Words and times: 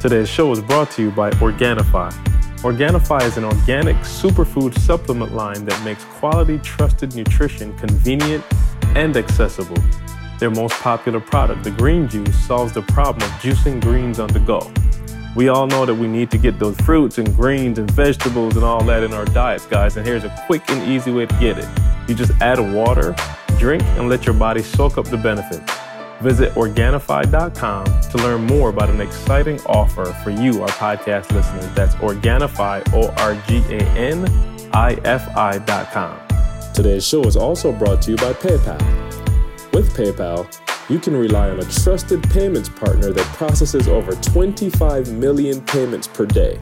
Today's 0.00 0.30
show 0.30 0.50
is 0.50 0.62
brought 0.62 0.90
to 0.92 1.02
you 1.02 1.10
by 1.10 1.28
Organifi. 1.32 2.10
Organifi 2.62 3.22
is 3.24 3.36
an 3.36 3.44
organic 3.44 3.96
superfood 3.96 4.74
supplement 4.78 5.34
line 5.34 5.66
that 5.66 5.84
makes 5.84 6.02
quality, 6.04 6.56
trusted 6.60 7.14
nutrition 7.14 7.76
convenient 7.76 8.42
and 8.96 9.14
accessible. 9.14 9.76
Their 10.38 10.48
most 10.48 10.72
popular 10.80 11.20
product, 11.20 11.64
the 11.64 11.70
green 11.72 12.08
juice, 12.08 12.34
solves 12.46 12.72
the 12.72 12.80
problem 12.80 13.30
of 13.30 13.36
juicing 13.40 13.78
greens 13.82 14.18
on 14.18 14.28
the 14.28 14.40
go. 14.40 14.72
We 15.36 15.48
all 15.48 15.66
know 15.66 15.84
that 15.84 15.94
we 15.94 16.08
need 16.08 16.30
to 16.30 16.38
get 16.38 16.58
those 16.58 16.78
fruits 16.78 17.18
and 17.18 17.36
greens 17.36 17.78
and 17.78 17.90
vegetables 17.90 18.56
and 18.56 18.64
all 18.64 18.82
that 18.84 19.02
in 19.02 19.12
our 19.12 19.26
diets, 19.26 19.66
guys, 19.66 19.98
and 19.98 20.06
here's 20.06 20.24
a 20.24 20.34
quick 20.46 20.62
and 20.70 20.90
easy 20.90 21.12
way 21.12 21.26
to 21.26 21.34
get 21.38 21.58
it. 21.58 21.68
You 22.08 22.14
just 22.14 22.32
add 22.40 22.58
water, 22.74 23.14
drink, 23.58 23.82
and 23.98 24.08
let 24.08 24.24
your 24.24 24.34
body 24.34 24.62
soak 24.62 24.96
up 24.96 25.04
the 25.04 25.18
benefits. 25.18 25.79
Visit 26.20 26.52
Organifi.com 26.52 27.84
to 28.10 28.18
learn 28.18 28.44
more 28.44 28.68
about 28.68 28.90
an 28.90 29.00
exciting 29.00 29.58
offer 29.62 30.04
for 30.22 30.30
you, 30.30 30.60
our 30.60 30.68
podcast 30.68 31.32
listeners. 31.32 31.72
That's 31.74 31.94
Organifi, 31.96 32.92
O 32.92 33.08
R 33.16 33.34
G 33.48 33.62
A 33.74 33.80
N 33.96 34.26
I 34.74 34.94
F 35.04 35.34
I.com. 35.34 36.18
Today's 36.74 37.06
show 37.06 37.22
is 37.22 37.36
also 37.36 37.72
brought 37.72 38.02
to 38.02 38.10
you 38.10 38.16
by 38.18 38.34
PayPal. 38.34 38.80
With 39.72 39.96
PayPal, 39.96 40.46
you 40.90 40.98
can 40.98 41.16
rely 41.16 41.50
on 41.50 41.60
a 41.60 41.64
trusted 41.64 42.22
payments 42.30 42.68
partner 42.68 43.12
that 43.12 43.26
processes 43.36 43.88
over 43.88 44.12
25 44.12 45.12
million 45.12 45.60
payments 45.62 46.06
per 46.06 46.26
day. 46.26 46.58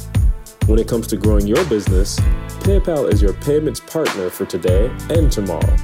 When 0.66 0.78
it 0.78 0.86
comes 0.86 1.06
to 1.08 1.16
growing 1.16 1.46
your 1.46 1.64
business, 1.64 2.20
PayPal 2.60 3.12
is 3.12 3.22
your 3.22 3.32
payments 3.32 3.80
partner 3.80 4.30
for 4.30 4.44
today 4.44 4.94
and 5.10 5.32
tomorrow. 5.32 5.77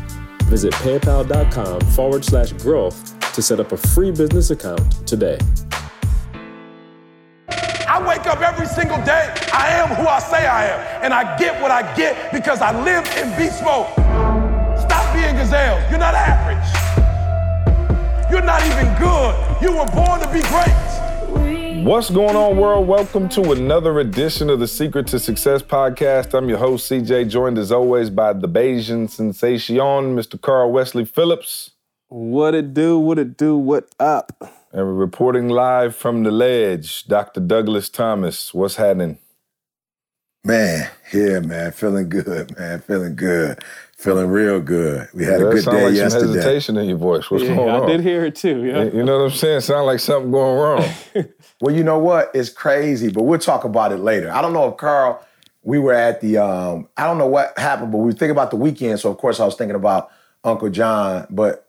Visit 0.45 0.75
paypal.com 0.75 1.81
forward 1.93 2.25
slash 2.25 2.53
growth 2.53 3.14
to 3.35 3.43
set 3.43 3.59
up 3.59 3.73
a 3.73 3.77
free 3.77 4.13
business 4.13 4.51
account 4.51 4.81
today. 5.09 5.37
I 7.49 8.01
wake 8.09 8.27
up 8.27 8.41
every 8.41 8.67
single 8.67 8.97
day. 8.99 9.35
I 9.53 9.71
am 9.71 9.89
who 9.89 10.07
I 10.07 10.21
say 10.21 10.47
I 10.47 10.67
am. 10.67 11.03
And 11.05 11.13
I 11.13 11.37
get 11.37 11.61
what 11.61 11.73
I 11.73 11.95
get 11.97 12.33
because 12.33 12.61
I 12.61 12.71
live 12.85 13.05
in 13.17 13.37
beast 13.37 13.63
mode. 13.65 13.89
Stop 14.79 15.13
being 15.15 15.35
gazelles. 15.35 15.83
You're 15.91 15.99
not 15.99 16.15
average. 16.15 16.65
You're 18.31 18.43
not 18.43 18.65
even 18.67 18.87
good. 18.99 19.35
You 19.61 19.77
were 19.79 19.87
born 19.87 20.21
to 20.21 20.33
be 20.33 20.41
great. 20.49 21.85
What's 21.85 22.11
going 22.11 22.37
on, 22.37 22.57
world? 22.57 22.87
Welcome 22.87 23.29
to 23.31 23.53
another 23.53 23.99
edition 23.99 24.49
of 24.49 24.61
the 24.61 24.69
Secret 24.69 25.09
to 25.09 25.19
Success 25.19 25.61
podcast. 25.61 26.35
I'm 26.35 26.49
your 26.49 26.59
host, 26.59 26.91
CJ, 26.91 27.29
joined 27.29 27.59
as 27.59 27.73
always 27.73 28.11
by 28.11 28.33
the 28.33 28.49
Bayesian 28.49 29.11
sensation, 29.11 29.77
Mr. 29.77 30.41
Carl 30.41 30.71
Wesley 30.71 31.05
Phillips. 31.05 31.74
What 32.15 32.55
it 32.55 32.75
do, 32.75 32.97
what 32.97 33.19
it 33.19 33.37
do, 33.37 33.57
what 33.57 33.93
up? 33.99 34.37
And 34.71 34.87
we're 34.87 34.95
reporting 34.95 35.49
live 35.49 35.97
from 35.97 36.23
the 36.23 36.31
ledge, 36.31 37.07
Dr. 37.07 37.41
Douglas 37.41 37.89
Thomas. 37.89 38.55
What's 38.55 38.77
happening? 38.77 39.19
Man, 40.45 40.89
yeah, 41.13 41.41
man, 41.41 41.73
feeling 41.73 42.09
good, 42.09 42.57
man, 42.57 42.79
feeling 42.83 43.17
good, 43.17 43.65
feeling 43.99 44.29
real 44.29 44.61
good. 44.61 45.09
We 45.13 45.25
had 45.25 45.43
a 45.43 45.47
good 45.47 45.65
day 45.65 45.87
like 45.87 45.95
yesterday. 45.95 46.27
Some 46.27 46.35
hesitation 46.37 46.77
in 46.77 46.89
your 46.89 46.99
voice. 46.99 47.29
What's 47.33 47.43
yeah, 47.43 47.57
going 47.57 47.69
on? 47.69 47.83
I 47.83 47.87
did 47.89 48.01
hear 48.01 48.25
it 48.25 48.37
too. 48.37 48.63
Yeah, 48.65 48.85
you 48.85 49.03
know 49.03 49.19
what 49.19 49.25
I'm 49.25 49.37
saying? 49.37 49.63
Sound 49.63 49.87
like 49.87 49.99
something 49.99 50.31
going 50.31 50.57
wrong. 50.57 50.89
well, 51.61 51.75
you 51.75 51.83
know 51.83 51.99
what? 51.99 52.31
It's 52.33 52.49
crazy, 52.49 53.11
but 53.11 53.25
we'll 53.25 53.41
talk 53.41 53.65
about 53.65 53.91
it 53.91 53.99
later. 53.99 54.31
I 54.31 54.41
don't 54.41 54.53
know 54.53 54.69
if 54.69 54.77
Carl. 54.77 55.21
We 55.65 55.81
were 55.81 55.95
at 55.95 56.21
the. 56.21 56.39
um 56.39 56.89
I 56.97 57.09
don't 57.09 57.19
know 57.19 57.27
what 57.27 57.59
happened, 57.59 57.91
but 57.91 57.99
we 57.99 58.05
were 58.05 58.13
thinking 58.13 58.31
about 58.31 58.53
the 58.53 58.57
weekend. 58.57 59.01
So 59.01 59.11
of 59.11 59.19
course 59.19 59.41
I 59.41 59.45
was 59.45 59.57
thinking 59.57 59.75
about 59.75 60.13
Uncle 60.45 60.71
John. 60.71 61.27
But 61.29 61.64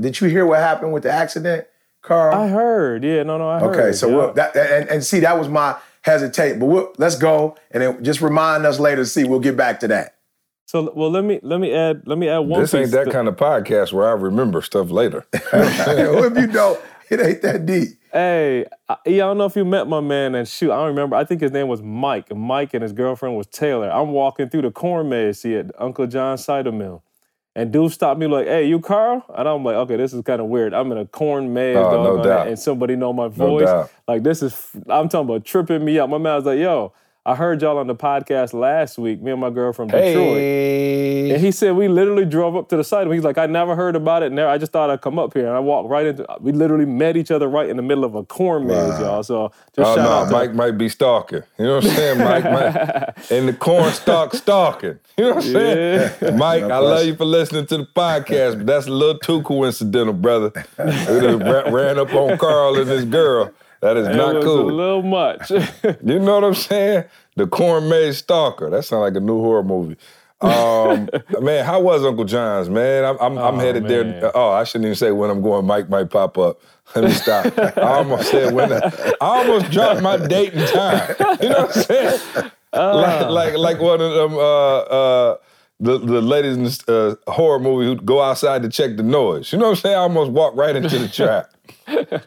did 0.00 0.20
you 0.20 0.28
hear 0.28 0.46
what 0.46 0.58
happened 0.58 0.92
with 0.92 1.02
the 1.02 1.12
accident, 1.12 1.66
Carl? 2.02 2.34
I 2.34 2.48
heard. 2.48 3.04
Yeah, 3.04 3.22
no, 3.22 3.38
no, 3.38 3.48
I 3.48 3.60
heard. 3.60 3.76
Okay, 3.76 3.92
so 3.92 4.08
yeah. 4.08 4.16
we'll, 4.16 4.32
that, 4.34 4.56
and, 4.56 4.88
and, 4.88 5.04
see, 5.04 5.20
that 5.20 5.38
was 5.38 5.48
my 5.48 5.76
hesitate. 6.02 6.58
But 6.58 6.66
we'll, 6.66 6.92
let's 6.98 7.16
go 7.16 7.56
and 7.70 7.82
then 7.82 8.04
just 8.04 8.20
remind 8.20 8.66
us 8.66 8.78
later 8.78 9.02
to 9.02 9.06
see. 9.06 9.24
We'll 9.24 9.40
get 9.40 9.56
back 9.56 9.80
to 9.80 9.88
that. 9.88 10.16
So 10.66 10.90
well, 10.94 11.10
let 11.10 11.24
me 11.24 11.38
let 11.42 11.60
me 11.60 11.74
add 11.74 12.02
let 12.06 12.16
me 12.16 12.28
add 12.28 12.38
one. 12.38 12.60
This 12.60 12.72
ain't 12.72 12.92
that 12.92 13.10
kind 13.10 13.28
of 13.28 13.36
podcast 13.36 13.92
where 13.92 14.08
I 14.08 14.12
remember 14.12 14.62
stuff 14.62 14.90
later. 14.90 15.26
if 15.32 16.36
you 16.36 16.46
don't, 16.46 16.80
it 17.10 17.20
ain't 17.20 17.42
that 17.42 17.66
deep. 17.66 17.88
Hey, 18.12 18.66
I, 18.88 18.96
I 19.06 19.16
don't 19.16 19.38
know 19.38 19.46
if 19.46 19.56
you 19.56 19.64
met 19.64 19.88
my 19.88 20.00
man 20.00 20.34
and 20.34 20.46
shoot, 20.46 20.70
I 20.70 20.76
don't 20.76 20.88
remember. 20.88 21.16
I 21.16 21.24
think 21.24 21.40
his 21.40 21.50
name 21.50 21.68
was 21.68 21.82
Mike. 21.82 22.34
Mike 22.34 22.74
and 22.74 22.82
his 22.82 22.92
girlfriend 22.92 23.36
was 23.36 23.46
Taylor. 23.46 23.90
I'm 23.90 24.12
walking 24.12 24.48
through 24.48 24.62
the 24.62 24.70
corn 24.70 25.08
maze, 25.08 25.40
see 25.40 25.56
at 25.56 25.70
Uncle 25.78 26.06
John 26.06 26.38
cider 26.38 26.72
mill. 26.72 27.02
And 27.54 27.70
dude 27.70 27.92
stopped 27.92 28.18
me 28.18 28.26
like, 28.26 28.46
"Hey, 28.46 28.66
you 28.66 28.80
Carl?" 28.80 29.24
And 29.36 29.46
I'm 29.46 29.62
like, 29.62 29.76
"Okay, 29.76 29.96
this 29.96 30.14
is 30.14 30.22
kind 30.22 30.40
of 30.40 30.46
weird. 30.46 30.72
I'm 30.72 30.90
in 30.90 30.98
a 30.98 31.06
corn 31.06 31.52
maze, 31.52 31.76
oh, 31.76 32.02
no 32.02 32.42
and 32.42 32.58
somebody 32.58 32.96
know 32.96 33.12
my 33.12 33.28
voice. 33.28 33.66
No 33.66 33.88
like 34.08 34.22
this 34.22 34.42
is, 34.42 34.70
I'm 34.88 35.08
talking 35.08 35.28
about 35.28 35.44
tripping 35.44 35.84
me 35.84 35.98
up. 35.98 36.08
My 36.08 36.18
man 36.18 36.36
was 36.36 36.46
like, 36.46 36.58
"Yo, 36.58 36.94
I 37.24 37.36
heard 37.36 37.62
y'all 37.62 37.78
on 37.78 37.86
the 37.86 37.94
podcast 37.94 38.52
last 38.52 38.98
week, 38.98 39.22
me 39.22 39.30
and 39.30 39.40
my 39.40 39.50
girl 39.50 39.72
from 39.72 39.86
Detroit. 39.86 40.38
Hey. 40.38 41.30
And 41.30 41.40
he 41.40 41.52
said 41.52 41.76
we 41.76 41.86
literally 41.86 42.24
drove 42.24 42.56
up 42.56 42.68
to 42.70 42.76
the 42.76 42.82
site. 42.82 43.06
He's 43.12 43.22
like, 43.22 43.38
I 43.38 43.46
never 43.46 43.76
heard 43.76 43.94
about 43.94 44.24
it. 44.24 44.32
Never, 44.32 44.50
I 44.50 44.58
just 44.58 44.72
thought 44.72 44.90
I'd 44.90 45.02
come 45.02 45.20
up 45.20 45.32
here. 45.32 45.46
And 45.46 45.56
I 45.56 45.60
walked 45.60 45.88
right 45.88 46.06
into 46.06 46.26
we 46.40 46.50
literally 46.50 46.84
met 46.84 47.16
each 47.16 47.30
other 47.30 47.46
right 47.46 47.68
in 47.68 47.76
the 47.76 47.82
middle 47.82 48.04
of 48.04 48.16
a 48.16 48.24
corn 48.24 48.66
maze, 48.66 48.76
wow. 48.76 49.00
y'all. 49.00 49.22
So 49.22 49.52
just 49.76 49.88
oh, 49.88 49.94
shout 49.94 49.98
no, 49.98 50.10
out 50.10 50.24
to 50.24 50.32
Mike 50.32 50.54
might 50.54 50.72
be 50.72 50.88
stalking. 50.88 51.44
You 51.60 51.66
know 51.66 51.76
what 51.76 51.84
I'm 51.84 51.90
saying? 51.92 52.18
Mike 52.18 52.44
might 52.44 53.14
in 53.30 53.46
the 53.46 53.52
corn 53.52 53.92
stalk 53.92 54.34
stalking. 54.34 54.98
You 55.16 55.24
know 55.24 55.34
what 55.36 55.44
I'm 55.44 55.52
saying? 55.52 56.12
Yeah. 56.20 56.30
Mike, 56.30 56.64
I 56.64 56.78
love 56.78 57.06
you 57.06 57.14
for 57.14 57.24
listening 57.24 57.66
to 57.66 57.78
the 57.78 57.86
podcast, 57.86 58.56
but 58.56 58.66
that's 58.66 58.88
a 58.88 58.90
little 58.90 59.20
too 59.20 59.42
coincidental, 59.42 60.14
brother. 60.14 60.50
ran, 60.76 61.72
ran 61.72 61.98
up 62.00 62.12
on 62.14 62.36
Carl 62.36 62.80
and 62.80 62.90
his 62.90 63.04
girl. 63.04 63.52
That 63.82 63.96
is 63.96 64.06
it 64.06 64.14
not 64.14 64.36
was 64.36 64.44
cool. 64.44 64.70
A 64.70 64.72
little 64.72 65.02
much. 65.02 65.50
you 66.04 66.18
know 66.20 66.36
what 66.36 66.44
I'm 66.44 66.54
saying? 66.54 67.04
The 67.34 67.48
Corn 67.48 67.88
Maze 67.88 68.18
Stalker. 68.18 68.70
That 68.70 68.84
sounds 68.84 69.00
like 69.00 69.16
a 69.16 69.20
new 69.20 69.40
horror 69.40 69.64
movie. 69.64 69.96
Um, 70.40 71.08
man, 71.40 71.64
how 71.64 71.80
was 71.80 72.04
Uncle 72.04 72.24
John's, 72.24 72.70
man? 72.70 73.04
I'm, 73.04 73.18
I'm, 73.20 73.38
oh, 73.38 73.44
I'm 73.44 73.56
headed 73.56 73.82
man. 73.82 74.20
there. 74.20 74.36
Oh, 74.36 74.50
I 74.50 74.62
shouldn't 74.62 74.86
even 74.86 74.94
say 74.94 75.10
when 75.10 75.30
I'm 75.30 75.42
going. 75.42 75.66
Mike 75.66 75.88
might 75.88 76.10
pop 76.10 76.38
up. 76.38 76.60
Let 76.94 77.04
me 77.04 77.10
stop. 77.10 77.58
I 77.58 77.98
almost 77.98 78.30
said 78.30 78.54
when. 78.54 78.72
I, 78.72 78.78
I 78.78 79.14
almost 79.20 79.72
dropped 79.72 80.00
my 80.00 80.16
date 80.16 80.54
and 80.54 80.68
time. 80.68 81.16
You 81.40 81.48
know 81.48 81.62
what 81.62 81.76
I'm 81.76 81.82
saying? 81.82 82.50
Uh. 82.72 82.96
Like, 82.96 83.30
like, 83.30 83.56
like 83.58 83.80
one 83.80 84.00
of 84.00 84.12
them. 84.12 84.34
Uh, 84.34 84.78
uh, 84.78 85.36
the, 85.80 85.98
the 85.98 86.22
ladies 86.22 86.56
in 86.56 86.62
the 86.62 87.18
uh, 87.26 87.32
horror 87.32 87.58
movie 87.58 87.86
who 87.86 87.96
go 87.96 88.22
outside 88.22 88.62
to 88.62 88.68
check 88.68 88.96
the 88.96 89.02
noise. 89.02 89.52
You 89.52 89.58
know 89.58 89.64
what 89.64 89.70
I'm 89.70 89.76
saying? 89.76 89.96
I 89.96 89.98
almost 89.98 90.30
walked 90.30 90.56
right 90.56 90.76
into 90.76 90.96
the 90.96 91.08
trap. 91.08 91.52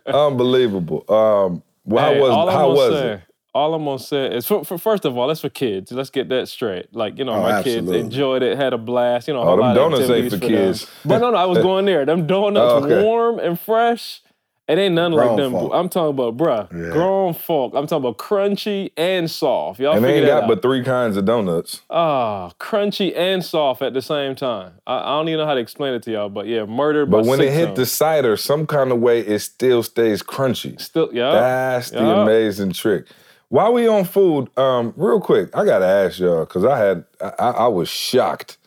Unbelievable. 0.06 1.06
Um, 1.10 1.64
well, 1.86 2.14
hey, 2.14 2.20
how 2.20 2.46
was 2.46 2.54
how 2.54 2.70
was 2.70 2.94
say, 2.94 3.12
it? 3.14 3.22
All 3.54 3.74
I'm 3.74 3.86
gonna 3.86 4.00
say 4.00 4.36
is, 4.36 4.46
for, 4.46 4.66
for, 4.66 4.78
first 4.78 5.06
of 5.06 5.18
all, 5.18 5.32
it's 5.32 5.40
for 5.40 5.50
kids. 5.50 5.92
Let's 5.92 6.10
get 6.10 6.28
that 6.30 6.50
straight. 6.50 6.94
Like 6.94 7.18
you 7.18 7.24
know, 7.24 7.34
oh, 7.34 7.42
my 7.42 7.52
absolutely. 7.52 7.94
kids 7.94 8.06
enjoyed 8.06 8.44
it, 8.44 8.58
had 8.58 8.74
a 8.74 8.78
blast. 8.78 9.28
You 9.28 9.34
know, 9.34 9.44
oh, 9.44 9.56
them 9.56 9.76
donuts 9.76 10.10
ain't 10.10 10.30
for, 10.30 10.38
for 10.38 10.46
kids. 10.46 10.82
Them. 10.82 10.94
But 11.06 11.18
no, 11.20 11.32
no, 11.32 11.38
I 11.38 11.46
was 11.46 11.58
going 11.64 11.86
there. 11.86 12.06
Them 12.06 12.28
donuts, 12.28 12.84
oh, 12.84 12.86
okay. 12.86 13.04
warm 13.04 13.40
and 13.40 13.60
fresh. 13.60 14.22
It 14.68 14.80
ain't 14.80 14.96
nothing 14.96 15.14
grown 15.14 15.28
like 15.28 15.38
them. 15.38 15.52
Folk. 15.52 15.72
I'm 15.76 15.90
talking 15.90 16.10
about, 16.10 16.38
bruh, 16.38 16.72
Yeah. 16.74 16.92
grown 16.92 17.34
folk. 17.36 17.74
I'm 17.76 17.86
talking 17.86 18.04
about 18.04 18.18
crunchy 18.18 18.92
and 18.98 19.30
soft. 19.30 19.80
Y'all 19.80 19.96
And 19.96 20.04
they 20.04 20.18
ain't 20.18 20.26
got 20.26 20.44
out. 20.44 20.48
but 20.50 20.64
three 20.64 20.84
kinds 20.84 21.18
of 21.18 21.26
donuts. 21.26 21.82
Ah, 21.92 22.52
crunchy 22.60 23.16
and 23.16 23.46
soft 23.46 23.84
at 23.84 23.94
the 23.94 24.02
same 24.02 24.34
time. 24.34 24.72
I, 24.88 24.98
I 24.98 25.06
don't 25.18 25.28
even 25.30 25.42
know 25.42 25.46
how 25.46 25.54
to 25.54 25.60
explain 25.60 25.94
it 25.94 26.02
to 26.04 26.12
y'all, 26.12 26.30
but 26.30 26.48
yeah, 26.48 26.66
murdered 26.66 27.12
But 27.12 27.26
when 27.26 27.42
it 27.42 27.54
hit 27.54 27.70
of 27.70 27.76
the 27.76 27.86
cider, 27.86 28.36
some 28.38 28.66
kind 28.66 28.92
of 28.92 29.00
way 29.00 29.20
it 29.20 29.40
still 29.40 29.84
stays 29.84 30.24
crunchy. 30.24 30.82
still, 30.82 31.10
yeah, 31.14 31.32
That's 31.32 31.92
the 31.92 32.00
yeah. 32.00 32.24
amazing 32.24 32.72
trick. 32.72 33.06
While 33.50 33.72
we 33.74 33.88
on 33.88 34.06
food, 34.06 34.50
um, 34.58 34.94
real 34.98 35.22
quick, 35.22 35.56
I 35.56 35.64
gotta 35.66 35.86
ask 35.86 36.18
y'all 36.18 36.46
because 36.46 36.66
I 36.66 36.80
had 36.80 37.06
I, 37.22 37.50
I 37.52 37.68
was 37.68 37.88
shocked, 37.88 38.58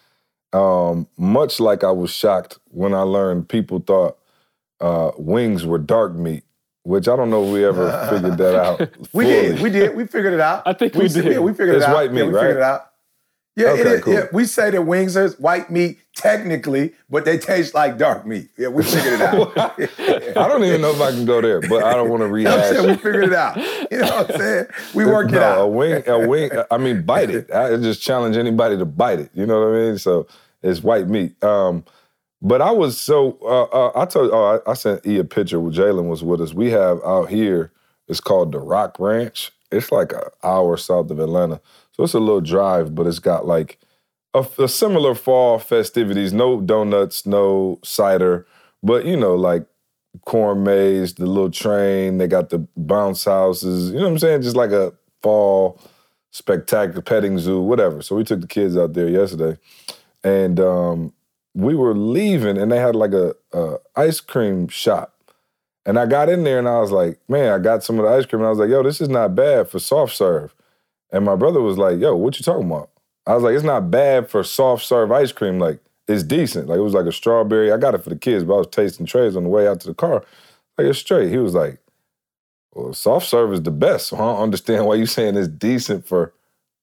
um, 0.52 1.08
much 1.18 1.58
like 1.58 1.82
I 1.82 1.90
was 1.90 2.10
shocked 2.10 2.58
when 2.70 2.94
I 2.94 3.02
learned 3.02 3.48
people 3.48 3.80
thought 3.84 4.17
uh, 4.80 5.10
wings 5.16 5.64
were 5.66 5.78
dark 5.78 6.14
meat, 6.14 6.44
which 6.82 7.08
I 7.08 7.16
don't 7.16 7.30
know 7.30 7.44
if 7.44 7.52
we 7.52 7.64
ever 7.64 7.90
figured 8.10 8.38
that 8.38 8.54
out. 8.64 8.88
We 9.12 9.24
did. 9.24 9.60
We 9.60 9.70
did. 9.70 9.96
We 9.96 10.06
figured 10.06 10.34
it 10.34 10.40
out. 10.40 10.62
I 10.66 10.72
think 10.72 10.94
we 10.94 11.08
did. 11.08 11.24
Yeah, 11.24 11.38
we 11.38 11.52
figured 11.52 11.76
It's 11.76 11.84
it 11.84 11.88
out. 11.90 11.94
white 11.94 12.12
meat, 12.12 12.20
yeah, 12.20 12.26
we 12.26 12.32
right? 12.32 12.40
figured 12.42 12.56
it 12.58 12.62
out. 12.62 12.84
Yeah, 13.56 13.70
Okay, 13.70 13.82
is. 13.94 14.04
cool. 14.04 14.12
yeah, 14.14 14.26
we 14.32 14.44
say 14.44 14.70
that 14.70 14.82
wings 14.82 15.16
are 15.16 15.30
white 15.30 15.68
meat 15.68 15.98
technically, 16.14 16.92
but 17.10 17.24
they 17.24 17.38
taste 17.38 17.74
like 17.74 17.98
dark 17.98 18.24
meat. 18.24 18.50
Yeah, 18.56 18.68
we 18.68 18.84
figured 18.84 19.14
it 19.14 19.20
out. 19.20 19.58
I 20.36 20.46
don't 20.48 20.62
even 20.62 20.80
know 20.80 20.92
if 20.92 21.00
I 21.00 21.10
can 21.10 21.24
go 21.24 21.40
there, 21.40 21.60
but 21.62 21.82
I 21.82 21.94
don't 21.94 22.08
want 22.08 22.20
to 22.20 22.26
I'm 22.26 22.32
rehash. 22.32 22.68
saying 22.70 22.86
we 22.88 22.94
figured 22.94 23.24
it 23.24 23.32
out. 23.32 23.56
You 23.56 23.98
know 23.98 24.06
what 24.16 24.30
I'm 24.30 24.36
saying? 24.38 24.66
We 24.94 25.06
worked 25.06 25.32
no, 25.32 25.38
it 25.38 25.42
A 25.42 25.46
out. 25.62 25.66
wing, 25.72 26.02
a 26.06 26.28
wing. 26.28 26.50
I 26.70 26.78
mean, 26.78 27.02
bite 27.02 27.30
it. 27.30 27.50
I 27.50 27.76
just 27.78 28.00
challenge 28.00 28.36
anybody 28.36 28.78
to 28.78 28.84
bite 28.84 29.18
it. 29.18 29.30
You 29.34 29.44
know 29.44 29.58
what 29.60 29.76
I 29.76 29.80
mean? 29.80 29.98
So 29.98 30.28
it's 30.62 30.80
white 30.80 31.08
meat. 31.08 31.42
Um, 31.42 31.84
but 32.40 32.62
I 32.62 32.70
was 32.70 32.98
so. 32.98 33.38
Uh, 33.42 33.64
uh, 33.64 33.92
I 33.94 34.06
told. 34.06 34.30
Oh, 34.32 34.60
I, 34.66 34.74
sent 34.74 35.06
E 35.06 35.18
a 35.18 35.24
picture. 35.24 35.58
Jalen 35.58 36.08
was 36.08 36.22
with 36.22 36.40
us. 36.40 36.54
We 36.54 36.70
have 36.70 37.00
out 37.04 37.30
here. 37.30 37.72
It's 38.06 38.20
called 38.20 38.52
the 38.52 38.60
Rock 38.60 38.96
Ranch. 38.98 39.52
It's 39.70 39.92
like 39.92 40.12
an 40.12 40.22
hour 40.42 40.76
south 40.76 41.10
of 41.10 41.18
Atlanta, 41.20 41.60
so 41.92 42.04
it's 42.04 42.14
a 42.14 42.20
little 42.20 42.40
drive, 42.40 42.94
but 42.94 43.06
it's 43.06 43.18
got 43.18 43.46
like 43.46 43.78
a, 44.34 44.46
a 44.58 44.68
similar 44.68 45.14
fall 45.14 45.58
festivities. 45.58 46.32
No 46.32 46.60
donuts, 46.60 47.26
no 47.26 47.78
cider, 47.84 48.46
but 48.82 49.04
you 49.04 49.16
know, 49.16 49.34
like 49.34 49.66
corn 50.24 50.62
maze, 50.62 51.14
the 51.14 51.26
little 51.26 51.50
train. 51.50 52.18
They 52.18 52.28
got 52.28 52.50
the 52.50 52.66
bounce 52.76 53.24
houses. 53.24 53.90
You 53.90 53.96
know 53.96 54.04
what 54.04 54.12
I'm 54.12 54.18
saying? 54.18 54.42
Just 54.42 54.56
like 54.56 54.70
a 54.70 54.92
fall 55.22 55.80
spectacular 56.30 57.02
petting 57.02 57.38
zoo, 57.38 57.60
whatever. 57.60 58.00
So 58.00 58.16
we 58.16 58.24
took 58.24 58.40
the 58.40 58.46
kids 58.46 58.76
out 58.76 58.94
there 58.94 59.08
yesterday, 59.08 59.58
and 60.22 60.60
um, 60.60 61.12
we 61.54 61.74
were 61.74 61.94
leaving, 61.94 62.58
and 62.58 62.70
they 62.70 62.78
had 62.78 62.96
like 62.96 63.12
a, 63.12 63.34
a 63.52 63.76
ice 63.96 64.20
cream 64.20 64.68
shop. 64.68 65.14
And 65.88 65.98
I 65.98 66.04
got 66.04 66.28
in 66.28 66.44
there 66.44 66.58
and 66.58 66.68
I 66.68 66.80
was 66.80 66.90
like, 66.90 67.18
man, 67.30 67.50
I 67.50 67.58
got 67.58 67.82
some 67.82 67.98
of 67.98 68.04
the 68.04 68.10
ice 68.10 68.26
cream. 68.26 68.40
And 68.40 68.46
I 68.46 68.50
was 68.50 68.58
like, 68.58 68.68
yo, 68.68 68.82
this 68.82 69.00
is 69.00 69.08
not 69.08 69.34
bad 69.34 69.70
for 69.70 69.78
soft 69.78 70.14
serve. 70.14 70.54
And 71.10 71.24
my 71.24 71.34
brother 71.34 71.62
was 71.62 71.78
like, 71.78 71.98
yo, 71.98 72.14
what 72.14 72.38
you 72.38 72.44
talking 72.44 72.66
about? 72.66 72.90
I 73.26 73.34
was 73.34 73.42
like, 73.42 73.54
it's 73.54 73.64
not 73.64 73.90
bad 73.90 74.28
for 74.28 74.44
soft 74.44 74.84
serve 74.84 75.10
ice 75.10 75.32
cream. 75.32 75.58
Like, 75.58 75.80
it's 76.06 76.22
decent. 76.22 76.68
Like, 76.68 76.78
it 76.78 76.82
was 76.82 76.92
like 76.92 77.06
a 77.06 77.12
strawberry. 77.12 77.72
I 77.72 77.78
got 77.78 77.94
it 77.94 78.04
for 78.04 78.10
the 78.10 78.18
kids, 78.18 78.44
but 78.44 78.54
I 78.54 78.58
was 78.58 78.66
tasting 78.66 79.06
trays 79.06 79.34
on 79.34 79.44
the 79.44 79.48
way 79.48 79.66
out 79.66 79.80
to 79.80 79.88
the 79.88 79.94
car. 79.94 80.24
Like, 80.76 80.88
it's 80.88 80.98
straight. 80.98 81.30
He 81.30 81.38
was 81.38 81.54
like, 81.54 81.78
well, 82.74 82.92
soft 82.92 83.26
serve 83.26 83.54
is 83.54 83.62
the 83.62 83.70
best. 83.70 84.08
So 84.08 84.16
I 84.16 84.20
don't 84.20 84.42
understand 84.42 84.84
why 84.84 84.96
you 84.96 85.06
saying 85.06 85.36
it's 85.36 85.48
decent 85.48 86.06
for 86.06 86.34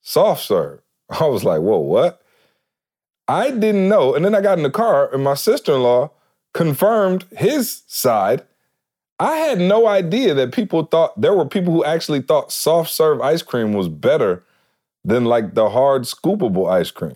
soft 0.02 0.44
serve. 0.44 0.82
I 1.10 1.26
was 1.28 1.44
like, 1.44 1.62
whoa, 1.62 1.78
what? 1.78 2.22
I 3.28 3.52
didn't 3.52 3.90
know. 3.90 4.14
And 4.14 4.24
then 4.24 4.36
I 4.36 4.42
got 4.42 4.58
in 4.58 4.64
the 4.64 4.70
car 4.70 5.12
and 5.14 5.24
my 5.24 5.34
sister-in-law 5.34 6.12
confirmed 6.54 7.26
his 7.32 7.84
side 7.88 8.44
I 9.20 9.38
had 9.38 9.60
no 9.60 9.88
idea 9.88 10.34
that 10.34 10.52
people 10.52 10.84
thought 10.84 11.20
there 11.20 11.34
were 11.34 11.46
people 11.46 11.72
who 11.74 11.86
actually 11.86 12.22
thought 12.22 12.52
soft 12.52 12.92
serve 12.92 13.22
ice 13.22 13.42
cream 13.42 13.74
was 13.74 13.88
better 13.88 14.44
than 15.04 15.26
like 15.26 15.54
the 15.54 15.70
hard 15.70 16.04
scoopable 16.04 16.70
ice 16.70 16.92
cream. 16.92 17.16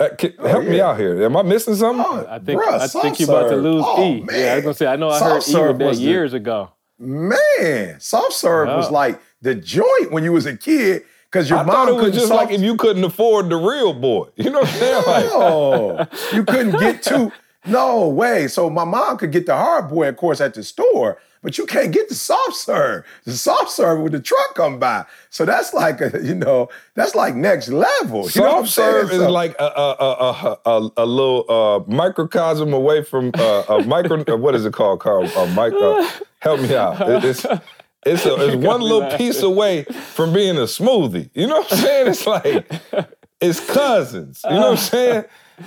Uh, 0.00 0.08
can, 0.16 0.32
oh, 0.38 0.48
help 0.48 0.64
yeah. 0.64 0.70
me 0.70 0.80
out 0.80 0.98
here. 0.98 1.22
Am 1.24 1.36
I 1.36 1.42
missing 1.42 1.74
something? 1.74 2.04
Oh, 2.06 2.26
I 2.28 2.38
think 2.38 2.60
bruh, 2.60 2.80
I 2.80 2.86
think 2.86 3.20
you're 3.20 3.30
about 3.30 3.50
to 3.50 3.56
lose 3.56 3.84
oh, 3.86 4.04
E. 4.04 4.20
Man. 4.20 4.40
Yeah, 4.40 4.52
I 4.52 4.54
was 4.56 4.64
gonna 4.64 4.74
say 4.74 4.86
I 4.86 4.96
know 4.96 5.10
I 5.10 5.18
soft 5.18 5.52
heard 5.52 5.80
E 5.80 5.84
with 5.84 5.96
that 5.96 6.02
years 6.02 6.32
the, 6.32 6.38
ago. 6.38 6.72
Man, 6.98 8.00
soft 8.00 8.32
serve 8.32 8.68
yeah. 8.68 8.76
was 8.76 8.90
like 8.90 9.20
the 9.40 9.54
joint 9.54 10.10
when 10.10 10.24
you 10.24 10.32
was 10.32 10.46
a 10.46 10.56
kid. 10.56 11.04
Because 11.30 11.50
your 11.50 11.58
I 11.58 11.62
mom 11.62 11.74
thought 11.74 11.88
it 11.88 11.94
was 11.94 12.14
just 12.14 12.32
like 12.32 12.50
if 12.50 12.62
you 12.62 12.76
couldn't 12.76 13.04
afford 13.04 13.50
the 13.50 13.56
real 13.56 13.92
boy. 13.92 14.28
You 14.36 14.50
know 14.50 14.60
what 14.60 14.68
I'm 14.68 14.78
saying? 14.78 15.98
Like, 16.00 16.08
you 16.32 16.44
couldn't 16.44 16.78
get 16.78 17.02
to. 17.04 17.32
No 17.66 18.08
way. 18.08 18.48
So 18.48 18.70
my 18.70 18.84
mom 18.84 19.18
could 19.18 19.32
get 19.32 19.44
the 19.44 19.54
hard 19.54 19.88
boy, 19.90 20.08
of 20.08 20.16
course, 20.16 20.40
at 20.40 20.54
the 20.54 20.62
store, 20.62 21.18
but 21.42 21.58
you 21.58 21.66
can't 21.66 21.92
get 21.92 22.08
the 22.08 22.14
soft 22.14 22.54
serve. 22.54 23.04
The 23.24 23.32
soft 23.32 23.70
serve 23.70 24.00
with 24.00 24.12
the 24.12 24.20
truck 24.20 24.54
come 24.54 24.78
by. 24.78 25.04
So 25.28 25.44
that's 25.44 25.74
like 25.74 26.00
a, 26.00 26.18
you 26.22 26.34
know, 26.34 26.68
that's 26.94 27.14
like 27.14 27.34
next 27.34 27.68
level. 27.68 28.22
You 28.22 28.30
soft 28.30 28.68
serve 28.68 29.10
is 29.10 29.18
so, 29.18 29.30
like 29.30 29.54
a 29.58 29.64
a, 29.64 29.96
a, 30.00 30.58
a, 30.64 30.90
a 30.98 31.06
little 31.06 31.44
uh, 31.50 31.92
microcosm 31.92 32.72
away 32.72 33.04
from 33.04 33.32
uh, 33.34 33.64
a 33.68 33.82
micro. 33.84 34.36
What 34.36 34.54
is 34.54 34.64
it 34.64 34.72
called? 34.72 35.00
Carl? 35.00 35.24
A 35.26 35.46
micro. 35.48 36.06
Help 36.40 36.60
me 36.60 36.74
out. 36.74 36.96
It, 37.00 37.60
it's 38.06 38.24
it's, 38.24 38.26
a, 38.26 38.48
it's 38.48 38.56
one 38.64 38.80
little 38.80 39.16
piece 39.16 39.42
away 39.42 39.84
from 39.84 40.32
being 40.32 40.56
a 40.56 40.62
smoothie. 40.62 41.30
You 41.34 41.46
know 41.46 41.60
what 41.60 41.72
I'm 41.72 41.78
saying? 41.78 42.06
It's 42.08 42.26
like 42.26 42.70
it's 43.40 43.60
cousins. 43.60 44.40
You 44.44 44.54
know 44.54 44.60
what 44.60 44.70
I'm 44.70 44.76
saying? 44.76 45.24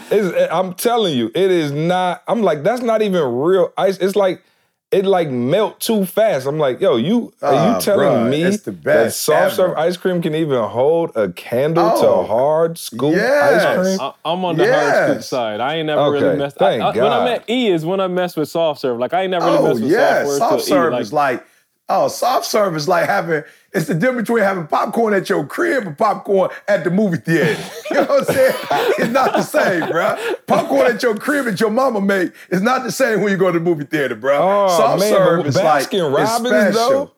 It's, 0.09 0.51
I'm 0.51 0.73
telling 0.73 1.17
you, 1.17 1.31
it 1.35 1.51
is 1.51 1.71
not. 1.71 2.23
I'm 2.27 2.41
like, 2.41 2.63
that's 2.63 2.81
not 2.81 3.01
even 3.01 3.23
real 3.23 3.73
ice. 3.77 3.97
It's 3.97 4.15
like 4.15 4.41
it 4.91 5.05
like 5.05 5.29
melt 5.29 5.79
too 5.79 6.05
fast. 6.05 6.45
I'm 6.45 6.59
like, 6.59 6.81
yo, 6.81 6.97
you 6.97 7.33
are 7.41 7.53
you 7.53 7.59
ah, 7.59 7.79
telling 7.79 8.07
bruh, 8.07 8.29
me 8.29 8.73
that 8.83 9.13
soft 9.13 9.55
serve 9.55 9.77
ice 9.77 9.95
cream 9.95 10.21
can 10.21 10.35
even 10.35 10.61
hold 10.63 11.15
a 11.15 11.31
candle 11.31 11.93
oh, 11.95 12.01
to 12.01 12.27
hard 12.27 12.77
scoop 12.77 13.15
yes. 13.15 13.65
ice 13.65 13.77
cream? 13.77 13.99
I, 14.01 14.33
am 14.33 14.43
on 14.43 14.57
the 14.57 14.65
yes. 14.65 14.97
hard 14.97 15.11
scoop 15.11 15.23
side. 15.23 15.59
I 15.61 15.75
ain't 15.75 15.87
never 15.87 16.01
okay, 16.01 16.25
really 16.25 16.37
messed. 16.37 16.57
Thank 16.57 16.83
I, 16.83 16.89
I, 16.89 16.93
God. 16.93 17.03
When 17.03 17.11
I 17.13 17.23
met 17.23 17.49
E 17.49 17.69
is 17.69 17.85
when 17.85 18.01
I 18.01 18.07
messed 18.07 18.35
with 18.35 18.49
soft 18.49 18.81
serve. 18.81 18.99
Like 18.99 19.13
I 19.13 19.21
ain't 19.21 19.31
never 19.31 19.45
really 19.45 19.57
oh, 19.57 19.67
messed 19.67 19.81
with 19.81 19.91
yeah. 19.91 20.25
soft, 20.25 20.37
soft 20.37 20.63
serve. 20.65 20.91
Like, 20.91 21.01
is 21.01 21.13
like 21.13 21.45
oh, 21.91 22.07
soft 22.07 22.45
serve 22.45 22.75
is 22.75 22.87
like 22.87 23.05
having 23.05 23.43
it's 23.73 23.87
the 23.87 23.93
difference 23.93 24.27
between 24.27 24.43
having 24.43 24.67
popcorn 24.67 25.13
at 25.13 25.29
your 25.29 25.45
crib 25.45 25.87
and 25.87 25.97
popcorn 25.97 26.49
at 26.67 26.83
the 26.83 26.91
movie 26.91 27.17
theater. 27.17 27.61
You 27.91 27.97
know 27.97 28.05
what 28.05 28.29
I'm 28.29 28.35
saying? 28.35 28.55
it's 28.99 29.11
not 29.11 29.33
the 29.33 29.43
same, 29.43 29.91
bro. 29.91 30.15
Popcorn 30.47 30.95
at 30.95 31.03
your 31.03 31.17
crib 31.17 31.43
that 31.43 31.59
your 31.59 31.69
mama 31.69 31.99
make 31.99 32.31
is 32.49 32.61
not 32.61 32.83
the 32.83 32.91
same 32.91 33.21
when 33.21 33.31
you 33.31 33.37
go 33.37 33.51
to 33.51 33.59
the 33.59 33.63
movie 33.63 33.83
theater, 33.83 34.15
bro. 34.15 34.37
Oh, 34.41 34.67
Soft 34.69 34.99
man, 35.01 35.11
serve 35.11 35.45
is 35.45 35.57
Baskin 35.57 36.09
like 36.09 36.25
Robbins, 36.25 36.75
though. 36.75 37.11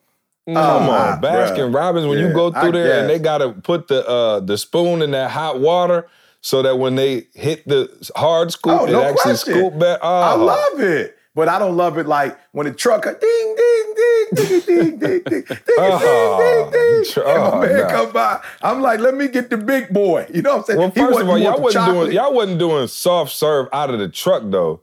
Come 0.47 0.57
oh, 0.57 0.91
on, 0.91 1.21
Baskin 1.21 1.71
bruh. 1.71 1.75
Robbins. 1.75 2.07
When 2.07 2.17
yeah, 2.17 2.27
you 2.27 2.33
go 2.33 2.51
through 2.51 2.61
I 2.61 2.71
there 2.71 2.87
guess. 2.87 3.01
and 3.01 3.09
they 3.09 3.19
gotta 3.19 3.51
put 3.51 3.87
the 3.87 4.07
uh, 4.07 4.39
the 4.39 4.57
spoon 4.57 5.03
in 5.03 5.11
that 5.11 5.29
hot 5.29 5.59
water 5.59 6.07
so 6.41 6.63
that 6.63 6.79
when 6.79 6.95
they 6.95 7.27
hit 7.35 7.67
the 7.67 8.11
hard 8.15 8.51
scoop, 8.51 8.81
oh, 8.81 8.85
it 8.85 8.91
no 8.91 9.03
actually 9.03 9.21
question. 9.21 9.53
scoop 9.53 9.79
back. 9.79 9.99
Oh. 10.01 10.21
I 10.21 10.33
love 10.33 10.79
it. 10.81 11.17
But 11.35 11.49
I 11.49 11.57
don't 11.57 11.75
love 11.75 11.97
it 11.97 12.05
like 12.05 12.37
when 12.51 12.67
the 12.67 12.73
truck 12.73 13.03
ding 13.03 13.15
ding 13.19 13.93
ding 13.95 14.25
ding 14.35 14.61
ding 14.61 14.97
ding 14.97 14.99
ding 14.99 14.99
ding 14.99 15.23
ding 15.23 15.45
ding 15.47 15.47
ding 15.47 16.71
ding. 16.71 17.05
And 17.25 17.43
my 17.43 17.67
man 17.67 17.89
come 17.89 18.11
by. 18.11 18.39
I'm 18.61 18.81
like, 18.81 18.99
let 18.99 19.15
me 19.15 19.27
get 19.27 19.49
the 19.49 19.57
big 19.57 19.89
boy. 19.89 20.27
You 20.31 20.43
know 20.43 20.57
what 20.57 20.59
I'm 20.59 20.65
saying? 20.65 20.79
Well, 20.79 20.91
first 20.91 21.19
of 21.21 21.29
all, 21.29 21.37
y'all 21.37 21.59
wasn't 21.59 21.85
doing 21.87 22.11
y'all 22.11 22.33
wasn't 22.33 22.59
doing 22.59 22.87
soft 22.87 23.31
serve 23.31 23.67
out 23.73 23.89
of 23.89 23.99
the 23.99 24.09
truck 24.09 24.43
though. 24.45 24.81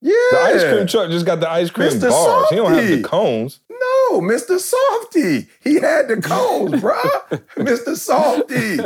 Yeah. 0.00 0.14
The 0.30 0.38
ice 0.38 0.62
cream 0.62 0.86
truck 0.86 1.10
just 1.10 1.26
got 1.26 1.40
the 1.40 1.50
ice 1.50 1.70
cream 1.70 1.90
Mr. 1.90 2.10
bars. 2.10 2.48
He 2.50 2.56
don't 2.56 2.72
have 2.72 2.88
the 2.88 3.02
cones. 3.02 3.58
No, 3.80 4.20
Mr. 4.20 4.58
Softee. 4.58 5.46
He 5.62 5.74
had 5.80 6.08
the 6.08 6.20
cones, 6.20 6.72
bruh. 6.82 7.42
Mr. 7.56 7.94
Softee. 7.94 8.78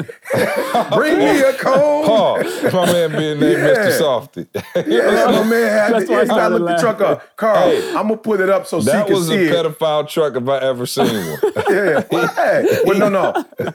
Bring 0.94 1.18
me 1.18 1.40
a 1.40 1.52
cone. 1.54 2.06
Paul, 2.06 2.42
my 2.72 2.92
man 2.92 3.10
being 3.12 3.40
named 3.40 3.58
yeah. 3.58 3.74
Mr. 3.74 4.00
Softee. 4.00 4.46
yeah, 4.86 5.26
my 5.26 5.44
man 5.44 5.70
had 5.70 5.92
That's 5.94 6.06
the, 6.06 6.34
why 6.34 6.40
I 6.40 6.48
looked 6.48 6.66
the 6.66 6.76
truck 6.78 7.00
up. 7.00 7.36
Carl, 7.36 7.70
hey, 7.70 7.88
I'm 7.90 8.08
gonna 8.08 8.16
put 8.16 8.40
it 8.40 8.50
up 8.50 8.66
so 8.66 8.80
that 8.80 9.06
can 9.06 9.16
see 9.22 9.34
it. 9.34 9.50
That 9.50 9.64
was 9.64 9.74
a 9.74 9.84
pedophile 9.84 10.08
truck 10.08 10.36
if 10.36 10.48
I 10.48 10.58
ever 10.58 10.86
seen 10.86 11.06
one. 11.06 11.38
yeah. 11.70 12.04
Why? 12.08 12.82
well, 12.84 12.98
no, 12.98 13.08
no. 13.08 13.32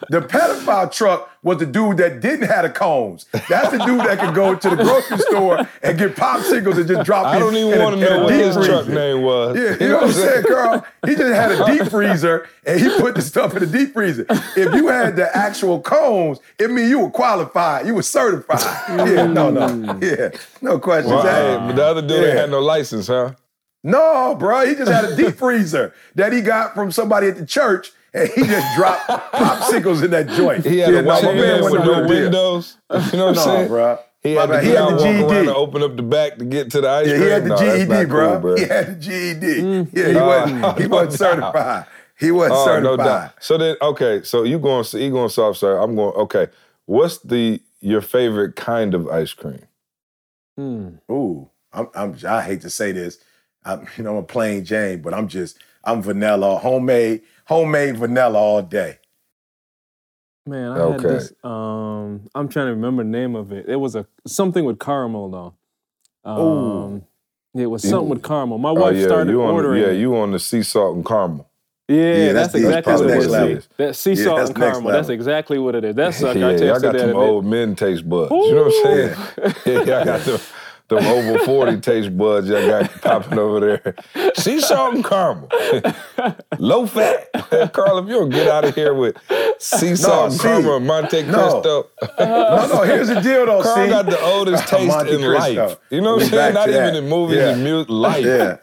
The 0.09 0.21
pedophile 0.21 0.91
truck 0.91 1.31
was 1.47 1.59
the 1.59 1.65
dude 1.65 1.97
that 1.97 2.19
didn't 2.19 2.47
have 2.47 2.63
the 2.63 2.69
cones. 2.69 3.25
That's 3.47 3.71
the 3.71 3.77
dude 3.85 4.01
that 4.01 4.19
could 4.19 4.35
go 4.35 4.55
to 4.55 4.69
the 4.69 4.75
grocery 4.75 5.17
store 5.19 5.67
and 5.81 5.97
get 5.97 6.15
popsicles 6.15 6.77
and 6.77 6.87
just 6.87 7.05
drop. 7.05 7.25
I 7.25 7.39
don't 7.39 7.55
even 7.55 7.79
want 7.79 7.95
to 7.95 8.01
know 8.01 8.23
what 8.23 8.33
his 8.33 8.55
truck 8.55 8.87
name 8.87 9.21
was. 9.21 9.55
Yeah, 9.55 9.63
you, 9.63 9.77
you 9.79 9.87
know, 9.87 9.95
what 9.95 10.03
I'm 10.03 10.11
saying, 10.11 10.43
Carl? 10.43 10.85
He 11.07 11.15
just 11.15 11.33
had 11.33 11.51
a 11.51 11.65
deep 11.65 11.89
freezer 11.89 12.49
and 12.65 12.79
he 12.79 12.89
put 12.99 13.15
the 13.15 13.21
stuff 13.21 13.53
in 13.55 13.59
the 13.59 13.77
deep 13.77 13.93
freezer. 13.93 14.25
If 14.57 14.73
you 14.73 14.87
had 14.87 15.15
the 15.15 15.35
actual 15.35 15.79
cones, 15.79 16.39
it 16.59 16.69
mean 16.69 16.89
you 16.89 16.99
were 16.99 17.09
qualified. 17.09 17.87
You 17.87 17.95
were 17.95 18.03
certified. 18.03 18.59
yeah, 18.89 19.25
no, 19.25 19.49
no. 19.49 19.67
Mm. 19.67 20.03
Yeah, 20.03 20.39
no 20.61 20.79
questions 20.79 21.13
well, 21.13 21.23
hey, 21.23 21.65
but 21.65 21.75
the 21.77 21.83
other 21.85 22.01
dude 22.01 22.23
yeah. 22.23 22.41
had 22.41 22.49
no 22.49 22.59
license, 22.59 23.07
huh? 23.07 23.33
No, 23.83 24.35
bro. 24.35 24.65
He 24.65 24.75
just 24.75 24.91
had 24.91 25.05
a 25.05 25.15
deep 25.15 25.35
freezer 25.35 25.93
that 26.15 26.33
he 26.33 26.41
got 26.41 26.73
from 26.73 26.91
somebody 26.91 27.27
at 27.27 27.37
the 27.37 27.45
church 27.45 27.91
and 28.13 28.29
he 28.29 28.41
just 28.43 28.75
dropped 28.75 29.07
popsicles 29.07 30.03
in 30.03 30.11
that 30.11 30.27
joint. 30.29 30.65
He 30.65 30.79
had 30.79 30.93
yeah, 30.93 30.99
a 30.99 31.03
white 31.03 31.23
no, 31.23 31.33
man 31.33 31.63
with 31.63 31.73
no 31.73 32.07
windows. 32.07 32.77
You 32.89 33.17
know 33.17 33.27
what 33.27 33.29
I'm 33.29 33.35
no, 33.35 33.43
saying? 33.43 33.67
Bro. 33.69 33.99
He 34.23 34.33
had, 34.33 34.49
the, 34.49 34.61
he 34.61 34.69
had 34.69 34.89
the 34.89 34.97
GED. 34.97 35.45
to 35.45 35.55
open 35.55 35.83
up 35.83 35.95
the 35.95 36.03
back 36.03 36.37
to 36.37 36.45
get 36.45 36.71
to 36.71 36.81
the 36.81 36.89
ice 36.89 37.07
yeah, 37.07 37.13
cream. 37.13 37.23
He 37.23 37.29
had 37.29 37.43
the 37.43 37.49
no, 37.49 37.57
GED, 37.57 38.09
bro. 38.09 38.31
Cool, 38.31 38.39
bro. 38.39 38.55
He 38.55 38.65
had 38.65 38.87
the 38.87 38.95
GED. 38.95 39.61
Mm. 39.61 39.89
Yeah, 39.93 40.07
he 40.07 40.15
wasn't. 40.15 40.77
He 40.81 40.87
wasn't 40.87 41.13
certified. 41.13 41.85
He 42.19 42.31
wasn't 42.31 42.55
oh, 42.55 42.65
certified. 42.65 42.97
No 42.97 43.03
doubt. 43.03 43.31
So 43.39 43.57
then, 43.57 43.75
okay. 43.81 44.23
So 44.23 44.43
you 44.43 44.59
going? 44.59 44.85
You 44.93 45.11
going 45.11 45.29
soft 45.29 45.59
serve? 45.59 45.81
I'm 45.81 45.95
going. 45.95 46.15
Okay. 46.15 46.47
What's 46.85 47.19
the 47.19 47.61
your 47.79 48.01
favorite 48.01 48.55
kind 48.55 48.93
of 48.93 49.07
ice 49.07 49.33
cream? 49.33 49.67
Hmm. 50.57 50.89
Ooh, 51.11 51.49
I'm, 51.71 51.87
I'm. 51.93 52.17
I 52.27 52.41
hate 52.41 52.61
to 52.61 52.69
say 52.69 52.91
this. 52.91 53.19
I'm, 53.63 53.87
you 53.97 54.03
know, 54.03 54.11
I'm 54.11 54.17
a 54.17 54.23
plain 54.23 54.65
Jane, 54.65 55.01
but 55.01 55.13
I'm 55.13 55.27
just. 55.27 55.59
I'm 55.83 56.01
vanilla, 56.01 56.57
homemade, 56.57 57.21
homemade 57.45 57.97
vanilla 57.97 58.37
all 58.37 58.61
day. 58.61 58.97
Man, 60.47 60.71
I 60.71 60.79
okay. 60.79 60.91
had 60.93 61.01
this. 61.01 61.33
Um, 61.43 62.29
I'm 62.33 62.47
trying 62.47 62.67
to 62.67 62.71
remember 62.71 63.03
the 63.03 63.09
name 63.09 63.35
of 63.35 63.51
it. 63.51 63.67
It 63.67 63.75
was 63.75 63.95
a 63.95 64.07
something 64.25 64.63
with 64.63 64.79
caramel 64.79 65.29
though. 65.29 65.53
Um, 66.29 67.03
it 67.53 67.67
was 67.67 67.83
something 67.83 68.09
with 68.09 68.23
caramel. 68.23 68.57
My 68.57 68.69
oh, 68.69 68.73
wife 68.73 68.83
oh, 68.83 68.89
yeah, 68.97 69.05
started 69.05 69.31
you 69.31 69.41
ordering. 69.41 69.83
Yeah, 69.83 69.91
you 69.91 70.15
on 70.15 70.31
the 70.31 70.39
sea 70.39 70.63
salt 70.63 70.95
and 70.95 71.05
caramel. 71.05 71.49
Yeah, 71.89 71.95
yeah 71.95 72.33
that's, 72.33 72.51
that's 72.51 72.55
exactly 72.55 72.93
what 72.93 73.09
it 73.09 73.57
is. 73.57 73.69
That 73.77 73.95
sea 73.95 74.15
salt 74.15 74.39
and 74.39 74.55
caramel. 74.55 74.81
Level. 74.83 74.91
That's 74.91 75.09
exactly 75.09 75.57
what 75.57 75.75
it 75.75 75.85
is. 75.85 75.95
That's 75.95 76.21
like 76.21 76.37
yeah, 76.37 76.47
I, 76.47 76.75
I 76.75 76.79
got 76.79 76.99
some 76.99 77.15
old 77.15 77.45
men 77.45 77.75
taste 77.75 78.07
buds. 78.07 78.31
Ooh. 78.31 78.45
You 78.45 78.55
know 78.55 78.63
what 78.63 78.87
I'm 78.87 79.53
saying? 79.63 79.85
yeah, 79.87 79.99
I 80.01 80.05
got 80.05 80.19
them 80.21 80.39
them 80.89 81.05
over 81.05 81.39
40 81.39 81.81
taste 81.81 82.17
buds 82.17 82.47
y'all 82.47 82.65
got 82.65 83.01
popping 83.01 83.37
over 83.37 83.59
there. 83.59 83.95
Sea 84.35 84.61
salt 84.61 84.95
and 84.95 85.03
caramel. 85.03 85.49
Low 86.57 86.85
fat. 86.87 87.29
Carl, 87.73 87.99
if 87.99 88.07
you 88.07 88.13
don't 88.13 88.29
get 88.29 88.47
out 88.47 88.63
of 88.65 88.75
here 88.75 88.93
with 88.93 89.17
sea 89.59 89.95
salt 89.95 90.29
no, 90.29 90.33
and 90.33 90.41
caramel 90.41 90.79
Monte 90.79 91.23
Cristo. 91.23 91.89
No. 92.01 92.25
no, 92.25 92.67
no, 92.67 92.81
here's 92.83 93.09
the 93.09 93.19
deal 93.19 93.45
though, 93.45 93.63
Carl 93.63 93.85
see? 93.85 93.89
got 93.89 94.05
the 94.05 94.21
oldest 94.21 94.67
taste 94.67 94.87
Monte 94.87 95.15
in 95.15 95.21
Cristo. 95.21 95.67
life. 95.67 95.77
You 95.89 96.01
know 96.01 96.15
what 96.15 96.23
I'm 96.23 96.29
saying? 96.29 96.53
Not 96.53 96.69
even 96.69 96.95
in 96.95 97.09
movies 97.09 97.37
yeah. 97.37 97.49
and 97.49 97.63
music, 97.63 97.89
life. 97.89 98.25
Yeah, 98.25 98.57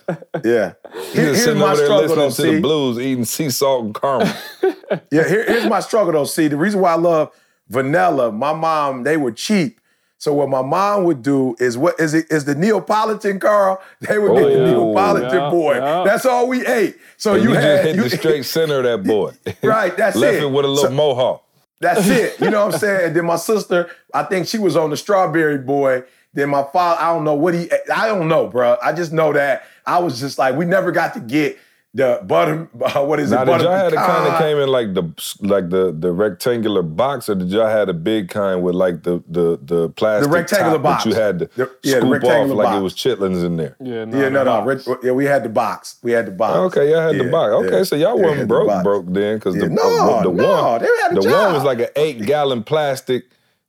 yeah. 0.44 0.72
He's 0.94 1.14
Here, 1.14 1.34
sitting 1.34 1.62
over 1.62 1.76
there 1.76 1.88
listening 1.88 2.18
though, 2.18 2.28
to 2.28 2.34
see? 2.34 2.54
the 2.54 2.60
blues, 2.60 2.98
eating 2.98 3.24
sea 3.24 3.50
salt 3.50 3.84
and 3.84 3.94
caramel. 3.94 4.34
yeah, 5.10 5.28
here, 5.28 5.44
here's 5.44 5.66
my 5.66 5.80
struggle 5.80 6.12
though, 6.12 6.24
see? 6.24 6.48
The 6.48 6.56
reason 6.56 6.80
why 6.80 6.92
I 6.92 6.96
love 6.96 7.34
vanilla, 7.68 8.32
my 8.32 8.52
mom, 8.52 9.02
they 9.02 9.16
were 9.16 9.32
cheap 9.32 9.80
So 10.24 10.32
what 10.32 10.48
my 10.48 10.62
mom 10.62 11.04
would 11.04 11.22
do 11.22 11.54
is 11.60 11.76
what 11.76 12.00
is 12.00 12.14
it 12.14 12.32
is 12.32 12.46
the 12.46 12.54
Neapolitan 12.54 13.38
Carl? 13.38 13.82
They 14.00 14.16
would 14.16 14.32
get 14.34 14.44
oh, 14.44 14.48
the 14.48 14.74
Oh, 14.74 14.86
Neapolitan 14.86 15.30
yeah, 15.38 15.50
boy. 15.50 15.74
yeah. 15.74 16.02
That's 16.02 16.24
all 16.24 16.48
we 16.48 16.66
ate. 16.66 16.96
So 17.18 17.34
you, 17.34 17.50
you, 17.50 17.54
had 17.56 17.84
hit 17.84 17.96
you, 17.96 18.04
the 18.04 18.16
straight 18.16 18.46
center 18.46 18.78
of 18.78 18.84
that 18.84 19.04
boy. 19.06 19.32
Right, 19.62 19.94
that's 19.94 20.16
Left 20.16 20.36
it. 20.38 20.44
it 20.44 20.46
with 20.50 20.64
a 20.64 20.68
little 20.68 20.84
So- 20.84 20.94
mohawk. 20.94 21.44
That's 21.78 22.08
it. 22.08 22.40
You 22.40 22.48
know 22.48 22.64
what 22.64 22.72
I'm 22.72 22.80
saying? 22.80 23.08
And 23.08 23.16
then 23.16 23.26
my 23.26 23.36
sister, 23.36 23.90
I 24.14 24.22
think 24.22 24.46
she 24.46 24.56
was 24.56 24.76
on 24.76 24.88
the 24.88 24.96
strawberry 24.96 25.58
boy. 25.58 26.04
Then 26.32 26.48
my 26.48 26.62
father, 26.72 27.02
I 27.02 27.12
don't 27.12 27.24
know 27.24 27.34
what 27.34 27.52
he, 27.52 27.70
I 27.94 28.06
don't 28.08 28.26
know, 28.26 28.46
bro. 28.46 28.78
I 28.82 28.94
just 28.94 29.12
know 29.12 29.34
that 29.34 29.64
I 29.84 29.98
was 29.98 30.18
just 30.20 30.38
like, 30.38 30.54
we 30.56 30.64
never 30.64 30.90
got 30.90 31.12
to 31.14 31.20
get 31.20 31.58
the 31.96 32.20
butter, 32.24 32.68
uh, 32.82 33.04
what 33.04 33.20
is 33.20 33.30
Now, 33.30 33.42
it? 33.42 33.46
did 33.46 33.60
y'all 33.62 33.70
have 33.72 33.90
the 33.92 33.96
kind 33.96 34.26
that 34.26 34.40
came 34.40 34.58
in 34.58 34.68
like 34.68 34.94
the 34.94 35.02
like 35.40 35.70
the 35.70 35.92
the 35.96 36.12
rectangular 36.12 36.82
box, 36.82 37.28
or 37.28 37.36
did 37.36 37.48
y'all 37.50 37.68
have 37.68 37.86
the 37.86 37.94
big 37.94 38.28
kind 38.28 38.62
with 38.62 38.74
like 38.74 39.04
the 39.04 39.22
the 39.28 39.58
the 39.62 39.88
plastic 39.90 40.32
rectangular 40.32 40.72
top 40.78 40.82
box. 40.82 41.04
that 41.04 41.10
you 41.10 41.16
had 41.16 41.38
to 41.38 41.46
The- 41.54 41.70
yeah, 41.84 41.94
the 41.94 42.00
scoop 42.00 42.04
off 42.04 42.10
rectangular 42.10 42.64
like 42.64 42.76
it 42.78 42.82
was 42.82 42.94
chitlins 42.94 43.44
in 43.44 43.56
there? 43.56 43.76
Yeah, 43.80 44.04
no, 44.06 44.20
Yeah, 44.20 44.28
no, 44.28 44.42
no. 44.42 44.62
box. 44.64 44.86
Red- 44.88 44.98
Yeah, 45.04 45.12
we 45.12 45.24
had 45.24 45.44
the 45.44 45.48
box. 45.50 45.96
We 46.02 46.10
had 46.12 46.26
the 46.26 46.32
box. 46.32 46.56
Okay, 46.76 46.90
y'all 46.90 47.00
had 47.00 47.16
the 47.16 47.30
box. 47.30 47.52
Okay, 47.52 47.76
yeah. 47.78 47.82
so 47.84 47.94
y'all 47.96 48.18
Yeah, 48.18 48.22
wasn't 48.24 48.38
had 48.40 48.48
the 48.48 48.54
broke 48.54 48.82
broke 48.82 49.06
then 49.08 49.36
because 49.36 49.54
the 49.54 49.60
Yeah, 49.60 49.66
no, 49.68 50.22
the 50.22 50.32
no, 50.32 50.62
one 50.72 50.80
they 50.80 50.88
had 51.02 51.14
the 51.14 51.20
one 51.30 51.54
was 51.54 51.62
like 51.62 51.78
an 51.78 51.88
eight 51.94 52.26
gallon 52.26 52.64
plastic. 52.64 53.24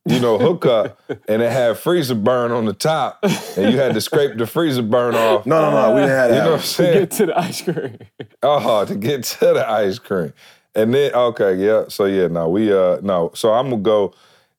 You 0.06 0.20
know, 0.20 0.38
hookup, 0.38 1.00
and 1.28 1.42
it 1.42 1.50
had 1.50 1.76
freezer 1.78 2.14
burn 2.14 2.52
on 2.52 2.64
the 2.64 2.72
top, 2.72 3.18
and 3.22 3.72
you 3.72 3.78
had 3.78 3.92
to 3.94 4.00
scrape 4.00 4.36
the 4.38 4.46
freezer 4.46 4.82
burn 4.82 5.14
off. 5.16 5.46
No, 5.46 5.60
no, 5.60 5.70
no. 5.70 5.94
We 5.94 6.02
didn't 6.02 6.16
have 6.16 6.30
you 6.30 6.36
that. 6.36 6.44
know 6.44 6.50
what 6.52 6.60
I'm 6.60 6.64
saying? 6.66 6.98
Get 7.00 7.10
to 7.12 7.26
the 7.26 7.38
ice 7.38 7.62
cream. 7.62 7.98
Oh, 8.42 8.84
to 8.84 8.94
get 8.94 9.24
to 9.24 9.46
the 9.54 9.68
ice 9.68 9.98
cream. 9.98 10.32
And 10.76 10.94
then 10.94 11.12
okay, 11.14 11.54
yeah. 11.56 11.84
So 11.88 12.04
yeah, 12.04 12.28
no, 12.28 12.48
we 12.48 12.72
uh 12.72 12.98
no. 13.02 13.32
So 13.34 13.52
I'm 13.52 13.68
gonna 13.70 13.82
go 13.82 14.14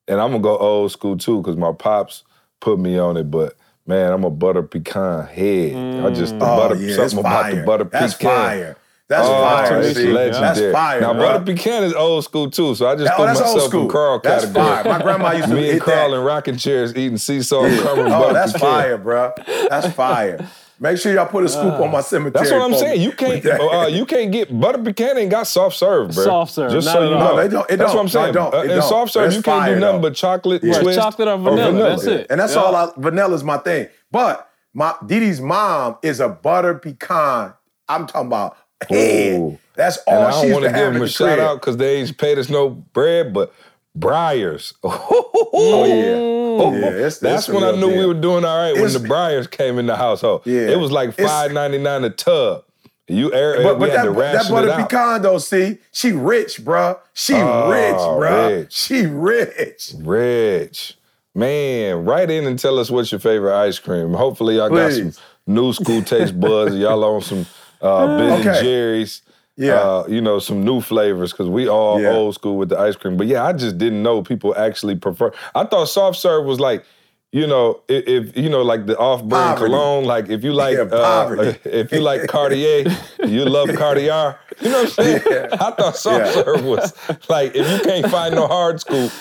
and 0.07 0.19
I'm 0.19 0.31
gonna 0.31 0.43
go 0.43 0.57
old 0.57 0.91
school 0.91 1.17
too, 1.17 1.41
because 1.41 1.55
my 1.55 1.71
pops 1.71 2.23
put 2.59 2.77
me 2.79 2.97
on 2.97 3.15
it, 3.17 3.31
but 3.31 3.55
man, 3.85 4.11
I'm 4.11 4.23
a 4.25 4.29
butter 4.29 4.63
pecan 4.63 5.27
head. 5.27 6.03
I 6.05 6.09
just 6.09 6.37
the 6.39 6.45
Oh, 6.45 6.57
butter 6.57 6.75
yeah, 6.75 6.87
it's 6.89 6.97
something 6.97 7.19
about 7.19 7.43
fire. 7.43 7.55
the 7.55 7.63
butter 7.65 7.83
That's 7.85 8.15
pecan. 8.15 8.31
fire. 8.35 8.77
That's 9.09 9.25
Oh, 9.27 9.31
fire. 9.41 9.81
it's 9.81 9.95
see? 9.97 10.07
legendary. 10.11 10.41
That's 10.53 10.71
fire. 10.73 10.99
Now, 11.01 11.13
bro. 11.13 11.21
butter 11.39 11.45
pecan 11.45 11.83
is 11.83 11.93
old 11.93 12.25
school 12.25 12.49
too, 12.51 12.75
so 12.75 12.87
I 12.87 12.95
just 12.95 13.09
Oh, 13.13 13.15
threw 13.15 13.25
that's 13.27 13.39
myself 13.39 13.73
in 13.73 13.87
Carl 13.87 14.19
That's 14.21 14.45
category. 14.45 14.65
fire. 14.65 14.83
My 14.83 15.01
grandma 15.01 15.31
used 15.31 15.47
to 15.47 15.55
Me 15.55 15.69
and 15.71 15.81
Carl 15.81 16.11
that. 16.11 16.17
in 16.17 16.23
rocking 16.23 16.57
chairs 16.57 16.93
eating 16.93 17.17
sea 17.17 17.41
salt 17.41 17.65
and 17.67 17.79
crumb 17.79 17.99
Oh, 18.11 18.33
that's 18.33 18.51
pecan. 18.51 18.69
fire, 18.69 18.97
bro. 18.97 19.31
That's 19.69 19.87
fire. 19.93 20.45
Make 20.79 20.97
sure 20.99 21.11
y'all 21.13 21.25
put 21.25 21.43
a 21.43 21.49
scoop 21.49 21.73
on 21.79 21.89
my 21.89 22.01
cemetery. 22.01 22.31
That's 22.43 22.51
what 22.51 22.61
I'm 22.61 22.77
saying. 22.77 23.01
You 23.01 23.11
can't, 23.13 23.43
uh, 23.45 23.87
you 23.89 24.05
can't 24.05 24.31
get 24.31 24.59
butter 24.59 24.77
pecan 24.77 25.17
ain't 25.17 25.31
got 25.31 25.47
soft 25.47 25.75
serve, 25.77 26.13
bro. 26.13 26.23
Soft 26.25 26.53
serve, 26.53 26.71
Just 26.71 26.85
not 26.85 26.93
so 26.93 27.01
at 27.03 27.09
you 27.09 27.15
all. 27.15 27.19
know. 27.19 27.35
No, 27.35 27.41
they 27.41 27.47
don't- 27.47 27.71
it 27.71 27.77
That's 27.77 27.93
what 27.95 28.01
I'm 28.01 28.07
don't. 28.07 28.13
No, 28.13 28.21
saying. 28.21 28.33
don't. 28.33 28.53
Uh, 28.53 28.73
in 28.75 28.81
soft 28.83 29.13
serve, 29.13 29.23
That's 29.23 29.35
you 29.37 29.41
can't 29.41 29.65
do 29.65 29.79
nothing 29.79 30.01
though. 30.01 30.07
but 30.09 30.15
chocolate, 30.15 30.63
Yeah. 30.63 30.79
twist, 30.81 30.99
chocolate 30.99 31.29
or 31.29 31.37
vanilla, 31.37 31.89
that's 31.91 32.03
it. 32.03 32.27
And 32.29 32.39
that's 32.41 32.53
Yeah. 32.55 32.61
all 32.61 32.75
I 32.75 32.89
vanilla's 32.97 33.43
my 33.43 33.57
thing. 33.57 33.87
But 34.11 34.47
my 34.73 34.93
Dee 35.03 35.21
Dee's 35.21 35.41
mom 35.41 35.97
is 36.03 36.19
a 36.19 36.27
butter 36.29 36.75
pecan. 36.75 37.53
I'm 37.89 38.05
talking 38.05 38.27
about 38.27 38.51
head. 38.51 38.57
Ooh. 38.91 39.57
That's 39.75 39.97
And 40.07 40.17
all 40.17 40.25
I 40.25 40.31
she 40.41 40.47
don't 40.49 40.51
want 40.53 40.65
to 40.65 40.71
give 40.71 40.79
them 40.91 40.99
the 40.99 41.03
a 41.05 41.07
shout 41.07 41.35
crib. 41.35 41.39
out 41.39 41.59
because 41.61 41.77
they 41.77 41.97
ain't 41.97 42.17
paid 42.17 42.37
us 42.37 42.49
no 42.49 42.69
bread, 42.69 43.33
but 43.33 43.53
Breyers. 43.97 44.73
Oh, 44.83 45.49
oh 45.53 45.85
yeah. 45.85 45.95
Yeah, 45.95 46.63
oh, 46.63 46.73
it's- 46.73 47.19
That's 47.19 47.47
it's 47.47 47.53
when 47.53 47.63
I 47.63 47.71
knew 47.79 47.95
we 47.95 48.05
were 48.05 48.13
doing 48.15 48.43
all 48.45 48.57
right 48.57 48.73
when 48.73 48.91
the 48.91 48.99
Breyers 48.99 49.49
came 49.49 49.77
in 49.77 49.85
the 49.85 49.95
household. 49.95 50.41
Yeah. 50.45 50.61
It 50.69 50.79
was 50.79 50.91
like 50.91 51.13
five 51.15 51.51
ninety 51.51 51.77
nine 51.77 52.03
a 52.03 52.09
tub. 52.09 52.63
You 53.09 53.31
air, 53.33 53.63
But, 53.63 53.79
but 53.79 53.91
that, 53.93 54.13
that 54.15 54.49
butter 54.49 54.73
pecan 54.73 55.21
though, 55.21 55.37
see, 55.37 55.77
she 55.93 56.11
rich, 56.11 56.65
bruh. 56.65 56.99
She 57.13 57.35
Oh, 57.35 57.69
rich, 57.71 57.95
bruh. 57.95 58.49
rich. 58.63 58.73
She 58.73 59.05
rich. 59.05 59.93
Rich. 59.99 60.97
Man, 61.33 62.03
write 62.03 62.29
in 62.31 62.45
and 62.47 62.57
tell 62.59 62.77
us 62.79 62.89
what's 62.91 63.11
your 63.11 63.19
favorite 63.19 63.55
ice 63.57 63.79
cream. 63.79 64.13
Hopefully, 64.13 64.55
y'all 64.57 64.69
got 64.69 64.91
some 64.91 65.13
new 65.45 65.71
school 65.71 66.01
taste 66.01 66.37
buds. 66.39 66.75
y'all 66.75 67.03
on 67.03 67.21
some 67.21 67.45
uh, 67.81 68.17
Ben 68.17 68.33
and 68.33 68.43
Jerry's. 68.43 69.21
Yeah. 69.59 69.73
Uh, 69.81 70.05
you 70.07 70.21
know, 70.21 70.37
some 70.37 70.63
new 70.63 70.81
flavors 70.81 71.31
because 71.31 71.49
we 71.49 71.67
all 71.67 71.99
Yeah. 71.99 72.11
old 72.11 72.35
school 72.35 72.57
with 72.57 72.69
the 72.69 72.77
ice 72.77 72.95
cream. 72.95 73.17
But 73.17 73.25
yeah, 73.25 73.43
I 73.43 73.53
just 73.53 73.79
didn't 73.79 74.03
know 74.03 74.21
people 74.21 74.55
actually 74.55 74.95
prefer. 74.95 75.31
I 75.55 75.63
thought 75.63 75.85
soft 75.89 76.19
serve 76.19 76.45
was 76.45 76.59
like, 76.59 76.85
you 77.31 77.47
know, 77.47 77.81
if, 77.87 78.07
if 78.07 78.37
you 78.37 78.49
know, 78.49 78.61
like 78.61 78.85
the 78.85 78.95
off-brand 78.99 79.57
cologne. 79.57 80.05
Like 80.05 80.29
if 80.29 80.43
you 80.43 80.53
like, 80.53 80.75
Yeah, 80.77 80.83
uh, 80.83 81.53
if 81.65 81.91
you 81.91 82.01
like 82.01 82.27
Cartier, 82.27 82.85
you 83.25 83.45
love 83.45 83.69
Cartier. 83.75 84.37
You 84.61 84.69
know 84.69 84.83
what 84.83 84.99
I'm 84.99 85.05
saying? 85.05 85.21
I 85.53 85.71
thought 85.71 85.97
soft 85.97 86.35
Yeah. 86.35 86.43
serve 86.43 86.63
was 86.63 86.93
like 87.29 87.55
if 87.55 87.67
you 87.67 87.79
can't 87.91 88.11
find 88.11 88.35
no 88.35 88.45
hard 88.47 88.79
scoop, 88.79 89.11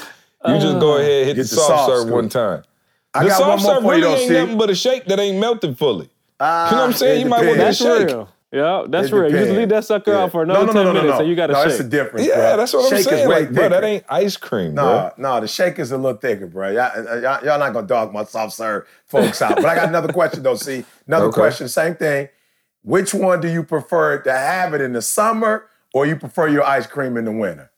you 0.46 0.58
just 0.58 0.78
go 0.80 0.98
ahead 0.98 1.28
hit 1.28 1.36
the, 1.36 1.42
the 1.42 1.48
soft, 1.48 1.66
soft 1.68 1.90
serve 1.92 2.02
scoop. 2.02 2.12
one 2.14 2.28
time. 2.28 2.62
I 3.14 3.22
the 3.22 3.28
got 3.30 3.38
soft 3.38 3.48
one 3.64 3.74
serve 3.74 3.82
for 3.84 3.90
really 3.90 4.06
ain't 4.20 4.28
see. 4.28 4.34
nothing 4.34 4.58
but 4.58 4.68
a 4.68 4.74
shake 4.74 5.06
that 5.06 5.18
ain't 5.18 5.38
melted 5.38 5.78
fully. 5.78 6.10
Ah, 6.38 6.68
You 6.70 6.76
know 6.76 6.82
what 6.82 6.86
I'm 6.88 6.92
saying? 6.92 7.20
it 7.22 7.24
You 7.24 7.30
might 7.30 7.38
want 7.46 7.52
to 7.54 7.58
depends. 7.60 7.78
That's 7.78 7.98
shake. 8.00 8.08
real. 8.08 8.28
Yeah, 8.52 8.84
that's 8.88 9.08
It 9.08 9.12
real. 9.14 9.30
You 9.30 9.38
just 9.38 9.50
leave 9.52 9.68
that 9.70 9.84
sucker 9.84 10.12
Yeah. 10.12 10.22
out 10.22 10.32
for 10.32 10.46
No, 10.46 10.54
another 10.54 10.66
no, 10.66 10.72
10 10.72 10.84
no, 10.84 10.92
no, 10.92 11.00
minutes 11.00 11.14
no. 11.16 11.20
and 11.20 11.28
you 11.28 11.34
got 11.34 11.48
to 11.48 11.52
no, 11.54 11.62
shake. 11.64 11.72
it's 11.72 11.80
a 11.80 11.84
difference. 11.84 12.26
Yeah, 12.28 12.34
bruh. 12.36 12.56
that's 12.56 12.72
what 12.72 12.92
I'm 12.92 13.02
saying. 13.02 13.20
Is 13.22 13.28
way 13.28 13.40
Like, 13.40 13.52
bro, 13.52 13.68
that 13.68 13.84
ain't 13.84 14.04
ice 14.08 14.36
cream, 14.36 14.74
No, 14.74 14.82
bro. 14.82 15.10
no, 15.34 15.40
the 15.40 15.48
shake 15.48 15.78
is 15.80 15.90
a 15.90 15.96
little 15.98 16.16
thicker, 16.18 16.46
bro. 16.46 16.70
Y'all, 16.70 16.80
uh, 16.84 17.12
uh, 17.12 17.14
y'all, 17.16 17.44
y'all 17.44 17.58
not 17.58 17.72
gonna 17.72 17.86
dog 17.88 18.12
my 18.12 18.22
soft 18.24 18.54
serve 18.54 18.86
folks 19.06 19.42
out. 19.42 19.56
But 19.56 19.64
I 19.66 19.74
got 19.74 19.88
another 19.88 20.12
question 20.12 20.42
though. 20.44 20.54
See, 20.54 20.84
another 21.08 21.26
Okay. 21.26 21.34
question, 21.40 21.68
same 21.68 21.96
thing. 21.96 22.28
Which 22.82 23.12
one 23.12 23.40
do 23.40 23.48
you 23.48 23.64
prefer 23.64 24.18
to 24.22 24.32
have 24.32 24.72
it 24.74 24.80
in 24.80 24.92
the 24.92 25.02
summer, 25.02 25.66
or 25.92 26.06
you 26.06 26.14
prefer 26.14 26.46
your 26.46 26.62
ice 26.62 26.86
cream 26.86 27.16
in 27.16 27.24
the 27.24 27.32
winter? 27.32 27.72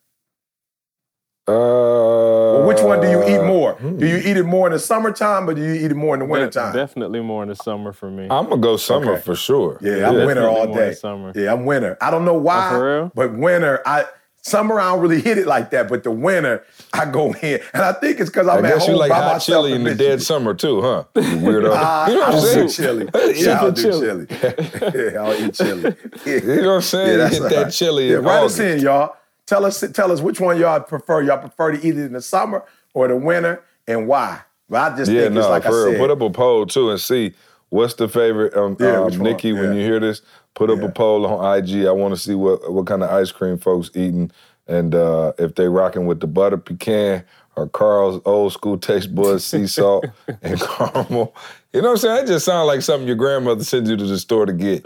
Uh, 1.48 1.52
Or 1.52 2.66
which 2.66 2.80
one 2.82 3.00
do 3.00 3.08
you 3.10 3.22
eat 3.24 3.42
more? 3.44 3.72
hmm. 3.74 3.96
Do 3.98 4.06
you 4.06 4.16
eat 4.16 4.36
it 4.36 4.44
more 4.44 4.66
in 4.66 4.72
the 4.72 4.78
summertime, 4.78 5.48
or 5.48 5.54
do 5.54 5.62
you 5.62 5.72
eat 5.74 5.90
it 5.90 5.96
more 5.96 6.14
in 6.14 6.20
the 6.20 6.26
De- 6.26 6.30
wintertime? 6.32 6.74
definitely 6.74 7.20
more 7.20 7.42
in 7.42 7.48
the 7.48 7.56
summer 7.56 7.92
for 7.92 8.10
me. 8.10 8.24
I'm 8.30 8.48
gonna 8.48 8.58
go 8.58 8.76
summer 8.76 9.12
Okay. 9.12 9.22
for 9.22 9.34
sure. 9.34 9.78
Yeah, 9.80 10.08
I'm 10.08 10.26
winter 10.26 10.48
all 10.48 10.66
day. 10.72 10.92
summer. 10.92 11.32
Yeah, 11.34 11.52
I'm 11.52 11.64
winter. 11.64 11.96
I 12.00 12.10
don't 12.10 12.24
know 12.24 12.34
why, 12.34 12.66
Oh, 12.66 12.70
for 12.78 12.96
real? 12.98 13.12
but 13.14 13.34
winter, 13.36 13.80
I 13.86 14.04
summer 14.42 14.80
I 14.80 14.92
don't 14.92 15.00
really 15.00 15.20
hit 15.20 15.36
it 15.38 15.46
like 15.46 15.70
that. 15.70 15.88
But 15.88 16.04
the 16.04 16.10
winter, 16.10 16.64
I 16.92 17.04
go 17.06 17.32
in, 17.42 17.60
and 17.74 17.82
I 17.82 17.92
think 17.92 18.20
it's 18.20 18.30
because 18.30 18.46
I'm 18.48 18.64
I 18.64 18.68
at 18.68 18.74
guess 18.74 18.82
home 18.86 18.94
you 18.94 18.98
like 19.00 19.10
by 19.10 19.16
hot 19.16 19.32
myself 19.34 19.64
chili 19.66 19.72
in 19.74 19.84
the 19.84 19.94
dead 19.94 20.22
summer 20.22 20.54
too, 20.54 20.80
huh? 20.82 21.04
You 21.16 21.22
weirdo. 21.22 21.72
I, 21.74 22.08
you 22.08 22.14
know 22.14 22.20
what 22.20 22.28
I'm 22.28 22.32
don't 22.40 22.40
saying? 22.42 22.66
do 22.66 22.72
chili. 22.72 23.08
Yeah, 23.14 23.26
Yeah, 23.52 23.60
I'll 23.60 23.72
the 23.72 23.82
do 23.82 23.82
chili. 23.92 25.12
yeah, 25.12 25.22
I'll 25.22 25.34
eat 25.44 25.54
chili. 25.54 25.96
You 26.26 26.62
know 26.62 26.68
what 26.68 26.74
I'm 26.76 26.82
saying? 26.82 27.18
that's 27.18 27.34
Hit 27.34 27.42
all 27.42 27.48
that 27.50 27.62
right. 27.64 27.72
chili 27.72 28.10
Yeah, 28.10 28.18
in 28.18 28.24
write 28.24 28.38
August. 28.38 28.60
us 28.60 28.66
in, 28.66 28.80
y'all. 28.80 29.14
Tell 29.48 29.64
us, 29.64 29.82
tell 29.94 30.12
us 30.12 30.20
which 30.20 30.40
one 30.40 30.58
y'all 30.58 30.78
prefer. 30.80 31.22
Y'all 31.22 31.38
prefer 31.38 31.72
to 31.72 31.78
eat 31.78 31.96
it 31.96 32.04
in 32.04 32.12
the 32.12 32.20
summer 32.20 32.64
or 32.92 33.08
the 33.08 33.16
winter, 33.16 33.64
and 33.86 34.06
why? 34.06 34.42
But 34.68 34.92
I 34.92 34.96
just 34.96 35.10
Yeah, 35.10 35.22
think 35.22 35.32
no, 35.32 35.40
it's 35.40 35.48
like 35.48 35.64
I 35.64 35.70
for 35.70 35.84
real. 35.84 35.92
said. 35.92 36.00
Put 36.00 36.10
up 36.10 36.20
a 36.20 36.28
poll 36.28 36.66
too 36.66 36.90
and 36.90 37.00
see 37.00 37.32
what's 37.70 37.94
the 37.94 38.08
favorite. 38.08 38.54
Um, 38.54 38.76
Yeah, 38.78 39.00
um? 39.00 39.18
Nikki, 39.18 39.54
when 39.54 39.74
you 39.74 39.80
hear 39.80 40.00
this, 40.00 40.20
put 40.54 40.68
up 40.68 40.80
Yeah. 40.80 40.84
a 40.84 40.88
poll 40.90 41.26
on 41.26 41.56
IG. 41.58 41.86
I 41.86 41.92
want 41.92 42.12
to 42.14 42.20
see 42.20 42.34
what 42.34 42.70
what 42.70 42.86
kind 42.86 43.02
of 43.02 43.10
ice 43.10 43.32
cream 43.32 43.56
folks 43.56 43.90
eating 43.94 44.30
and 44.66 44.94
uh, 44.94 45.32
if 45.38 45.54
they 45.54 45.66
rocking 45.66 46.04
with 46.04 46.20
the 46.20 46.26
butter 46.26 46.58
pecan 46.58 47.24
or 47.56 47.68
Carl's 47.70 48.20
old 48.26 48.52
school 48.52 48.76
taste 48.76 49.14
buds, 49.14 49.46
sea 49.46 49.66
salt 49.78 50.04
and 50.42 50.60
caramel. 50.60 51.34
You 51.72 51.80
know 51.80 51.88
what 51.88 51.92
I'm 51.92 51.96
saying? 51.96 52.16
That 52.16 52.26
just 52.26 52.44
sounds 52.44 52.66
like 52.66 52.82
something 52.82 53.06
your 53.06 53.16
grandmother 53.16 53.64
sends 53.64 53.88
you 53.88 53.96
to 53.96 54.04
the 54.04 54.18
store 54.18 54.44
to 54.44 54.52
get. 54.52 54.82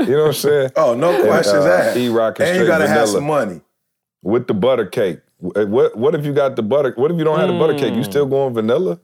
You 0.00 0.06
know 0.16 0.18
what 0.18 0.26
I'm 0.26 0.32
saying? 0.34 0.70
oh, 0.76 0.94
no 0.94 1.18
questions 1.24 1.64
uh, 1.64 1.70
asked. 1.70 1.96
E-Rock 1.96 2.40
and 2.40 2.48
and 2.50 2.58
you 2.58 2.66
gotta 2.66 2.86
have 2.86 3.08
some 3.08 3.24
money. 3.24 3.62
With 4.22 4.46
the 4.46 4.54
butter 4.54 4.86
cake. 4.86 5.20
What 5.38 5.96
what 5.96 6.14
if 6.14 6.24
you 6.24 6.32
got 6.32 6.54
the 6.56 6.62
butter? 6.62 6.92
What 6.96 7.10
if 7.10 7.18
you 7.18 7.24
don't 7.24 7.38
have 7.38 7.48
the 7.48 7.58
butter 7.58 7.74
cake? 7.76 7.94
You 7.94 8.04
still 8.04 8.24
hmm. 8.24 8.30
going 8.30 8.54
vanilla? 8.54 9.00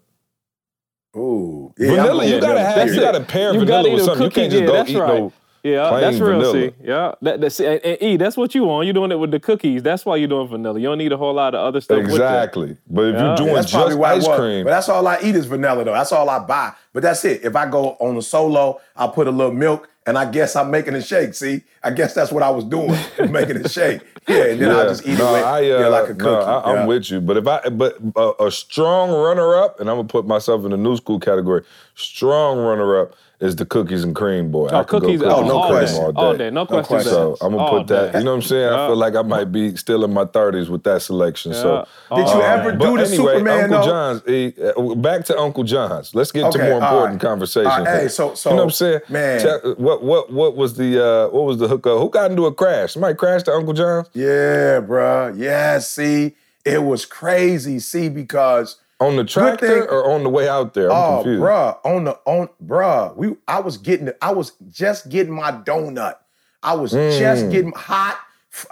Ooh, 1.17 1.75
yeah, 1.79 1.91
vanilla, 1.91 2.25
you 2.27 2.41
gotta 2.41 2.61
have, 2.61 2.75
period. 2.75 2.95
you 2.95 3.01
gotta 3.01 3.21
pair 3.21 3.53
You 3.53 3.61
vanilla 3.61 3.83
gotta 3.83 3.91
with 3.91 4.01
eat 4.01 4.03
a 4.03 4.05
something. 4.05 4.25
You 4.25 4.31
can't 4.31 4.53
just 4.53 4.61
yeah, 4.61 4.67
go 4.67 4.73
that's 4.75 4.91
eat 4.91 4.99
right. 4.99 5.19
no 5.19 5.33
Yeah, 5.65 5.89
plain 5.89 6.01
that's 6.03 6.19
real. 6.19 6.39
vanilla. 6.39 6.53
See, 6.53 6.75
yeah, 6.85 7.13
that, 7.23 7.41
that's 7.41 7.61
and, 7.61 7.81
and 7.85 8.03
E. 8.03 8.17
That's 8.19 8.37
what 8.37 8.55
you 8.55 8.65
want. 8.65 8.87
You're 8.87 8.95
doing 8.95 9.11
it 9.11 9.19
with 9.19 9.31
the 9.31 9.41
cookies. 9.41 9.83
That's 9.83 10.05
why 10.07 10.17
you're 10.17 10.29
doing 10.29 10.49
vanilla. 10.49 10.79
You 10.79 10.87
don't 10.89 10.99
need 10.99 11.11
a 11.11 11.17
whole 11.17 11.33
lot 11.35 11.55
of 11.55 11.67
other 11.67 11.81
stuff. 11.81 11.97
With. 11.97 12.11
Exactly. 12.11 12.77
But 12.89 13.07
if 13.07 13.15
Yeah. 13.15 13.27
you're 13.27 13.37
doing 13.37 13.55
That's 13.55 13.73
just 13.73 13.99
why 13.99 14.13
ice 14.13 14.29
cream, 14.29 14.65
But 14.65 14.71
that's 14.71 14.89
all 14.89 15.07
I 15.09 15.19
eat 15.23 15.35
is 15.35 15.47
vanilla 15.47 15.83
though. 15.85 15.95
That's 15.95 16.13
all 16.13 16.29
I 16.29 16.39
buy. 16.41 16.73
But 16.93 17.03
that's 17.03 17.25
it. 17.25 17.43
If 17.43 17.57
I 17.57 17.67
go 17.67 17.97
on 18.01 18.17
a 18.17 18.23
solo, 18.23 18.81
I'll 18.95 19.11
put 19.11 19.27
a 19.27 19.33
little 19.33 19.53
milk 19.53 19.89
and 20.09 20.17
I 20.17 20.31
guess 20.31 20.57
I'm 20.57 20.71
making 20.71 20.95
a 20.95 21.03
shake. 21.03 21.35
See, 21.35 21.65
I 21.85 21.91
guess 21.91 22.15
that's 22.15 22.33
what 22.33 22.43
I 22.43 22.49
was 22.49 22.65
doing, 22.65 22.99
making 23.31 23.59
a 23.59 23.69
shake. 23.69 24.01
Yeah, 24.27 24.47
and 24.47 24.61
then 24.61 24.71
yeah. 24.71 24.77
I'll 24.79 24.89
just 24.89 25.07
eat 25.07 25.19
no, 25.19 25.29
it 25.29 25.39
with, 25.39 25.45
I, 25.45 25.59
uh, 25.59 25.81
yeah, 25.81 25.87
like 25.89 26.05
a 26.05 26.15
cookie. 26.15 26.25
No, 26.25 26.41
I, 26.41 26.73
yeah. 26.73 26.81
am 26.81 26.87
with 26.87 27.11
you. 27.11 27.21
But 27.21 27.37
if 27.37 27.47
I, 27.47 27.69
but 27.69 27.99
uh, 28.17 28.33
a 28.41 28.51
strong 28.51 29.11
runner 29.11 29.55
up, 29.55 29.79
and 29.81 29.91
I'm 29.91 29.97
gonna 29.97 30.09
put 30.09 30.27
myself 30.27 30.65
in 30.65 30.71
the 30.71 30.79
new 30.79 30.97
school 30.97 31.21
category. 31.21 31.63
Strong 31.95 32.57
runner 32.57 32.99
up 32.99 33.15
is 33.41 33.55
the 33.55 33.65
cookies 33.65 34.03
and 34.03 34.17
cream 34.17 34.51
boy. 34.51 34.69
Oh, 34.73 34.79
I 34.79 34.83
could 34.85 35.01
go 35.01 35.07
cookies, 35.07 35.21
cookies 35.21 35.33
oh, 35.37 35.47
no 35.47 35.61
cream 35.61 35.71
question. 35.79 36.03
all 36.05 36.13
day. 36.13 36.21
All 36.21 36.37
day, 36.37 36.51
no 36.51 36.67
question. 36.67 36.85
question. 36.87 37.13
So 37.13 37.37
I'm 37.41 37.53
gonna 37.53 37.63
All 37.63 37.79
put 37.79 37.87
that. 37.87 38.13
day. 38.13 38.19
You 38.19 38.25
know 38.25 38.33
what 38.33 38.37
I'm 38.39 38.43
saying? 38.43 38.69
I 38.73 38.87
feel 38.89 38.97
like 38.97 39.15
I 39.15 39.23
might 39.23 39.53
be 39.53 39.77
still 39.77 40.05
in 40.05 40.13
my 40.13 40.25
30s 40.25 40.69
with 40.69 40.83
that 40.85 41.03
selection. 41.03 41.55
So. 41.55 41.87
Did 42.15 42.27
you 42.27 42.43
ever 42.43 42.73
do 42.73 42.79
But 42.79 42.85
the 42.97 43.03
anyway, 43.15 43.17
Superman 43.35 43.65
Uncle 43.65 43.79
though? 43.81 43.87
John's. 43.87 44.23
eh, 44.27 44.51
uh, 44.77 44.95
back 44.97 45.25
to 45.27 45.39
Uncle 45.39 45.63
John's. 45.65 46.15
Let's 46.15 46.33
get 46.33 46.51
to 46.51 46.59
more 46.59 46.79
important 46.79 47.13
right. 47.13 47.21
conversations. 47.21 47.73
All 47.73 47.85
right, 47.85 48.03
hey, 48.03 48.09
so- 48.09 48.35
so, 48.35 48.51
you 48.51 48.57
know 48.57 48.63
what 48.63 48.69
I'm 48.69 48.71
saying, 48.73 49.01
man. 49.09 49.41
Tell- 49.41 49.75
what 49.77 50.03
what 50.03 50.33
what 50.33 50.57
was 50.57 50.77
the 50.77 51.05
uh, 51.05 51.29
what 51.29 51.45
was 51.45 51.59
the 51.59 51.69
hookup? 51.69 51.99
Who 52.01 52.11
got 52.11 52.31
into 52.31 52.47
a 52.47 52.53
crash? 52.55 52.93
Somebody 52.95 53.15
crashed 53.15 53.45
to 53.45 53.53
Uncle 53.53 53.73
John's. 53.75 54.09
Yeah, 54.15 54.81
bruh. 54.81 55.39
Yeah, 55.39 55.79
see, 55.79 56.35
it 56.65 56.83
was 56.83 57.07
crazy. 57.07 57.79
See, 57.79 58.09
because 58.09 58.77
On 59.01 59.15
the 59.17 59.25
tractor 59.25 59.89
or 59.89 60.11
on 60.13 60.25
the 60.25 60.29
way 60.29 60.49
out 60.49 60.75
there? 60.75 60.91
I'm 60.91 60.97
oh, 60.97 61.17
confused. 61.23 61.43
bruh, 61.43 61.79
on 61.85 62.05
the 62.05 62.19
on 62.25 62.49
bruh, 62.65 63.17
we 63.17 63.37
I 63.47 63.61
was 63.61 63.77
getting 63.77 64.11
I 64.21 64.33
was 64.33 64.53
just 64.71 65.09
getting 65.09 65.33
my 65.33 65.53
donut. 65.53 66.17
I 66.63 66.75
was 66.75 66.93
Mm. 66.93 67.17
just 67.17 67.51
getting 67.51 67.71
hot, 67.73 68.19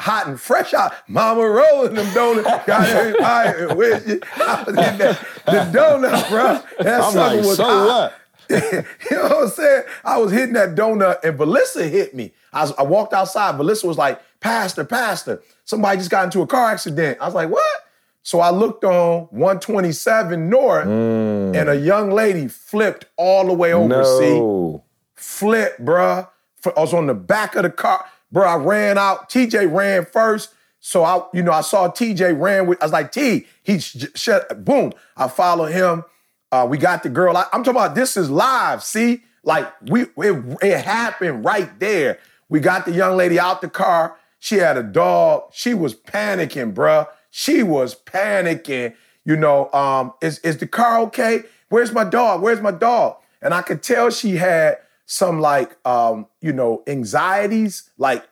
hot 0.01 0.27
and 0.27 0.41
fresh 0.41 0.75
out. 0.75 0.93
Mama 1.07 1.49
rolling 1.49 1.95
them 1.95 2.13
donuts. 2.13 2.67
Got 2.67 2.89
everybody 2.89 3.75
with 3.77 4.09
you. 4.09 4.21
I 4.37 4.65
was 4.67 4.75
getting 4.75 4.99
that, 4.99 5.21
the 5.47 5.79
donut, 5.79 6.23
bruh. 6.25 6.65
That 6.79 7.01
I'm 7.03 7.13
sucker 7.13 7.37
like, 7.37 7.47
was 7.47 7.57
so 7.57 7.65
hot. 7.65 8.13
you 8.51 8.57
know 9.13 9.23
what 9.23 9.43
I'm 9.45 9.49
saying? 9.51 9.83
I 10.05 10.19
was 10.19 10.33
hitting 10.33 10.55
that 10.55 10.75
donut 10.75 11.23
and 11.25 11.39
Valissa 11.39 11.89
hit 11.89 12.15
me. 12.15 12.33
I, 12.53 12.63
was, 12.63 12.73
I 12.79 12.83
walked 12.83 13.13
outside. 13.13 13.55
Valissa 13.57 13.85
was 13.85 13.99
like, 13.99 14.21
Pastor, 14.41 14.85
Pastor, 14.85 15.43
somebody 15.65 15.99
just 15.99 16.11
got 16.11 16.25
into 16.25 16.43
a 16.43 16.47
car 16.47 16.71
accident. 16.71 17.19
I 17.21 17.25
was 17.27 17.35
like, 17.35 17.51
what? 17.51 17.65
So 18.27 18.41
I 18.41 18.51
looked 18.51 18.83
on 18.83 19.29
127 19.31 20.51
North 20.51 20.85
and 20.89 21.69
a 21.69 21.77
young 21.77 22.11
lady 22.11 22.49
flipped 22.49 23.05
all 23.17 23.47
the 23.47 23.53
way 23.53 23.73
over. 23.73 24.03
See, 24.03 24.41
No. 24.41 24.83
flip, 25.15 25.77
bruh. 25.79 26.27
I 26.77 26.81
was 26.81 26.93
on 26.93 27.07
the 27.07 27.15
back 27.15 27.55
of 27.55 27.63
the 27.63 27.71
car. 27.71 28.05
Bruh, 28.35 28.49
I 28.49 28.57
ran 28.57 28.99
out. 28.99 29.31
TJ 29.31 29.73
ran 29.73 30.07
first. 30.07 30.51
So 30.81 31.05
I, 31.05 31.23
you 31.33 31.45
know, 31.45 31.53
I 31.53 31.61
saw 31.61 31.89
TJ 31.89 32.37
ran 32.41 32.67
with, 32.67 32.83
I 32.83 32.87
was 32.87 32.93
like, 32.93 33.13
T, 33.13 33.47
he 33.63 33.79
sh- 33.79 34.07
shut, 34.17 34.65
boom. 34.65 34.93
I 35.17 35.29
followed 35.29 35.71
him. 35.71 36.05
Uh, 36.51 36.67
we 36.69 36.79
got 36.79 37.05
the 37.05 37.09
girl. 37.09 37.37
I, 37.37 37.43
am 37.53 37.63
talking 37.63 37.81
about 37.81 37.95
this 37.95 38.17
is 38.17 38.29
live. 38.29 38.83
See, 38.83 39.23
like 39.45 39.73
we, 39.89 40.03
it, 40.03 40.59
it 40.63 40.85
happened 40.85 41.45
right 41.45 41.79
there. 41.79 42.19
We 42.49 42.59
got 42.59 42.87
the 42.87 42.93
young 42.93 43.17
lady 43.17 43.39
out 43.39 43.61
the 43.61 43.71
car. 43.71 44.17
She 44.41 44.57
had 44.57 44.77
a 44.77 44.83
dog. 44.83 45.45
She 45.53 45.75
was 45.75 45.95
panicking, 45.95 46.75
bruh. 46.75 47.07
She 47.39 47.63
was 47.63 47.95
panicking. 47.95 48.95
You 49.27 49.37
know, 49.37 49.71
um, 49.75 50.15
is 50.23 50.39
is 50.39 50.57
the 50.57 50.67
car 50.67 51.01
okay? 51.01 51.43
Where's 51.69 51.93
my 51.93 52.03
dog? 52.03 52.41
Where's 52.41 52.63
my 52.63 52.71
dog? 52.71 53.17
And 53.43 53.53
I 53.53 53.61
could 53.61 53.83
tell 53.83 54.09
she 54.09 54.37
had 54.37 54.79
some 55.05 55.39
like, 55.41 55.77
um, 55.87 56.29
you 56.41 56.55
know, 56.55 56.83
anxieties, 56.87 57.91
like 57.99 58.27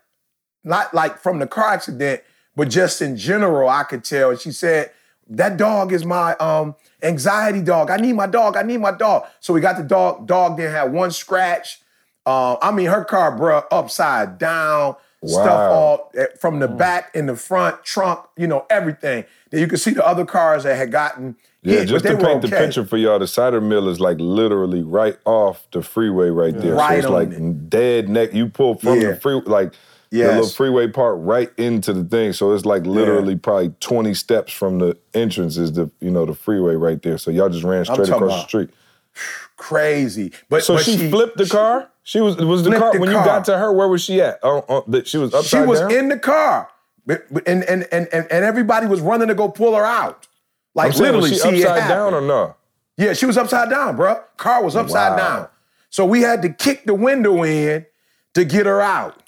not 0.64 0.94
like 0.94 1.18
from 1.18 1.38
the 1.38 1.46
car 1.46 1.68
accident, 1.74 2.22
but 2.56 2.70
just 2.70 3.02
in 3.02 3.14
general, 3.18 3.68
I 3.68 3.82
could 3.82 4.04
tell. 4.04 4.34
She 4.38 4.52
said, 4.52 4.90
that 5.28 5.58
dog 5.58 5.92
is 5.92 6.06
my 6.06 6.34
um 6.36 6.74
anxiety 7.02 7.60
dog. 7.60 7.90
I 7.90 7.98
need 7.98 8.14
my 8.14 8.26
dog. 8.26 8.56
I 8.56 8.62
need 8.62 8.78
my 8.78 8.92
dog. 8.92 9.26
So 9.40 9.52
we 9.52 9.60
got 9.60 9.76
the 9.76 9.82
dog. 9.82 10.26
Dog 10.26 10.56
didn't 10.56 10.72
have 10.72 10.92
one 10.92 11.10
scratch. 11.10 11.82
Uh, 12.24 12.56
I 12.62 12.70
mean, 12.70 12.86
her 12.86 13.04
car, 13.04 13.38
bruh, 13.38 13.66
upside 13.70 14.38
down, 14.38 14.96
stuff 15.26 15.72
all 15.72 16.10
eh, 16.16 16.26
from 16.40 16.58
the 16.58 16.68
back 16.68 17.10
in 17.14 17.26
the 17.26 17.36
front, 17.36 17.82
trunk, 17.84 18.20
you 18.36 18.46
know, 18.46 18.66
everything. 18.70 19.24
Then 19.50 19.60
you 19.60 19.66
could 19.66 19.80
see 19.80 19.92
the 19.92 20.06
other 20.06 20.24
cars 20.24 20.64
that 20.64 20.76
had 20.76 20.90
gotten 20.90 21.36
Yeah, 21.62 21.80
hit, 21.80 21.88
just 21.88 22.04
to 22.04 22.14
were 22.16 22.20
paint 22.22 22.42
the 22.42 22.48
picture 22.48 22.84
for 22.84 22.96
y'all, 22.96 23.18
the 23.18 23.26
cider 23.26 23.60
mill 23.60 23.88
is 23.88 24.00
like 24.00 24.18
literally 24.18 24.82
right 24.82 25.16
off 25.24 25.66
the 25.72 25.82
freeway 25.82 26.28
right 26.30 26.56
there. 26.58 26.74
Right 26.74 27.02
so 27.02 27.16
it's 27.18 27.34
on 27.34 27.50
like 27.58 27.68
dead 27.70 28.08
neck. 28.08 28.34
You 28.34 28.48
pull 28.48 28.74
from 28.76 29.00
Yeah. 29.00 29.12
the 29.12 29.16
free 29.16 29.40
like 29.46 29.72
the 30.10 30.18
little 30.28 30.48
freeway 30.48 30.86
part 30.86 31.18
right 31.18 31.50
into 31.56 31.92
the 31.92 32.04
thing. 32.04 32.32
So 32.32 32.52
it's 32.52 32.64
like 32.64 32.86
literally 32.86 33.34
probably 33.34 33.70
20 33.80 34.14
steps 34.14 34.52
from 34.52 34.78
the 34.78 34.96
entrance 35.12 35.56
is 35.56 35.72
the 35.72 35.90
you 36.00 36.10
know 36.10 36.24
the 36.24 36.34
freeway 36.34 36.74
right 36.76 37.02
there. 37.02 37.18
So 37.18 37.30
y'all 37.32 37.48
just 37.48 37.64
ran 37.64 37.84
straight 37.84 38.00
across 38.08 38.20
about- 38.22 38.28
the 38.42 38.42
street. 38.48 38.70
Crazy. 39.56 40.32
But 40.48 40.64
So 40.64 40.74
but 40.74 40.84
she, 40.84 41.08
flipped 41.10 41.36
the 41.38 41.46
car. 41.46 41.88
She 42.04 42.20
was 42.20 42.36
was 42.36 42.62
the 42.62 42.70
car 42.78 42.92
the 42.92 43.00
when 43.00 43.10
car. 43.10 43.20
you 43.20 43.26
got 43.26 43.44
to 43.46 43.58
her. 43.58 43.72
Where 43.72 43.88
was 43.88 44.02
she 44.04 44.20
at? 44.20 44.38
Oh, 44.42 44.64
oh, 44.68 44.84
the- 44.86 45.04
she 45.04 45.16
was 45.18 45.34
upside 45.34 45.50
down. 45.50 45.64
She 45.64 45.68
was 45.68 45.80
down. 45.80 45.92
in 45.92 46.08
the 46.10 46.18
car, 46.18 46.68
and, 47.08 47.22
and 47.46 47.64
and 47.64 47.86
and 47.90 48.08
and 48.12 48.44
everybody 48.44 48.86
was 48.86 49.00
running 49.00 49.28
to 49.28 49.34
go 49.34 49.48
pull 49.48 49.74
her 49.74 49.84
out. 49.84 50.28
Like 50.74 50.92
saying, 50.92 51.02
literally, 51.02 51.30
was 51.30 51.42
she 51.42 51.50
see 51.60 51.64
upside 51.64 51.88
down 51.88 52.14
or 52.14 52.20
no? 52.20 52.56
Yeah, 52.96 53.14
she 53.14 53.26
was 53.26 53.36
upside 53.36 53.70
down, 53.70 53.96
bruh. 53.96 54.22
Car 54.36 54.62
was 54.62 54.76
upside 54.76 55.12
Wow. 55.12 55.16
down. 55.16 55.48
So 55.90 56.04
we 56.04 56.20
had 56.20 56.42
to 56.42 56.48
kick 56.48 56.84
the 56.84 56.94
window 56.94 57.42
in 57.42 57.86
to 58.34 58.44
get 58.44 58.66
her 58.66 58.80
out. 58.80 59.22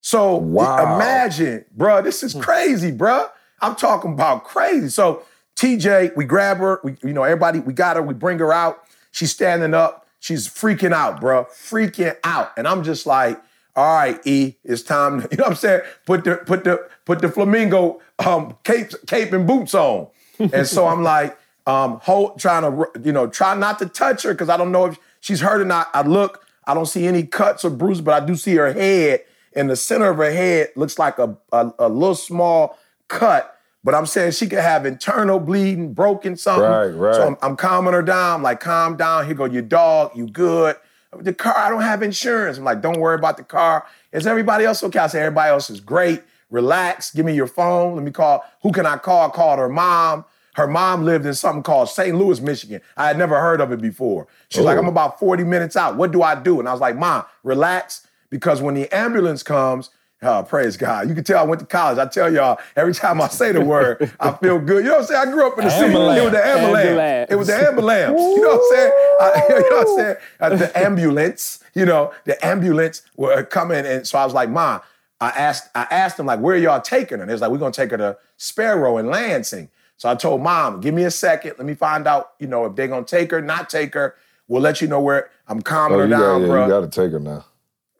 So 0.00 0.36
Wow. 0.36 0.94
imagine, 0.96 1.64
bruh, 1.76 2.02
this 2.04 2.22
is 2.22 2.32
hmm. 2.32 2.40
crazy, 2.40 2.92
bruh. 2.92 3.28
I'm 3.60 3.74
talking 3.74 4.12
about 4.12 4.44
crazy. 4.44 4.88
So 4.88 5.22
TJ, 5.56 6.14
we 6.16 6.24
grab 6.24 6.58
her, 6.58 6.80
we, 6.84 6.96
you 7.02 7.12
know, 7.12 7.24
everybody, 7.24 7.58
we 7.60 7.72
got 7.72 7.96
her, 7.96 8.02
we 8.02 8.14
bring 8.14 8.38
her 8.38 8.52
out. 8.52 8.84
She's 9.10 9.32
standing 9.32 9.74
up, 9.74 10.05
she's 10.26 10.48
freaking 10.48 10.92
out, 10.92 11.20
bro, 11.20 11.44
freaking 11.44 12.16
out. 12.24 12.50
And 12.56 12.66
I'm 12.66 12.82
just 12.82 13.06
like, 13.06 13.40
all 13.76 13.94
right, 13.94 14.20
E, 14.26 14.56
it's 14.64 14.82
time. 14.82 15.22
To, 15.22 15.28
you 15.30 15.36
know 15.36 15.44
what 15.44 15.50
I'm 15.50 15.56
saying? 15.56 15.82
Put 16.04 16.24
the 16.24 16.36
put 16.38 16.64
the 16.64 16.88
put 17.04 17.20
the 17.20 17.28
flamingo 17.28 18.00
um, 18.18 18.56
cape 18.64 18.90
cape 19.06 19.32
and 19.32 19.46
boots 19.46 19.74
on. 19.74 20.08
And 20.38 20.66
so 20.66 20.88
I'm 20.88 21.02
like, 21.14 21.38
um, 21.66 22.00
hold, 22.02 22.40
trying 22.40 22.62
to 22.62 22.86
you 23.04 23.12
know 23.12 23.28
try 23.28 23.54
not 23.54 23.78
to 23.78 23.86
touch 23.86 24.24
her 24.24 24.34
because 24.34 24.48
I 24.48 24.56
don't 24.56 24.72
know 24.72 24.86
if 24.86 24.98
she's 25.20 25.40
hurt 25.40 25.60
or 25.60 25.64
not. 25.64 25.88
I 25.94 26.02
look, 26.02 26.44
I 26.64 26.74
don't 26.74 26.86
see 26.86 27.06
any 27.06 27.22
cuts 27.22 27.64
or 27.64 27.70
bruises, 27.70 28.02
but 28.02 28.20
I 28.20 28.26
do 28.26 28.34
see 28.34 28.56
her 28.56 28.72
head. 28.72 29.24
And 29.54 29.70
the 29.70 29.76
center 29.76 30.10
of 30.10 30.18
her 30.18 30.30
head 30.30 30.68
looks 30.76 30.98
like 30.98 31.18
a, 31.18 31.34
a, 31.50 31.72
a 31.78 31.88
little 31.88 32.14
small 32.14 32.78
cut. 33.08 33.55
But 33.86 33.94
I'm 33.94 34.04
saying 34.04 34.32
she 34.32 34.48
could 34.48 34.58
have 34.58 34.84
internal 34.84 35.38
bleeding, 35.38 35.92
broken 35.92 36.36
something. 36.36 36.68
Right, 36.68 36.88
right. 36.88 37.14
So 37.14 37.24
I'm, 37.28 37.36
I'm 37.40 37.56
calming 37.56 37.92
her 37.92 38.02
down. 38.02 38.34
I'm 38.38 38.42
like, 38.42 38.58
calm 38.58 38.96
down. 38.96 39.26
Here 39.26 39.34
go 39.36 39.44
your 39.44 39.62
dog. 39.62 40.10
You 40.16 40.26
good? 40.26 40.74
The 41.16 41.32
car, 41.32 41.56
I 41.56 41.70
don't 41.70 41.82
have 41.82 42.02
insurance. 42.02 42.58
I'm 42.58 42.64
like, 42.64 42.82
don't 42.82 42.98
worry 42.98 43.14
about 43.14 43.36
the 43.36 43.44
car. 43.44 43.86
Is 44.10 44.26
everybody 44.26 44.64
else 44.64 44.82
okay? 44.82 44.98
I 44.98 45.06
say, 45.06 45.20
everybody 45.20 45.50
else 45.50 45.70
is 45.70 45.78
great. 45.78 46.24
Relax. 46.50 47.12
Give 47.14 47.24
me 47.24 47.32
your 47.36 47.46
phone. 47.46 47.94
Let 47.94 48.04
me 48.04 48.10
call. 48.10 48.44
Who 48.62 48.72
can 48.72 48.86
I 48.86 48.96
call? 48.96 49.28
I 49.28 49.30
called 49.30 49.60
her 49.60 49.68
mom. 49.68 50.24
Her 50.56 50.66
mom 50.66 51.04
lived 51.04 51.24
in 51.24 51.34
something 51.34 51.62
called 51.62 51.88
St. 51.88 52.16
Louis, 52.18 52.40
Michigan. 52.40 52.80
I 52.96 53.06
had 53.06 53.16
never 53.16 53.38
heard 53.38 53.60
of 53.60 53.70
it 53.70 53.80
before. 53.80 54.26
She's 54.48 54.64
like, 54.64 54.78
Oh. 54.78 54.80
I'm 54.80 54.88
about 54.88 55.20
40 55.20 55.44
minutes 55.44 55.76
out. 55.76 55.94
What 55.94 56.10
do 56.10 56.24
I 56.24 56.34
do? 56.34 56.58
And 56.58 56.68
I 56.68 56.72
was 56.72 56.80
like, 56.80 56.96
Mom, 56.96 57.24
relax. 57.44 58.04
Because 58.30 58.60
when 58.60 58.74
the 58.74 58.92
ambulance 58.92 59.44
comes, 59.44 59.90
oh, 60.22 60.42
praise 60.42 60.76
God. 60.76 61.08
You 61.08 61.14
can 61.14 61.24
tell 61.24 61.38
I 61.38 61.42
went 61.46 61.60
to 61.60 61.66
college. 61.66 61.98
I 61.98 62.06
tell 62.06 62.32
y'all, 62.32 62.58
every 62.74 62.94
time 62.94 63.20
I 63.20 63.28
say 63.28 63.52
the 63.52 63.60
word, 63.60 64.12
I 64.20 64.32
feel 64.32 64.58
good. 64.58 64.84
You 64.84 64.90
know 64.90 64.96
what 64.96 65.00
I'm 65.02 65.06
saying? 65.06 65.28
I 65.28 65.30
grew 65.32 65.46
up 65.46 65.58
in 65.58 65.64
the 65.64 65.70
city. 65.70 65.94
It 65.94 65.98
was 65.98 66.32
the 66.32 66.46
ambulance. 66.46 66.86
Ambulance. 66.86 67.26
It 67.30 67.34
was 67.36 67.46
the 67.48 67.54
ambulance. 67.56 68.20
You 68.20 68.40
know 68.42 68.48
what 68.48 68.60
I'm 68.60 68.76
saying? 68.76 68.92
I- 69.20 69.46
you 69.48 69.70
know 69.70 69.76
what 69.76 69.88
I'm 69.88 69.96
saying? 69.96 70.16
Uh, 70.40 70.48
the 70.56 70.78
ambulance, 70.78 71.64
you 71.74 71.84
know, 71.86 72.12
the 72.24 72.44
ambulance 72.46 73.02
were 73.16 73.42
coming. 73.44 73.84
And 73.86 74.06
so 74.06 74.18
I 74.18 74.24
was 74.24 74.34
like, 74.34 74.48
Mom, 74.50 74.80
I 75.20 75.28
asked, 75.30 75.70
I 75.74 75.86
asked 75.90 76.16
them, 76.18 76.26
like, 76.26 76.40
where 76.40 76.56
y'all 76.56 76.80
taking 76.80 77.18
her? 77.18 77.22
And 77.22 77.30
they 77.30 77.34
was 77.34 77.40
like, 77.40 77.50
we're 77.50 77.58
gonna 77.58 77.72
take 77.72 77.90
her 77.90 77.96
to 77.98 78.18
Sparrow 78.36 78.98
in 78.98 79.06
Lansing. 79.06 79.70
So 79.98 80.10
I 80.10 80.14
told 80.14 80.42
mom, 80.42 80.82
give 80.82 80.92
me 80.94 81.04
a 81.04 81.10
second. 81.10 81.54
Let 81.56 81.66
me 81.66 81.74
find 81.74 82.06
out, 82.06 82.32
you 82.38 82.46
know, 82.46 82.66
if 82.66 82.76
they're 82.76 82.86
gonna 82.88 83.06
take 83.06 83.30
her, 83.30 83.40
not 83.40 83.70
take 83.70 83.94
her. 83.94 84.14
We'll 84.48 84.60
let 84.62 84.80
you 84.82 84.88
know 84.88 85.00
where 85.00 85.30
I'm 85.48 85.62
calming 85.62 85.96
Oh, 85.96 86.00
her 86.00 86.04
you, 86.04 86.10
got, 86.10 86.20
down, 86.20 86.40
yeah, 86.42 86.46
bro. 86.48 86.62
you 86.64 86.68
got 86.70 86.80
to 86.80 86.88
take 87.02 87.12
her 87.12 87.18
now. 87.18 87.44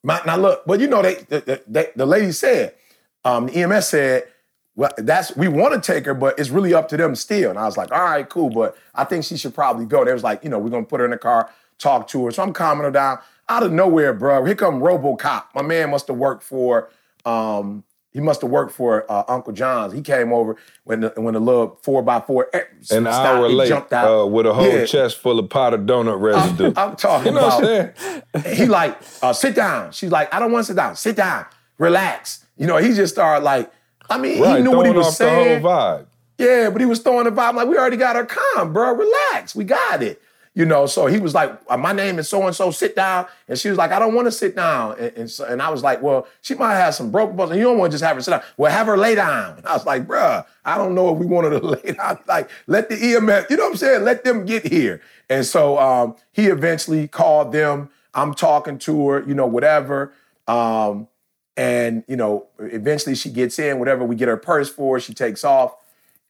My- 0.02 0.22
now 0.26 0.36
look, 0.36 0.64
but 0.66 0.80
you 0.80 0.86
know, 0.86 1.02
they 1.02 1.14
the, 1.14 1.40
the, 1.40 1.62
they, 1.66 1.88
the 1.96 2.06
lady 2.06 2.32
said, 2.32 2.74
um, 3.24 3.46
the 3.46 3.62
EMS 3.62 3.88
said, 3.88 4.24
well, 4.76 4.90
that's 4.98 5.34
we 5.36 5.48
want 5.48 5.74
to 5.74 5.92
take 5.92 6.04
her, 6.04 6.14
but 6.14 6.38
it's 6.38 6.50
really 6.50 6.74
up 6.74 6.88
to 6.88 6.96
them 6.96 7.14
still. 7.16 7.50
And 7.50 7.58
I 7.58 7.64
was 7.64 7.76
like, 7.76 7.90
all 7.92 8.04
right, 8.04 8.28
cool, 8.28 8.50
but 8.50 8.76
I 8.94 9.04
think 9.04 9.24
she 9.24 9.36
should 9.36 9.54
probably 9.54 9.86
go. 9.86 10.04
They 10.04 10.12
was 10.12 10.22
like, 10.22 10.44
you 10.44 10.50
know, 10.50 10.58
we're 10.58 10.70
gonna 10.70 10.84
put 10.84 11.00
her 11.00 11.06
in 11.06 11.12
the 11.12 11.18
car, 11.18 11.50
talk 11.78 12.08
to 12.08 12.26
her. 12.26 12.30
So 12.30 12.42
I'm 12.42 12.52
calming 12.52 12.84
her 12.84 12.90
down. 12.90 13.18
Out 13.48 13.62
of 13.62 13.72
nowhere, 13.72 14.12
bro, 14.12 14.44
here 14.44 14.54
come 14.54 14.80
RoboCop. 14.80 15.44
My 15.54 15.62
man 15.62 15.90
must 15.90 16.08
have 16.08 16.16
worked 16.16 16.42
for, 16.42 16.90
um, 17.24 17.84
he 18.16 18.22
must 18.22 18.40
have 18.40 18.50
worked 18.50 18.72
for 18.72 19.04
uh, 19.12 19.24
Uncle 19.28 19.52
John's. 19.52 19.92
He 19.92 20.00
came 20.00 20.32
over 20.32 20.56
when 20.84 21.00
the 21.00 21.12
when 21.16 21.34
the 21.34 21.40
little 21.40 21.78
four 21.82 22.00
by 22.02 22.20
four 22.20 22.48
eh, 22.54 22.62
An 22.90 23.04
stopped, 23.04 23.06
hour 23.06 23.46
he 23.48 23.54
late 23.54 23.68
jumped 23.68 23.92
out. 23.92 24.22
uh, 24.22 24.26
with 24.26 24.46
a 24.46 24.54
whole 24.54 24.66
Yeah. 24.66 24.86
chest 24.86 25.18
full 25.18 25.38
of 25.38 25.50
powdered 25.50 25.84
donut 25.86 26.18
residue. 26.18 26.72
I'm 26.76 26.96
talking 26.96 27.34
you 27.34 27.38
know 27.38 27.46
about. 27.46 27.62
what 27.62 27.94
I'm 28.34 28.42
saying? 28.42 28.56
he 28.56 28.64
like, 28.64 28.96
uh, 29.22 29.34
sit 29.34 29.54
down. 29.54 29.92
She's 29.92 30.10
like, 30.10 30.32
I 30.34 30.38
don't 30.38 30.50
want 30.50 30.64
to 30.64 30.72
sit 30.72 30.76
down. 30.76 30.96
Sit 30.96 31.14
down. 31.16 31.44
Relax. 31.76 32.46
You 32.56 32.66
know, 32.66 32.78
he 32.78 32.94
just 32.94 33.12
started 33.14 33.44
like, 33.44 33.70
I 34.08 34.16
mean, 34.16 34.40
Right, 34.40 34.56
he 34.56 34.62
knew 34.62 34.70
what 34.74 34.86
he 34.86 34.92
was 34.92 35.14
saying. 35.14 35.62
the 35.62 35.68
whole 35.68 35.76
vibe. 35.78 36.06
Yeah, 36.38 36.70
but 36.70 36.80
he 36.80 36.86
was 36.86 37.00
throwing 37.00 37.24
the 37.24 37.30
vibe 37.32 37.54
like, 37.54 37.68
we 37.68 37.76
already 37.76 37.96
got 37.98 38.16
our 38.16 38.24
calm, 38.26 38.72
bro. 38.72 38.94
Relax. 38.94 39.54
We 39.54 39.64
got 39.64 40.02
it. 40.02 40.22
You 40.56 40.64
know, 40.64 40.86
so 40.86 41.04
he 41.04 41.18
was 41.18 41.34
like, 41.34 41.52
uh, 41.68 41.76
my 41.76 41.92
name 41.92 42.18
is 42.18 42.30
so 42.30 42.46
and 42.46 42.56
so. 42.56 42.70
Sit 42.70 42.96
down. 42.96 43.26
And 43.46 43.58
she 43.58 43.68
was 43.68 43.76
like, 43.76 43.92
I 43.92 43.98
don't 43.98 44.14
want 44.14 44.24
to 44.24 44.32
sit 44.32 44.56
down. 44.56 44.96
And, 44.98 45.12
and, 45.14 45.30
so, 45.30 45.44
and 45.44 45.60
I 45.60 45.68
was 45.68 45.82
like, 45.82 46.00
well, 46.00 46.26
she 46.40 46.54
might 46.54 46.76
have 46.76 46.94
some 46.94 47.10
broken 47.10 47.36
bones, 47.36 47.50
and 47.50 47.60
you 47.60 47.66
don't 47.66 47.76
want 47.76 47.90
to 47.90 47.94
just 47.94 48.04
have 48.04 48.16
her 48.16 48.22
sit 48.22 48.30
down. 48.30 48.42
Well, 48.56 48.72
have 48.72 48.86
her 48.86 48.96
lay 48.96 49.16
down. 49.16 49.58
And 49.58 49.66
I 49.66 49.74
was 49.74 49.84
like, 49.84 50.06
bruh, 50.06 50.46
I 50.64 50.78
don't 50.78 50.94
know 50.94 51.12
if 51.12 51.18
we 51.18 51.26
wanted 51.26 51.60
to 51.60 51.66
lay 51.66 51.92
down. 51.92 52.20
Like, 52.26 52.48
let 52.66 52.88
the 52.88 52.94
EMS. 52.94 53.50
You 53.50 53.58
know 53.58 53.64
what 53.64 53.72
I'm 53.72 53.76
saying? 53.76 54.04
Let 54.04 54.24
them 54.24 54.46
get 54.46 54.66
here. 54.66 55.02
And 55.28 55.44
so 55.44 55.78
um, 55.78 56.16
he 56.32 56.46
eventually 56.46 57.06
called 57.06 57.52
them. 57.52 57.90
I'm 58.14 58.32
talking 58.32 58.78
to 58.78 59.08
her. 59.10 59.24
You 59.28 59.34
know, 59.34 59.46
whatever. 59.46 60.14
Um, 60.48 61.06
and 61.58 62.02
you 62.08 62.16
know, 62.16 62.46
eventually 62.60 63.14
she 63.14 63.28
gets 63.28 63.58
in. 63.58 63.78
Whatever 63.78 64.06
we 64.06 64.16
get 64.16 64.28
her 64.28 64.38
purse 64.38 64.70
for, 64.70 65.00
she 65.00 65.12
takes 65.12 65.44
off. 65.44 65.74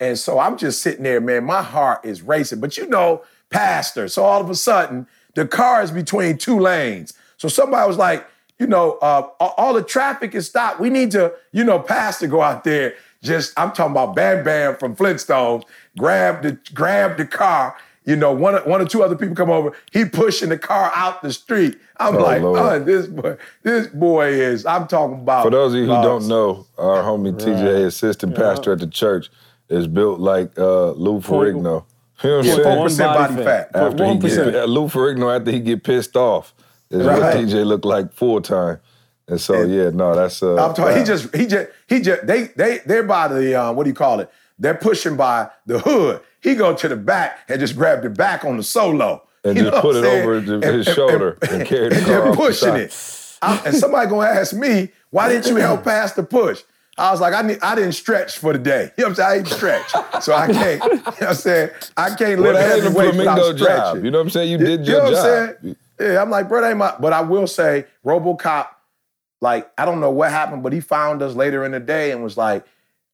And 0.01 0.19
so 0.19 0.41
I'm 0.41 0.59
just 0.59 0.83
sitting 0.83 1.05
there, 1.05 1.21
man. 1.21 1.45
My 1.45 1.63
heart 1.63 2.05
is 2.05 2.23
racing. 2.23 2.59
But 2.59 2.77
you 2.77 2.89
know, 2.89 3.23
pastor. 3.51 4.09
So 4.09 4.25
all 4.25 4.41
of 4.41 4.51
a 4.51 4.55
sudden, 4.55 5.07
the 5.35 5.47
car 5.47 5.83
is 5.83 5.91
between 5.91 6.39
two 6.39 6.59
lanes. 6.59 7.13
So 7.37 7.49
somebody 7.49 7.87
was 7.87 7.99
like, 7.99 8.27
you 8.59 8.67
know, 8.67 8.93
uh, 9.03 9.29
all 9.39 9.75
the 9.75 9.83
traffic 9.83 10.35
is 10.35 10.47
stopped. 10.47 10.81
We 10.81 10.89
need 10.89 11.11
to, 11.11 11.33
you 11.53 11.63
know, 11.63 11.79
pastor 11.79 12.27
go 12.27 12.41
out 12.41 12.65
there. 12.65 12.95
Just 13.23 13.59
I'm 13.59 13.73
talking 13.73 13.93
about 13.93 14.15
Bam 14.15 14.45
Bam 14.45 14.77
from 14.77 14.97
Flintstones. 14.97 15.65
Grab 15.99 16.43
the 16.43 16.59
grab 16.73 17.17
the 17.17 17.27
car. 17.27 17.77
You 18.05 18.15
know, 18.15 18.33
one 18.33 18.55
one 18.69 18.81
or 18.81 18.85
two 18.85 19.03
other 19.03 19.17
people 19.17 19.35
come 19.35 19.51
over. 19.51 19.73
He 19.93 20.05
pushing 20.05 20.49
the 20.49 20.59
car 20.59 20.93
out 20.95 21.23
the 21.23 21.33
street. 21.33 21.77
I'm 21.99 22.17
oh, 22.17 22.23
like, 22.23 22.41
oh, 22.43 22.79
this 22.79 23.07
boy, 23.07 23.37
this 23.63 23.89
boy 23.89 24.29
is. 24.29 24.65
I'm 24.65 24.87
talking 24.87 25.21
about. 25.21 25.45
For 25.45 25.51
those 25.51 25.75
of 25.75 25.81
you 25.81 25.87
who 25.87 26.03
don't 26.03 26.29
know, 26.29 26.67
our 26.79 27.03
homie 27.03 27.33
right. 27.33 27.57
TJ, 27.57 27.87
assistant 27.87 28.33
yeah. 28.33 28.39
pastor 28.39 28.73
at 28.73 28.79
the 28.79 28.87
church, 28.87 29.29
is 29.69 29.89
built 29.89 30.21
like 30.21 30.57
uh, 30.57 30.93
Lou 30.93 31.21
Ferrigno. 31.21 31.85
You 32.23 32.31
know 32.31 32.37
what 32.37 32.47
I'm 32.47 32.53
saying? 32.53 32.63
Four 32.63 32.85
percent 32.85 33.15
body 33.15 33.45
fat. 33.45 33.71
After 33.75 34.05
1%. 34.05 34.23
he 34.23 34.29
get, 34.29 34.55
uh, 34.55 34.65
Lou 34.65 34.87
Ferrigno, 34.87 35.37
after 35.37 35.51
he 35.51 35.61
get 35.61 35.85
pissed 35.85 36.17
off, 36.17 36.55
is 36.91 37.05
right. 37.05 37.19
what 37.19 37.37
TJ 37.37 37.67
look 37.67 37.85
like 37.85 38.13
full 38.13 38.41
time. 38.41 38.81
And 39.29 39.41
so 39.41 39.55
and 39.55 39.73
yeah, 39.73 39.91
no, 39.91 40.15
that's 40.15 40.43
uh. 40.43 40.55
I'm 40.55 40.75
talking. 40.75 40.99
He 40.99 41.05
just 41.05 41.35
he 41.35 41.47
just 41.47 41.69
he 41.89 42.01
just 42.01 42.27
they 42.27 42.45
they 42.57 42.79
they're 42.87 43.03
by 43.03 43.29
the 43.29 43.61
um, 43.61 43.77
what 43.77 43.85
do 43.85 43.91
you 43.91 43.95
call 43.95 44.21
it? 44.21 44.31
They're 44.59 44.75
pushing 44.75 45.17
by 45.17 45.51
the 45.67 45.81
hood. 45.81 46.23
He 46.41 46.55
go 46.55 46.75
to 46.75 46.89
the 46.89 46.97
back 46.97 47.41
and 47.49 47.59
just 47.61 47.77
grab 47.77 48.03
the 48.03 48.11
back 48.11 48.45
on 48.45 48.57
the 48.57 48.63
solo. 48.63 49.23
And 49.45 49.57
you 49.57 49.65
just 49.65 49.83
put 49.83 49.97
it 49.97 50.05
over 50.05 50.41
his, 50.41 50.87
and, 50.89 50.97
shoulder 50.97 51.39
and, 51.43 51.51
and, 51.51 51.53
and 51.61 51.69
carry 51.69 51.89
the 51.89 52.01
car 52.01 52.29
and 52.29 52.37
pushing 52.37 52.75
it. 52.77 53.39
I, 53.43 53.63
and 53.67 53.75
somebody 53.75 54.09
gonna 54.09 54.29
ask 54.29 54.55
me, 54.55 54.91
why 55.11 55.29
didn't 55.29 55.47
you 55.47 55.57
help 55.57 55.85
pass 55.85 56.13
the 56.13 56.23
push? 56.23 56.63
I 56.99 57.11
was 57.11 57.21
like, 57.21 57.35
I 57.35 57.43
need, 57.43 57.59
I 57.63 57.75
didn't 57.75 57.93
stretch 57.93 58.39
for 58.39 58.53
the 58.53 58.59
day. 58.59 58.91
You 58.99 59.05
know 59.05 59.11
what 59.11 59.11
I'm 59.11 59.15
saying? 59.15 59.29
I 59.29 59.37
didn't 59.37 59.49
stretch. 59.49 60.23
So 60.23 60.35
I 60.35 60.47
can't, 60.47 60.83
you 60.85 60.89
know 60.89 61.03
what 61.03 61.23
I'm 61.23 61.35
saying? 61.35 61.71
I 61.97 62.15
can't 62.15 62.41
live 62.41 62.55
well, 62.55 62.81
heavy 62.81 62.95
weight 62.95 63.17
without 63.17 63.57
stretching. 63.57 63.59
Job. 63.67 64.05
You 64.05 64.11
know 64.11 64.19
what 64.19 64.25
I'm 64.25 64.31
saying? 64.31 64.51
You 64.51 64.59
did 64.59 64.87
your 64.87 64.97
you 64.97 65.03
know 65.03 65.11
job. 65.11 65.25
What 65.25 65.49
I'm 65.49 65.63
saying? 65.63 65.77
Yeah, 66.01 66.23
I'm 66.23 66.31
like, 66.31 66.49
bro, 66.49 66.61
that 66.61 66.69
ain't 66.69 66.79
my, 66.79 66.95
but 66.99 67.13
I 67.13 67.21
will 67.23 67.47
say, 67.47 67.87
Robocop, 68.05 68.69
like, 69.41 69.71
I 69.79 69.85
don't 69.85 70.01
know 70.01 70.11
what 70.11 70.31
happened, 70.31 70.63
but 70.63 70.73
he 70.73 70.81
found 70.81 71.23
us 71.23 71.35
later 71.35 71.65
in 71.65 71.73
the 71.73 71.81
day 71.81 72.11
and 72.11 72.23
was 72.23 72.37
like, 72.37 72.65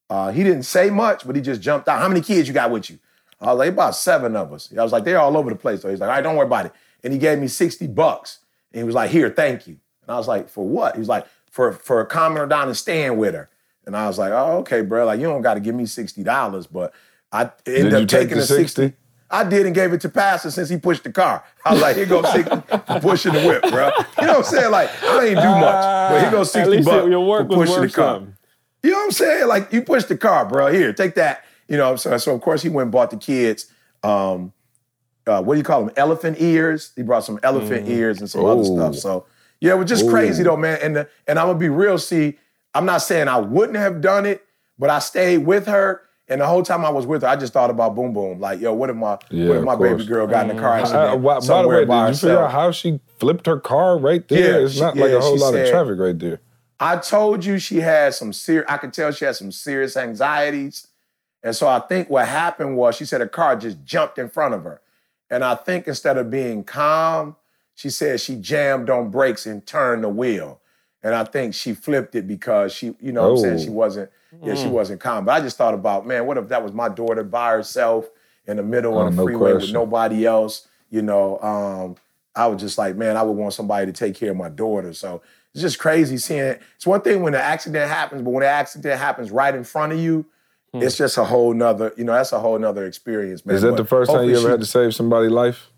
uh, 0.09 0.31
he 0.31 0.43
didn't 0.43 0.63
say 0.63 0.89
much, 0.89 1.25
but 1.25 1.35
he 1.35 1.41
just 1.41 1.61
jumped 1.61 1.87
out. 1.87 1.99
How 1.99 2.07
many 2.07 2.21
kids 2.21 2.47
you 2.47 2.53
got 2.53 2.71
with 2.71 2.89
you? 2.89 2.99
I 3.41 3.47
was 3.47 3.59
like, 3.59 3.69
about 3.69 3.95
seven 3.95 4.35
of 4.35 4.53
us. 4.53 4.71
I 4.77 4.83
was 4.83 4.91
like, 4.91 5.03
they're 5.03 5.19
all 5.19 5.35
over 5.35 5.49
the 5.49 5.55
place. 5.55 5.81
So 5.81 5.89
he's 5.89 5.99
like, 5.99 6.09
all 6.09 6.15
right, 6.15 6.21
don't 6.21 6.35
worry 6.35 6.47
about 6.47 6.67
it. 6.67 6.71
And 7.03 7.11
he 7.11 7.19
gave 7.19 7.39
me 7.39 7.47
60 7.47 7.87
bucks. 7.87 8.39
And 8.71 8.79
he 8.79 8.83
was 8.85 8.95
like, 8.95 9.09
here, 9.11 9.29
thank 9.29 9.67
you. 9.67 9.77
And 10.03 10.11
I 10.11 10.17
was 10.17 10.27
like, 10.27 10.49
for 10.49 10.65
what? 10.65 10.95
He 10.95 10.99
was 10.99 11.09
like, 11.09 11.25
for, 11.49 11.73
for 11.73 12.05
calming 12.05 12.37
her 12.37 12.47
down 12.47 12.67
and 12.67 12.77
staying 12.77 13.17
with 13.17 13.33
her. 13.33 13.49
And 13.85 13.95
I 13.95 14.07
was 14.07 14.17
like, 14.17 14.31
oh, 14.31 14.59
okay, 14.59 14.81
bro. 14.81 15.05
Like, 15.05 15.19
you 15.19 15.25
don't 15.25 15.41
got 15.41 15.55
to 15.55 15.59
give 15.59 15.75
me 15.75 15.83
$60, 15.83 16.67
but 16.71 16.93
I 17.31 17.51
ended 17.65 17.91
did 17.91 17.93
up 17.93 18.07
taking 18.07 18.37
the 18.37 18.45
60. 18.45 18.63
60? 18.81 18.97
I 19.29 19.43
did 19.43 19.65
and 19.65 19.73
gave 19.73 19.93
it 19.93 20.01
to 20.01 20.09
Pastor 20.09 20.51
since 20.51 20.69
he 20.69 20.77
pushed 20.77 21.03
the 21.03 21.11
car. 21.11 21.43
I 21.65 21.73
was 21.73 21.81
like, 21.81 21.95
here 21.95 22.05
goes 22.05 22.31
60 22.31 22.55
for 22.67 22.99
pushing 23.01 23.33
the 23.33 23.43
whip, 23.47 23.63
bro. 23.63 23.91
You 24.21 24.27
know 24.27 24.33
what 24.33 24.37
I'm 24.37 24.43
saying? 24.43 24.71
Like, 24.71 25.03
I 25.03 25.25
ain't 25.25 25.39
do 25.39 25.49
much, 25.49 26.11
but 26.11 26.21
here 26.21 26.31
goes 26.31 26.51
60 26.51 26.83
bucks 26.83 27.07
your 27.09 27.25
work 27.25 27.47
for 27.49 27.55
pushing 27.55 27.81
the 27.81 27.89
car. 27.89 28.15
Something. 28.15 28.37
You 28.83 28.91
know 28.91 28.97
what 28.97 29.05
I'm 29.05 29.11
saying? 29.11 29.47
Like 29.47 29.71
you 29.71 29.81
push 29.81 30.03
the 30.03 30.17
car, 30.17 30.45
bro. 30.45 30.71
Here, 30.71 30.91
take 30.91 31.15
that. 31.15 31.45
You 31.69 31.77
know 31.77 31.85
what 31.85 31.91
I'm 31.91 31.97
saying? 31.97 32.19
So 32.19 32.35
of 32.35 32.41
course 32.41 32.61
he 32.61 32.69
went 32.69 32.87
and 32.87 32.91
bought 32.91 33.11
the 33.11 33.17
kids. 33.17 33.71
Um, 34.03 34.51
uh, 35.25 35.41
what 35.41 35.53
do 35.53 35.57
you 35.57 35.63
call 35.63 35.85
them? 35.85 35.93
Elephant 35.95 36.37
ears. 36.39 36.91
He 36.97 37.01
brought 37.01 37.23
some 37.23 37.39
elephant 37.43 37.87
mm. 37.87 37.91
ears 37.91 38.19
and 38.19 38.29
some 38.29 38.41
Ooh. 38.41 38.47
other 38.47 38.65
stuff. 38.65 38.95
So 38.95 39.25
yeah, 39.61 39.71
it 39.71 39.77
was 39.77 39.87
just 39.87 40.03
Ooh. 40.03 40.09
crazy 40.09 40.43
though, 40.43 40.57
man. 40.57 40.79
And 40.83 40.95
the, 40.97 41.09
and 41.25 41.39
I'm 41.39 41.47
gonna 41.47 41.57
be 41.57 41.69
real. 41.69 41.97
See, 41.97 42.37
I'm 42.73 42.85
not 42.85 42.99
saying 42.99 43.27
I 43.27 43.37
wouldn't 43.37 43.77
have 43.77 44.01
done 44.01 44.25
it, 44.25 44.43
but 44.77 44.89
I 44.89 44.99
stayed 44.99 45.39
with 45.39 45.67
her. 45.67 46.01
And 46.29 46.39
the 46.39 46.47
whole 46.47 46.63
time 46.63 46.85
I 46.85 46.89
was 46.89 47.05
with 47.05 47.21
her, 47.21 47.27
I 47.27 47.35
just 47.35 47.53
thought 47.53 47.69
about 47.69 47.95
Boom 47.95 48.13
Boom. 48.13 48.39
Like, 48.39 48.59
yo, 48.59 48.73
what 48.73 48.89
if 48.89 48.95
my 48.95 49.17
yeah, 49.29 49.49
what 49.49 49.57
if 49.57 49.63
my 49.63 49.75
baby 49.75 50.05
girl 50.05 50.25
got 50.25 50.49
in 50.49 50.57
a 50.57 50.59
car 50.59 50.77
mm. 50.77 50.81
accident 50.81 51.25
uh, 51.25 51.41
somewhere 51.41 51.85
by, 51.85 51.95
the 51.95 52.01
way, 52.01 52.07
did 52.07 52.15
you 52.15 52.19
figure 52.29 52.43
out 52.43 52.51
how 52.51 52.71
she 52.71 52.99
flipped 53.19 53.45
her 53.45 53.59
car 53.59 53.97
right 53.97 54.25
there? 54.29 54.59
Yeah, 54.59 54.65
it's 54.65 54.79
not 54.79 54.95
she, 54.95 55.01
like 55.01 55.11
yeah, 55.11 55.17
a 55.17 55.21
whole 55.21 55.37
lot 55.37 55.53
said, 55.53 55.65
of 55.65 55.71
traffic 55.71 55.99
right 55.99 56.17
there. 56.17 56.39
I 56.79 56.97
told 56.97 57.45
you 57.45 57.59
she 57.59 57.81
had 57.81 58.13
some 58.13 58.33
serious, 58.33 58.65
I 58.67 58.77
could 58.77 58.93
tell 58.93 59.11
she 59.11 59.25
had 59.25 59.35
some 59.35 59.51
serious 59.51 59.95
anxieties. 59.95 60.87
And 61.43 61.55
so 61.55 61.67
I 61.67 61.79
think 61.79 62.09
what 62.09 62.27
happened 62.27 62.77
was 62.77 62.95
she 62.95 63.05
said 63.05 63.21
a 63.21 63.27
car 63.27 63.55
just 63.55 63.83
jumped 63.83 64.17
in 64.17 64.29
front 64.29 64.53
of 64.53 64.63
her. 64.63 64.81
And 65.29 65.43
I 65.43 65.55
think 65.55 65.87
instead 65.87 66.17
of 66.17 66.29
being 66.29 66.63
calm, 66.63 67.35
she 67.75 67.89
said 67.89 68.21
she 68.21 68.35
jammed 68.35 68.89
on 68.89 69.09
brakes 69.09 69.45
and 69.45 69.65
turned 69.65 70.03
the 70.03 70.09
wheel. 70.09 70.61
And 71.03 71.13
I 71.13 71.25
think 71.25 71.53
she 71.53 71.73
flipped 71.73 72.15
it 72.15 72.27
because 72.27 72.73
she, 72.73 72.95
you 73.01 73.11
know 73.11 73.21
oh. 73.21 73.31
I'm 73.31 73.37
saying, 73.37 73.59
she 73.59 73.69
oh. 73.69 73.73
wasn't, 73.73 74.09
yeah, 74.41 74.55
she 74.55 74.65
mm. 74.65 74.71
wasn't 74.71 75.01
calm. 75.01 75.25
But 75.25 75.33
I 75.33 75.41
just 75.41 75.57
thought 75.57 75.73
about, 75.73 76.07
man, 76.07 76.25
what 76.25 76.37
if 76.37 76.47
that 76.47 76.63
was 76.63 76.71
my 76.71 76.89
daughter 76.89 77.23
by 77.23 77.51
herself 77.51 78.09
in 78.47 78.57
the 78.57 78.63
middle 78.63 78.97
oh, 78.97 79.01
of 79.01 79.11
the 79.11 79.17
no 79.17 79.23
freeway 79.23 79.51
question. 79.51 79.69
with 79.69 79.73
nobody 79.73 80.25
else? 80.25 80.67
You 80.89 81.01
know, 81.01 81.39
um, 81.39 81.97
I 82.35 82.47
was 82.47 82.61
just 82.61 82.77
like, 82.77 82.95
man, 82.95 83.17
I 83.17 83.23
would 83.23 83.35
want 83.35 83.53
somebody 83.53 83.85
to 83.85 83.91
take 83.91 84.15
care 84.15 84.31
of 84.31 84.37
my 84.37 84.49
daughter. 84.49 84.93
So 84.93 85.21
it's 85.53 85.61
just 85.61 85.77
crazy 85.77 86.17
seeing 86.17 86.39
it. 86.39 86.61
It's 86.75 86.87
one 86.87 87.01
thing 87.01 87.21
when 87.21 87.35
an 87.35 87.41
accident 87.41 87.89
happens, 87.89 88.23
but 88.23 88.31
when 88.31 88.43
an 88.43 88.49
accident 88.49 88.99
happens 88.99 89.29
right 89.29 89.53
in 89.53 89.63
front 89.63 89.93
of 89.93 89.99
you, 89.99 90.25
hmm. 90.71 90.81
it's 90.81 90.97
just 90.97 91.17
a 91.17 91.25
whole 91.25 91.53
nother, 91.53 91.93
you 91.97 92.03
know, 92.03 92.13
that's 92.13 92.31
a 92.31 92.39
whole 92.39 92.57
nother 92.57 92.85
experience, 92.85 93.45
man. 93.45 93.55
Is 93.55 93.61
that 93.61 93.71
but 93.71 93.77
the 93.77 93.85
first 93.85 94.09
time 94.09 94.29
you 94.29 94.35
ever 94.35 94.41
she, 94.41 94.49
had 94.49 94.59
to 94.61 94.65
save 94.65 94.95
somebody's 94.95 95.31
life? 95.31 95.69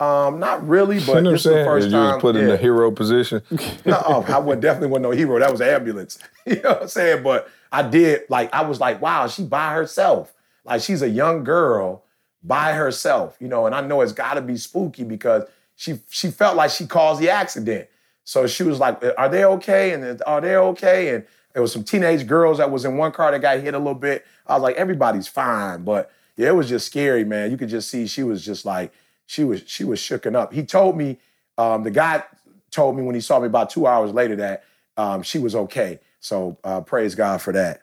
Um, 0.00 0.38
not 0.38 0.66
really, 0.66 1.00
but 1.00 1.16
you 1.16 1.22
know 1.22 1.32
this 1.32 1.44
is 1.44 1.52
the 1.52 1.64
first 1.64 1.86
you 1.86 1.92
time. 1.92 2.14
You 2.14 2.20
put 2.20 2.36
yeah. 2.36 2.42
in 2.42 2.48
the 2.48 2.56
hero 2.56 2.90
position. 2.92 3.42
no, 3.84 4.00
oh, 4.06 4.24
I 4.28 4.38
would 4.38 4.60
definitely 4.60 4.88
wasn't 4.88 5.04
no 5.04 5.10
hero. 5.10 5.38
That 5.40 5.50
was 5.50 5.60
ambulance. 5.60 6.20
you 6.46 6.60
know 6.62 6.70
what 6.70 6.82
I'm 6.82 6.88
saying? 6.88 7.22
But 7.24 7.48
I 7.72 7.82
did 7.82 8.22
like 8.28 8.52
I 8.54 8.62
was 8.62 8.78
like, 8.78 9.02
wow, 9.02 9.26
she 9.26 9.42
by 9.42 9.72
herself. 9.72 10.32
Like 10.64 10.82
she's 10.82 11.02
a 11.02 11.08
young 11.08 11.42
girl 11.42 12.04
by 12.44 12.74
herself, 12.74 13.36
you 13.40 13.48
know, 13.48 13.66
and 13.66 13.74
I 13.74 13.80
know 13.80 14.00
it's 14.00 14.12
gotta 14.12 14.40
be 14.40 14.56
spooky 14.56 15.02
because 15.02 15.44
she 15.74 15.98
she 16.10 16.30
felt 16.30 16.56
like 16.56 16.70
she 16.70 16.86
caused 16.86 17.20
the 17.20 17.30
accident. 17.30 17.88
So 18.22 18.46
she 18.46 18.62
was 18.62 18.78
like, 18.78 19.02
"Are 19.16 19.28
they 19.28 19.44
okay?" 19.44 19.92
And 19.92 20.22
"Are 20.26 20.40
they 20.40 20.54
okay?" 20.54 21.14
And 21.14 21.24
there 21.54 21.62
was 21.62 21.72
some 21.72 21.82
teenage 21.82 22.26
girls 22.26 22.58
that 22.58 22.70
was 22.70 22.84
in 22.84 22.98
one 22.98 23.10
car 23.10 23.32
that 23.32 23.40
got 23.40 23.58
hit 23.58 23.74
a 23.74 23.78
little 23.78 23.94
bit. 23.94 24.24
I 24.46 24.54
was 24.54 24.62
like, 24.62 24.76
"Everybody's 24.76 25.26
fine," 25.26 25.82
but 25.82 26.10
yeah, 26.36 26.48
it 26.48 26.54
was 26.54 26.68
just 26.68 26.86
scary, 26.86 27.24
man. 27.24 27.50
You 27.50 27.56
could 27.56 27.68
just 27.68 27.88
see 27.90 28.06
she 28.06 28.22
was 28.22 28.44
just 28.44 28.64
like 28.64 28.92
she 29.28 29.44
was 29.44 29.62
she 29.66 29.84
was 29.84 30.00
shooken 30.00 30.34
up. 30.34 30.52
He 30.54 30.64
told 30.64 30.96
me, 30.96 31.18
um, 31.58 31.82
the 31.84 31.90
guy 31.90 32.24
told 32.70 32.96
me 32.96 33.02
when 33.02 33.14
he 33.14 33.20
saw 33.20 33.38
me 33.38 33.46
about 33.46 33.68
two 33.68 33.86
hours 33.86 34.10
later 34.12 34.34
that 34.36 34.64
um, 34.96 35.22
she 35.22 35.38
was 35.38 35.54
okay. 35.54 36.00
So 36.18 36.56
uh, 36.64 36.80
praise 36.80 37.14
God 37.14 37.42
for 37.42 37.52
that. 37.52 37.82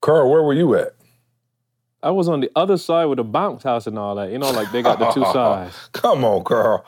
Carl, 0.00 0.28
where 0.28 0.42
were 0.42 0.52
you 0.52 0.74
at? 0.74 0.94
I 2.02 2.10
was 2.10 2.28
on 2.28 2.40
the 2.40 2.50
other 2.56 2.76
side 2.76 3.04
with 3.04 3.18
the 3.18 3.24
bounce 3.24 3.62
house 3.62 3.86
and 3.86 3.96
all 3.96 4.16
that. 4.16 4.32
You 4.32 4.38
know, 4.38 4.50
like 4.50 4.72
they 4.72 4.82
got 4.82 4.98
the 4.98 5.10
two 5.12 5.24
sides. 5.32 5.76
Come 5.92 6.24
on, 6.24 6.42
Carl. 6.42 6.84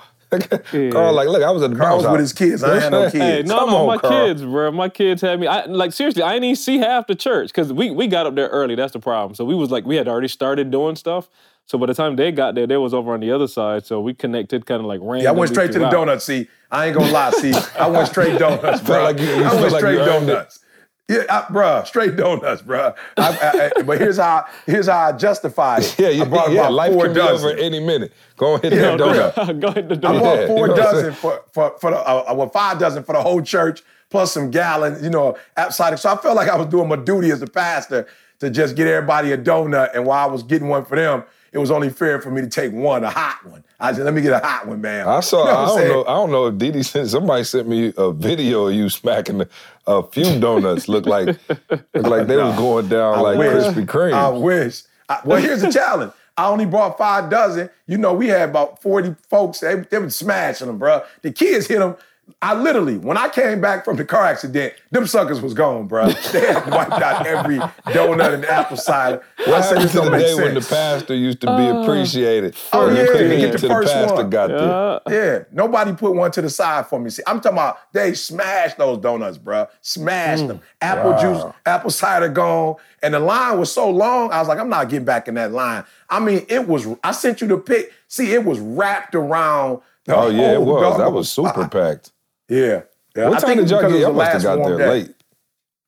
yeah. 0.72 0.90
Carl, 0.90 1.12
like, 1.14 1.28
look, 1.28 1.44
I 1.44 1.52
was 1.52 1.62
at 1.62 1.70
the 1.70 1.76
Carl 1.76 1.98
was 1.98 2.08
with 2.08 2.18
his 2.18 2.32
kids. 2.32 2.64
I 2.64 2.80
had 2.80 2.90
no 2.90 3.02
kids. 3.08 3.14
Hey, 3.14 3.42
no, 3.44 3.60
Come 3.60 3.70
no, 3.70 3.76
on, 3.76 3.86
my 3.86 3.98
Carl. 3.98 4.26
kids, 4.26 4.42
bro. 4.42 4.72
My 4.72 4.88
kids 4.88 5.22
had 5.22 5.38
me. 5.38 5.46
I 5.46 5.66
like 5.66 5.92
seriously. 5.92 6.24
I 6.24 6.32
didn't 6.32 6.44
even 6.46 6.56
see 6.56 6.78
half 6.78 7.06
the 7.06 7.14
church 7.14 7.50
because 7.50 7.72
we 7.72 7.92
we 7.92 8.08
got 8.08 8.26
up 8.26 8.34
there 8.34 8.48
early. 8.48 8.74
That's 8.74 8.92
the 8.94 8.98
problem. 8.98 9.36
So 9.36 9.44
we 9.44 9.54
was 9.54 9.70
like 9.70 9.84
we 9.84 9.94
had 9.94 10.08
already 10.08 10.26
started 10.26 10.72
doing 10.72 10.96
stuff. 10.96 11.28
So 11.66 11.78
by 11.78 11.86
the 11.86 11.94
time 11.94 12.16
they 12.16 12.30
got 12.30 12.54
there, 12.54 12.66
they 12.66 12.76
was 12.76 12.92
over 12.92 13.14
on 13.14 13.20
the 13.20 13.30
other 13.30 13.46
side. 13.46 13.86
So 13.86 14.00
we 14.00 14.12
connected, 14.12 14.66
kind 14.66 14.80
of 14.80 14.86
like 14.86 15.00
ran. 15.02 15.22
Yeah, 15.22 15.30
I 15.30 15.32
went 15.32 15.50
straight 15.50 15.72
to 15.72 15.78
the 15.78 15.86
donut. 15.86 16.20
See, 16.20 16.48
I 16.70 16.86
ain't 16.86 16.96
gonna 16.96 17.10
lie. 17.10 17.30
See, 17.30 17.54
I 17.78 17.88
went 17.88 18.08
straight 18.08 18.38
donuts, 18.38 18.82
bro. 18.82 19.04
like 19.04 19.18
you, 19.18 19.26
you 19.26 19.44
I 19.44 19.54
went 19.54 19.74
straight 19.74 19.98
like 19.98 20.06
donuts. 20.06 20.60
Yeah, 21.08 21.24
I, 21.28 21.42
bruh, 21.42 21.86
straight 21.86 22.16
donuts, 22.16 22.62
bruh. 22.62 22.96
I, 23.18 23.70
I, 23.76 23.82
but 23.82 23.98
here's 23.98 24.16
how 24.16 24.46
here's 24.64 24.88
how 24.88 24.98
I 24.98 25.12
justify 25.12 25.78
it. 25.78 25.96
Yeah, 25.98 26.08
you, 26.08 26.22
I 26.22 26.24
brought 26.24 26.50
yeah, 26.50 26.60
about 26.60 26.72
life 26.72 26.92
four 26.94 27.06
can 27.06 27.14
dozen. 27.14 27.50
over 27.50 27.58
any 27.58 27.78
minute. 27.78 28.12
Go 28.36 28.54
ahead, 28.54 28.72
yeah, 28.72 28.96
donut. 28.96 29.60
Go 29.60 29.68
ahead, 29.68 29.88
the 29.90 29.96
donut. 29.96 30.16
I 30.16 30.20
bought 30.20 30.46
four 30.46 30.68
you 30.68 30.74
know 30.74 30.76
dozen 30.76 31.12
for 31.12 31.42
for 31.52 31.78
for 31.78 31.90
the 31.90 31.98
uh, 31.98 32.24
uh, 32.30 32.34
well 32.34 32.48
five 32.48 32.78
dozen 32.78 33.04
for 33.04 33.12
the 33.12 33.22
whole 33.22 33.42
church 33.42 33.82
plus 34.08 34.32
some 34.32 34.50
gallons, 34.50 35.02
you 35.02 35.10
know, 35.10 35.36
outside. 35.56 35.98
So 35.98 36.10
I 36.10 36.16
felt 36.16 36.36
like 36.36 36.48
I 36.48 36.56
was 36.56 36.68
doing 36.68 36.88
my 36.88 36.96
duty 36.96 37.30
as 37.32 37.42
a 37.42 37.46
pastor 37.46 38.06
to 38.38 38.48
just 38.48 38.76
get 38.76 38.86
everybody 38.86 39.32
a 39.32 39.38
donut, 39.38 39.94
and 39.94 40.06
while 40.06 40.26
I 40.26 40.30
was 40.30 40.42
getting 40.42 40.68
one 40.68 40.84
for 40.84 40.96
them, 40.96 41.24
it 41.54 41.58
was 41.58 41.70
only 41.70 41.88
fair 41.88 42.20
for 42.20 42.32
me 42.32 42.40
to 42.40 42.48
take 42.48 42.72
one, 42.72 43.04
a 43.04 43.10
hot 43.10 43.38
one. 43.46 43.62
I 43.78 43.92
said, 43.92 44.04
let 44.04 44.12
me 44.12 44.20
get 44.22 44.32
a 44.32 44.44
hot 44.44 44.66
one, 44.66 44.80
man. 44.80 45.06
I 45.06 45.20
saw. 45.20 45.44
You 45.44 45.52
know 45.52 45.56
I 45.56 45.66
don't 45.66 45.78
saying? 45.78 45.88
know. 45.92 46.02
I 46.02 46.14
don't 46.14 46.30
know 46.32 46.46
if 46.46 46.58
Didi 46.58 46.82
sent 46.82 47.08
somebody 47.08 47.44
sent 47.44 47.68
me 47.68 47.92
a 47.96 48.10
video 48.10 48.66
of 48.66 48.74
you 48.74 48.88
smacking 48.88 49.44
a 49.86 50.02
few 50.02 50.40
donuts. 50.40 50.88
Look 50.88 51.06
like 51.06 51.28
look 51.48 51.94
like 51.94 52.26
they 52.26 52.36
no, 52.36 52.48
was 52.48 52.56
going 52.56 52.88
down 52.88 53.18
I 53.18 53.20
like 53.20 53.38
wish. 53.38 53.64
Krispy 53.64 53.86
Kreme. 53.86 54.14
I 54.14 54.28
wish. 54.30 54.82
I, 55.08 55.20
well, 55.24 55.40
here's 55.40 55.62
the 55.62 55.70
challenge. 55.70 56.12
I 56.36 56.48
only 56.48 56.66
brought 56.66 56.98
five 56.98 57.30
dozen. 57.30 57.70
You 57.86 57.98
know, 57.98 58.12
we 58.12 58.26
had 58.26 58.48
about 58.48 58.82
40 58.82 59.14
folks. 59.28 59.60
They, 59.60 59.76
they 59.76 59.98
were 59.98 60.10
smashing 60.10 60.66
them, 60.66 60.78
bro. 60.78 61.02
The 61.22 61.30
kids 61.30 61.68
hit 61.68 61.78
them 61.78 61.96
I 62.44 62.54
literally, 62.54 62.98
when 62.98 63.16
I 63.16 63.28
came 63.28 63.60
back 63.60 63.84
from 63.86 63.96
the 63.96 64.04
car 64.04 64.24
accident, 64.26 64.74
them 64.90 65.06
suckers 65.06 65.40
was 65.40 65.54
gone, 65.54 65.86
bro. 65.86 66.10
They 66.32 66.52
had 66.52 66.68
wiped 66.70 66.92
out 66.92 67.26
every 67.26 67.58
donut 67.58 68.34
and 68.34 68.44
apple 68.44 68.76
cider. 68.76 69.22
What 69.38 69.48
I 69.48 69.60
said 69.62 69.78
this 69.78 69.94
don't 69.94 70.10
the 70.10 70.18
day 70.18 70.26
sense. 70.28 70.40
when 70.40 70.54
the 70.54 70.60
pastor 70.60 71.14
used 71.14 71.40
to 71.42 71.46
be 71.46 71.52
uh, 71.52 71.82
appreciated. 71.82 72.56
Oh 72.72 72.88
yeah, 72.90 73.06
to 73.06 73.36
get 73.36 73.52
the 73.52 73.66
first 73.66 73.94
the 73.94 74.14
one. 74.14 74.30
Got 74.30 74.50
yeah. 74.50 74.98
there. 75.06 75.36
yeah, 75.38 75.44
nobody 75.52 75.94
put 75.94 76.14
one 76.14 76.30
to 76.32 76.42
the 76.42 76.50
side 76.50 76.86
for 76.86 76.98
me. 76.98 77.08
See, 77.10 77.22
I'm 77.26 77.40
talking 77.40 77.58
about 77.58 77.78
they 77.92 78.14
smashed 78.14 78.78
those 78.78 78.98
donuts, 78.98 79.38
bro. 79.38 79.66
Smashed 79.80 80.44
mm. 80.44 80.48
them. 80.48 80.60
Apple 80.80 81.12
wow. 81.12 81.20
juice, 81.20 81.54
apple 81.64 81.90
cider 81.90 82.28
gone, 82.28 82.76
and 83.02 83.14
the 83.14 83.20
line 83.20 83.58
was 83.58 83.72
so 83.72 83.88
long. 83.88 84.32
I 84.32 84.38
was 84.38 84.48
like, 84.48 84.58
I'm 84.58 84.68
not 84.68 84.88
getting 84.88 85.04
back 85.04 85.28
in 85.28 85.34
that 85.34 85.52
line. 85.52 85.84
I 86.10 86.20
mean, 86.20 86.44
it 86.48 86.68
was. 86.68 86.86
I 87.02 87.12
sent 87.12 87.40
you 87.40 87.46
the 87.46 87.58
pic. 87.58 87.92
See, 88.08 88.32
it 88.32 88.44
was 88.44 88.58
wrapped 88.60 89.14
around. 89.14 89.80
oh 90.08 90.28
yeah, 90.28 90.52
it 90.52 90.62
was. 90.62 90.98
That 90.98 91.12
was 91.12 91.30
super 91.30 91.68
packed. 91.68 92.10
Yeah. 92.48 92.82
yeah. 93.16 93.28
What 93.28 93.38
I 93.38 93.40
time 93.40 93.48
think 93.56 93.60
did 93.62 93.70
y'all 93.70 93.82
get? 93.82 93.92
it 93.92 94.00
Y'all 94.00 94.12
must 94.12 94.32
have 94.32 94.42
got 94.42 94.64
there 94.66 94.78
day. 94.78 94.88
late. 94.90 95.14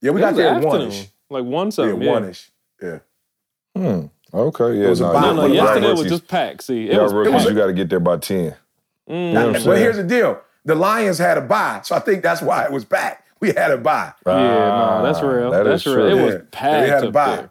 Yeah, 0.02 0.10
we 0.12 0.20
It 0.20 0.24
got 0.24 0.34
there 0.36 0.48
at 0.54 0.62
one-ish. 0.62 1.08
like 1.30 1.44
one 1.44 1.66
Yeah, 1.66 1.70
something. 1.70 2.02
Yeah, 2.02 2.10
one-ish. 2.12 2.50
Yeah. 2.82 2.98
Hmm. 3.76 4.06
Okay. 4.34 4.74
Yeah. 4.80 4.88
was 4.88 5.00
a 5.00 5.04
no, 5.04 5.12
No, 5.20 5.32
no, 5.34 5.46
yesterday 5.46 5.92
was 5.92 6.06
just 6.08 6.28
packed. 6.28 6.62
See, 6.64 6.86
it 6.88 6.94
y'all 6.94 7.04
was 7.04 7.12
rookies, 7.14 7.32
packed. 7.34 7.48
you 7.48 7.54
got 7.56 7.66
to 7.66 7.72
get 7.72 7.88
there 7.90 8.00
by 8.00 8.16
ten. 8.18 8.54
Mm. 9.08 9.28
You 9.28 9.32
know 9.32 9.46
what 9.48 9.56
I'm 9.56 9.64
But 9.64 9.78
here's 9.78 9.96
the 9.96 10.02
deal: 10.04 10.40
the 10.64 10.74
Lions 10.74 11.18
had 11.18 11.38
a 11.38 11.40
bye, 11.42 11.80
so 11.84 11.94
I 11.94 12.00
think 12.00 12.22
that's 12.22 12.42
why 12.42 12.64
it 12.64 12.72
was 12.72 12.84
packed. 12.84 13.22
We 13.40 13.48
had 13.48 13.70
a 13.70 13.76
bye. 13.78 14.12
Yeah, 14.26 14.32
no, 14.32 15.00
that's 15.04 15.18
Ah, 15.18 15.26
real. 15.26 15.50
that 15.50 15.64
that's 15.64 15.86
is 15.86 15.94
real. 15.94 16.08
true. 16.10 16.18
It 16.18 16.24
was 16.24 16.34
Yeah. 16.34 16.40
packed. 16.50 16.80
They 16.82 16.88
had 16.88 17.04
a 17.04 17.10
bye. 17.10 17.36
there. 17.36 17.50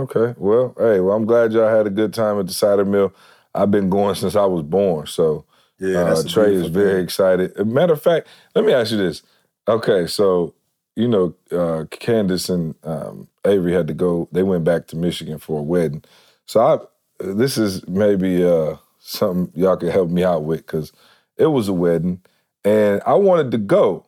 Okay. 0.00 0.34
Well, 0.36 0.74
hey, 0.78 1.00
well, 1.00 1.16
I'm 1.16 1.24
glad 1.24 1.52
y'all 1.52 1.68
had 1.74 1.86
a 1.86 1.90
good 1.90 2.12
time 2.12 2.38
at 2.40 2.46
the 2.48 2.52
cider 2.52 2.84
mill. 2.84 3.12
I've 3.54 3.70
been 3.70 3.88
going 3.88 4.14
since 4.16 4.36
I 4.36 4.44
was 4.44 4.62
born, 4.62 5.06
so 5.06 5.44
Yeah, 5.78 6.04
uh, 6.04 6.22
Trey 6.24 6.54
is 6.54 6.68
very 6.68 6.94
thing. 6.94 7.04
excited. 7.04 7.66
Matter 7.66 7.92
of 7.92 8.02
fact, 8.02 8.28
let 8.54 8.64
me 8.64 8.72
ask 8.72 8.90
you 8.90 8.98
this. 8.98 9.22
Okay, 9.68 10.06
so 10.06 10.54
you 10.96 11.06
know, 11.06 11.34
uh, 11.52 11.84
Candace 11.90 12.48
and 12.48 12.74
um, 12.82 13.28
Avery 13.46 13.72
had 13.72 13.86
to 13.88 13.94
go. 13.94 14.28
They 14.32 14.42
went 14.42 14.64
back 14.64 14.88
to 14.88 14.96
Michigan 14.96 15.38
for 15.38 15.60
a 15.60 15.62
wedding. 15.62 16.02
So 16.46 16.60
I, 16.60 17.24
this 17.24 17.56
is 17.56 17.86
maybe 17.86 18.44
uh, 18.44 18.76
something 18.98 19.52
y'all 19.54 19.76
could 19.76 19.92
help 19.92 20.10
me 20.10 20.24
out 20.24 20.42
with 20.44 20.66
because 20.66 20.92
it 21.36 21.46
was 21.46 21.68
a 21.68 21.72
wedding, 21.72 22.22
and 22.64 23.00
I 23.06 23.14
wanted 23.14 23.52
to 23.52 23.58
go, 23.58 24.06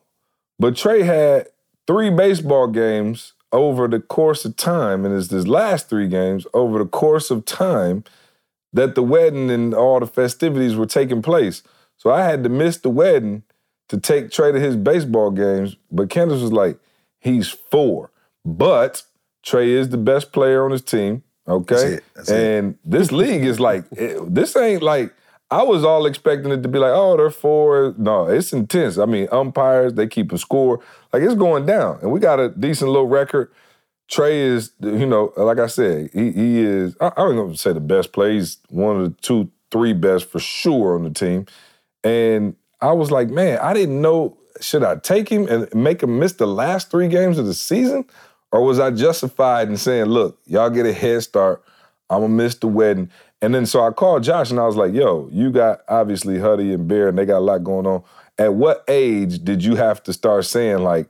but 0.59 0.75
Trey 0.75 1.03
had 1.03 1.47
three 1.87 2.09
baseball 2.09 2.67
games 2.67 3.33
over 3.53 3.87
the 3.87 3.99
course 3.99 4.43
of 4.45 4.55
time, 4.57 5.05
and 5.05 5.15
it's 5.15 5.29
his 5.29 5.47
last 5.47 5.89
three 5.89 6.07
games 6.07 6.45
over 6.53 6.79
the 6.79 6.85
course 6.85 7.31
of 7.31 7.45
time 7.45 8.03
that 8.73 8.95
the 8.95 9.03
wedding 9.03 9.49
and 9.51 9.73
all 9.73 9.99
the 9.99 10.07
festivities 10.07 10.75
were 10.75 10.85
taking 10.85 11.21
place. 11.21 11.63
So 11.97 12.09
I 12.09 12.23
had 12.23 12.43
to 12.43 12.49
miss 12.49 12.77
the 12.77 12.89
wedding 12.89 13.43
to 13.89 13.99
take 13.99 14.31
Trey 14.31 14.51
to 14.51 14.59
his 14.59 14.75
baseball 14.75 15.31
games. 15.31 15.75
But 15.91 16.09
Candace 16.09 16.41
was 16.41 16.53
like, 16.53 16.77
he's 17.19 17.49
four. 17.49 18.11
But 18.45 19.03
Trey 19.43 19.71
is 19.71 19.89
the 19.89 19.97
best 19.97 20.31
player 20.31 20.63
on 20.65 20.71
his 20.71 20.81
team. 20.81 21.23
Okay. 21.47 21.75
That's 21.75 21.83
it. 21.83 22.03
That's 22.15 22.29
it. 22.31 22.35
and 22.39 22.77
this 22.85 23.11
league 23.11 23.43
is 23.43 23.59
like, 23.59 23.85
it- 23.91 24.33
this 24.33 24.55
ain't 24.55 24.81
like, 24.83 25.13
I 25.49 25.63
was 25.63 25.83
all 25.83 26.05
expecting 26.05 26.49
it 26.53 26.63
to 26.63 26.69
be 26.69 26.79
like, 26.79 26.93
oh, 26.93 27.17
they're 27.17 27.29
four. 27.29 27.93
No, 27.97 28.25
it's 28.27 28.53
intense. 28.53 28.97
I 28.97 29.05
mean, 29.05 29.27
umpires, 29.33 29.93
they 29.95 30.07
keep 30.07 30.31
a 30.31 30.37
score. 30.37 30.79
Like 31.11 31.23
it's 31.23 31.35
going 31.35 31.65
down. 31.65 31.99
And 32.01 32.09
we 32.11 32.21
got 32.21 32.39
a 32.39 32.47
decent 32.49 32.89
little 32.89 33.07
record. 33.09 33.51
Trey 34.11 34.41
is, 34.41 34.73
you 34.81 35.05
know, 35.05 35.31
like 35.37 35.57
I 35.57 35.67
said, 35.67 36.09
he, 36.13 36.33
he 36.33 36.59
is, 36.59 36.97
I, 36.99 37.07
I 37.07 37.21
don't 37.23 37.51
to 37.51 37.57
say 37.57 37.71
the 37.71 37.79
best 37.79 38.11
player. 38.11 38.33
He's 38.33 38.57
one 38.67 38.97
of 38.97 39.03
the 39.03 39.21
two, 39.21 39.49
three 39.71 39.93
best 39.93 40.29
for 40.29 40.39
sure 40.39 40.95
on 40.95 41.03
the 41.05 41.11
team. 41.11 41.45
And 42.03 42.57
I 42.81 42.91
was 42.91 43.09
like, 43.09 43.29
man, 43.29 43.57
I 43.59 43.73
didn't 43.73 44.01
know, 44.01 44.37
should 44.59 44.83
I 44.83 44.97
take 44.97 45.29
him 45.29 45.47
and 45.47 45.73
make 45.73 46.03
him 46.03 46.19
miss 46.19 46.33
the 46.33 46.45
last 46.45 46.91
three 46.91 47.07
games 47.07 47.37
of 47.37 47.45
the 47.45 47.53
season? 47.53 48.03
Or 48.51 48.65
was 48.65 48.79
I 48.79 48.91
justified 48.91 49.69
in 49.69 49.77
saying, 49.77 50.07
look, 50.07 50.39
y'all 50.45 50.69
get 50.69 50.85
a 50.85 50.91
head 50.91 51.23
start. 51.23 51.63
I'm 52.09 52.19
going 52.19 52.31
to 52.31 52.43
miss 52.43 52.55
the 52.55 52.67
wedding. 52.67 53.09
And 53.41 53.55
then 53.55 53.65
so 53.65 53.81
I 53.81 53.91
called 53.91 54.23
Josh 54.23 54.51
and 54.51 54.59
I 54.59 54.65
was 54.65 54.75
like, 54.75 54.93
yo, 54.93 55.29
you 55.31 55.51
got 55.51 55.83
obviously 55.87 56.37
Huddy 56.37 56.73
and 56.73 56.85
Bear 56.85 57.07
and 57.07 57.17
they 57.17 57.25
got 57.25 57.37
a 57.37 57.39
lot 57.39 57.63
going 57.63 57.87
on. 57.87 58.03
At 58.37 58.55
what 58.55 58.83
age 58.89 59.41
did 59.45 59.63
you 59.63 59.75
have 59.75 60.03
to 60.03 60.11
start 60.11 60.43
saying, 60.45 60.79
like, 60.79 61.07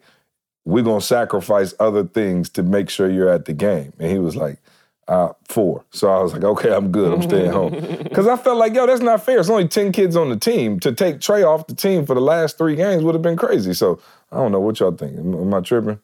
we're 0.66 0.84
gonna 0.84 1.02
sacrifice 1.02 1.74
other 1.80 2.04
things 2.04 2.50
to 2.50 2.64
make 2.64 2.90
sure 2.90 3.10
you're 3.10 3.30
at 3.30 3.46
the 3.46 3.54
game. 3.54 3.94
And 4.00 4.12
he 4.12 4.20
was 4.20 4.36
like, 4.36 4.60
uh, 5.08 5.34
four. 5.48 5.84
So 5.92 6.10
I 6.10 6.22
was 6.22 6.34
like, 6.34 6.44
okay, 6.44 6.74
I'm 6.74 6.92
good. 6.92 7.14
I'm 7.14 7.22
staying 7.22 7.52
home. 7.52 7.74
Because 8.12 8.28
I 8.28 8.36
felt 8.36 8.58
like, 8.58 8.74
yo, 8.74 8.86
that's 8.86 9.02
not 9.02 9.24
fair. 9.24 9.40
It's 9.40 9.50
only 9.50 9.68
10 9.68 9.94
kids 9.94 10.16
on 10.16 10.30
the 10.30 10.36
team. 10.36 10.80
To 10.82 10.92
take 10.92 11.22
Trey 11.22 11.44
off 11.44 11.66
the 11.68 11.76
team 11.76 12.06
for 12.06 12.14
the 12.14 12.22
last 12.22 12.58
three 12.58 12.76
games 12.76 13.04
would 13.04 13.16
have 13.16 13.22
been 13.22 13.38
crazy. 13.38 13.74
So 13.74 14.00
I 14.32 14.38
don't 14.38 14.52
know 14.52 14.60
what 14.60 14.80
y'all 14.80 14.92
think. 14.92 15.18
Am, 15.18 15.34
am 15.34 15.54
I 15.54 15.62
tripping? 15.62 16.00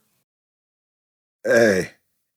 Hey, 1.44 1.92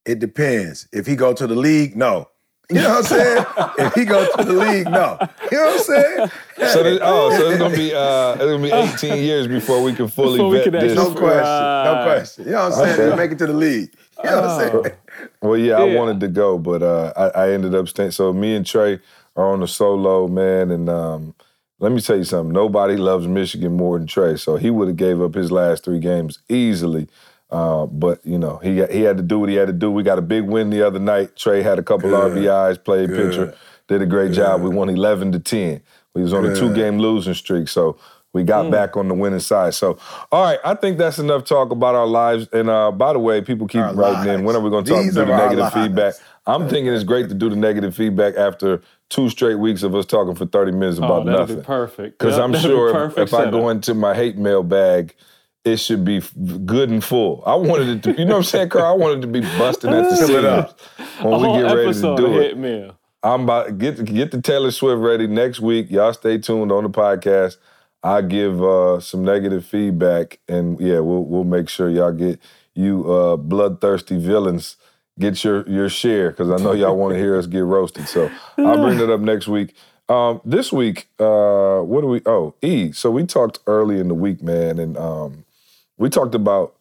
it 0.04 0.18
depends. 0.18 0.88
If 0.92 1.06
he 1.06 1.14
go 1.14 1.32
to 1.32 1.46
the 1.46 1.54
league, 1.54 1.96
no. 1.96 2.29
You 2.70 2.82
know 2.82 2.88
what 2.88 2.98
I'm 2.98 3.02
saying? 3.04 3.44
if 3.78 3.94
he 3.94 4.04
go 4.04 4.24
to 4.36 4.44
the 4.44 4.52
league, 4.52 4.84
no. 4.86 5.18
You 5.50 5.58
know 5.58 5.64
what 5.66 5.74
I'm 5.74 5.78
saying? 5.80 6.30
So 6.72 6.82
this, 6.82 6.98
oh, 7.02 7.36
so 7.36 7.50
it's 7.50 7.58
gonna 7.58 7.76
be 7.76 7.92
uh, 7.92 8.34
it's 8.34 8.44
gonna 8.44 8.62
be 8.62 8.70
18 9.10 9.24
years 9.24 9.48
before 9.48 9.82
we 9.82 9.92
can 9.92 10.08
fully 10.08 10.38
Before 10.38 10.52
vet 10.52 10.64
can 10.64 10.72
this. 10.74 10.94
No 10.94 11.12
question. 11.14 11.42
No 11.42 12.00
question. 12.04 12.44
You 12.44 12.50
know 12.52 12.68
what 12.68 12.72
I'm 12.72 12.84
saying? 12.84 13.00
Okay. 13.00 13.10
To 13.10 13.16
make 13.16 13.32
it 13.32 13.38
to 13.38 13.46
the 13.46 13.52
league. 13.52 13.90
You 14.22 14.30
know 14.30 14.40
what 14.42 14.44
I'm 14.44 14.70
saying? 14.70 14.96
Well, 15.42 15.58
yeah, 15.58 15.76
I 15.76 15.94
wanted 15.96 16.20
to 16.20 16.28
go, 16.28 16.58
but 16.58 16.82
uh, 16.82 17.12
I, 17.16 17.46
I 17.46 17.50
ended 17.52 17.74
up 17.74 17.88
staying. 17.88 18.12
So 18.12 18.32
me 18.32 18.54
and 18.54 18.64
Trey 18.64 19.00
are 19.36 19.52
on 19.52 19.60
the 19.60 19.68
solo, 19.68 20.28
man, 20.28 20.70
and 20.70 20.88
um, 20.88 21.34
let 21.78 21.92
me 21.92 22.00
tell 22.00 22.16
you 22.16 22.24
something. 22.24 22.52
Nobody 22.52 22.96
loves 22.96 23.26
Michigan 23.26 23.76
more 23.76 23.98
than 23.98 24.06
Trey. 24.06 24.36
So 24.36 24.56
he 24.56 24.70
would 24.70 24.88
have 24.88 24.96
gave 24.96 25.20
up 25.20 25.34
his 25.34 25.50
last 25.50 25.84
three 25.84 25.98
games 25.98 26.38
easily. 26.48 27.08
Uh, 27.50 27.86
but 27.86 28.24
you 28.24 28.38
know, 28.38 28.58
he 28.62 28.84
he 28.86 29.02
had 29.02 29.16
to 29.16 29.22
do 29.22 29.38
what 29.38 29.48
he 29.48 29.56
had 29.56 29.66
to 29.66 29.72
do. 29.72 29.90
We 29.90 30.02
got 30.02 30.18
a 30.18 30.22
big 30.22 30.44
win 30.44 30.70
the 30.70 30.82
other 30.86 30.98
night. 31.00 31.36
Trey 31.36 31.62
had 31.62 31.78
a 31.78 31.82
couple 31.82 32.10
Good. 32.10 32.32
RBIs, 32.32 32.82
played 32.84 33.08
Good. 33.08 33.30
pitcher, 33.30 33.54
did 33.88 34.02
a 34.02 34.06
great 34.06 34.32
job. 34.32 34.62
We 34.62 34.70
won 34.70 34.88
11 34.88 35.32
to 35.32 35.38
10. 35.40 35.80
We 36.14 36.22
was 36.22 36.32
on 36.32 36.44
a 36.44 36.54
two 36.54 36.72
game 36.74 36.98
losing 36.98 37.34
streak, 37.34 37.68
so 37.68 37.96
we 38.32 38.44
got 38.44 38.70
back 38.70 38.96
on 38.96 39.08
the 39.08 39.14
winning 39.14 39.40
side. 39.40 39.74
So, 39.74 39.98
all 40.30 40.44
right, 40.44 40.58
I 40.64 40.74
think 40.74 40.98
that's 40.98 41.18
enough 41.18 41.44
talk 41.44 41.72
about 41.72 41.96
our 41.96 42.06
lives. 42.06 42.46
And 42.52 42.70
uh, 42.70 42.92
by 42.92 43.12
the 43.12 43.18
way, 43.18 43.40
people 43.40 43.66
keep 43.66 43.80
Our 43.80 43.94
writing 43.94 44.32
in. 44.34 44.44
When 44.44 44.54
are 44.54 44.60
we 44.60 44.70
going 44.70 44.84
to 44.84 44.90
talk 44.90 45.02
These 45.02 45.14
do 45.14 45.24
the 45.24 45.36
negative 45.36 45.58
lives. 45.58 45.74
feedback? 45.74 46.14
I'm 46.46 46.68
thinking 46.68 46.92
it's 46.94 47.02
great 47.04 47.28
to 47.28 47.34
do 47.34 47.50
the 47.50 47.56
negative 47.56 47.94
feedback 47.96 48.36
after 48.36 48.82
two 49.08 49.28
straight 49.28 49.56
weeks 49.56 49.82
of 49.82 49.94
us 49.96 50.06
talking 50.06 50.36
for 50.36 50.46
30 50.46 50.70
minutes 50.72 51.00
Oh, 51.00 51.04
about 51.04 51.24
that'd 51.26 51.40
nothing. 51.40 51.56
be 51.56 51.62
perfect. 51.62 52.18
Because 52.18 52.36
Yep, 52.36 52.44
I'm 52.44 52.52
that'd 52.52 52.68
be 52.70 52.74
sure 52.74 53.06
if, 53.06 53.18
if 53.18 53.34
I 53.34 53.50
go 53.50 53.68
into 53.68 53.94
my 53.94 54.14
hate 54.14 54.36
mail 54.38 54.62
bag, 54.62 55.14
it 55.64 55.76
should 55.76 56.04
be 56.04 56.22
good 56.64 56.90
and 56.90 57.04
full. 57.04 57.42
I 57.46 57.54
wanted 57.54 57.88
it 57.88 58.02
to, 58.04 58.18
you 58.18 58.24
know 58.24 58.32
what 58.32 58.38
I'm 58.38 58.44
saying, 58.44 58.68
Carl? 58.70 58.86
I 58.86 58.96
wanted 58.96 59.18
it 59.18 59.20
to 59.22 59.26
be 59.26 59.40
busting 59.40 59.92
at 59.92 60.04
the 60.04 60.12
it 60.12 60.26
seams 60.26 61.22
when 61.22 61.40
we 61.40 61.58
get 61.58 61.74
ready 61.74 61.92
to 61.92 62.16
do 62.16 62.40
it. 62.40 62.56
Hit 62.56 62.94
I'm 63.22 63.42
about 63.42 63.76
get 63.76 64.02
get 64.04 64.30
the 64.30 64.40
Taylor 64.40 64.70
Swift 64.70 65.00
ready 65.00 65.26
next 65.26 65.60
week. 65.60 65.90
Y'all 65.90 66.12
stay 66.14 66.38
tuned 66.38 66.72
on 66.72 66.84
the 66.84 66.90
podcast. 66.90 67.56
I 68.02 68.22
give 68.22 68.62
uh, 68.62 68.98
some 69.00 69.24
negative 69.24 69.66
feedback, 69.66 70.38
and 70.48 70.80
yeah, 70.80 71.00
we'll 71.00 71.24
we'll 71.24 71.44
make 71.44 71.68
sure 71.68 71.90
y'all 71.90 72.12
get 72.12 72.40
you 72.74 73.12
uh, 73.12 73.36
bloodthirsty 73.36 74.18
villains 74.18 74.76
get 75.20 75.44
your 75.44 75.68
your 75.68 75.88
share 75.88 76.30
because 76.30 76.50
I 76.50 76.56
know 76.56 76.72
y'all 76.72 76.96
want 76.96 77.12
to 77.12 77.18
hear 77.18 77.38
us 77.38 77.46
get 77.46 77.60
roasted. 77.60 78.08
So 78.08 78.30
I'll 78.58 78.82
bring 78.82 78.98
that 78.98 79.12
up 79.12 79.20
next 79.20 79.46
week. 79.46 79.74
Um, 80.08 80.40
this 80.44 80.72
week, 80.72 81.08
uh, 81.20 81.80
what 81.80 82.00
do 82.00 82.08
we? 82.08 82.22
Oh, 82.26 82.54
E. 82.62 82.90
So 82.90 83.12
we 83.12 83.26
talked 83.26 83.60
early 83.66 84.00
in 84.00 84.08
the 84.08 84.14
week, 84.14 84.42
man, 84.42 84.80
and 84.80 84.96
um, 84.96 85.44
we 86.00 86.08
talked 86.10 86.34
about 86.34 86.74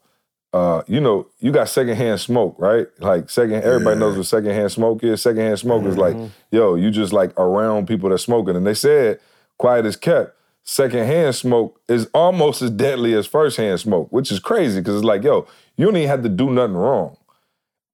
uh, 0.52 0.82
you 0.88 1.00
know, 1.00 1.28
you 1.40 1.52
got 1.52 1.70
secondhand 1.70 2.20
smoke, 2.20 2.56
right? 2.58 2.88
Like 3.00 3.30
second, 3.30 3.64
everybody 3.64 4.00
knows 4.00 4.18
what 4.18 4.26
secondhand 4.26 4.72
smoke 4.72 5.04
is. 5.04 5.22
Secondhand 5.22 5.60
smoke 5.60 5.86
is 5.86 5.96
like, 5.96 6.16
yo, 6.52 6.74
you 6.74 6.90
just 6.90 7.14
like 7.14 7.40
around 7.40 7.88
people 7.88 8.10
that 8.10 8.18
smoking. 8.18 8.56
And 8.56 8.66
they 8.66 8.74
said, 8.74 9.20
quiet 9.60 9.86
as 9.86 9.96
kept, 9.96 10.36
secondhand 10.64 11.36
smoke 11.36 11.80
is 11.88 12.08
almost 12.16 12.64
as 12.64 12.72
deadly 12.72 13.14
as 13.14 13.28
firsthand 13.28 13.80
smoke, 13.80 14.12
which 14.12 14.32
is 14.32 14.40
crazy 14.40 14.82
because 14.82 14.96
it's 14.96 15.06
like, 15.06 15.24
yo, 15.24 15.46
you 15.78 15.86
don't 15.86 15.98
even 15.98 16.10
have 16.10 16.24
to 16.24 16.30
do 16.30 16.50
nothing 16.50 16.76
wrong. 16.76 17.18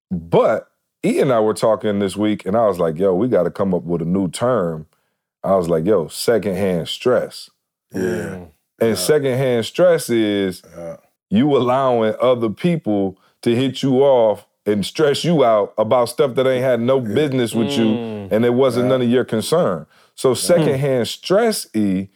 But 0.09 0.71
E 1.05 1.19
and 1.19 1.33
I 1.33 1.41
were 1.41 1.53
talking 1.53 1.99
this 1.99 2.15
week, 2.15 2.45
and 2.45 2.55
I 2.55 2.67
was 2.67 2.79
like, 2.79 2.97
yo, 2.97 3.13
we 3.13 3.27
got 3.27 3.43
to 3.43 3.51
come 3.51 3.73
up 3.73 3.83
with 3.83 4.01
a 4.01 4.05
new 4.05 4.29
term. 4.29 4.87
I 5.43 5.55
was 5.55 5.67
like, 5.67 5.85
yo, 5.85 6.07
secondhand 6.07 6.87
stress. 6.87 7.49
Yeah. 7.93 8.45
And 8.79 8.97
secondhand 8.97 9.65
stress 9.65 10.09
is 10.09 10.61
Yeah. 10.75 10.97
You 11.29 11.55
allowing 11.55 12.15
other 12.21 12.49
people 12.49 13.17
to 13.41 13.55
hit 13.55 13.83
you 13.83 14.03
off 14.03 14.45
and 14.65 14.85
stress 14.85 15.23
you 15.23 15.43
out 15.43 15.73
about 15.77 16.09
stuff 16.09 16.35
that 16.35 16.47
ain't 16.47 16.63
had 16.63 16.79
no 16.79 16.99
business 16.99 17.53
with 17.53 17.71
you 17.73 17.85
mm. 17.85 18.31
and 18.31 18.43
it 18.43 18.53
wasn't 18.53 18.87
none 18.87 19.01
of 19.01 19.09
your 19.09 19.23
concern. 19.25 19.85
So 20.15 20.33
secondhand 20.33 21.07
stress, 21.07 21.67
E, 21.75 22.07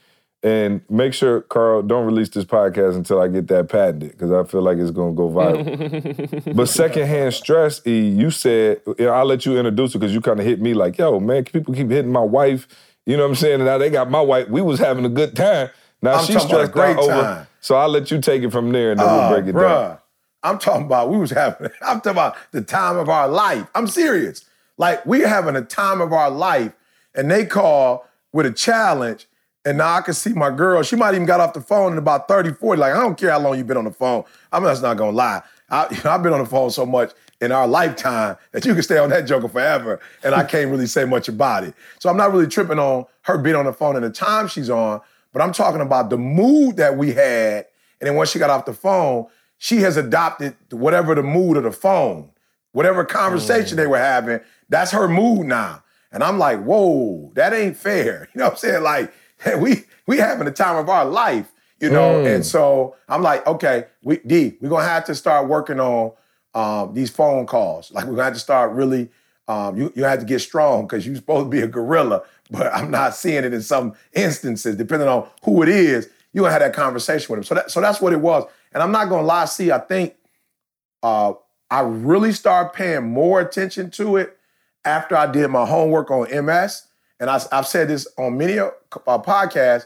and 0.42 0.82
make 0.90 1.14
sure, 1.14 1.42
Carl, 1.42 1.82
don't 1.82 2.06
release 2.06 2.30
this 2.30 2.46
podcast 2.46 2.96
until 2.96 3.22
I 3.22 3.28
get 3.28 3.48
that 3.50 3.68
patented 3.68 4.12
because 4.12 4.32
I 4.32 4.44
feel 4.46 4.62
like 4.62 4.78
it's 4.78 4.92
gonna 4.92 5.14
go 5.14 5.30
viral. 5.30 6.56
but 6.56 6.70
secondhand 6.70 7.34
stress, 7.34 7.86
E, 7.86 8.08
you 8.08 8.32
said, 8.32 8.82
you 8.98 9.10
I'll 9.10 9.26
let 9.26 9.46
you 9.46 9.58
introduce 9.58 9.94
it 9.94 10.00
because 10.00 10.14
you 10.14 10.22
kind 10.22 10.40
of 10.40 10.46
hit 10.46 10.62
me 10.62 10.74
like, 10.74 10.98
yo, 10.98 11.20
man, 11.20 11.44
people 11.44 11.74
keep 11.74 11.90
hitting 11.90 12.12
my 12.12 12.22
wife. 12.22 12.68
You 13.06 13.18
know 13.18 13.24
what 13.24 13.30
I'm 13.30 13.36
saying? 13.36 13.56
And 13.56 13.66
now 13.66 13.78
they 13.78 13.90
got 13.90 14.10
my 14.10 14.22
wife. 14.22 14.48
We 14.50 14.62
was 14.62 14.80
having 14.80 15.04
a 15.04 15.10
good 15.10 15.36
time. 15.36 15.70
Now 16.02 16.16
I'm 16.16 16.26
she's 16.26 16.38
talking 16.38 16.52
about 16.52 16.64
a 16.64 16.68
stressed 16.70 16.98
great 16.98 17.12
out 17.12 17.20
over. 17.20 17.48
So 17.62 17.76
I'll 17.76 17.90
let 17.90 18.12
you 18.12 18.22
take 18.22 18.44
it 18.44 18.52
from 18.52 18.72
there 18.72 18.92
and 18.92 19.00
then 19.00 19.08
Oh, 19.08 19.14
we'll 19.14 19.22
ah, 19.22 19.34
break 19.34 19.48
it 19.48 19.52
down. 19.54 19.98
I'm 20.44 20.58
talking 20.58 20.86
about 20.86 21.10
we 21.10 21.18
was 21.18 21.32
having. 21.32 21.70
I'm 21.82 21.98
talking 21.98 22.12
about 22.12 22.38
the 22.52 22.62
time 22.62 22.98
of 22.98 23.10
our 23.10 23.28
life. 23.28 23.68
I'm 23.76 23.88
serious. 23.88 24.46
Like 24.78 25.06
we're 25.06 25.28
having 25.28 25.56
a 25.56 25.62
time 25.62 26.00
of 26.02 26.14
our 26.14 26.30
life, 26.30 26.72
and 27.14 27.30
they 27.30 27.46
call 27.46 28.08
with 28.32 28.46
a 28.46 28.52
challenge. 28.52 29.28
And 29.66 29.78
now 29.78 29.94
I 29.94 30.02
can 30.02 30.14
see 30.14 30.32
my 30.32 30.52
girl. 30.52 30.82
She 30.84 30.96
might 30.96 31.14
even 31.16 31.26
got 31.28 31.42
off 31.42 31.54
the 31.54 31.62
phone 31.62 31.92
in 31.92 31.98
about 31.98 32.30
30, 32.30 32.54
40. 32.54 32.80
Like 32.80 32.94
I 32.94 33.02
don't 33.02 33.18
care 33.18 33.32
how 33.32 33.40
long 33.40 33.58
you've 33.58 33.68
been 33.68 33.78
on 33.78 33.84
the 33.84 33.92
phone. 33.92 34.24
I'm 34.54 34.64
just 34.64 34.82
not 34.82 34.96
gonna 34.96 35.12
lie. 35.12 35.42
I, 35.70 35.88
you 35.92 36.02
know, 36.06 36.12
I've 36.12 36.24
been 36.24 36.34
on 36.34 36.40
the 36.40 36.46
phone 36.46 36.72
so 36.72 36.86
much 36.86 37.12
in 37.42 37.52
our 37.52 37.68
lifetime 37.68 38.38
that 38.52 38.66
you 38.66 38.74
can 38.74 38.84
stay 38.84 38.98
on 38.98 39.10
that 39.10 39.28
joker 39.28 39.48
forever, 39.48 40.00
and 40.24 40.34
I 40.34 40.44
can't 40.44 40.72
really 40.72 40.88
say 40.88 41.06
much 41.06 41.28
about 41.28 41.64
it. 41.64 41.74
So 42.00 42.10
I'm 42.10 42.18
not 42.18 42.32
really 42.32 42.48
tripping 42.48 42.80
on 42.80 43.06
her 43.24 43.38
being 43.38 43.56
on 43.56 43.66
the 43.66 43.74
phone 43.74 43.96
and 43.96 44.06
the 44.06 44.10
time 44.10 44.48
she's 44.48 44.70
on. 44.70 45.02
But 45.34 45.42
I'm 45.42 45.52
talking 45.52 45.82
about 45.82 46.10
the 46.10 46.18
mood 46.18 46.78
that 46.78 46.98
we 46.98 47.14
had. 47.14 47.66
And 48.00 48.08
then 48.08 48.16
once 48.16 48.32
she 48.32 48.40
got 48.40 48.50
off 48.50 48.66
the 48.66 48.74
phone, 48.74 49.28
she 49.58 49.78
has 49.78 49.98
adopted 49.98 50.56
whatever 50.72 51.16
the 51.16 51.24
mood 51.24 51.58
of 51.58 51.64
the 51.64 51.72
phone, 51.72 52.32
whatever 52.72 53.04
conversation 53.04 53.76
mm. 53.76 53.82
they 53.82 53.88
were 53.88 53.98
having, 53.98 54.40
that's 54.70 54.92
her 54.92 55.08
mood 55.08 55.48
now. 55.48 55.84
And 56.12 56.24
I'm 56.24 56.40
like, 56.40 56.64
whoa, 56.64 57.32
that 57.36 57.54
ain't 57.54 57.78
fair. 57.78 58.30
You 58.34 58.40
know 58.40 58.46
what 58.46 58.54
I'm 58.54 58.58
saying? 58.58 58.84
Like, 58.84 59.14
we 59.60 59.84
we 60.08 60.18
having 60.18 60.46
the 60.46 60.52
time 60.52 60.78
of 60.78 60.90
our 60.90 61.06
life, 61.06 61.52
you 61.80 61.90
know. 61.90 62.24
Mm. 62.24 62.36
And 62.36 62.46
so 62.46 62.96
I'm 63.08 63.22
like, 63.22 63.46
okay, 63.46 63.86
we 64.02 64.18
D, 64.26 64.58
we're 64.62 64.70
gonna 64.70 64.88
have 64.88 65.06
to 65.06 65.16
start 65.16 65.48
working 65.48 65.80
on 65.80 66.14
um, 66.54 66.94
these 66.94 67.10
phone 67.10 67.46
calls. 67.46 67.92
Like 67.92 68.06
we're 68.06 68.12
gonna 68.12 68.24
have 68.24 68.34
to 68.34 68.40
start 68.40 68.72
really 68.72 69.10
um, 69.50 69.76
you 69.76 69.92
you 69.96 70.04
have 70.04 70.20
to 70.20 70.26
get 70.26 70.40
strong 70.40 70.84
because 70.84 71.06
you're 71.06 71.16
supposed 71.16 71.48
to 71.48 71.50
be 71.50 71.62
a 71.62 71.68
gorilla, 71.68 72.22
but 72.50 72.74
I'm 72.74 72.92
not 72.92 73.16
seeing 73.16 73.44
it 73.44 73.54
in 73.54 73.62
some 73.62 73.94
instances. 74.14 74.76
Depending 74.76 75.08
on 75.08 75.28
who 75.44 75.64
it 75.64 75.70
is, 75.70 76.10
You're 76.34 76.44
gonna 76.44 76.54
have 76.54 76.62
that 76.62 76.74
conversation 76.74 77.32
with 77.32 77.40
him. 77.40 77.44
So 77.44 77.56
that 77.56 77.72
so 77.72 77.82
that's 77.82 78.02
what 78.02 78.14
it 78.14 78.22
was. 78.22 78.46
And 78.74 78.84
I'm 78.84 78.92
not 78.92 79.10
gonna 79.10 79.26
lie. 79.26 79.46
See, 79.46 79.72
I 79.72 79.80
think 79.80 80.16
uh, 81.02 81.34
I 81.72 81.82
really 81.82 82.34
started 82.34 82.74
paying 82.74 83.10
more 83.10 83.40
attention 83.40 83.92
to 83.92 84.18
it 84.18 84.38
after 84.86 85.16
I 85.16 85.32
did 85.32 85.48
my 85.50 85.66
homework 85.66 86.12
on 86.12 86.28
MS. 86.46 86.88
And 87.20 87.30
I, 87.30 87.40
have 87.52 87.68
said 87.68 87.90
this 87.90 88.08
on 88.18 88.38
many 88.38 88.60
uh, 88.60 88.72
podcasts. 88.92 89.86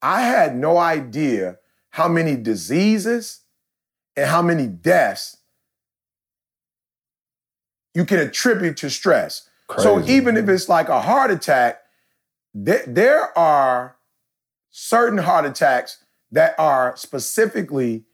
I 0.00 0.22
had 0.22 0.56
no 0.56 0.78
idea 0.78 1.58
how 1.90 2.08
many 2.08 2.36
diseases 2.36 3.40
and 4.16 4.28
how 4.28 4.40
many 4.40 4.66
deaths 4.66 5.36
you 7.94 8.04
can 8.04 8.18
attribute 8.18 8.76
to 8.78 8.88
stress. 8.88 9.48
Crazy. 9.66 9.84
So 9.84 10.04
even 10.06 10.36
if 10.36 10.48
it's 10.48 10.68
like 10.68 10.88
a 10.88 11.00
heart 11.00 11.30
attack, 11.30 11.82
th- 12.54 12.84
there 12.86 13.36
are 13.38 13.96
certain 14.70 15.18
heart 15.18 15.44
attacks 15.44 16.04
that 16.32 16.54
are 16.58 16.96
specifically 16.96 18.04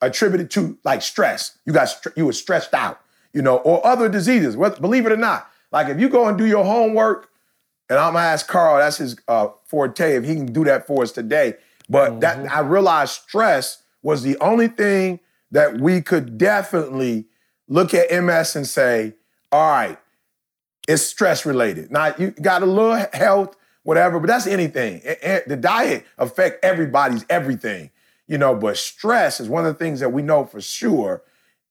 attributed 0.00 0.50
to 0.52 0.78
like 0.84 1.02
stress. 1.02 1.58
You 1.64 1.72
got 1.72 1.88
you 2.16 2.26
were 2.26 2.32
stressed 2.32 2.74
out, 2.74 3.00
you 3.32 3.42
know, 3.42 3.56
or 3.58 3.84
other 3.86 4.08
diseases. 4.08 4.56
Believe 4.56 5.06
it 5.06 5.12
or 5.12 5.16
not, 5.16 5.50
like 5.72 5.88
if 5.88 5.98
you 5.98 6.08
go 6.08 6.28
and 6.28 6.36
do 6.36 6.46
your 6.46 6.64
homework, 6.64 7.28
and 7.88 7.98
I'm 7.98 8.14
gonna 8.14 8.26
ask 8.26 8.46
Carl, 8.46 8.78
that's 8.78 8.98
his 8.98 9.16
uh, 9.28 9.48
forte, 9.66 10.16
if 10.16 10.24
he 10.24 10.34
can 10.34 10.46
do 10.46 10.64
that 10.64 10.86
for 10.86 11.02
us 11.02 11.12
today. 11.12 11.54
But 11.88 12.12
mm-hmm. 12.12 12.20
that 12.20 12.52
I 12.52 12.60
realized 12.60 13.12
stress 13.12 13.82
was 14.02 14.22
the 14.22 14.36
only 14.38 14.68
thing 14.68 15.20
that 15.50 15.80
we 15.80 16.02
could 16.02 16.38
definitely 16.38 17.26
look 17.68 17.94
at 17.94 18.10
MS 18.10 18.56
and 18.56 18.66
say, 18.66 19.14
all 19.52 19.70
right, 19.70 19.98
it's 20.88 21.02
stress 21.02 21.46
related. 21.46 21.90
Now 21.90 22.14
you 22.18 22.30
got 22.30 22.62
a 22.62 22.66
little 22.66 23.06
health, 23.12 23.56
whatever, 23.86 24.18
but 24.18 24.26
that's 24.26 24.48
anything. 24.48 25.00
The 25.46 25.56
diet 25.58 26.04
affect 26.18 26.64
everybody's 26.64 27.24
everything, 27.30 27.90
you 28.26 28.36
know. 28.36 28.54
But 28.54 28.76
stress 28.76 29.38
is 29.38 29.48
one 29.48 29.64
of 29.64 29.72
the 29.72 29.78
things 29.78 30.00
that 30.00 30.12
we 30.12 30.22
know 30.22 30.44
for 30.44 30.60
sure 30.60 31.22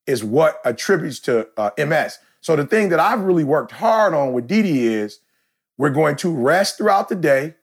is 0.08 0.24
what 0.24 0.62
attributes 0.64 1.20
to 1.20 1.50
uh, 1.58 1.72
MS. 1.78 2.20
So 2.40 2.56
the 2.56 2.66
thing 2.66 2.90
that 2.90 3.02
I've 3.02 3.22
really 3.22 3.44
worked 3.44 3.74
hard 3.74 4.14
on 4.14 4.32
with 4.32 4.48
Didi 4.48 4.88
is 4.88 5.20
we're 5.78 5.90
going 5.90 6.16
to 6.18 6.34
rest 6.34 6.78
throughout 6.78 7.10
the 7.10 7.16
day. 7.16 7.56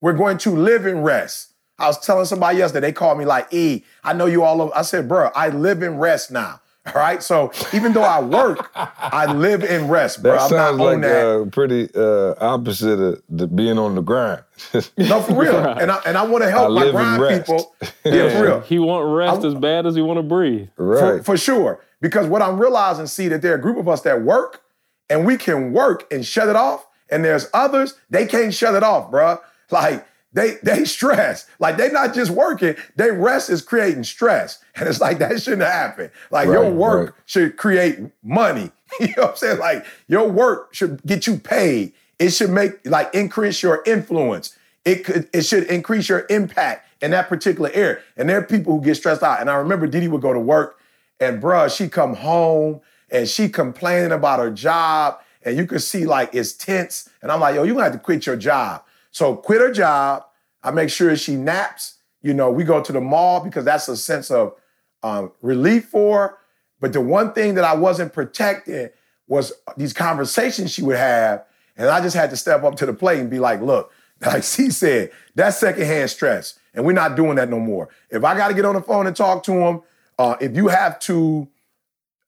We're 0.00 0.14
going 0.14 0.38
to 0.38 0.50
live 0.50 0.86
in 0.86 1.02
rest. 1.02 1.52
I 1.78 1.86
was 1.86 1.98
telling 1.98 2.24
somebody 2.24 2.58
yesterday, 2.58 2.88
they 2.88 2.92
called 2.92 3.18
me 3.18 3.26
like, 3.26 3.52
E, 3.52 3.84
I 4.02 4.14
know 4.14 4.26
you 4.26 4.44
all 4.44 4.62
over. 4.62 4.72
I 4.74 4.82
said, 4.82 5.08
bro, 5.08 5.30
I 5.34 5.50
live 5.50 5.82
in 5.82 5.98
rest 5.98 6.30
now. 6.30 6.60
All 6.86 6.94
right. 6.94 7.22
So 7.22 7.52
even 7.72 7.92
though 7.92 8.02
I 8.02 8.20
work, 8.20 8.70
I 8.74 9.32
live 9.32 9.62
in 9.62 9.88
rest, 9.88 10.22
bro. 10.22 10.32
That 10.32 10.48
sounds 10.48 10.78
like 10.78 11.00
that. 11.02 11.26
Uh, 11.26 11.44
pretty 11.46 11.88
uh, 11.94 12.34
opposite 12.40 12.98
of 12.98 13.22
the 13.28 13.46
being 13.46 13.78
on 13.78 13.94
the 13.94 14.02
grind. 14.02 14.42
no, 14.96 15.20
for 15.20 15.34
real. 15.34 15.56
And 15.56 15.90
I 15.90 16.00
and 16.06 16.16
I 16.16 16.22
want 16.26 16.42
to 16.44 16.50
help 16.50 16.70
I 16.70 16.90
my 16.90 17.16
grind 17.18 17.40
people. 17.40 17.74
yeah, 18.04 18.30
for 18.30 18.42
real. 18.42 18.60
He 18.60 18.78
want 18.78 19.06
rest 19.14 19.44
I, 19.44 19.48
as 19.48 19.54
bad 19.54 19.86
as 19.86 19.94
he 19.94 20.02
want 20.02 20.18
to 20.18 20.22
breathe. 20.22 20.68
Right. 20.76 21.18
For, 21.18 21.24
for 21.24 21.36
sure. 21.36 21.84
Because 22.00 22.26
what 22.26 22.40
I'm 22.40 22.58
realizing, 22.58 23.06
see 23.06 23.28
that 23.28 23.42
there 23.42 23.52
are 23.52 23.56
a 23.56 23.60
group 23.60 23.76
of 23.76 23.86
us 23.88 24.00
that 24.02 24.22
work 24.22 24.62
and 25.10 25.26
we 25.26 25.36
can 25.36 25.72
work 25.72 26.10
and 26.10 26.24
shut 26.24 26.48
it 26.48 26.56
off. 26.56 26.86
And 27.10 27.24
there's 27.24 27.48
others, 27.52 27.94
they 28.08 28.26
can't 28.26 28.54
shut 28.54 28.74
it 28.74 28.82
off, 28.82 29.10
bro. 29.10 29.38
Like 29.70 30.06
they 30.32 30.58
they 30.62 30.84
stress. 30.84 31.46
Like 31.58 31.76
they 31.76 31.90
not 31.90 32.14
just 32.14 32.30
working, 32.30 32.76
they 32.96 33.10
rest 33.10 33.50
is 33.50 33.62
creating 33.62 34.04
stress. 34.04 34.62
And 34.76 34.88
it's 34.88 35.00
like 35.00 35.18
that 35.18 35.42
shouldn't 35.42 35.62
happen. 35.62 36.10
Like 36.30 36.48
right, 36.48 36.54
your 36.54 36.70
work 36.70 37.06
right. 37.10 37.14
should 37.26 37.58
create 37.58 37.98
money. 38.22 38.70
you 39.00 39.08
know 39.08 39.24
what 39.24 39.30
I'm 39.32 39.36
saying? 39.36 39.58
Like 39.58 39.84
your 40.08 40.26
work 40.30 40.72
should 40.74 41.02
get 41.02 41.26
you 41.26 41.36
paid. 41.36 41.92
It 42.18 42.30
should 42.30 42.48
make 42.48 42.86
like 42.86 43.14
increase 43.14 43.62
your 43.62 43.82
influence. 43.84 44.56
It 44.86 45.04
could 45.04 45.28
it 45.34 45.42
should 45.42 45.64
increase 45.64 46.08
your 46.08 46.24
impact 46.30 46.86
in 47.02 47.10
that 47.10 47.28
particular 47.28 47.70
area. 47.74 48.00
And 48.16 48.28
there 48.28 48.38
are 48.38 48.42
people 48.42 48.78
who 48.78 48.82
get 48.82 48.94
stressed 48.94 49.22
out. 49.22 49.40
And 49.40 49.50
I 49.50 49.56
remember 49.56 49.86
Didi 49.86 50.08
would 50.08 50.22
go 50.22 50.32
to 50.32 50.40
work 50.40 50.78
and 51.18 51.42
bruh, 51.42 51.74
she 51.74 51.88
come 51.88 52.14
home 52.14 52.80
and 53.10 53.28
she 53.28 53.48
complaining 53.48 54.12
about 54.12 54.38
her 54.38 54.50
job. 54.50 55.20
And 55.42 55.58
you 55.58 55.66
could 55.66 55.82
see 55.82 56.06
like 56.06 56.34
it's 56.34 56.52
tense. 56.52 57.08
And 57.20 57.30
I'm 57.30 57.40
like, 57.40 57.54
yo, 57.54 57.64
you 57.64 57.74
gonna 57.74 57.84
have 57.84 57.92
to 57.92 57.98
quit 57.98 58.24
your 58.24 58.36
job. 58.36 58.82
So 59.10 59.36
quit 59.36 59.60
her 59.60 59.72
job. 59.72 60.24
I 60.62 60.70
make 60.70 60.90
sure 60.90 61.16
she 61.16 61.36
naps. 61.36 61.98
You 62.22 62.34
know, 62.34 62.50
we 62.50 62.64
go 62.64 62.82
to 62.82 62.92
the 62.92 63.00
mall 63.00 63.40
because 63.40 63.64
that's 63.64 63.88
a 63.88 63.96
sense 63.96 64.30
of 64.30 64.54
um, 65.02 65.32
relief 65.42 65.86
for 65.86 66.28
her. 66.28 66.36
But 66.80 66.92
the 66.92 67.00
one 67.00 67.32
thing 67.32 67.54
that 67.54 67.64
I 67.64 67.74
wasn't 67.74 68.12
protecting 68.12 68.90
was 69.28 69.52
these 69.76 69.92
conversations 69.92 70.72
she 70.72 70.82
would 70.82 70.96
have. 70.96 71.44
And 71.76 71.88
I 71.88 72.00
just 72.00 72.16
had 72.16 72.30
to 72.30 72.36
step 72.36 72.62
up 72.64 72.76
to 72.76 72.86
the 72.86 72.92
plate 72.92 73.20
and 73.20 73.30
be 73.30 73.38
like, 73.38 73.60
look, 73.60 73.92
like 74.26 74.42
she 74.42 74.70
said, 74.70 75.10
that's 75.34 75.58
secondhand 75.58 76.10
stress. 76.10 76.58
And 76.74 76.84
we're 76.84 76.92
not 76.92 77.16
doing 77.16 77.36
that 77.36 77.48
no 77.48 77.58
more. 77.58 77.88
If 78.10 78.24
I 78.24 78.36
got 78.36 78.48
to 78.48 78.54
get 78.54 78.64
on 78.64 78.74
the 78.74 78.82
phone 78.82 79.06
and 79.06 79.16
talk 79.16 79.42
to 79.44 79.52
him, 79.52 79.82
uh, 80.18 80.36
if 80.40 80.54
you 80.54 80.68
have 80.68 80.98
to, 81.00 81.48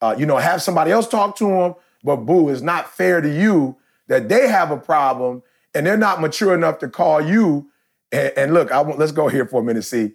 uh, 0.01 0.15
you 0.19 0.27
know, 0.27 0.37
have 0.39 0.63
somebody 0.63 0.91
else 0.91 1.09
talk 1.09 1.37
to 1.37 1.49
him, 1.49 1.75
but 2.03 2.17
boo, 2.17 2.49
it's 2.49 2.63
not 2.63 2.91
fair 2.93 3.21
to 3.21 3.29
you 3.29 3.77
that 4.09 4.29
they 4.29 4.49
have 4.49 4.71
a 4.71 4.77
problem 4.77 5.43
and 5.75 5.87
they're 5.87 5.97
not 5.97 6.21
mature 6.21 6.55
enough 6.55 6.79
to 6.79 6.89
call 6.89 7.21
you. 7.21 7.71
And, 8.11 8.33
and 8.37 8.55
look, 8.55 8.71
I 8.71 8.81
want, 8.83 8.99
let's 8.99 9.13
go 9.13 9.29
here 9.29 9.47
for 9.47 9.61
a 9.61 9.65
minute, 9.65 9.83
see, 9.83 10.13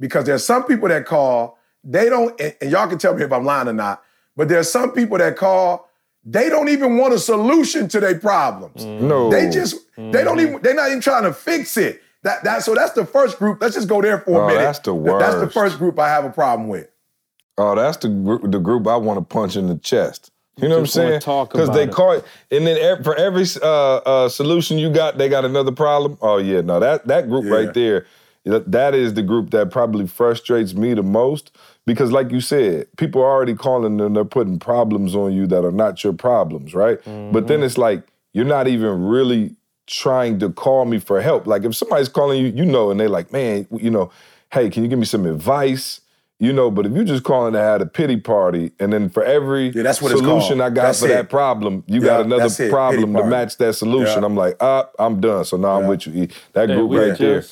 because 0.00 0.24
there's 0.24 0.44
some 0.44 0.64
people 0.64 0.88
that 0.88 1.06
call, 1.06 1.58
they 1.82 2.08
don't, 2.08 2.38
and, 2.40 2.56
and 2.60 2.70
y'all 2.70 2.88
can 2.88 2.98
tell 2.98 3.14
me 3.14 3.22
if 3.22 3.32
I'm 3.32 3.44
lying 3.44 3.68
or 3.68 3.72
not, 3.72 4.02
but 4.36 4.48
there's 4.48 4.70
some 4.70 4.92
people 4.92 5.18
that 5.18 5.36
call, 5.36 5.88
they 6.24 6.48
don't 6.48 6.68
even 6.70 6.96
want 6.96 7.12
a 7.12 7.18
solution 7.18 7.86
to 7.88 8.00
their 8.00 8.18
problems. 8.18 8.84
Mm. 8.84 9.02
No. 9.02 9.30
They 9.30 9.50
just, 9.50 9.76
mm. 9.96 10.10
they 10.10 10.24
don't 10.24 10.40
even, 10.40 10.62
they're 10.62 10.74
not 10.74 10.88
even 10.88 11.02
trying 11.02 11.24
to 11.24 11.32
fix 11.32 11.76
it. 11.76 12.00
That, 12.22 12.42
that, 12.44 12.62
so 12.62 12.74
that's 12.74 12.92
the 12.92 13.04
first 13.04 13.38
group. 13.38 13.60
Let's 13.60 13.74
just 13.74 13.88
go 13.88 14.00
there 14.00 14.20
for 14.20 14.40
oh, 14.40 14.44
a 14.44 14.46
minute. 14.46 14.62
That's 14.62 14.78
the 14.78 14.94
worst. 14.94 15.20
That's 15.20 15.40
the 15.40 15.50
first 15.50 15.76
group 15.76 15.98
I 15.98 16.08
have 16.08 16.24
a 16.24 16.30
problem 16.30 16.68
with. 16.68 16.88
Oh, 17.58 17.74
that's 17.74 17.98
the 17.98 18.08
group, 18.08 18.50
the 18.50 18.58
group 18.58 18.86
I 18.86 18.96
want 18.96 19.18
to 19.18 19.24
punch 19.24 19.56
in 19.56 19.68
the 19.68 19.76
chest. 19.76 20.30
You 20.56 20.68
know 20.68 20.76
what 20.76 20.80
I'm 20.80 20.86
saying? 20.86 21.20
Because 21.20 21.70
they 21.70 21.88
call 21.88 22.12
it, 22.12 22.24
and 22.50 22.66
then 22.66 23.02
for 23.02 23.16
every 23.16 23.44
uh, 23.60 23.96
uh, 23.96 24.28
solution 24.28 24.78
you 24.78 24.88
got, 24.90 25.18
they 25.18 25.28
got 25.28 25.44
another 25.44 25.72
problem. 25.72 26.16
Oh 26.22 26.38
yeah, 26.38 26.60
no, 26.60 26.78
that 26.78 27.06
that 27.08 27.28
group 27.28 27.44
yeah. 27.44 27.50
right 27.50 27.74
there, 27.74 28.06
that 28.44 28.94
is 28.94 29.14
the 29.14 29.22
group 29.22 29.50
that 29.50 29.70
probably 29.70 30.06
frustrates 30.06 30.74
me 30.74 30.94
the 30.94 31.02
most. 31.02 31.56
Because, 31.86 32.12
like 32.12 32.30
you 32.30 32.40
said, 32.40 32.86
people 32.96 33.20
are 33.20 33.30
already 33.30 33.54
calling 33.54 34.00
and 34.00 34.16
they're 34.16 34.24
putting 34.24 34.58
problems 34.58 35.14
on 35.14 35.32
you 35.32 35.46
that 35.48 35.64
are 35.64 35.72
not 35.72 36.02
your 36.02 36.14
problems, 36.14 36.72
right? 36.72 36.98
Mm-hmm. 37.02 37.32
But 37.32 37.46
then 37.46 37.58
mm-hmm. 37.58 37.66
it's 37.66 37.76
like 37.76 38.06
you're 38.32 38.44
not 38.46 38.68
even 38.68 39.04
really 39.04 39.54
trying 39.86 40.38
to 40.38 40.50
call 40.50 40.84
me 40.86 40.98
for 40.98 41.20
help. 41.20 41.46
Like 41.46 41.64
if 41.64 41.74
somebody's 41.74 42.08
calling 42.08 42.40
you, 42.40 42.48
you 42.48 42.64
know, 42.64 42.90
and 42.90 42.98
they're 42.98 43.08
like, 43.08 43.32
man, 43.32 43.66
you 43.70 43.90
know, 43.90 44.10
hey, 44.52 44.70
can 44.70 44.82
you 44.82 44.88
give 44.88 44.98
me 44.98 45.04
some 45.04 45.26
advice? 45.26 46.00
You 46.40 46.52
know, 46.52 46.70
but 46.70 46.84
if 46.84 46.92
you 46.92 47.04
just 47.04 47.22
calling 47.22 47.52
to 47.52 47.60
have 47.60 47.80
a 47.80 47.86
pity 47.86 48.16
party, 48.16 48.72
and 48.80 48.92
then 48.92 49.08
for 49.08 49.22
every 49.22 49.68
yeah, 49.68 49.82
that's 49.82 50.02
what 50.02 50.10
solution 50.10 50.60
I 50.60 50.68
got 50.68 50.86
that's 50.86 51.00
for 51.00 51.06
it. 51.06 51.10
that 51.10 51.30
problem, 51.30 51.84
you 51.86 52.00
yeah, 52.00 52.06
got 52.06 52.26
another 52.26 52.70
problem 52.70 53.14
to 53.14 53.24
match 53.24 53.56
that 53.58 53.74
solution. 53.74 54.20
Yeah. 54.20 54.26
I'm 54.26 54.34
like, 54.34 54.56
ah, 54.60 54.88
I'm 54.98 55.20
done. 55.20 55.44
So 55.44 55.56
now 55.56 55.80
I'm 55.80 55.86
with 55.86 56.06
you. 56.06 56.28
That 56.52 56.66
group 56.66 56.90
right 56.90 57.16
just, 57.16 57.20
there. 57.20 57.44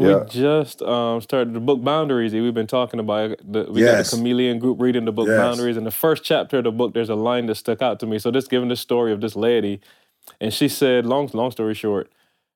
We 0.00 0.28
just 0.30 0.80
um, 0.80 1.20
started 1.20 1.52
the 1.54 1.60
book 1.60 1.82
Boundaries. 1.82 2.32
We've 2.32 2.54
been 2.54 2.66
talking 2.66 3.00
about 3.00 3.36
the, 3.44 3.64
we 3.64 3.82
yes. 3.82 4.10
got 4.10 4.10
the 4.10 4.16
chameleon 4.16 4.58
group 4.58 4.80
reading 4.80 5.04
the 5.04 5.12
book 5.12 5.28
yes. 5.28 5.36
Boundaries. 5.36 5.76
In 5.76 5.84
the 5.84 5.90
first 5.90 6.24
chapter 6.24 6.58
of 6.58 6.64
the 6.64 6.72
book, 6.72 6.94
there's 6.94 7.10
a 7.10 7.16
line 7.16 7.46
that 7.46 7.56
stuck 7.56 7.82
out 7.82 8.00
to 8.00 8.06
me. 8.06 8.18
So 8.18 8.30
this 8.30 8.46
giving 8.46 8.68
the 8.68 8.76
story 8.76 9.12
of 9.12 9.20
this 9.20 9.36
lady, 9.36 9.80
and 10.40 10.54
she 10.54 10.68
said, 10.68 11.04
long 11.04 11.28
long 11.34 11.50
story 11.50 11.74
short, 11.74 12.10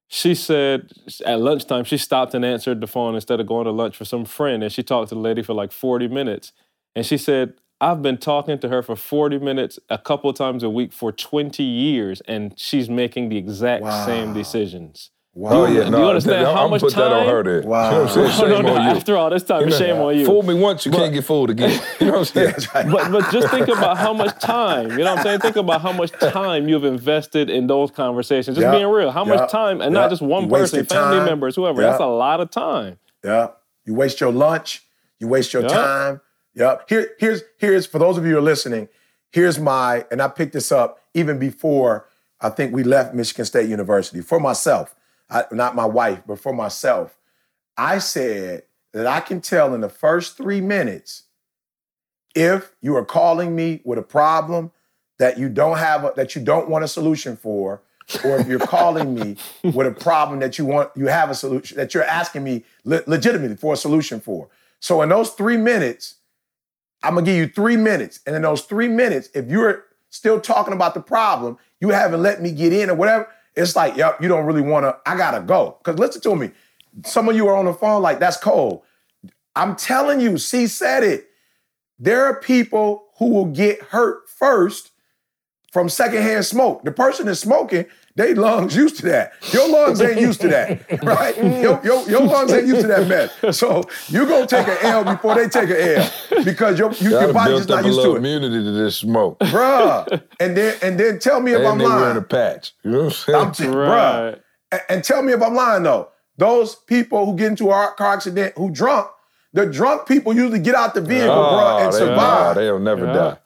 she 0.09 0.35
said 0.35 0.91
at 1.25 1.41
lunchtime 1.41 1.85
she 1.85 1.97
stopped 1.97 2.35
and 2.35 2.45
answered 2.45 2.81
the 2.81 2.87
phone 2.87 3.15
instead 3.15 3.41
of 3.41 3.47
going 3.47 3.65
to 3.65 3.71
lunch 3.71 3.97
for 3.97 4.05
some 4.05 4.25
friend 4.25 4.63
and 4.63 4.73
she 4.73 4.83
talked 4.83 5.09
to 5.09 5.15
the 5.15 5.21
lady 5.21 5.43
for 5.43 5.55
like 5.55 5.73
40 5.73 6.09
minutes 6.09 6.53
and 6.95 7.07
she 7.07 7.17
said 7.17 7.55
i've 7.81 8.03
been 8.03 8.19
talking 8.19 8.59
to 8.59 8.69
her 8.69 8.83
for 8.83 8.97
40 8.97 9.39
minutes 9.39 9.79
a 9.89 9.99
couple 9.99 10.33
times 10.33 10.63
a 10.63 10.71
week 10.71 10.93
for 10.93 11.11
20 11.13 11.63
years 11.63 12.21
and 12.23 12.59
she's 12.59 12.89
making 12.89 13.29
the 13.29 13.37
exact 13.37 13.85
wow. 13.85 14.07
same 14.07 14.33
decisions 14.33 15.11
Wow. 15.37 15.51
Oh 15.53 15.67
yeah, 15.67 15.89
no. 15.89 15.97
Do 15.97 16.03
you 16.05 16.09
understand 16.11 16.47
how 16.47 16.65
I'm 16.65 16.71
much 16.71 16.81
put 16.81 16.93
time? 16.93 17.11
that 17.11 17.13
on 17.13 17.27
her 17.27 17.43
there. 17.43 17.63
Wow. 17.63 17.85
You 17.91 17.97
know 17.97 18.03
what 18.05 18.09
I'm 18.11 18.15
saying? 18.15 18.31
Shame 18.53 18.65
no, 18.67 18.75
no. 18.75 18.77
After 18.77 19.17
all 19.17 19.31
this 19.31 19.43
time, 19.43 19.61
You 19.63 19.67
know, 19.71 19.77
shame 19.79 19.97
on 19.97 20.17
you. 20.17 20.27
Fool 20.27 20.43
me 20.45 20.55
once, 20.55 20.87
you 20.87 20.93
can't 20.93 21.13
get 21.13 21.25
fooled 21.25 21.51
again. 21.51 21.81
You 22.01 22.07
know 22.07 22.13
what 22.13 22.19
I'm 22.21 22.25
saying? 22.27 22.51
That's 22.53 22.73
right. 22.75 22.89
but 22.91 23.11
but 23.11 23.33
just 23.33 23.49
think 23.49 23.67
about 23.67 23.99
how 23.99 24.13
much 24.13 24.39
time, 24.41 24.91
you 24.93 24.99
know 24.99 25.05
what 25.11 25.19
I'm 25.19 25.23
saying? 25.25 25.41
Think 25.41 25.57
about 25.57 25.81
how 25.81 25.91
much 25.93 26.13
time 26.13 26.69
you've 26.69 26.85
invested 26.85 27.51
in 27.51 27.67
those 27.67 27.91
conversations. 27.91 28.57
Just 28.57 28.65
Yeah. 28.65 28.71
being 28.73 28.87
real. 28.87 29.11
How 29.11 29.25
Yeah. 29.27 29.35
much 29.35 29.51
time, 29.51 29.81
and 29.81 29.93
Yeah. 29.93 30.03
not 30.03 30.11
just 30.11 30.23
one 30.23 30.45
You 30.45 30.51
person, 30.51 30.85
family 30.87 31.17
time. 31.19 31.27
members, 31.27 31.57
whoever. 31.57 31.83
Yeah. 31.83 31.91
That's 31.91 32.01
a 32.03 32.07
lot 32.07 32.41
of 32.41 32.51
time. 32.51 32.99
Yeah. 33.25 33.49
You 33.85 33.95
waste 33.95 34.21
your 34.21 34.31
lunch. 34.33 34.83
You 35.19 35.27
waste 35.27 35.53
your 35.53 35.63
Yeah. 35.63 35.69
time. 35.69 36.21
Yeah. 36.55 36.77
Here, 36.89 37.11
here's 37.19 37.43
here's 37.59 37.87
for 37.87 37.99
those 37.99 38.17
of 38.19 38.25
you 38.25 38.33
who 38.33 38.39
are 38.39 38.43
listening. 38.43 38.89
Here's 39.33 39.59
my 39.59 40.05
and 40.13 40.23
I 40.23 40.29
picked 40.29 40.53
this 40.53 40.71
up 40.71 41.01
even 41.13 41.41
before 41.41 42.07
I 42.41 42.51
think 42.51 42.73
we 42.73 42.85
left 42.85 43.15
Michigan 43.15 43.45
State 43.47 43.69
University 43.69 44.21
for 44.21 44.39
myself, 44.39 44.95
I, 45.31 45.45
not 45.53 45.75
my 45.75 45.87
wife, 45.87 46.23
but 46.27 46.39
for 46.39 46.53
myself. 46.53 47.17
I 47.77 47.99
said 47.99 48.65
that 48.93 49.07
I 49.07 49.21
can 49.21 49.41
tell 49.41 49.75
in 49.75 49.81
the 49.81 49.89
first 49.89 50.37
three 50.37 50.61
minutes 50.61 51.25
if 52.35 52.73
you 52.81 52.97
are 52.97 53.05
calling 53.05 53.55
me 53.55 53.81
with 53.85 53.99
a 53.99 54.03
problem 54.03 54.73
that 55.19 55.39
you 55.39 55.49
don't 55.49 55.79
have 55.79 56.05
a, 56.05 56.13
that 56.17 56.35
you 56.35 56.43
don't 56.43 56.69
want 56.69 56.85
a 56.85 56.89
solution 56.89 57.37
for 57.37 57.83
or 58.25 58.39
if 58.39 58.47
you're 58.47 58.59
calling 58.59 59.15
me 59.15 59.37
with 59.73 59.87
a 59.87 59.91
problem 59.91 60.41
that 60.41 60.59
you 60.59 60.65
want 60.65 60.91
you 60.95 61.07
have 61.07 61.31
a 61.31 61.35
solution 61.35 61.77
that 61.77 61.95
you're 61.95 62.05
asking 62.05 62.45
me 62.45 62.65
le- 62.85 63.03
legitimately 63.07 63.57
for 63.57 63.75
a 63.75 63.77
solution 63.77 64.21
for 64.21 64.49
so 64.81 65.01
in 65.03 65.09
those 65.09 65.31
three 65.31 65.57
minutes 65.57 66.17
i'm 67.03 67.15
gonna 67.15 67.25
give 67.25 67.37
you 67.37 67.49
three 67.49 67.77
minutes 67.77 68.21
and 68.27 68.37
in 68.37 68.43
those 68.43 68.63
three 68.63 68.89
minutes 68.89 69.29
if 69.35 69.49
you're 69.49 69.85
still 70.11 70.41
talking 70.41 70.75
about 70.75 70.95
the 70.95 71.01
problem 71.01 71.57
you 71.81 71.91
haven't 71.91 72.23
let 72.23 72.43
me 72.43 72.51
get 72.53 72.73
in 72.73 72.91
or 72.91 72.95
whatever 72.95 73.29
it's 73.57 73.77
like 73.77 73.97
yep 73.97 74.21
you 74.21 74.29
don't 74.29 74.47
really 74.47 74.63
want 74.63 74.85
to 74.85 74.97
i 75.11 75.17
gotta 75.17 75.41
go. 75.41 75.79
Because 75.83 75.99
listen 75.99 76.21
to 76.23 76.37
me 76.37 76.51
some 77.05 77.29
of 77.29 77.37
you 77.37 77.49
are 77.49 77.57
on 77.57 77.65
the 77.65 77.75
phone 77.75 78.03
like 78.03 78.21
that's 78.21 78.37
cold. 78.37 78.83
I'm 79.57 79.77
telling 79.77 80.21
you 80.21 80.39
c 80.39 80.67
said 80.67 81.03
it. 81.03 81.29
There 81.99 82.25
are 82.25 82.41
people 82.41 83.07
who 83.19 83.29
will 83.31 83.47
get 83.47 83.81
hurt 83.83 84.29
first 84.29 84.91
from 85.73 85.89
secondhand 85.89 86.45
smoke. 86.45 86.85
The 86.85 86.93
person 86.93 87.27
that's 87.27 87.41
smoking, 87.41 87.87
they 88.17 88.33
lungs 88.35 88.77
used 88.77 88.97
to 88.99 89.07
that. 89.07 89.33
Your 89.53 89.69
lungs 89.69 90.01
ain't 90.01 90.21
used 90.21 90.41
to 90.43 90.49
that, 90.49 91.03
right? 91.03 91.37
Your, 91.37 91.81
your, 91.85 92.09
your 92.09 92.21
lungs 92.23 92.53
ain't 92.53 92.67
used 92.67 92.83
to 92.83 92.87
that 92.87 93.09
mess. 93.09 93.57
So 93.59 93.83
you 94.09 94.25
gonna 94.27 94.47
take 94.47 94.69
an 94.69 94.77
L 94.83 95.05
before 95.05 95.35
they 95.35 95.49
take 95.49 95.69
an 95.71 95.77
L 95.77 96.45
because 96.45 96.79
your, 96.79 96.93
you, 96.93 97.11
your 97.11 97.23
Y'all 97.25 97.33
body's 97.33 97.49
built 97.49 97.59
just 97.61 97.69
not 97.71 97.79
up 97.81 97.85
a 97.85 97.89
used 97.89 97.97
little 97.99 98.13
to 98.13 98.17
it, 98.17 98.21
immunity 98.21 98.65
to 98.65 98.71
this 98.71 98.97
smoke. 98.97 99.39
bruh. 99.41 100.23
And 100.41 100.57
then 100.57 100.77
and 100.83 100.99
then 101.01 101.19
tell 101.19 101.41
me 101.41 101.53
if 101.53 101.59
and 101.59 101.67
I'm 101.67 101.79
they 101.79 101.85
wearing 101.85 102.17
a 102.17 102.23
patch. 102.23 102.73
You 102.85 102.91
know 102.91 102.99
what 102.99 103.05
I'm 103.07 103.11
saying? 103.13 103.39
I'm 103.39 103.53
t- 103.53 103.67
Right. 103.67 104.35
bruh. 104.35 104.41
And, 104.73 104.81
and 104.89 105.05
tell 105.05 105.23
me 105.23 105.33
if 105.33 105.43
I'm 105.43 105.55
lying 105.55 105.83
though. 105.83 106.11
Those 106.37 106.75
people 106.75 107.27
who 107.27 107.37
get 107.37 107.47
into 107.49 107.71
a 107.71 107.95
car 107.97 108.15
accident 108.15 108.55
who 108.57 108.71
drunk, 108.71 109.07
the 109.53 109.67
drunk 109.67 110.07
people 110.09 110.35
usually 110.35 110.59
get 110.59 110.75
out 110.75 110.95
the 110.95 111.01
vehicle, 111.01 111.29
bruh, 111.35 111.79
and 111.79 111.89
ah, 111.89 111.91
they, 111.93 111.99
survive. 111.99 112.57
Oh, 112.57 112.61
they'll 112.61 112.79
never 112.81 113.07
Yeah. 113.07 113.13
die. 113.13 113.39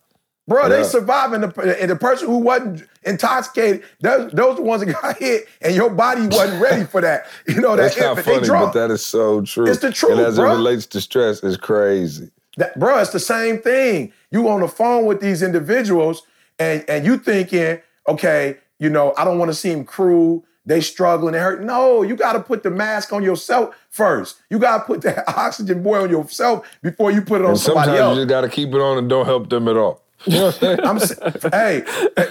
Bro, 0.49 0.71
they 0.71 0.79
Yeah. 0.79 0.83
survive, 0.85 1.33
and 1.35 1.45
the, 1.45 1.79
and 1.81 1.91
the 1.91 1.97
person 1.97 2.27
who 2.27 2.39
wasn't 2.39 2.83
intoxicated, 3.05 3.83
those, 4.01 4.33
those 4.33 4.53
are 4.55 4.57
the 4.57 4.63
ones 4.63 4.83
that 4.85 4.93
got 5.01 5.19
hit, 5.19 5.47
and 5.61 5.75
your 5.77 5.91
body 5.91 6.27
wasn't 6.27 6.61
ready 6.61 6.85
for 6.85 7.01
that. 7.03 7.27
You 7.47 7.61
know, 7.61 7.77
that 7.77 7.83
That's 7.95 7.99
not 8.01 8.19
infant, 8.19 8.43
they 8.43 8.49
funny, 8.49 8.65
but 8.65 8.73
that 8.73 8.91
is 8.91 9.05
so 9.05 9.43
true. 9.43 9.67
It's 9.69 9.81
the 9.81 9.93
truth, 9.93 10.13
And 10.13 10.21
as 10.23 10.39
bruh. 10.39 10.51
it 10.51 10.55
relates 10.57 10.87
to 10.87 11.01
stress, 11.03 11.43
it's 11.43 11.59
crazy. 11.59 12.31
That, 12.57 12.79
bro, 12.79 12.99
it's 12.99 13.11
the 13.11 13.21
same 13.21 13.59
thing. 13.59 14.13
You 14.31 14.49
on 14.49 14.61
the 14.63 14.69
phone 14.69 15.05
with 15.05 15.21
these 15.21 15.43
individuals, 15.43 16.23
and, 16.59 16.83
and 16.89 17.05
you 17.05 17.19
thinking, 17.19 17.81
okay, 18.09 18.57
you 18.79 18.89
know, 18.89 19.13
I 19.19 19.25
don't 19.25 19.39
want 19.39 19.51
to 19.51 19.55
seem 19.55 19.85
cruel. 19.85 20.45
They 20.65 20.81
struggling, 20.81 21.33
they 21.33 21.39
hurt. 21.41 21.63
No, 21.63 22.03
you 22.03 22.17
got 22.17 22.33
to 22.35 22.41
put 22.41 22.63
the 22.63 22.71
mask 22.71 23.13
on 23.13 23.23
yourself 23.23 23.75
first. 23.91 24.37
You 24.51 24.59
got 24.59 24.79
to 24.79 24.85
put 24.85 25.03
that 25.03 25.25
oxygen 25.37 25.83
boy 25.83 26.03
on 26.03 26.11
yourself 26.11 26.67
before 26.83 27.11
you 27.11 27.23
put 27.23 27.41
it 27.41 27.45
on 27.45 27.51
And 27.53 27.59
somebody 27.61 27.87
sometimes 27.89 28.01
else. 28.01 28.17
you 28.17 28.23
just 28.25 28.29
got 28.29 28.41
to 28.43 28.49
keep 28.49 28.69
it 28.71 28.81
on 28.81 28.99
and 28.99 29.09
don't 29.09 29.25
help 29.27 29.49
them 29.51 29.67
at 29.69 29.77
all. 29.77 30.03
You 30.27 30.33
know 30.39 30.45
what 30.47 30.63
I'm 30.87 30.99
saying? 30.99 31.21
I'm 31.23 31.51
hey, 31.53 31.83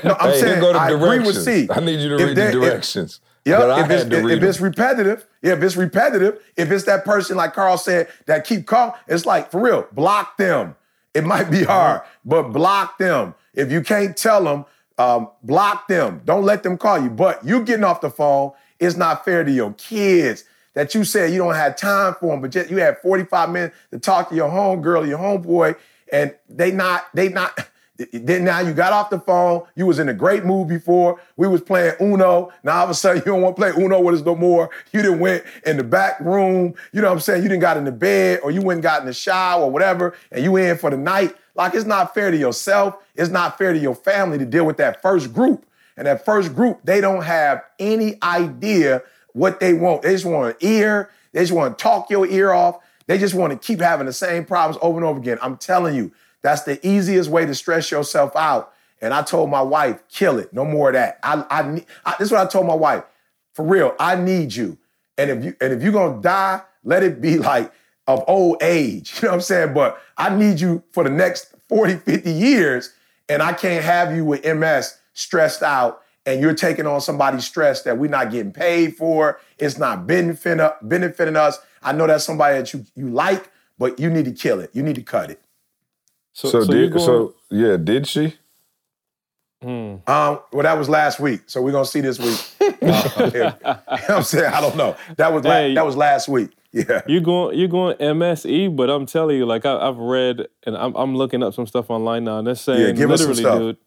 no, 0.04 0.16
I'm 0.20 0.32
hey, 0.32 0.40
saying 0.40 0.76
I 0.76 0.90
agree 0.92 1.20
with. 1.20 1.42
C. 1.44 1.68
I 1.72 1.80
need 1.80 2.00
you 2.02 2.10
to 2.10 2.16
If 2.16 2.22
read 2.28 2.38
they- 2.38 2.52
the 2.52 2.62
if- 2.64 2.70
directions. 2.72 3.20
Yeah, 3.46 3.60
But 3.60 3.70
I 3.72 3.86
if, 3.86 3.90
it's, 3.92 4.06
if, 4.14 4.26
if 4.26 4.44
it's 4.44 4.60
repetitive, 4.60 5.26
yeah, 5.42 5.54
if 5.54 5.64
it's 5.64 5.78
repetitive, 5.78 6.38
if 6.58 6.70
it's 6.70 6.84
that 6.84 7.06
person 7.06 7.38
like 7.38 7.54
Carl 7.54 7.78
said 7.78 8.10
that 8.26 8.46
keep 8.46 8.66
calling, 8.68 8.92
it's 9.08 9.26
like 9.26 9.52
for 9.52 9.62
real, 9.62 9.88
block 9.94 10.36
them. 10.36 10.76
It 11.14 11.24
might 11.24 11.50
be 11.50 11.64
hard, 11.64 12.02
but 12.26 12.50
block 12.52 12.98
them. 12.98 13.36
If 13.54 13.72
you 13.72 13.82
can't 13.82 14.18
tell 14.18 14.44
them, 14.44 14.66
um, 14.98 15.30
block 15.44 15.88
them. 15.88 16.22
Don't 16.26 16.44
let 16.44 16.64
them 16.64 16.78
call 16.78 17.02
you. 17.02 17.10
But 17.10 17.46
you 17.46 17.64
getting 17.64 17.86
off 17.86 18.02
the 18.02 18.10
phone, 18.10 18.52
it's 18.82 18.98
not 18.98 19.24
fair 19.24 19.46
to 19.46 19.52
your 19.52 19.72
kids 19.76 20.44
that 20.74 20.94
you 20.94 21.06
said 21.06 21.32
you 21.32 21.38
don't 21.38 21.56
have 21.56 21.78
time 21.78 22.16
for 22.20 22.28
them, 22.34 22.42
but 22.42 22.54
yet 22.54 22.70
you 22.70 22.78
had 22.78 22.98
45 23.00 23.50
minutes 23.50 23.76
to 23.92 23.98
talk 24.00 24.28
to 24.28 24.36
your 24.36 24.50
homegirl 24.50 25.08
your 25.08 25.20
homeboy, 25.20 25.78
and 26.12 26.36
they 26.50 26.72
not, 26.74 27.06
they 27.14 27.30
not. 27.30 27.58
Then 28.12 28.44
now 28.44 28.60
you 28.60 28.74
got 28.74 28.94
off 28.94 29.10
the 29.10 29.20
phone. 29.20 29.64
You 29.76 29.86
was 29.86 30.00
in 30.00 30.10
a 30.10 30.14
great 30.14 30.46
mood 30.46 30.68
before. 30.68 31.20
We 31.36 31.48
was 31.48 31.62
playing 31.62 31.96
Uno. 32.00 32.52
Now 32.64 32.78
all 32.78 32.84
of 32.84 32.90
a 32.90 32.94
sudden 32.94 33.24
you 33.26 33.32
don't 33.32 33.42
want 33.42 33.56
to 33.56 33.62
play 33.62 33.72
Uno 33.84 34.00
with 34.00 34.16
us 34.16 34.22
no 34.22 34.36
more. 34.36 34.70
You 34.92 35.02
didn't 35.02 35.20
went 35.20 35.44
in 35.66 35.78
the 35.78 35.84
back 35.84 36.20
room. 36.20 36.76
You 36.94 37.02
know 37.02 37.08
what 37.08 37.16
I'm 37.16 37.20
saying? 37.20 37.44
You 37.44 37.50
didn't 37.50 37.62
got 37.62 37.78
in 37.78 37.86
the 37.86 37.92
bed 37.92 38.42
or 38.44 38.52
you 38.52 38.62
went 38.62 38.78
and 38.78 38.84
got 38.84 39.02
in 39.02 39.08
the 39.08 39.14
shower 39.14 39.64
or 39.64 39.72
whatever, 39.72 40.16
and 40.32 40.44
you 40.44 40.56
in 40.58 40.78
for 40.78 40.90
the 40.90 40.98
night. 40.98 41.36
Like 41.56 41.74
it's 41.74 41.86
not 41.86 42.14
fair 42.14 42.30
to 42.30 42.38
yourself. 42.38 42.98
It's 43.16 43.32
not 43.32 43.58
fair 43.58 43.74
to 43.74 43.80
your 43.80 43.96
family 43.96 44.38
to 44.38 44.46
deal 44.46 44.66
with 44.66 44.78
that 44.78 45.02
first 45.02 45.34
group. 45.34 45.66
And 45.98 46.06
that 46.06 46.24
first 46.24 46.54
group, 46.54 46.82
they 46.84 47.02
don't 47.02 47.24
have 47.24 47.64
any 47.80 48.22
idea 48.22 49.02
what 49.34 49.60
they 49.60 49.74
want. 49.74 50.04
They 50.04 50.12
just 50.14 50.26
want 50.26 50.50
an 50.50 50.56
ear. 50.68 51.10
They 51.32 51.42
just 51.42 51.52
want 51.52 51.78
to 51.78 51.82
talk 51.82 52.12
your 52.12 52.28
ear 52.28 52.52
off. 52.52 52.78
They 53.08 53.18
just 53.18 53.34
want 53.34 53.54
to 53.54 53.58
keep 53.58 53.80
having 53.80 54.06
the 54.06 54.14
same 54.14 54.46
problems 54.46 54.78
over 54.82 54.98
and 54.98 55.06
over 55.06 55.20
again. 55.20 55.40
I'm 55.42 55.58
telling 55.58 55.96
you, 55.96 56.12
that's 56.42 56.64
the 56.64 56.86
easiest 56.88 57.30
way 57.30 57.46
to 57.46 57.56
stress 57.56 57.92
yourself 57.92 58.36
out. 58.36 58.74
And 59.02 59.14
I 59.14 59.22
told 59.22 59.50
my 59.50 59.62
wife, 59.62 60.04
kill 60.10 60.40
it. 60.40 60.54
No 60.54 60.66
more 60.66 60.90
of 60.90 60.94
that. 60.94 61.20
I, 61.24 61.46
I, 61.50 61.84
I 62.06 62.16
this 62.18 62.28
is 62.28 62.32
what 62.32 62.42
I 62.42 62.50
told 62.50 62.66
my 62.66 62.76
wife. 62.76 63.04
For 63.54 63.66
real, 63.66 63.96
I 64.00 64.16
need 64.16 64.54
you. 64.54 64.78
And 65.18 65.30
if 65.30 65.44
you 65.44 65.56
and 65.62 65.74
if 65.74 65.82
you're 65.84 65.92
gonna 65.92 66.22
die, 66.22 66.62
let 66.84 67.04
it 67.04 67.22
be 67.22 67.38
like 67.38 67.72
of 68.08 68.24
old 68.28 68.58
age. 68.62 69.14
You 69.22 69.24
know 69.24 69.30
what 69.30 69.36
I'm 69.36 69.42
saying? 69.42 69.74
But 69.74 70.02
I 70.18 70.36
need 70.36 70.60
you 70.60 70.84
for 70.92 71.04
the 71.04 71.10
next 71.10 71.54
40, 71.70 71.98
50 71.98 72.32
years. 72.32 72.94
And 73.30 73.42
I 73.42 73.54
can't 73.54 73.84
have 73.84 74.16
you 74.16 74.24
with 74.24 74.46
MS 74.46 74.98
stressed 75.14 75.62
out 75.62 76.02
and 76.26 76.42
you're 76.42 76.54
taking 76.54 76.86
on 76.86 77.02
somebody's 77.02 77.46
stress 77.46 77.84
that 77.84 77.98
we're 77.98 78.10
not 78.10 78.32
getting 78.32 78.52
paid 78.52 78.96
for. 78.96 79.40
It's 79.58 79.78
not 79.78 80.08
benefiting, 80.08 81.36
us. 81.36 81.60
I 81.82 81.94
know 81.94 82.08
that's 82.08 82.24
somebody 82.24 82.58
that 82.58 82.74
you, 82.74 82.86
you 82.96 83.10
like, 83.10 83.50
but 83.78 84.00
you 84.00 84.10
need 84.10 84.26
to 84.26 84.32
kill 84.32 84.60
it. 84.60 84.70
You 84.74 84.84
need 84.84 84.96
to 84.96 85.04
cut 85.04 85.32
it. 85.32 85.42
So, 86.38 86.50
So, 86.50 86.62
so, 86.66 86.72
did, 86.72 86.94
going, 86.94 87.04
so 87.06 87.34
yeah, 87.50 87.78
did 87.78 88.06
she? 88.06 88.36
Hmm. 89.64 89.96
Um, 90.06 90.40
well, 90.54 90.62
that 90.62 90.78
was 90.78 90.88
last 90.88 91.20
week, 91.20 91.42
so 91.48 91.64
we're 91.64 91.72
gonna 91.72 91.84
see 91.86 92.02
this 92.02 92.20
week. 92.20 92.40
Uh, 92.80 93.32
you 93.34 93.40
know 93.42 94.16
I'm 94.18 94.24
saying? 94.24 94.54
I 94.54 94.62
don't 94.62 94.76
know. 94.78 94.96
That 95.16 95.34
was 95.34 95.44
la- 95.44 95.74
that 95.74 95.84
was 95.86 95.96
last 95.96 96.28
week. 96.28 96.52
Yeah. 96.72 97.02
You 97.08 97.22
going 97.22 97.58
you 97.58 97.68
going 97.68 97.98
MSE, 97.98 98.76
but 98.76 98.90
I'm 98.92 99.08
telling 99.08 99.36
you, 99.38 99.48
like 99.48 99.66
I, 99.66 99.76
I've 99.78 99.98
read 99.98 100.48
and 100.68 100.78
I'm 100.78 100.94
I'm 100.96 101.16
looking 101.16 101.42
up 101.42 101.56
some 101.56 101.66
stuff 101.66 101.90
online 101.90 102.26
now, 102.26 102.38
and 102.38 102.46
they're 102.46 102.54
saying 102.56 102.96
give 102.96 103.10
us 103.10 103.22
some 103.22 103.30
literally, 103.32 103.42
stuff. 103.42 103.60
dude, 103.60 103.78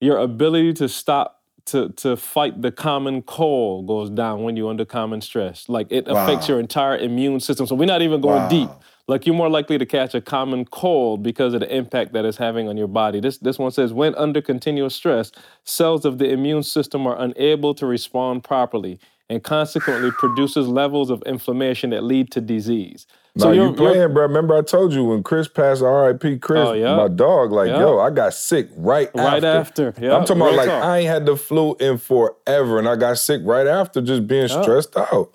your 0.00 0.18
ability 0.18 0.74
to 0.74 0.88
stop 0.90 1.40
to 1.66 1.88
to 1.90 2.16
fight 2.16 2.60
the 2.60 2.70
common 2.70 3.22
cold 3.22 3.86
goes 3.86 4.10
down 4.10 4.42
when 4.42 4.56
you're 4.56 4.68
under 4.68 4.84
common 4.84 5.22
stress. 5.22 5.68
Like 5.70 5.86
it 5.90 6.06
affects 6.06 6.48
Wow. 6.48 6.54
your 6.56 6.60
entire 6.60 6.98
immune 6.98 7.40
system. 7.40 7.66
So 7.66 7.74
we're 7.74 7.86
not 7.86 8.02
even 8.02 8.20
going 8.20 8.42
Wow. 8.42 8.48
deep. 8.48 8.70
Like 9.06 9.26
you're 9.26 9.34
more 9.36 9.50
likely 9.50 9.76
to 9.76 9.84
catch 9.86 10.14
a 10.14 10.20
common 10.20 10.64
cold 10.64 11.22
because 11.22 11.52
of 11.52 11.60
the 11.60 11.74
impact 11.74 12.14
that 12.14 12.24
it's 12.24 12.38
having 12.38 12.68
on 12.68 12.76
your 12.76 12.88
body. 12.88 13.20
This 13.20 13.36
this 13.38 13.58
one 13.58 13.70
says 13.70 13.92
when 13.92 14.14
under 14.14 14.40
continuous 14.40 14.94
stress, 14.94 15.30
cells 15.64 16.04
of 16.06 16.18
the 16.18 16.30
immune 16.30 16.62
system 16.62 17.06
are 17.06 17.20
unable 17.20 17.74
to 17.74 17.84
respond 17.86 18.44
properly 18.44 18.98
and 19.28 19.42
consequently 19.42 20.10
produces 20.12 20.68
levels 20.68 21.10
of 21.10 21.22
inflammation 21.26 21.90
that 21.90 22.02
lead 22.04 22.30
to 22.30 22.40
disease. 22.40 23.06
No, 23.36 23.46
you're- 23.50 23.56
you 23.56 23.62
you're- 23.64 23.76
playing, 23.94 24.12
bro. 24.14 24.22
Remember 24.22 24.54
I 24.56 24.62
told 24.62 24.92
you 24.92 25.04
when 25.04 25.22
Chris 25.22 25.48
passed 25.48 25.82
R.I.P. 25.82 26.38
Chris, 26.38 26.68
Oh, 26.68 26.72
yeah. 26.74 26.94
my 26.94 27.08
dog, 27.08 27.50
like, 27.50 27.68
Yeah. 27.68 27.80
yo, 27.80 27.98
I 27.98 28.10
got 28.10 28.32
sick 28.34 28.68
right, 28.76 29.10
Right 29.14 29.42
after, 29.42 29.92
yeah, 30.00 30.14
I'm 30.14 30.24
talking 30.24 30.36
about 30.36 30.46
real 30.50 30.56
like 30.58 30.68
talk. 30.68 30.84
I 30.84 30.98
ain't 30.98 31.08
had 31.08 31.26
the 31.26 31.36
flu 31.36 31.74
in 31.80 31.98
forever, 31.98 32.78
and 32.78 32.88
I 32.88 32.94
got 32.96 33.18
sick 33.18 33.40
right 33.44 33.66
after 33.66 34.00
just 34.00 34.26
being 34.28 34.46
stressed 34.48 34.96
out. 34.96 35.30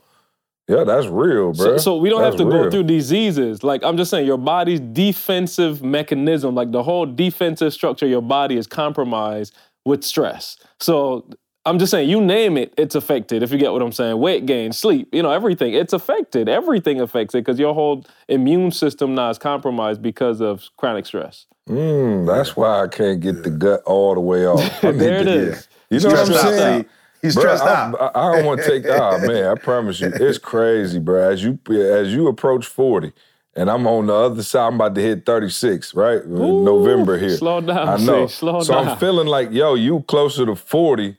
Yeah, 0.69 0.83
that's 0.83 1.07
real, 1.07 1.51
bro. 1.53 1.65
So, 1.65 1.77
so 1.79 1.97
we 1.97 2.09
don't 2.09 2.21
have 2.21 2.33
That's 2.33 2.43
to 2.43 2.49
go 2.49 2.69
through 2.69 2.83
diseases. 2.83 3.63
Like 3.63 3.83
I'm 3.83 3.97
just 3.97 4.11
saying, 4.11 4.27
your 4.27 4.37
body's 4.37 4.79
defensive 4.79 5.81
mechanism, 5.83 6.53
like 6.53 6.71
the 6.71 6.83
whole 6.83 7.07
defensive 7.07 7.73
structure 7.73 8.05
of 8.05 8.11
your 8.11 8.21
body 8.21 8.55
is 8.55 8.67
compromised 8.67 9.55
with 9.83 10.03
stress. 10.03 10.57
So 10.79 11.25
I'm 11.65 11.79
just 11.79 11.89
saying, 11.89 12.07
you 12.07 12.21
name 12.21 12.55
it, 12.55 12.71
it's 12.77 12.93
affected. 12.93 13.41
If 13.41 13.51
you 13.51 13.57
get 13.57 13.71
what 13.73 13.81
I'm 13.81 13.91
saying, 13.91 14.19
weight 14.19 14.45
gain, 14.45 14.71
sleep, 14.71 15.09
you 15.11 15.23
know, 15.23 15.31
everything, 15.31 15.73
it's 15.73 15.91
affected. 15.91 16.47
Everything 16.47 17.01
affects 17.01 17.33
it 17.33 17.39
because 17.39 17.59
your 17.59 17.73
whole 17.73 18.05
immune 18.27 18.71
system 18.71 19.15
now 19.15 19.31
is 19.31 19.39
compromised 19.39 20.03
because 20.03 20.39
of 20.39 20.69
chronic 20.77 21.07
stress. 21.07 21.47
Mm, 21.67 22.27
that's 22.27 22.55
why 22.55 22.83
I 22.83 22.87
can't 22.87 23.19
get 23.21 23.43
the 23.43 23.49
gut 23.49 23.81
all 23.87 24.13
the 24.13 24.21
way 24.21 24.45
off. 24.45 24.61
I 24.83 24.91
There 24.91 25.19
it 25.21 25.27
is. 25.27 25.65
to- 25.65 25.69
You 25.95 25.99
know 26.01 26.09
what 26.09 26.19
I'm 26.19 26.25
Stressed 26.27 26.45
out, 26.45 26.51
saying? 26.53 26.85
See? 27.21 27.27
He's 27.27 27.35
stressed 27.35 27.63
bro, 27.63 27.71
out. 27.73 28.15
I, 28.15 28.29
I 28.29 28.35
don't 28.35 28.45
want 28.45 28.61
to 28.61 28.67
take. 28.67 28.85
Oh 28.87 29.19
man, 29.27 29.45
I 29.45 29.55
promise 29.55 29.99
you, 30.01 30.11
it's 30.13 30.37
crazy, 30.37 30.99
bro. 30.99 31.29
As 31.31 31.43
you 31.43 31.59
as 31.71 32.13
you 32.13 32.27
approach 32.27 32.65
forty, 32.67 33.13
and 33.55 33.69
I'm 33.69 33.87
on 33.87 34.07
the 34.07 34.13
other 34.13 34.43
side. 34.43 34.67
I'm 34.67 34.75
about 34.75 34.95
to 34.95 35.01
hit 35.01 35.25
36, 35.25 35.93
right? 35.95 36.23
In 36.23 36.31
Ooh, 36.33 36.63
November 36.63 37.17
here. 37.17 37.37
Slow 37.37 37.61
down, 37.61 37.89
I 37.89 37.97
know. 37.97 38.27
see, 38.27 38.33
slow 38.35 38.61
so 38.61 38.73
down. 38.73 38.87
I'm 38.89 38.97
feeling 38.97 39.27
like, 39.27 39.51
yo, 39.51 39.75
you 39.75 40.01
closer 40.07 40.45
to 40.45 40.55
40 40.55 41.17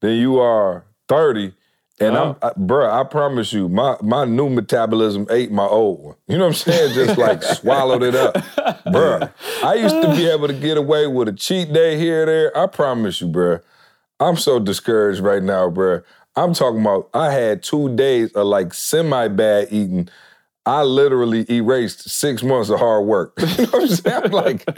than 0.00 0.12
you 0.16 0.38
are 0.38 0.84
30. 1.08 1.52
And 2.00 2.16
Uh-huh. 2.16 2.34
I'm, 2.42 2.50
I, 2.50 2.52
bro, 2.56 2.90
I 2.90 3.04
promise 3.04 3.52
you, 3.52 3.68
my 3.68 3.96
my 4.02 4.24
new 4.24 4.48
metabolism 4.48 5.26
ate 5.30 5.52
my 5.52 5.66
old 5.66 6.02
one. 6.02 6.16
You 6.28 6.38
know 6.38 6.44
what 6.44 6.66
I'm 6.66 6.72
saying? 6.72 6.94
Just 6.94 7.18
like 7.18 7.42
swallowed 7.60 8.02
it 8.02 8.14
up, 8.14 8.36
bro. 8.90 9.28
I 9.62 9.74
used 9.74 10.00
to 10.02 10.08
be 10.16 10.26
able 10.34 10.48
to 10.48 10.54
get 10.54 10.78
away 10.78 11.06
with 11.06 11.28
a 11.28 11.32
cheat 11.32 11.72
day 11.72 11.98
here 11.98 12.22
or 12.22 12.26
there. 12.26 12.56
I 12.58 12.66
promise 12.66 13.20
you, 13.20 13.28
bro. 13.28 13.60
I'm 14.20 14.36
so 14.36 14.58
discouraged 14.58 15.20
right 15.20 15.42
now, 15.42 15.68
bro. 15.70 16.00
I'm 16.36 16.54
talking 16.54 16.80
about 16.80 17.10
I 17.14 17.30
had 17.32 17.62
two 17.62 17.94
days 17.94 18.32
of 18.32 18.46
like 18.46 18.72
semi 18.74 19.28
bad 19.28 19.68
eating. 19.70 20.08
I 20.64 20.82
literally 20.82 21.44
erased 21.50 22.08
six 22.08 22.42
months 22.42 22.70
of 22.70 22.78
hard 22.78 23.04
work. 23.06 23.34
you 23.58 23.66
know 23.66 23.70
what 23.72 23.82
I'm 23.82 23.88
saying? 23.88 24.22
I'm 24.26 24.30
like, 24.30 24.68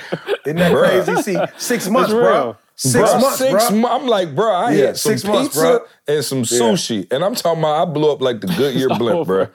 Isn't 0.47 0.59
that 0.59 0.73
bruh. 0.73 1.05
crazy? 1.05 1.17
See, 1.17 1.49
six 1.59 1.89
months, 1.91 2.11
bro. 2.11 2.57
Six 2.77 2.95
Bruh, 2.95 3.21
months, 3.21 3.39
six 3.39 3.71
bro. 3.71 3.79
mo- 3.81 3.89
I'm 3.89 4.07
like, 4.09 4.35
bro, 4.35 4.53
I 4.53 4.73
Yeah, 4.73 4.87
had 4.87 4.97
some 4.99 5.13
six 5.13 5.25
months, 5.25 5.49
pizza 5.51 5.61
bruh. 5.81 5.87
and 6.09 6.25
some 6.25 6.43
sushi, 6.43 7.13
and 7.13 7.23
I'm 7.23 7.35
talking 7.37 7.61
about 7.61 7.87
I 7.89 7.91
blew 7.93 8.11
up 8.11 8.21
like 8.21 8.41
the 8.41 8.47
Goodyear 8.59 8.91
blimp, 8.91 9.27
bro. 9.27 9.47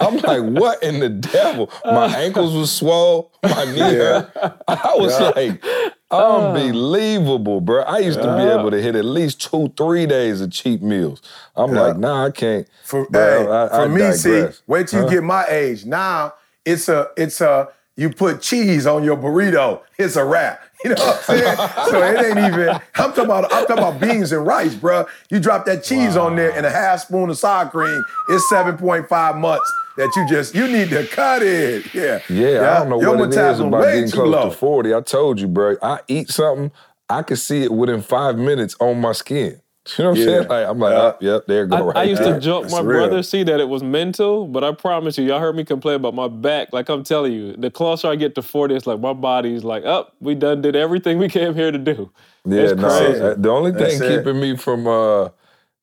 I'm 0.00 0.16
like, 0.18 0.42
what 0.42 0.80
in 0.82 1.00
the 1.00 1.08
devil? 1.08 1.72
My 1.90 2.06
ankles 2.14 2.54
was 2.54 2.70
swole, 2.70 3.32
my 3.42 3.64
knee 3.64 3.92
hurt. 3.94 4.30
I 4.68 4.94
was 4.96 5.18
like, 5.18 5.64
Ah. 6.12 6.52
unbelievable, 6.52 7.60
bro. 7.60 7.82
I 7.82 7.98
used 7.98 8.20
to 8.20 8.36
be 8.36 8.42
able 8.42 8.70
to 8.70 8.80
hit 8.82 8.96
at 8.96 9.04
least 9.04 9.40
two, 9.50 9.72
three 9.76 10.06
days 10.06 10.40
of 10.40 10.50
cheap 10.50 10.82
meals. 10.82 11.22
I'm 11.56 11.72
like, 11.72 11.96
nah, 11.96 12.26
I 12.26 12.30
can't. 12.30 12.66
For, 12.84 13.06
Bro, 13.08 13.20
hey, 13.20 13.42
I- 13.50 13.68
for 13.68 13.74
I 13.82 13.88
me, 13.88 14.12
see, 14.12 14.30
digress. 14.32 14.62
wait 14.66 14.88
till 14.88 15.04
you 15.04 15.10
get 15.10 15.22
my 15.22 15.44
age. 15.48 15.84
Now 15.84 16.34
it's 16.64 16.88
a 16.88 17.08
it's 17.16 17.40
a 17.40 17.68
you 18.00 18.08
put 18.08 18.40
cheese 18.40 18.86
on 18.86 19.04
your 19.04 19.16
burrito. 19.16 19.82
It's 19.98 20.16
a 20.16 20.24
wrap. 20.24 20.62
You 20.82 20.94
know 20.94 20.96
what 21.04 21.24
I'm 21.28 21.36
saying? 21.36 21.56
so 21.90 22.02
it 22.02 22.24
ain't 22.38 22.38
even. 22.54 22.68
I'm 22.94 23.10
talking 23.10 23.24
about 23.26 23.52
I'm 23.52 23.66
talking 23.66 23.84
about 23.84 24.00
beans 24.00 24.32
and 24.32 24.46
rice, 24.46 24.74
bro. 24.74 25.04
You 25.28 25.38
drop 25.38 25.66
that 25.66 25.84
cheese 25.84 26.16
on 26.16 26.36
there 26.36 26.56
and 26.56 26.64
a 26.64 26.70
half 26.70 27.00
spoon 27.00 27.28
of 27.28 27.36
sour 27.36 27.68
cream. 27.68 28.02
It's 28.30 28.50
7.5 28.50 29.38
months 29.38 29.72
that 29.98 30.10
you 30.16 30.26
just 30.26 30.54
you 30.54 30.66
need 30.68 30.88
to 30.88 31.06
cut 31.06 31.42
it. 31.42 31.92
Yeah. 31.92 32.20
Yeah, 32.30 32.76
I 32.76 32.78
don't 32.78 32.88
know 32.88 32.98
Your 33.02 33.14
what 33.14 33.28
it 33.30 33.38
is 33.38 33.60
about 33.60 33.82
getting 33.82 34.10
close 34.10 34.28
low. 34.28 34.48
to 34.48 34.56
40. 34.56 34.94
I 34.94 35.00
told 35.02 35.38
you, 35.38 35.48
bro. 35.48 35.76
I 35.82 36.00
eat 36.08 36.30
something, 36.30 36.72
I 37.10 37.24
can 37.24 37.36
see 37.36 37.62
it 37.64 37.72
within 37.74 38.00
five 38.00 38.38
minutes 38.38 38.74
on 38.80 39.02
my 39.02 39.12
skin. 39.12 39.60
You 39.98 40.04
know 40.04 40.10
what 40.10 40.18
I'm 40.18 40.20
Yeah. 40.20 40.26
saying? 40.38 40.48
Like 40.48 40.66
I'm 40.68 40.78
like, 40.78 40.92
Yeah. 40.92 40.98
up, 40.98 41.22
yep, 41.22 41.46
there 41.46 41.64
you 41.64 41.72
I, 41.72 41.78
go. 41.78 41.84
right 41.86 41.96
I 41.96 42.02
used 42.04 42.22
there. 42.22 42.34
to 42.34 42.40
joke 42.40 42.62
That's 42.64 42.74
my 42.74 42.80
real. 42.80 43.06
brother 43.08 43.22
see 43.22 43.42
that 43.44 43.60
it 43.60 43.68
was 43.68 43.82
mental, 43.82 44.46
but 44.46 44.64
I 44.64 44.72
promise 44.72 45.18
you, 45.18 45.24
y'all 45.24 45.40
heard 45.40 45.56
me 45.56 45.64
complain 45.64 45.96
about 45.96 46.14
my 46.14 46.28
back. 46.28 46.72
Like 46.72 46.88
I'm 46.88 47.04
telling 47.04 47.32
you, 47.32 47.54
the 47.56 47.70
closer 47.70 48.08
I 48.08 48.16
get 48.16 48.34
to 48.36 48.42
40, 48.42 48.74
it's 48.74 48.86
like 48.86 49.00
my 49.00 49.12
body's 49.12 49.64
like, 49.64 49.84
up, 49.84 50.14
we 50.20 50.34
done 50.34 50.62
did 50.62 50.76
everything 50.76 51.18
we 51.18 51.28
came 51.28 51.54
here 51.54 51.70
to 51.72 51.78
do. 51.78 52.10
Yeah, 52.44 52.62
It's 52.62 52.80
no. 52.80 52.88
crazy. 52.88 53.20
The 53.42 53.50
only 53.50 53.72
thing 53.72 53.98
That's 53.98 54.00
it. 54.00 54.24
keeping 54.24 54.40
me 54.40 54.56
from 54.56 54.86
uh, 54.86 55.28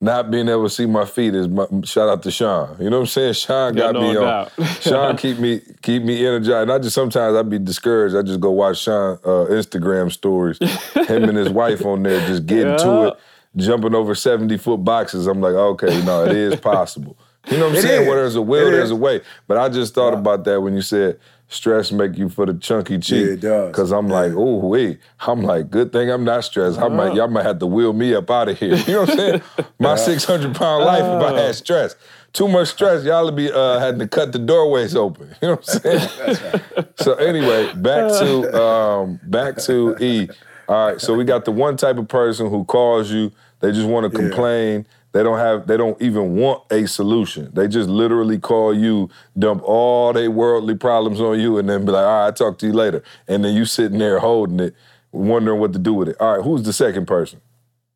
not 0.01 0.29
being 0.31 0.47
able 0.47 0.63
to 0.63 0.69
see 0.69 0.85
my 0.85 1.05
feet 1.05 1.33
is 1.35 1.47
my, 1.47 1.65
shout 1.83 2.09
out 2.09 2.21
to 2.23 2.31
Sean. 2.31 2.77
You 2.79 2.89
know 2.89 2.97
what 2.97 3.01
I'm 3.03 3.07
saying? 3.07 3.33
Sean 3.33 3.75
Yeah, 3.75 3.85
got 3.85 3.93
no 3.93 4.01
me 4.01 4.15
on. 4.17 4.49
Sean 4.81 5.17
keep 5.17 5.39
me 5.39 5.61
keep 5.81 6.03
me 6.03 6.25
energized. 6.25 6.63
And 6.63 6.71
I 6.71 6.79
just 6.79 6.95
sometimes 6.95 7.35
I 7.35 7.41
be 7.43 7.59
discouraged. 7.59 8.15
I 8.15 8.21
just 8.21 8.39
go 8.39 8.51
watch 8.51 8.79
Sean 8.79 9.17
uh, 9.23 9.47
Instagram 9.49 10.11
stories. 10.11 10.59
Him 11.07 11.29
and 11.29 11.37
his 11.37 11.49
wife 11.49 11.85
on 11.85 12.03
there 12.03 12.19
just 12.21 12.45
getting 12.45 12.75
to 12.77 13.03
it, 13.07 13.15
jumping 13.57 13.93
over 13.95 14.15
70 14.15 14.57
foot 14.57 14.77
boxes. 14.83 15.27
I'm 15.27 15.41
like, 15.41 15.53
okay, 15.53 16.01
no, 16.05 16.25
it 16.25 16.35
is 16.35 16.59
possible. 16.59 17.17
You 17.49 17.57
know 17.57 17.65
what 17.65 17.71
I'm 17.71 17.75
It 17.77 17.81
saying? 17.81 18.01
is. 18.03 18.07
Where 18.07 18.15
there's 18.17 18.35
a 18.35 18.41
will, 18.41 18.67
It 18.67 18.71
there's 18.71 18.85
is. 18.85 18.91
a 18.91 18.95
way. 18.95 19.21
But 19.47 19.57
I 19.57 19.69
just 19.69 19.93
thought 19.93 20.13
about 20.13 20.43
that 20.45 20.61
when 20.61 20.73
you 20.75 20.81
said 20.81 21.19
stress 21.49 21.93
make 21.93 22.17
you 22.17 22.27
for 22.27 22.45
the 22.45 22.53
chunky 22.55 22.99
cheek. 22.99 23.25
Yeah, 23.25 23.33
it 23.33 23.39
does. 23.39 23.73
Cause 23.73 23.91
I'm 23.93 24.09
like, 24.09 24.33
oh 24.35 24.57
wait. 24.67 24.99
I'm 25.21 25.43
like, 25.43 25.69
good 25.69 25.93
thing 25.93 26.09
I'm 26.11 26.25
not 26.25 26.43
stressed. 26.43 26.77
I 26.77 26.89
might, 26.89 27.13
y'all 27.15 27.29
might 27.29 27.45
have 27.45 27.59
to 27.59 27.65
wheel 27.65 27.93
me 27.93 28.13
up 28.13 28.29
out 28.29 28.49
of 28.49 28.59
here. 28.59 28.75
You 28.87 28.93
know 28.95 28.99
what 29.01 29.09
I'm 29.11 29.17
saying? 29.17 29.41
My 29.79 29.95
600 29.95 30.53
pound 30.55 30.83
life 30.83 31.03
if 31.03 31.33
I 31.33 31.39
had 31.41 31.55
stress. 31.55 31.95
Too 32.33 32.49
much 32.49 32.67
stress, 32.67 33.05
y'all 33.05 33.23
would 33.23 33.37
be 33.37 33.49
uh, 33.49 33.79
had 33.79 33.97
to 33.99 34.07
cut 34.09 34.33
the 34.33 34.39
doorways 34.39 34.93
open. 34.95 35.33
You 35.41 35.47
know 35.47 35.55
what 35.55 35.85
I'm 35.85 35.99
saying? 35.99 36.89
So 36.97 37.13
anyway, 37.15 37.71
back 37.75 38.09
to 38.19 38.61
um, 38.61 39.19
back 39.23 39.55
to 39.59 39.95
E. 40.03 40.27
All 40.67 40.87
right, 40.89 40.99
so 41.01 41.13
we 41.15 41.23
got 41.23 41.45
the 41.45 41.51
one 41.51 41.77
type 41.77 41.97
of 41.97 42.09
person 42.09 42.49
who 42.49 42.65
calls 42.65 43.09
you. 43.09 43.31
They 43.59 43.71
just 43.71 43.87
want 43.87 44.11
to 44.11 44.17
Yeah. 44.21 44.27
complain. 44.29 44.87
They 45.13 45.23
don't 45.23 45.39
have. 45.39 45.65
They 45.67 45.77
don't 45.77 45.99
even 46.01 46.35
want 46.35 46.63
a 46.71 46.85
solution. 46.85 47.49
They 47.53 47.67
just 47.67 47.89
literally 47.89 48.37
call 48.37 48.73
you, 48.73 49.09
dump 49.37 49.63
all 49.63 50.13
their 50.13 50.29
worldly 50.29 50.75
problems 50.75 51.19
on 51.19 51.39
you, 51.39 51.57
and 51.57 51.67
then 51.67 51.85
be 51.85 51.91
like, 51.91 52.05
"All 52.05 52.11
right, 52.19 52.25
I'll 52.25 52.33
talk 52.33 52.57
to 52.59 52.67
you 52.67 52.73
later." 52.73 53.01
And 53.27 53.43
then 53.43 53.55
you 53.55 53.65
sitting 53.65 53.97
there 53.97 54.19
holding 54.19 54.59
it, 54.59 54.75
wondering 55.11 55.59
what 55.59 55.73
to 55.73 55.79
do 55.79 55.93
with 55.93 56.09
it. 56.09 56.17
All 56.19 56.35
right, 56.35 56.43
who's 56.43 56.63
the 56.63 56.73
second 56.73 57.07
person? 57.07 57.41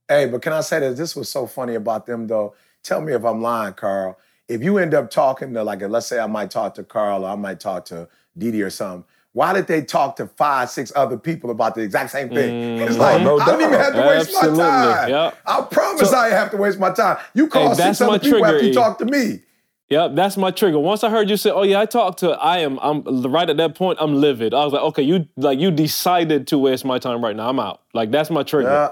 Hey, 0.08 0.26
but 0.28 0.42
can 0.42 0.54
I 0.54 0.62
say 0.62 0.80
that 0.80 0.98
this 0.98 1.16
was 1.16 1.30
so 1.30 1.46
funny 1.46 1.76
about 1.76 2.06
them 2.06 2.28
though? 2.28 2.56
Tell 2.84 3.02
me 3.02 3.14
if 3.14 3.24
I'm 3.24 3.42
lying, 3.42 3.74
Carl. 3.74 4.18
If 4.48 4.64
you 4.64 4.78
end 4.80 4.94
up 4.94 5.12
talking 5.12 5.54
to 5.54 5.64
like, 5.64 5.82
let's 5.84 6.08
say 6.08 6.20
I 6.20 6.28
might 6.28 6.50
talk 6.50 6.74
to 6.76 6.84
Carl 6.84 7.24
or 7.24 7.30
I 7.30 7.36
might 7.36 7.60
talk 7.60 7.86
to 7.86 8.08
Didi 8.38 8.64
or 8.64 8.70
something. 8.70 9.06
Why 9.34 9.54
did 9.54 9.68
they 9.68 9.82
talk 9.82 10.18
to 10.18 10.28
five, 10.28 10.70
six 10.70 10.92
other 10.96 11.18
people 11.18 11.52
about 11.52 11.76
the 11.76 11.82
exact 11.82 12.10
same 12.12 12.28
thing? 12.30 12.80
Mm-hmm. 12.80 12.88
It's 12.90 12.98
like 12.98 13.22
no 13.22 13.40
I 13.40 13.46
don't 13.46 13.62
even 13.62 13.74
have 13.80 13.94
to 13.94 14.02
waste. 14.02 14.30
Absolutely. 14.36 14.58
my 14.64 14.70
time. 14.70 15.10
Yep. 15.10 15.38
I 15.46 15.62
promise 15.72 16.10
So- 16.10 16.18
I 16.18 16.24
didn't 16.28 16.40
have 16.40 16.52
to 16.52 16.58
waste 16.58 16.80
my 16.80 16.92
time. 16.92 17.18
You 17.34 17.48
call 17.48 17.62
Hey, 17.64 17.68
six 17.70 17.78
that's 17.78 18.02
other 18.02 18.12
my 18.12 18.18
people 18.18 18.46
after 18.46 18.64
you 18.64 18.72
E. 18.72 18.74
talk 18.74 18.98
to 19.00 19.06
me. 19.06 19.40
Yep, 19.90 20.16
that's 20.16 20.38
my 20.38 20.52
trigger. 20.52 20.80
Once 20.80 21.04
I 21.04 21.10
heard 21.10 21.30
you 21.30 21.36
say, 21.36 21.50
"Oh 21.50 21.64
yeah, 21.64 21.82
I 21.82 21.86
talked 21.86 22.20
to," 22.20 22.32
I 22.32 22.60
am, 22.60 22.80
I'm 22.82 23.04
right 23.30 23.50
at 23.50 23.58
that 23.58 23.76
point. 23.76 23.98
I'm 24.02 24.16
livid. 24.22 24.54
I 24.54 24.64
was 24.64 24.72
like, 24.72 24.82
"Okay, 24.84 25.02
you 25.02 25.28
like 25.36 25.60
you 25.60 25.70
decided 25.70 26.48
to 26.48 26.58
waste 26.58 26.86
my 26.86 26.98
time 26.98 27.22
right 27.22 27.36
now. 27.36 27.50
I'm 27.50 27.60
out." 27.60 27.82
Like 27.94 28.10
that's 28.10 28.30
my 28.30 28.44
trigger. 28.44 28.70
Yeah. 28.70 28.90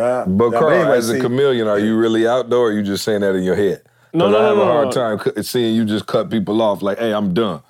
Yeah. 0.00 0.24
But 0.26 0.52
Carl, 0.52 0.70
anyway, 0.70 0.96
as 0.96 1.10
a 1.10 1.14
see, 1.14 1.20
chameleon, 1.20 1.68
are 1.68 1.78
you 1.78 1.94
really 1.98 2.26
out 2.26 2.48
there, 2.48 2.58
or 2.58 2.68
are 2.68 2.72
you 2.72 2.82
just 2.82 3.04
saying 3.04 3.20
that 3.20 3.34
in 3.34 3.42
your 3.42 3.54
head? 3.56 3.82
No, 4.14 4.24
'Cause 4.26 4.32
no, 4.32 4.38
I 4.40 4.44
have 4.48 4.56
no, 4.56 4.62
a 4.62 4.64
hard 4.66 4.86
no. 4.96 5.18
time 5.18 5.42
seeing 5.42 5.74
you 5.74 5.84
just 5.84 6.06
cut 6.06 6.30
people 6.30 6.62
off. 6.62 6.80
Like, 6.80 6.98
hey, 6.98 7.12
I'm 7.12 7.34
done. 7.34 7.60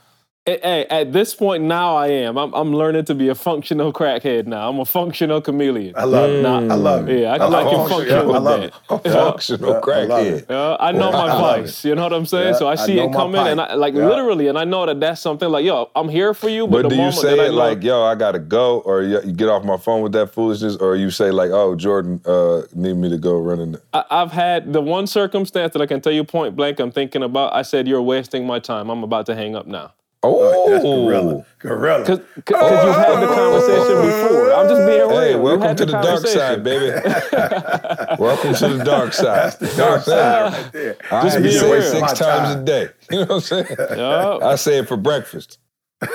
Hey, 0.47 0.59
hey, 0.63 0.87
at 0.89 1.13
this 1.13 1.35
point 1.35 1.63
now, 1.65 1.95
I 1.97 2.09
am. 2.09 2.39
I'm, 2.39 2.53
I'm 2.55 2.73
learning 2.75 3.05
to 3.05 3.15
be 3.15 3.29
a 3.29 3.35
functional 3.35 3.93
crackhead 3.93 4.47
now. 4.47 4.71
I'm 4.71 4.81
a 4.81 4.87
functional 4.87 5.41
chameleon. 5.43 5.95
I 5.97 6.05
love 6.05 6.31
it. 6.31 6.43
Nah, 6.43 6.59
I 6.61 6.75
love 6.77 7.09
it. 7.09 7.21
Yeah, 7.21 7.35
I 7.35 7.37
I 7.37 7.47
like 7.47 7.71
your 7.71 7.85
it. 7.85 7.89
function 7.91 8.27
with 8.27 8.37
I 8.37 8.39
love 8.39 8.63
it. 8.63 8.75
Yeah. 9.05 9.13
Functional 9.13 9.75
Yeah, 9.75 9.81
crackhead. 9.81 10.47
Yeah, 10.49 10.77
I 10.81 10.93
know 10.93 11.13
my 11.13 11.27
I 11.27 11.41
vice. 11.63 11.85
You 11.85 11.95
know 11.95 12.03
what 12.05 12.15
I'm 12.15 12.25
saying? 12.25 12.55
Yeah, 12.55 12.59
so 12.59 12.67
I 12.69 12.73
I 12.73 12.75
see 12.77 12.97
know 12.97 13.05
it 13.05 13.09
my 13.11 13.17
coming, 13.19 13.47
and. 13.47 13.61
I 13.61 13.75
like 13.75 13.95
Yeah. 13.95 14.09
literally, 14.09 14.49
and 14.49 14.59
I 14.59 14.65
know 14.65 14.87
that 14.87 14.99
that's 14.99 15.21
something 15.21 15.49
like, 15.49 15.65
yo, 15.65 15.91
I'm 15.95 16.09
here 16.09 16.33
for 16.33 16.49
you. 16.49 16.67
But, 16.67 16.73
But 16.73 16.83
the 16.85 16.89
do 16.89 16.95
you 16.97 17.01
moment 17.03 17.17
say 17.19 17.47
it 17.47 17.53
like, 17.53 17.83
yo, 17.85 18.03
I 18.03 18.15
gotta 18.15 18.39
go, 18.39 18.79
or 18.81 19.03
you, 19.03 19.21
you 19.23 19.33
get 19.33 19.51
off 19.51 19.63
my 19.63 19.77
phone 19.77 20.01
with 20.03 20.13
that 20.13 20.33
foolishness, 20.33 20.75
or 20.77 20.97
you 20.97 21.11
say 21.11 21.31
like, 21.31 21.51
oh, 21.51 21.77
Jordan 21.77 22.19
uh, 22.25 22.63
need 22.75 22.95
me 22.97 23.11
to 23.11 23.19
go 23.19 23.39
running? 23.39 23.77
I, 23.93 24.05
I've 24.11 24.33
had 24.33 24.73
the 24.73 24.81
one 24.81 25.07
circumstance 25.07 25.75
that 25.75 25.83
I 25.83 25.87
can 25.87 26.01
tell 26.01 26.13
you 26.15 26.25
point 26.25 26.57
blank. 26.57 26.81
I'm 26.81 26.91
thinking 26.91 27.23
about. 27.23 27.53
I 27.55 27.61
said, 27.61 27.87
"You're 27.87 28.03
wasting 28.03 28.47
my 28.47 28.59
time. 28.59 28.89
I'm 28.91 29.05
about 29.05 29.27
to 29.27 29.35
hang 29.37 29.55
up 29.55 29.67
now." 29.67 29.93
Oh, 30.23 30.71
That's 30.71 30.85
gorilla. 30.85 31.47
Gorilla. 31.61 32.05
Because 32.05 32.19
you've 32.47 32.95
had 32.95 33.21
the 33.21 33.27
conversation 33.27 33.97
before. 34.03 34.53
I'm 34.53 34.69
just 34.69 34.87
being 34.87 35.01
real. 35.09 35.19
Hey, 35.21 35.35
welcome 35.35 35.77
to 35.77 35.87
the 35.87 35.93
dark 35.93 36.27
side, 36.27 36.63
baby. 36.63 36.91
welcome 38.23 38.55
to 38.55 38.69
the 38.77 38.85
dark 38.85 39.15
side. 39.15 39.53
That's 39.53 39.57
the 39.57 39.75
dark 39.79 40.03
side 40.03 40.53
right 40.53 40.73
there. 40.73 40.97
I 41.11 41.23
Just 41.23 41.39
just 41.39 41.43
be 41.43 41.53
say 41.53 41.79
it 41.79 41.83
six 41.91 42.13
times 42.19 42.19
time. 42.19 42.59
a 42.59 42.65
day. 42.65 42.89
You 43.11 43.19
know 43.21 43.25
what 43.27 43.35
I'm 43.37 43.41
saying? 43.41 43.67
Yeah. 43.79 44.39
I 44.43 44.55
say 44.57 44.79
it 44.81 44.89
for 44.89 44.99
breakfast. 44.99 45.59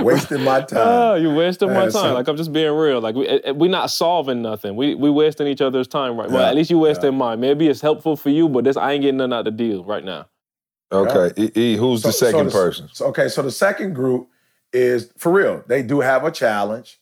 Wasting 0.00 0.42
my 0.42 0.60
Oh, 0.60 0.64
time. 1.14 1.22
you 1.22 1.34
wasting 1.34 1.68
my 1.72 1.82
time. 1.84 1.90
so- 1.90 2.14
like 2.14 2.28
I'm 2.28 2.36
just 2.36 2.52
being 2.52 2.72
real. 2.72 3.00
Like 3.00 3.14
we 3.14 3.26
eh, 3.28 3.52
we 3.52 3.68
not 3.68 3.90
solving 3.90 4.42
nothing. 4.42 4.76
We 4.76 4.94
we 4.94 5.08
wasting 5.10 5.46
each 5.46 5.60
other's 5.62 5.88
time 5.88 6.16
right. 6.18 6.28
Well, 6.30 6.42
Yeah, 6.42 6.48
at 6.48 6.54
least 6.54 6.70
you 6.70 6.78
wasting 6.78 7.14
mine. 7.16 7.40
Maybe 7.40 7.66
it's 7.68 7.80
helpful 7.80 8.14
for 8.16 8.28
you, 8.30 8.48
but 8.48 8.64
this 8.64 8.76
I 8.76 8.92
ain't 8.92 9.02
getting 9.02 9.16
none 9.18 9.32
out 9.32 9.44
the 9.46 9.50
deal 9.50 9.84
right 9.84 10.04
now. 10.04 10.26
Okay, 10.92 11.42
E, 11.42 11.50
e, 11.54 11.76
who's 11.76 12.02
the 12.02 12.12
So- 12.12 12.18
so 12.18 12.30
second 12.30 12.46
the- 12.46 12.52
person? 12.52 12.88
So, 12.92 13.06
okay, 13.06 13.28
so 13.28 13.42
the 13.42 13.50
second 13.50 13.94
group 13.94 14.28
is 14.72 15.10
for 15.16 15.32
real. 15.32 15.64
They 15.66 15.82
do 15.82 16.00
have 16.00 16.24
a 16.24 16.30
challenge, 16.30 17.00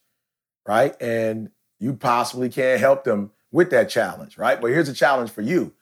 right? 0.66 0.94
And 1.00 1.50
you 1.78 1.94
possibly 1.94 2.48
can't 2.48 2.80
help 2.80 3.04
them 3.04 3.30
with 3.52 3.70
that 3.70 3.88
challenge, 3.88 4.38
right? 4.38 4.60
But 4.60 4.68
here's 4.68 4.88
a 4.88 4.94
challenge 4.94 5.30
for 5.30 5.42
you. 5.42 5.72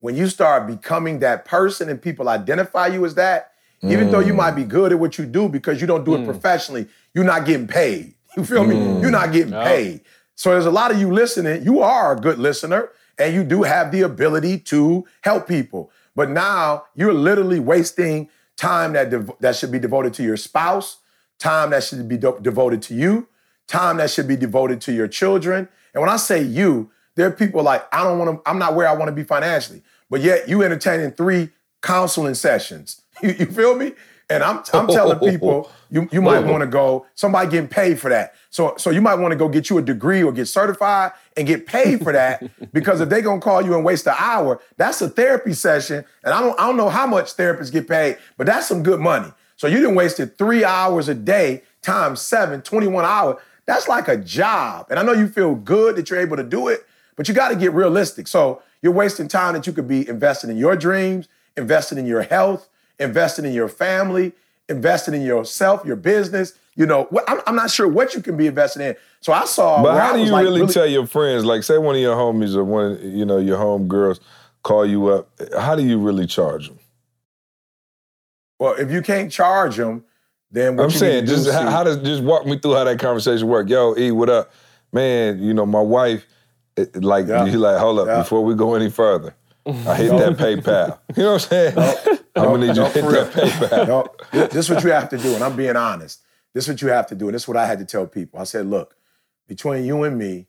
When 0.00 0.16
you 0.16 0.26
start 0.28 0.66
becoming 0.66 1.20
that 1.20 1.44
person 1.44 1.88
and 1.88 2.00
people 2.00 2.28
identify 2.28 2.88
you 2.88 3.04
as 3.04 3.14
that, 3.14 3.52
even 3.84 4.10
though 4.12 4.20
you 4.20 4.32
might 4.32 4.52
be 4.52 4.64
mm. 4.64 4.68
good 4.68 4.92
at 4.92 4.98
what 4.98 5.18
you 5.18 5.26
do 5.26 5.48
because 5.48 5.80
you 5.80 5.88
don't 5.88 6.04
do 6.04 6.14
it 6.14 6.20
mm. 6.20 6.24
professionally, 6.24 6.86
you're 7.14 7.24
not 7.24 7.44
getting 7.44 7.66
paid. 7.66 8.14
You 8.36 8.44
feel 8.44 8.64
me? 8.64 8.76
You're 9.02 9.10
not 9.10 9.28
mm. 9.28 9.32
getting 9.34 9.52
Yeah. 9.52 9.64
paid. 9.64 10.00
So 10.36 10.52
there's 10.52 10.64
a 10.64 10.70
lot 10.70 10.90
of 10.90 10.98
you 10.98 11.12
listening. 11.12 11.64
You 11.64 11.80
are 11.80 12.16
a 12.16 12.16
good 12.16 12.38
listener 12.38 12.88
and 13.18 13.34
you 13.34 13.44
do 13.44 13.62
have 13.62 13.92
the 13.92 14.00
ability 14.02 14.58
to 14.60 15.04
help 15.22 15.46
people. 15.46 15.90
But 16.14 16.30
now 16.30 16.84
you're 16.94 17.14
literally 17.14 17.60
wasting 17.60 18.28
time 18.56 18.92
that 18.92 19.10
dev- 19.10 19.32
that 19.40 19.56
should 19.56 19.72
be 19.72 19.78
devoted 19.78 20.14
to 20.14 20.22
your 20.22 20.36
spouse, 20.36 20.98
time 21.38 21.70
that 21.70 21.84
should 21.84 22.06
be 22.08 22.16
de- 22.18 22.38
devoted 22.40 22.82
to 22.82 22.94
you, 22.94 23.28
time 23.66 23.96
that 23.96 24.10
should 24.10 24.28
be 24.28 24.36
devoted 24.36 24.80
to 24.82 24.92
your 24.92 25.08
children. 25.08 25.68
And 25.94 26.00
when 26.00 26.10
I 26.10 26.16
say 26.16 26.42
you, 26.42 26.90
There 27.14 27.26
are 27.26 27.30
people 27.30 27.62
like, 27.62 27.84
I 27.92 28.04
don't 28.04 28.18
want 28.18 28.42
to, 28.42 28.50
I'm 28.50 28.58
not 28.58 28.74
where 28.74 28.88
I 28.88 28.94
want 28.94 29.08
to 29.08 29.14
be 29.14 29.22
financially. 29.22 29.82
But 30.08 30.22
yet 30.22 30.48
you 30.48 30.62
entertaining 30.62 31.12
three 31.12 31.50
counseling 31.82 32.34
sessions. 32.34 33.02
You, 33.22 33.34
you 33.38 33.46
feel 33.46 33.76
me? 33.76 33.92
And 34.30 34.42
I'm, 34.42 34.62
I'm 34.72 34.86
telling 34.86 35.18
people, 35.18 35.70
you, 35.90 36.08
you 36.10 36.22
might 36.22 36.40
want 36.44 36.62
to 36.62 36.66
go, 36.66 37.06
somebody 37.14 37.50
getting 37.50 37.68
paid 37.68 38.00
for 38.00 38.08
that. 38.08 38.34
So, 38.50 38.74
so 38.78 38.90
you 38.90 39.00
might 39.00 39.16
want 39.16 39.32
to 39.32 39.36
go 39.36 39.48
get 39.48 39.70
you 39.70 39.78
a 39.78 39.82
degree 39.82 40.22
or 40.22 40.32
get 40.32 40.46
certified 40.46 41.12
and 41.36 41.46
get 41.46 41.66
paid 41.66 42.02
for 42.02 42.12
that 42.12 42.42
because 42.72 43.00
if 43.00 43.08
they're 43.08 43.22
gonna 43.22 43.40
call 43.40 43.62
you 43.62 43.74
and 43.74 43.84
waste 43.84 44.06
an 44.06 44.14
hour, 44.18 44.60
that's 44.76 45.00
a 45.02 45.08
therapy 45.08 45.52
session. 45.52 46.04
And 46.24 46.34
I 46.34 46.40
don't, 46.40 46.58
I 46.58 46.66
don't 46.66 46.76
know 46.76 46.88
how 46.88 47.06
much 47.06 47.36
therapists 47.36 47.72
get 47.72 47.88
paid, 47.88 48.18
but 48.36 48.46
that's 48.46 48.66
some 48.66 48.82
good 48.82 49.00
money. 49.00 49.32
So 49.56 49.66
you 49.66 49.76
didn't 49.76 49.94
wasted 49.94 50.38
three 50.38 50.64
hours 50.64 51.08
a 51.08 51.14
day 51.14 51.62
times 51.82 52.20
seven, 52.20 52.62
21 52.62 53.04
hours. 53.04 53.36
That's 53.66 53.88
like 53.88 54.08
a 54.08 54.16
job. 54.16 54.86
And 54.90 54.98
I 54.98 55.02
know 55.02 55.12
you 55.12 55.28
feel 55.28 55.54
good 55.54 55.96
that 55.96 56.10
you're 56.10 56.20
able 56.20 56.36
to 56.36 56.42
do 56.42 56.68
it, 56.68 56.86
but 57.16 57.28
you 57.28 57.34
got 57.34 57.50
to 57.50 57.56
get 57.56 57.72
realistic. 57.72 58.26
So 58.26 58.62
you're 58.80 58.92
wasting 58.92 59.28
time 59.28 59.54
that 59.54 59.66
you 59.66 59.72
could 59.72 59.86
be 59.86 60.08
investing 60.08 60.50
in 60.50 60.56
your 60.56 60.74
dreams, 60.76 61.28
investing 61.56 61.98
in 61.98 62.06
your 62.06 62.22
health, 62.22 62.68
investing 62.98 63.44
in 63.44 63.52
your 63.52 63.68
family, 63.68 64.32
investing 64.68 65.14
in 65.14 65.22
yourself, 65.22 65.84
your 65.84 65.96
business. 65.96 66.54
You 66.74 66.86
know, 66.86 67.08
I'm, 67.28 67.40
I'm 67.46 67.56
not 67.56 67.70
sure 67.70 67.86
what 67.86 68.14
you 68.14 68.22
can 68.22 68.36
be 68.36 68.46
investing 68.46 68.82
in. 68.82 68.96
So 69.20 69.32
I 69.32 69.44
saw. 69.44 69.82
But 69.82 70.00
how 70.00 70.14
do 70.14 70.20
you 70.20 70.30
like 70.30 70.44
really, 70.44 70.62
really, 70.62 70.72
tell 70.72 70.86
your 70.86 71.06
friends? 71.06 71.44
Like, 71.44 71.62
say 71.62 71.78
one 71.78 71.94
of 71.94 72.00
your 72.00 72.16
homies 72.16 72.56
or 72.56 72.64
one, 72.64 72.98
you 73.02 73.24
know, 73.24 73.38
your 73.38 73.58
home 73.58 73.88
girls 73.88 74.20
call 74.62 74.86
you 74.86 75.08
up. 75.08 75.28
How 75.58 75.76
do 75.76 75.84
you 75.84 75.98
really 75.98 76.26
charge 76.26 76.68
them? 76.68 76.78
Well, 78.58 78.74
if 78.74 78.90
you 78.90 79.02
can't 79.02 79.30
charge 79.30 79.76
them, 79.76 80.04
then 80.50 80.76
what? 80.76 80.84
I'm 80.84 80.90
saying 80.90 81.26
just 81.26 81.50
how, 81.50 81.68
how, 81.68 81.82
does 81.82 81.96
just 81.98 82.22
walk 82.22 82.46
me 82.46 82.58
through 82.58 82.74
how 82.74 82.84
that 82.84 82.98
conversation 82.98 83.48
work. 83.48 83.68
Yo, 83.68 83.96
E, 83.96 84.10
what 84.10 84.28
up, 84.28 84.52
man? 84.92 85.42
You 85.42 85.52
know, 85.52 85.66
my 85.66 85.80
wife, 85.80 86.26
it, 86.76 87.02
like, 87.02 87.26
yeah. 87.26 87.44
you 87.44 87.58
like, 87.58 87.78
hold 87.78 87.98
up, 87.98 88.06
yeah. 88.06 88.18
before 88.18 88.44
we 88.44 88.54
go 88.54 88.74
any 88.74 88.88
further. 88.88 89.34
I 89.66 89.94
hit 89.96 90.10
that 90.10 90.36
PayPal. 90.36 90.98
You 91.16 91.22
know 91.22 91.32
what 91.32 91.42
I'm 91.44 91.48
saying? 91.48 91.74
No, 91.76 92.18
I'm 92.36 92.44
gonna 92.44 92.66
need 92.66 92.76
you 92.76 92.82
to 92.82 92.88
hit 92.88 93.04
that 93.04 93.32
PayPal. 93.32 93.88
No, 93.88 94.46
this 94.48 94.56
is 94.56 94.70
what 94.70 94.84
you 94.84 94.90
have 94.90 95.08
to 95.10 95.18
do, 95.18 95.34
and 95.34 95.44
I'm 95.44 95.56
being 95.56 95.76
honest. 95.76 96.20
This 96.54 96.64
is 96.64 96.68
what 96.68 96.82
you 96.82 96.88
have 96.88 97.06
to 97.08 97.14
do, 97.14 97.26
and 97.28 97.34
this 97.34 97.42
is 97.42 97.48
what 97.48 97.56
I 97.56 97.66
had 97.66 97.78
to 97.78 97.84
tell 97.84 98.06
people. 98.06 98.40
I 98.40 98.44
said, 98.44 98.66
look, 98.66 98.96
between 99.46 99.84
you 99.84 100.02
and 100.02 100.18
me, 100.18 100.46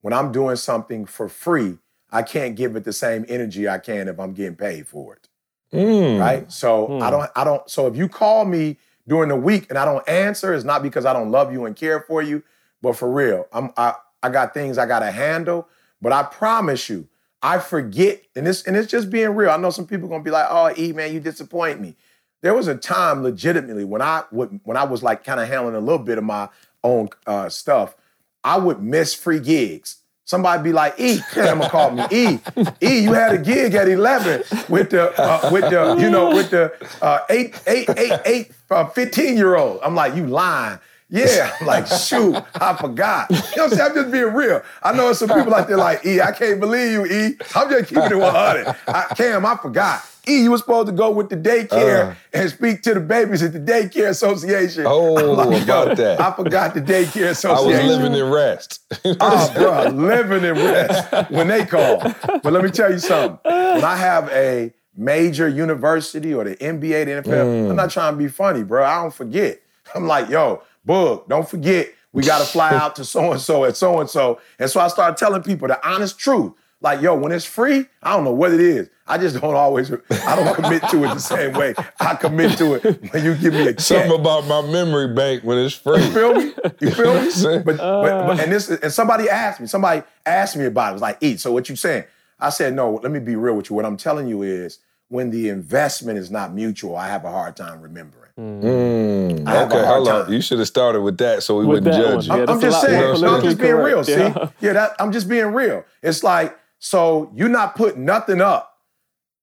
when 0.00 0.12
I'm 0.12 0.32
doing 0.32 0.56
something 0.56 1.06
for 1.06 1.28
free, 1.28 1.78
I 2.10 2.22
can't 2.22 2.56
give 2.56 2.76
it 2.76 2.84
the 2.84 2.92
same 2.92 3.24
energy 3.28 3.68
I 3.68 3.78
can 3.78 4.08
if 4.08 4.20
I'm 4.20 4.34
getting 4.34 4.56
paid 4.56 4.86
for 4.86 5.14
it. 5.14 5.28
Mm. 5.72 6.20
Right? 6.20 6.52
So 6.52 6.88
mm. 6.88 7.02
I 7.02 7.10
don't, 7.10 7.30
I 7.34 7.44
don't, 7.44 7.68
so 7.68 7.86
if 7.86 7.96
you 7.96 8.08
call 8.08 8.44
me 8.44 8.78
during 9.08 9.28
the 9.28 9.36
week 9.36 9.66
and 9.68 9.78
I 9.78 9.84
don't 9.84 10.06
answer, 10.08 10.54
it's 10.54 10.64
not 10.64 10.82
because 10.82 11.04
I 11.04 11.12
don't 11.12 11.30
love 11.30 11.52
you 11.52 11.64
and 11.64 11.74
care 11.74 12.00
for 12.00 12.22
you, 12.22 12.42
but 12.80 12.96
for 12.96 13.10
real, 13.10 13.46
I'm 13.52 13.72
I, 13.76 13.94
I 14.22 14.28
got 14.28 14.54
things 14.54 14.78
I 14.78 14.86
gotta 14.86 15.10
handle. 15.10 15.68
But 16.00 16.12
I 16.12 16.22
promise 16.22 16.88
you, 16.88 17.08
I 17.44 17.58
forget, 17.58 18.22
and 18.34 18.46
this 18.46 18.62
and 18.66 18.74
it's 18.74 18.90
just 18.90 19.10
being 19.10 19.34
real. 19.34 19.50
I 19.50 19.58
know 19.58 19.68
some 19.68 19.86
people 19.86 20.08
gonna 20.08 20.24
be 20.24 20.30
like, 20.30 20.46
"Oh, 20.48 20.72
E 20.78 20.94
man, 20.94 21.12
you 21.12 21.20
disappoint 21.20 21.78
me." 21.78 21.94
There 22.40 22.54
was 22.54 22.68
a 22.68 22.74
time, 22.74 23.22
legitimately, 23.22 23.84
when 23.84 24.00
I 24.00 24.24
would 24.32 24.60
when 24.64 24.78
I 24.78 24.84
was 24.84 25.02
like 25.02 25.24
kind 25.24 25.38
of 25.38 25.46
handling 25.46 25.74
a 25.74 25.80
little 25.80 26.02
bit 26.02 26.16
of 26.16 26.24
my 26.24 26.48
own 26.82 27.10
uh, 27.26 27.50
stuff, 27.50 27.96
I 28.42 28.56
would 28.56 28.82
miss 28.82 29.12
free 29.12 29.40
gigs. 29.40 29.98
Somebody 30.24 30.62
be 30.62 30.72
like, 30.72 30.98
E, 30.98 31.20
I'm 31.36 31.60
call 31.68 31.90
me 31.90 32.04
E. 32.10 32.38
E, 32.82 33.00
you 33.00 33.12
had 33.12 33.34
a 33.34 33.38
gig 33.38 33.74
at 33.74 33.88
11 33.90 34.44
with 34.70 34.88
the 34.88 35.12
uh, 35.20 35.50
with 35.52 35.68
the 35.68 35.96
you 36.00 36.08
know 36.08 36.30
with 36.34 36.48
the 36.48 36.72
uh, 37.02 37.18
eight 37.28 37.60
eight 37.66 37.90
eight 37.98 38.20
eight 38.24 38.52
uh, 38.70 38.86
15 38.86 39.36
year 39.36 39.56
old. 39.56 39.80
I'm 39.82 39.94
like, 39.94 40.14
you 40.14 40.26
lying. 40.26 40.78
Yeah, 41.10 41.54
I'm 41.60 41.66
like, 41.66 41.86
shoot, 41.86 42.36
I 42.54 42.74
forgot. 42.74 43.30
You 43.30 43.36
know 43.36 43.42
what 43.42 43.62
I'm 43.62 43.70
saying? 43.70 43.90
I'm 43.90 43.94
just 43.94 44.10
being 44.10 44.32
real. 44.32 44.62
I 44.82 44.92
know 44.92 45.12
some 45.12 45.28
people 45.28 45.54
out 45.54 45.68
there 45.68 45.76
like, 45.76 46.04
E, 46.04 46.20
I 46.20 46.32
can't 46.32 46.58
believe 46.58 46.92
you, 46.92 47.04
E. 47.06 47.36
I'm 47.54 47.70
just 47.70 47.88
keeping 47.88 48.04
it 48.04 48.16
100. 48.16 48.76
I, 48.88 49.14
Cam, 49.14 49.46
I 49.46 49.56
forgot. 49.56 50.04
E, 50.26 50.42
you 50.42 50.50
were 50.50 50.58
supposed 50.58 50.86
to 50.86 50.92
go 50.92 51.10
with 51.10 51.28
the 51.28 51.36
daycare 51.36 52.12
uh, 52.12 52.14
and 52.32 52.50
speak 52.50 52.82
to 52.82 52.94
the 52.94 53.00
babies 53.00 53.42
at 53.42 53.52
the 53.52 53.60
daycare 53.60 54.08
association. 54.08 54.86
Oh, 54.86 55.12
like, 55.12 55.62
about 55.62 55.96
that. 55.98 56.20
I 56.20 56.32
forgot 56.32 56.72
the 56.72 56.80
daycare 56.80 57.30
association. 57.30 57.80
I 57.80 57.86
was 57.86 57.96
living 57.98 58.18
in 58.18 58.30
rest. 58.30 58.80
oh, 59.04 59.52
bro, 59.54 59.90
living 59.90 60.44
in 60.44 60.54
rest 60.54 61.30
when 61.30 61.48
they 61.48 61.66
call. 61.66 61.98
But 62.42 62.52
let 62.52 62.64
me 62.64 62.70
tell 62.70 62.90
you 62.90 62.98
something. 62.98 63.38
When 63.44 63.84
I 63.84 63.96
have 63.96 64.30
a 64.30 64.72
major 64.96 65.48
university 65.48 66.32
or 66.32 66.44
the 66.44 66.56
NBA, 66.56 67.04
the 67.04 67.22
NFL, 67.22 67.44
mm. 67.44 67.70
I'm 67.70 67.76
not 67.76 67.90
trying 67.90 68.14
to 68.14 68.18
be 68.18 68.28
funny, 68.28 68.62
bro. 68.62 68.84
I 68.84 69.02
don't 69.02 69.12
forget. 69.12 69.60
I'm 69.94 70.06
like, 70.06 70.30
yo, 70.30 70.62
Bug, 70.84 71.28
don't 71.28 71.48
forget, 71.48 71.88
we 72.12 72.22
got 72.22 72.38
to 72.38 72.44
fly 72.44 72.70
out 72.74 72.96
to 72.96 73.04
so 73.04 73.32
and 73.32 73.40
so 73.40 73.64
at 73.64 73.76
so 73.76 74.00
and 74.00 74.08
so. 74.08 74.40
And 74.58 74.70
so 74.70 74.80
I 74.80 74.88
started 74.88 75.16
telling 75.16 75.42
people 75.42 75.68
the 75.68 75.86
honest 75.86 76.18
truth. 76.18 76.52
Like, 76.80 77.00
yo, 77.00 77.14
when 77.14 77.32
it's 77.32 77.46
free, 77.46 77.86
I 78.02 78.14
don't 78.14 78.24
know 78.24 78.34
what 78.34 78.52
it 78.52 78.60
is. 78.60 78.90
I 79.06 79.16
just 79.16 79.40
don't 79.40 79.54
always, 79.54 79.90
I 79.90 80.36
don't 80.36 80.54
commit 80.54 80.82
to 80.90 81.04
it 81.04 81.14
the 81.14 81.18
same 81.18 81.54
way. 81.54 81.74
I 81.98 82.14
commit 82.14 82.58
to 82.58 82.74
it 82.74 83.12
when 83.12 83.24
you 83.24 83.34
give 83.36 83.54
me 83.54 83.62
a 83.68 83.72
check. 83.72 83.80
Something 83.80 84.20
about 84.20 84.46
my 84.46 84.60
memory 84.70 85.14
bank 85.14 85.44
when 85.44 85.56
it's 85.56 85.74
free. 85.74 86.02
You 86.02 86.10
feel 86.10 86.34
me? 86.34 86.52
You 86.80 86.90
feel 86.90 87.14
me? 87.22 87.30
But, 87.64 87.64
but, 87.64 87.76
but, 87.78 87.78
uh. 87.78 88.36
and 88.38 88.52
this, 88.52 88.68
and 88.68 88.92
somebody 88.92 89.30
asked 89.30 89.60
me, 89.60 89.66
somebody 89.66 90.02
asked 90.26 90.56
me 90.56 90.66
about 90.66 90.88
it. 90.88 90.90
It 90.90 90.92
was 90.94 91.02
like, 91.02 91.18
eat. 91.22 91.40
So 91.40 91.52
what 91.52 91.70
you 91.70 91.76
saying? 91.76 92.04
I 92.38 92.50
said, 92.50 92.74
no, 92.74 92.96
let 93.02 93.12
me 93.12 93.18
be 93.18 93.36
real 93.36 93.54
with 93.54 93.70
you. 93.70 93.76
What 93.76 93.86
I'm 93.86 93.96
telling 93.96 94.26
you 94.28 94.42
is 94.42 94.78
when 95.08 95.30
the 95.30 95.48
investment 95.48 96.18
is 96.18 96.30
not 96.30 96.52
mutual, 96.52 96.96
I 96.96 97.08
have 97.08 97.24
a 97.24 97.30
hard 97.30 97.56
time 97.56 97.80
remembering. 97.80 98.23
Mm. 98.38 99.48
Okay, 99.48 99.86
hold 99.86 100.08
on. 100.08 100.32
You 100.32 100.40
should 100.40 100.58
have 100.58 100.66
started 100.66 101.02
with 101.02 101.18
that 101.18 101.42
so 101.42 101.58
we 101.58 101.66
with 101.66 101.84
wouldn't 101.84 102.02
judge 102.02 102.26
you. 102.26 102.36
Yeah, 102.36 102.46
I'm, 102.48 102.60
just 102.60 102.80
saying. 102.80 103.20
No, 103.20 103.36
I'm 103.36 103.42
just 103.42 103.58
being 103.58 103.76
real. 103.76 104.02
See, 104.02 104.12
yeah, 104.12 104.48
yeah 104.60 104.72
that, 104.72 104.96
I'm 104.98 105.12
just 105.12 105.28
being 105.28 105.52
real. 105.52 105.84
It's 106.02 106.24
like 106.24 106.58
so 106.80 107.30
you're 107.34 107.48
not 107.48 107.76
putting 107.76 108.04
nothing 108.04 108.40
up, 108.40 108.78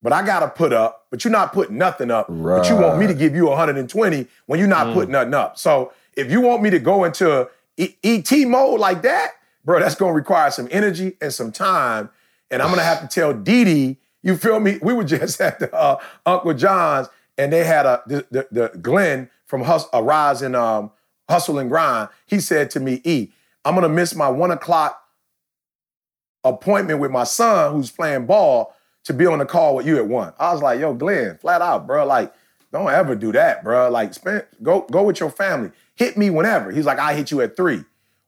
but 0.02 0.12
I 0.12 0.26
gotta 0.26 0.50
put 0.50 0.74
up. 0.74 1.08
But 1.10 1.24
you're 1.24 1.32
not 1.32 1.54
putting 1.54 1.78
nothing 1.78 2.12
up. 2.12 2.26
Right. 2.30 2.58
But 2.58 2.70
you 2.70 2.76
want 2.76 3.00
me 3.00 3.08
to 3.08 3.14
give 3.14 3.36
you 3.36 3.48
120 3.48 4.28
when 4.46 4.60
you're 4.60 4.68
not 4.68 4.88
mm. 4.88 4.94
putting 4.94 5.12
nothing 5.12 5.34
up. 5.34 5.58
So 5.58 5.94
if 6.16 6.30
you 6.30 6.42
want 6.42 6.62
me 6.62 6.70
to 6.70 6.80
go 6.80 7.04
into 7.06 7.50
ET 7.78 8.32
mode 8.48 8.80
like 8.80 9.02
that, 9.04 9.32
bro, 9.64 9.80
that's 9.80 9.96
gonna 9.96 10.14
require 10.14 10.52
some 10.52 10.68
energy 10.70 11.18
and 11.22 11.34
some 11.34 11.52
time. 11.52 12.10
And 12.50 12.62
I'm 12.62 12.70
gonna 12.70 12.84
have 12.84 13.02
to 13.02 13.08
tell 13.08 13.34
Didi, 13.34 13.98
you 14.22 14.36
feel 14.36 14.60
me? 14.60 14.80
We 14.82 14.94
were 14.94 15.04
just 15.06 15.40
at 15.40 15.60
the, 15.60 15.74
uh, 15.74 15.98
Uncle 16.26 16.54
John's 16.54 17.08
and 17.38 17.52
they 17.52 17.64
had 17.64 17.86
a 17.86 18.02
the, 18.08 18.26
the, 18.32 18.48
the 18.52 18.80
Glenn 18.80 19.30
from 19.46 19.64
Hus- 19.64 19.88
a 19.94 20.02
rise 20.02 20.42
in 20.42 20.56
um, 20.56 20.92
hustle 21.30 21.60
and 21.60 21.70
grind. 21.70 22.10
He 22.26 22.40
said 22.40 22.70
to 22.72 22.80
me, 22.80 23.02
"E, 23.04 23.30
I'm 23.66 23.76
gonna 23.76 23.90
miss 23.90 24.16
my 24.16 24.30
one 24.30 24.52
o'clock 24.52 25.02
appointment 26.44 27.00
with 27.00 27.12
my 27.12 27.24
son 27.24 27.74
who's 27.74 27.92
playing 27.92 28.26
ball 28.26 28.76
to 29.04 29.14
be 29.14 29.26
on 29.26 29.40
the 29.40 29.46
call 29.46 29.76
with 29.76 29.86
you 29.86 29.98
at 29.98 30.08
one." 30.08 30.34
I 30.40 30.54
was 30.54 30.62
like, 30.62 30.80
"Yo, 30.80 30.94
Glenn, 30.94 31.38
flat 31.38 31.62
out, 31.62 31.88
bro. 31.88 32.06
Like, 32.06 32.34
don't 32.72 32.90
ever 32.90 33.16
do 33.16 33.32
that, 33.32 33.64
bro. 33.64 33.90
Like, 33.90 34.14
spend 34.14 34.46
go 34.62 34.82
go 34.92 35.04
with 35.04 35.20
your 35.20 35.30
family. 35.32 35.72
Hit 35.96 36.18
me 36.18 36.30
whenever." 36.30 36.72
He's 36.72 36.86
like, 36.86 37.00
"I 37.00 37.14
hit 37.14 37.32
you 37.32 37.42
at 37.42 37.56
three. 37.56 37.84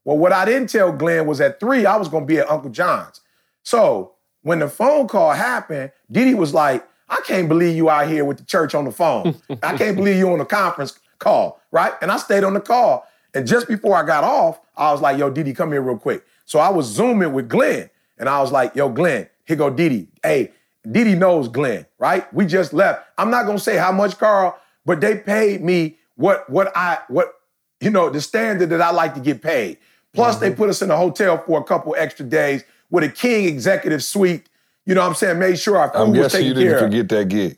Well, 0.06 0.18
what 0.18 0.34
I 0.34 0.45
didn't 0.45 0.70
tell 0.70 0.91
Glenn 0.91 1.28
was 1.28 1.39
at 1.39 1.60
three, 1.60 1.86
I 1.86 1.95
was 1.97 2.10
gonna 2.10 2.26
be 2.26 2.39
at 2.39 2.49
Uncle 2.49 2.70
John's. 2.70 3.22
So 3.64 4.14
when 4.41 4.60
the 4.60 4.68
phone 4.68 5.08
call 5.08 5.32
happened, 5.32 5.91
Diddy 6.12 6.34
was 6.34 6.54
like, 6.54 6.86
I 7.10 7.22
can't 7.26 7.47
believe 7.47 7.76
you 7.76 7.89
out 7.89 8.08
here 8.08 8.26
with 8.26 8.38
the 8.38 8.45
church 8.45 8.74
on 8.76 8.86
the 8.86 8.91
phone. 8.91 9.36
I 9.64 9.78
can't 9.78 9.95
believe 9.95 10.18
you 10.18 10.32
on 10.32 10.39
a 10.39 10.45
conference 10.45 10.99
call, 11.20 11.62
right? 11.72 11.93
And 12.01 12.12
I 12.12 12.18
stayed 12.18 12.43
on 12.43 12.54
the 12.54 12.62
call. 12.62 13.08
And 13.34 13.47
just 13.47 13.68
before 13.68 13.95
I 13.95 14.06
got 14.06 14.24
off, 14.24 14.60
I 14.78 14.91
was 14.91 15.01
like, 15.01 15.18
yo, 15.18 15.30
Didi, 15.30 15.54
come 15.54 15.72
here 15.72 15.82
real 15.82 15.97
quick. 15.97 16.26
So 16.45 16.60
I 16.60 16.70
was 16.70 16.86
zooming 16.86 17.34
with 17.34 17.49
Glenn. 17.49 17.89
And 18.18 18.30
I 18.30 18.41
was 18.41 18.51
like, 18.51 18.76
yo, 18.76 18.89
Glenn, 18.89 19.28
here 19.45 19.58
go 19.58 19.70
Didi. 19.70 20.08
Hey, 20.22 20.51
Didi 20.89 21.16
knows 21.16 21.47
Glenn, 21.47 21.86
right? 21.97 22.32
We 22.34 22.45
just 22.45 22.74
left. 22.74 23.06
I'm 23.18 23.32
not 23.32 23.45
gonna 23.45 23.60
say 23.60 23.78
how 23.78 23.91
much, 23.91 24.18
Carl, 24.18 24.58
but 24.86 25.01
they 25.01 25.18
paid 25.18 25.64
me 25.64 25.97
what 26.16 26.49
what 26.49 26.72
I 26.76 26.99
what 27.08 27.34
you 27.80 27.89
know 27.89 28.10
the 28.10 28.22
standard 28.22 28.70
that 28.70 28.82
I 28.82 28.91
like 28.91 29.14
to 29.16 29.20
get 29.20 29.41
paid. 29.41 29.78
Plus, 30.14 30.36
mm-hmm. 30.36 30.45
they 30.45 30.56
put 30.56 30.70
us 30.70 30.82
in 30.82 30.91
a 30.91 30.97
hotel 30.97 31.38
for 31.38 31.60
a 31.60 31.64
couple 31.64 31.95
extra 31.97 32.26
days 32.26 32.64
with 32.91 33.04
a 33.04 33.10
king 33.10 33.45
executive 33.45 34.04
suite 34.04 34.47
you 34.86 34.96
know 34.96 35.02
what 35.02 35.08
I'm 35.08 35.16
saying, 35.16 35.40
made 35.40 35.60
sure 35.60 35.78
our 35.78 35.90
food 35.90 35.98
I'm 35.98 36.12
was 36.12 36.32
taken 36.32 36.48
you 36.48 36.54
didn't 36.54 36.80
forget 36.80 37.10
that 37.10 37.28
gig. 37.30 37.58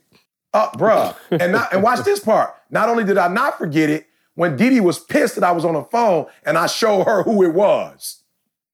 Uh, 0.54 0.72
bruh. 0.72 1.16
and 1.32 1.52
not, 1.52 1.74
and 1.74 1.84
watch 1.84 2.04
this 2.06 2.20
part. 2.20 2.56
Not 2.70 2.90
only 2.90 3.04
did 3.04 3.18
I 3.18 3.28
not 3.28 3.58
forget 3.58 3.90
it, 3.90 4.08
when 4.36 4.58
Didi 4.58 4.80
was 4.80 5.00
pissed 5.00 5.36
that 5.36 5.44
I 5.44 5.52
was 5.52 5.66
on 5.66 5.74
the 5.74 5.84
phone 5.84 6.28
and 6.46 6.58
I 6.58 6.68
showed 6.68 7.06
her 7.06 7.24
who 7.24 7.44
it 7.44 7.54
was. 7.54 8.24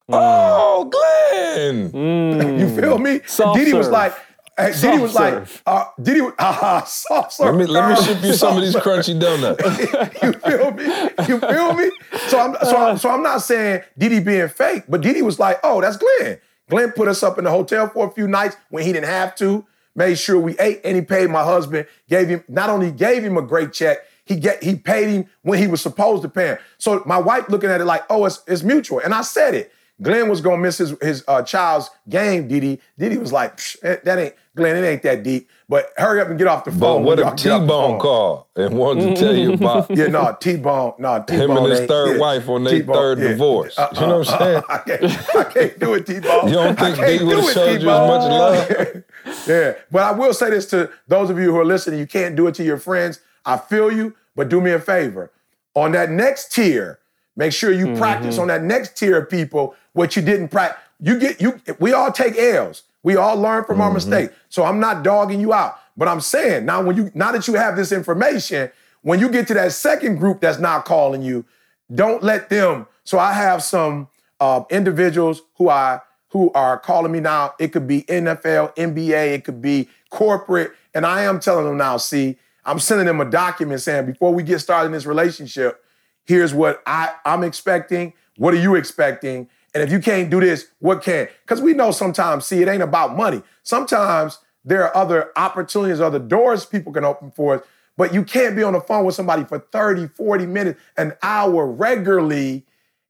Mm. 0.09 0.15
Oh, 0.19 0.85
Glenn. 0.85 1.91
Mm. 1.91 2.59
you 2.59 2.81
feel 2.81 2.97
me? 2.97 3.21
Soft 3.25 3.57
Didi 3.57 3.71
serve. 3.71 3.77
was 3.77 3.89
like, 3.89 4.13
Hey, 4.57 4.73
Didi 4.79 4.97
was 4.99 5.15
like, 5.15 5.47
uh, 5.65 5.85
Didi, 6.01 6.21
uh, 6.37 6.83
soft 6.85 7.33
serve. 7.33 7.55
Let 7.55 7.55
me, 7.55 7.65
let 7.65 7.89
me 7.89 8.05
ship 8.05 8.23
you 8.23 8.33
some 8.33 8.57
of 8.57 8.63
these 8.63 8.75
crunchy 8.75 9.19
donuts. 9.19 9.63
you 10.23 10.33
feel 10.33 10.71
me? 10.71 10.83
You 11.27 11.39
feel 11.39 11.73
me? 11.73 11.91
So 12.27 12.39
I'm, 12.39 12.55
so, 12.65 12.77
I'm, 12.77 12.97
so 12.97 13.09
I'm 13.09 13.23
not 13.23 13.41
saying 13.41 13.83
Didi 13.97 14.19
being 14.19 14.49
fake, 14.49 14.83
but 14.89 15.01
Didi 15.01 15.21
was 15.21 15.39
like, 15.39 15.59
oh, 15.63 15.79
that's 15.81 15.97
Glenn. 15.97 16.39
Glenn 16.71 16.91
put 16.93 17.09
us 17.09 17.21
up 17.21 17.37
in 17.37 17.43
the 17.43 17.51
hotel 17.51 17.89
for 17.89 18.07
a 18.07 18.11
few 18.11 18.27
nights 18.27 18.55
when 18.69 18.85
he 18.85 18.93
didn't 18.93 19.09
have 19.09 19.35
to. 19.35 19.65
Made 19.93 20.17
sure 20.17 20.39
we 20.39 20.57
ate, 20.57 20.79
and 20.85 20.95
he 20.95 21.01
paid 21.01 21.29
my 21.29 21.43
husband. 21.43 21.85
Gave 22.09 22.29
him 22.29 22.43
not 22.47 22.69
only 22.69 22.91
gave 22.91 23.23
him 23.23 23.37
a 23.37 23.41
great 23.41 23.73
check, 23.73 23.97
he 24.23 24.37
get 24.37 24.63
he 24.63 24.75
paid 24.75 25.09
him 25.09 25.25
when 25.41 25.59
he 25.59 25.67
was 25.67 25.81
supposed 25.81 26.23
to 26.23 26.29
pay 26.29 26.47
him. 26.47 26.57
So 26.77 27.03
my 27.05 27.17
wife 27.17 27.49
looking 27.49 27.69
at 27.69 27.81
it 27.81 27.85
like, 27.85 28.03
oh, 28.09 28.25
it's, 28.25 28.41
it's 28.47 28.63
mutual, 28.63 28.99
and 28.99 29.13
I 29.13 29.21
said 29.21 29.53
it. 29.53 29.73
Glenn 30.01 30.29
was 30.29 30.41
gonna 30.41 30.57
miss 30.57 30.79
his 30.79 30.95
his 31.01 31.23
uh, 31.27 31.43
child's 31.43 31.89
game. 32.09 32.47
Didi, 32.47 32.79
Didi 32.97 33.17
was 33.17 33.31
like, 33.31 33.59
that 33.81 34.17
ain't 34.17 34.35
Glenn. 34.55 34.75
It 34.75 34.87
ain't 34.87 35.03
that 35.03 35.23
deep. 35.23 35.49
But 35.69 35.93
hurry 35.95 36.19
up 36.19 36.27
and 36.27 36.37
get 36.37 36.47
off 36.47 36.65
the 36.65 36.71
phone. 36.71 36.79
But 36.79 37.01
what 37.03 37.19
if 37.19 37.35
T 37.35 37.49
Bone 37.49 37.99
called 37.99 38.45
and 38.55 38.77
wanted 38.77 39.15
to 39.15 39.21
tell 39.21 39.35
you 39.35 39.53
about? 39.53 39.89
yeah, 39.95 40.07
no, 40.07 40.35
T 40.39 40.57
Bone, 40.57 40.93
no, 40.97 41.23
T 41.25 41.37
Bone. 41.37 41.49
Him 41.51 41.57
and 41.57 41.67
his 41.67 41.87
third 41.87 42.15
yeah, 42.15 42.19
wife 42.19 42.49
on 42.49 42.63
their 42.63 42.83
third 42.83 43.19
yeah. 43.19 43.27
divorce. 43.29 43.77
Uh, 43.77 43.87
you 43.93 44.01
know 44.01 44.19
what 44.19 44.33
I'm 44.33 44.39
saying? 44.39 44.63
I, 44.67 44.77
can't, 44.79 45.35
I 45.35 45.43
can't 45.45 45.79
do 45.79 45.93
it, 45.93 46.05
T 46.05 46.19
Bone. 46.19 46.47
You 46.47 46.55
don't 46.55 46.77
think 46.77 46.97
they 46.97 47.23
would 47.23 47.37
have 47.37 47.53
showed 47.53 47.81
you 47.81 47.89
as 47.89 48.07
much 48.07 48.21
love? 48.29 49.03
yeah, 49.47 49.73
but 49.91 50.03
I 50.03 50.11
will 50.11 50.33
say 50.33 50.49
this 50.49 50.65
to 50.71 50.89
those 51.07 51.29
of 51.29 51.37
you 51.37 51.51
who 51.51 51.59
are 51.59 51.65
listening: 51.65 51.99
you 51.99 52.07
can't 52.07 52.35
do 52.35 52.47
it 52.47 52.55
to 52.55 52.63
your 52.63 52.77
friends. 52.77 53.19
I 53.45 53.57
feel 53.57 53.91
you, 53.91 54.15
but 54.35 54.49
do 54.49 54.61
me 54.61 54.71
a 54.71 54.79
favor. 54.79 55.31
On 55.73 55.93
that 55.93 56.09
next 56.09 56.51
tier, 56.51 56.99
make 57.37 57.53
sure 57.53 57.71
you 57.71 57.87
mm-hmm. 57.87 57.97
practice 57.97 58.37
on 58.37 58.47
that 58.47 58.63
next 58.63 58.97
tier 58.97 59.17
of 59.19 59.29
people 59.29 59.75
what 59.93 60.15
you 60.15 60.21
didn't 60.21 60.49
practice. 60.49 60.79
You 60.99 61.19
get 61.19 61.41
you. 61.41 61.59
We 61.79 61.93
all 61.93 62.11
take 62.11 62.37
L's. 62.37 62.83
We 63.03 63.15
all 63.15 63.37
learn 63.37 63.63
from 63.63 63.75
mm-hmm. 63.75 63.81
our 63.81 63.93
mistakes. 63.93 64.33
So 64.49 64.63
I'm 64.63 64.79
not 64.79 65.03
dogging 65.03 65.39
you 65.39 65.53
out. 65.53 65.77
But 65.97 66.07
I'm 66.07 66.21
saying 66.21 66.65
now 66.65 66.81
when 66.81 66.95
you 66.95 67.11
now 67.13 67.31
that 67.31 67.47
you 67.47 67.55
have 67.55 67.75
this 67.75 67.91
information, 67.91 68.71
when 69.01 69.19
you 69.19 69.29
get 69.29 69.47
to 69.47 69.53
that 69.55 69.71
second 69.73 70.17
group 70.17 70.41
that's 70.41 70.59
not 70.59 70.85
calling 70.85 71.21
you, 71.21 71.45
don't 71.93 72.23
let 72.23 72.49
them. 72.49 72.87
So 73.03 73.19
I 73.19 73.33
have 73.33 73.63
some 73.63 74.07
uh, 74.39 74.63
individuals 74.69 75.41
who 75.57 75.69
I 75.69 76.01
who 76.29 76.51
are 76.53 76.79
calling 76.79 77.11
me 77.11 77.19
now. 77.19 77.53
It 77.59 77.69
could 77.69 77.87
be 77.87 78.03
NFL, 78.03 78.75
NBA, 78.75 79.33
it 79.33 79.43
could 79.43 79.61
be 79.61 79.89
corporate, 80.09 80.71
and 80.93 81.05
I 81.05 81.23
am 81.23 81.39
telling 81.39 81.65
them 81.65 81.77
now. 81.77 81.97
See, 81.97 82.37
I'm 82.63 82.79
sending 82.79 83.07
them 83.07 83.19
a 83.19 83.29
document 83.29 83.81
saying 83.81 84.05
before 84.05 84.33
we 84.33 84.43
get 84.43 84.59
started 84.59 84.87
in 84.87 84.91
this 84.93 85.05
relationship, 85.05 85.83
here's 86.25 86.53
what 86.53 86.81
I 86.85 87.13
I'm 87.25 87.43
expecting. 87.43 88.13
What 88.37 88.53
are 88.53 88.61
you 88.61 88.75
expecting? 88.75 89.49
And 89.73 89.81
if 89.81 89.91
you 89.91 89.99
can't 89.99 90.29
do 90.29 90.39
this, 90.39 90.67
what 90.79 91.01
can? 91.01 91.27
Because 91.43 91.61
we 91.61 91.73
know 91.73 91.91
sometimes, 91.91 92.45
see, 92.45 92.61
it 92.61 92.67
ain't 92.67 92.83
about 92.83 93.15
money. 93.15 93.41
Sometimes 93.63 94.39
there 94.65 94.83
are 94.83 94.95
other 94.95 95.31
opportunities, 95.35 96.01
other 96.01 96.19
doors 96.19 96.65
people 96.65 96.91
can 96.91 97.05
open 97.05 97.31
for 97.31 97.55
us, 97.55 97.63
but 97.97 98.13
you 98.13 98.23
can't 98.23 98.55
be 98.55 98.63
on 98.63 98.73
the 98.73 98.81
phone 98.81 99.05
with 99.05 99.15
somebody 99.15 99.43
for 99.43 99.59
30, 99.59 100.07
40 100.07 100.45
minutes, 100.45 100.79
an 100.97 101.13
hour 101.23 101.65
regularly, 101.65 102.65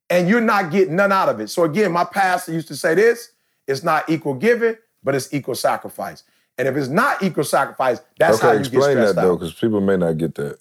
and 0.08 0.28
you're 0.28 0.40
not 0.40 0.70
getting 0.70 0.96
none 0.96 1.12
out 1.12 1.28
of 1.28 1.40
it. 1.40 1.48
So 1.48 1.64
again, 1.64 1.92
my 1.92 2.04
pastor 2.04 2.52
used 2.52 2.68
to 2.68 2.76
say 2.76 2.94
this, 2.94 3.32
it's 3.66 3.82
not 3.82 4.08
equal 4.08 4.34
giving, 4.34 4.76
but 5.02 5.14
it's 5.14 5.32
equal 5.32 5.54
sacrifice. 5.54 6.24
And 6.58 6.68
if 6.68 6.76
it's 6.76 6.88
not 6.88 7.22
equal 7.22 7.44
sacrifice, 7.44 8.00
that's 8.18 8.38
okay, 8.38 8.46
how 8.46 8.52
you 8.52 8.60
explain 8.60 8.96
get 8.96 9.06
that 9.06 9.16
though, 9.16 9.36
because 9.36 9.54
people 9.54 9.80
may 9.80 9.96
not 9.96 10.18
get 10.18 10.34
that. 10.36 10.58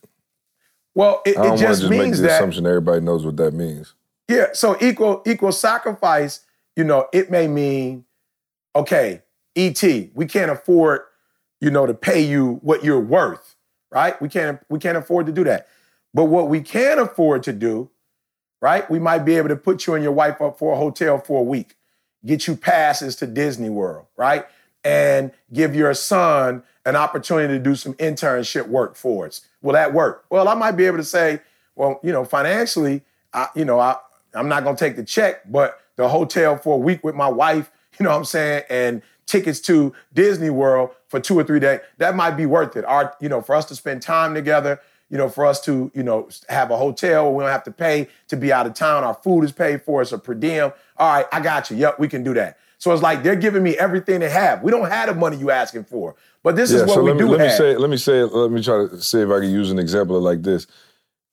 Well, 0.96 1.22
it, 1.26 1.38
I 1.38 1.44
don't 1.44 1.56
it 1.56 1.60
just, 1.60 1.82
just 1.82 1.92
means 1.92 2.04
make 2.04 2.16
the 2.16 2.22
that 2.28 2.38
assumption 2.38 2.66
everybody 2.66 3.02
knows 3.02 3.26
what 3.26 3.38
that 3.38 3.54
means. 3.54 3.94
Yeah, 4.32 4.48
so 4.54 4.78
equal 4.80 5.22
equal 5.26 5.52
sacrifice, 5.52 6.42
you 6.76 6.84
know, 6.84 7.08
it 7.12 7.30
may 7.30 7.48
mean, 7.48 8.06
okay, 8.76 9.24
ET, 9.56 9.84
we 10.14 10.26
can't 10.26 10.50
afford, 10.50 11.02
you 11.60 11.70
know, 11.70 11.86
to 11.86 11.94
pay 11.94 12.22
you 12.22 12.60
what 12.62 12.84
you're 12.84 13.00
worth, 13.00 13.56
right? 13.92 14.20
We 14.22 14.30
can't 14.30 14.62
we 14.70 14.80
can't 14.80 14.98
afford 14.98 15.26
to 15.26 15.32
do 15.34 15.44
that. 15.44 15.68
But 16.14 16.26
what 16.26 16.48
we 16.48 16.62
can 16.62 17.00
afford 17.00 17.44
to 17.44 17.54
do, 17.54 17.90
right? 18.62 18.90
We 18.90 19.00
might 19.00 19.20
be 19.20 19.36
able 19.36 19.50
to 19.50 19.56
put 19.58 19.86
you 19.86 19.96
and 19.96 20.04
your 20.04 20.14
wife 20.14 20.42
up 20.42 20.58
for 20.58 20.74
a 20.74 20.78
hotel 20.78 21.18
for 21.18 21.42
a 21.42 21.44
week, 21.44 21.76
get 22.26 22.48
you 22.48 22.56
passes 22.56 23.18
to 23.18 23.28
Disney 23.28 23.70
World, 23.70 24.06
right? 24.16 24.46
And 24.84 25.32
give 25.52 25.76
your 25.76 25.94
son 25.94 26.64
an 26.86 26.96
opportunity 26.96 27.54
to 27.54 27.60
do 27.60 27.76
some 27.76 27.94
internship 27.96 28.68
work 28.68 28.96
for 28.96 29.28
us. 29.28 29.42
Will 29.62 29.74
that 29.74 29.94
work? 29.94 30.26
Well, 30.30 30.48
I 30.48 30.54
might 30.56 30.72
be 30.72 30.86
able 30.86 30.98
to 30.98 31.04
say, 31.04 31.42
well, 31.76 32.00
you 32.02 32.12
know, 32.12 32.26
financially, 32.26 33.04
I, 33.34 33.48
you 33.56 33.66
know, 33.66 33.80
I, 33.80 33.98
I'm 34.34 34.48
not 34.48 34.64
gonna 34.64 34.78
take 34.78 34.96
the 34.96 35.04
check, 35.04 35.50
but 35.50 35.80
the 35.96 36.08
hotel 36.08 36.58
for 36.58 36.76
a 36.76 36.80
week 36.80 37.04
with 37.04 37.16
my 37.16 37.28
wife, 37.28 37.72
you 38.00 38.04
know 38.04 38.12
what 38.12 38.18
I'm 38.18 38.26
saying, 38.26 38.64
and 38.70 39.02
tickets 39.26 39.60
to 39.62 39.94
Disney 40.14 40.50
World 40.50 40.92
for 41.08 41.20
two 41.20 41.38
or 41.38 41.44
three 41.44 41.60
days, 41.60 41.80
that 41.98 42.16
might 42.16 42.32
be 42.32 42.46
worth 42.46 42.76
it. 42.76 42.86
Our, 42.86 43.16
you 43.22 43.30
know, 43.30 43.42
for 43.42 43.56
us 43.56 43.66
to 43.66 43.76
spend 43.76 44.02
time 44.02 44.34
together, 44.34 44.80
you 45.10 45.18
know, 45.18 45.30
for 45.30 45.46
us 45.46 45.62
to, 45.66 45.92
you 45.94 46.04
know, 46.04 46.30
have 46.50 46.72
a 46.72 46.78
hotel 46.78 47.26
where 47.26 47.34
we 47.34 47.44
don't 47.44 47.52
have 47.52 47.64
to 47.66 47.72
pay 47.72 48.08
to 48.30 48.38
be 48.38 48.52
out 48.52 48.66
of 48.66 48.74
town. 48.74 49.04
Our 49.04 49.14
food 49.14 49.44
is 49.44 49.52
paid 49.52 49.84
for, 49.84 50.02
it's 50.02 50.12
a 50.12 50.18
per 50.18 50.34
diem. 50.34 50.72
All 50.98 51.14
right, 51.14 51.26
I 51.32 51.40
got 51.40 51.70
you. 51.70 51.78
Yep, 51.78 52.00
we 52.00 52.08
can 52.08 52.24
do 52.24 52.34
that. 52.34 52.58
So 52.78 52.92
it's 52.92 53.04
like 53.04 53.22
they're 53.22 53.36
giving 53.36 53.62
me 53.62 53.78
everything 53.78 54.22
they 54.22 54.30
have. 54.30 54.64
We 54.64 54.72
don't 54.72 54.90
have 54.90 55.08
the 55.08 55.16
money 55.16 55.38
you 55.38 55.52
asking 55.52 55.84
for, 55.84 56.16
but 56.44 56.56
this 56.56 56.72
yeah, 56.72 56.80
is 56.80 56.84
what 56.86 56.96
so 56.96 57.04
we 57.04 57.12
let 57.12 57.20
do 57.20 57.26
me, 57.26 57.32
let 57.32 57.40
have. 57.42 57.52
me 57.52 57.58
say, 57.58 57.78
let 57.78 57.90
me 57.90 57.98
say, 57.98 58.24
let 58.24 58.52
me 58.52 58.64
try 58.64 58.88
to 58.88 59.02
see 59.02 59.20
if 59.20 59.30
I 59.30 59.40
can 59.40 59.52
use 59.52 59.70
an 59.70 59.78
example 59.78 60.20
like 60.20 60.42
this 60.42 60.66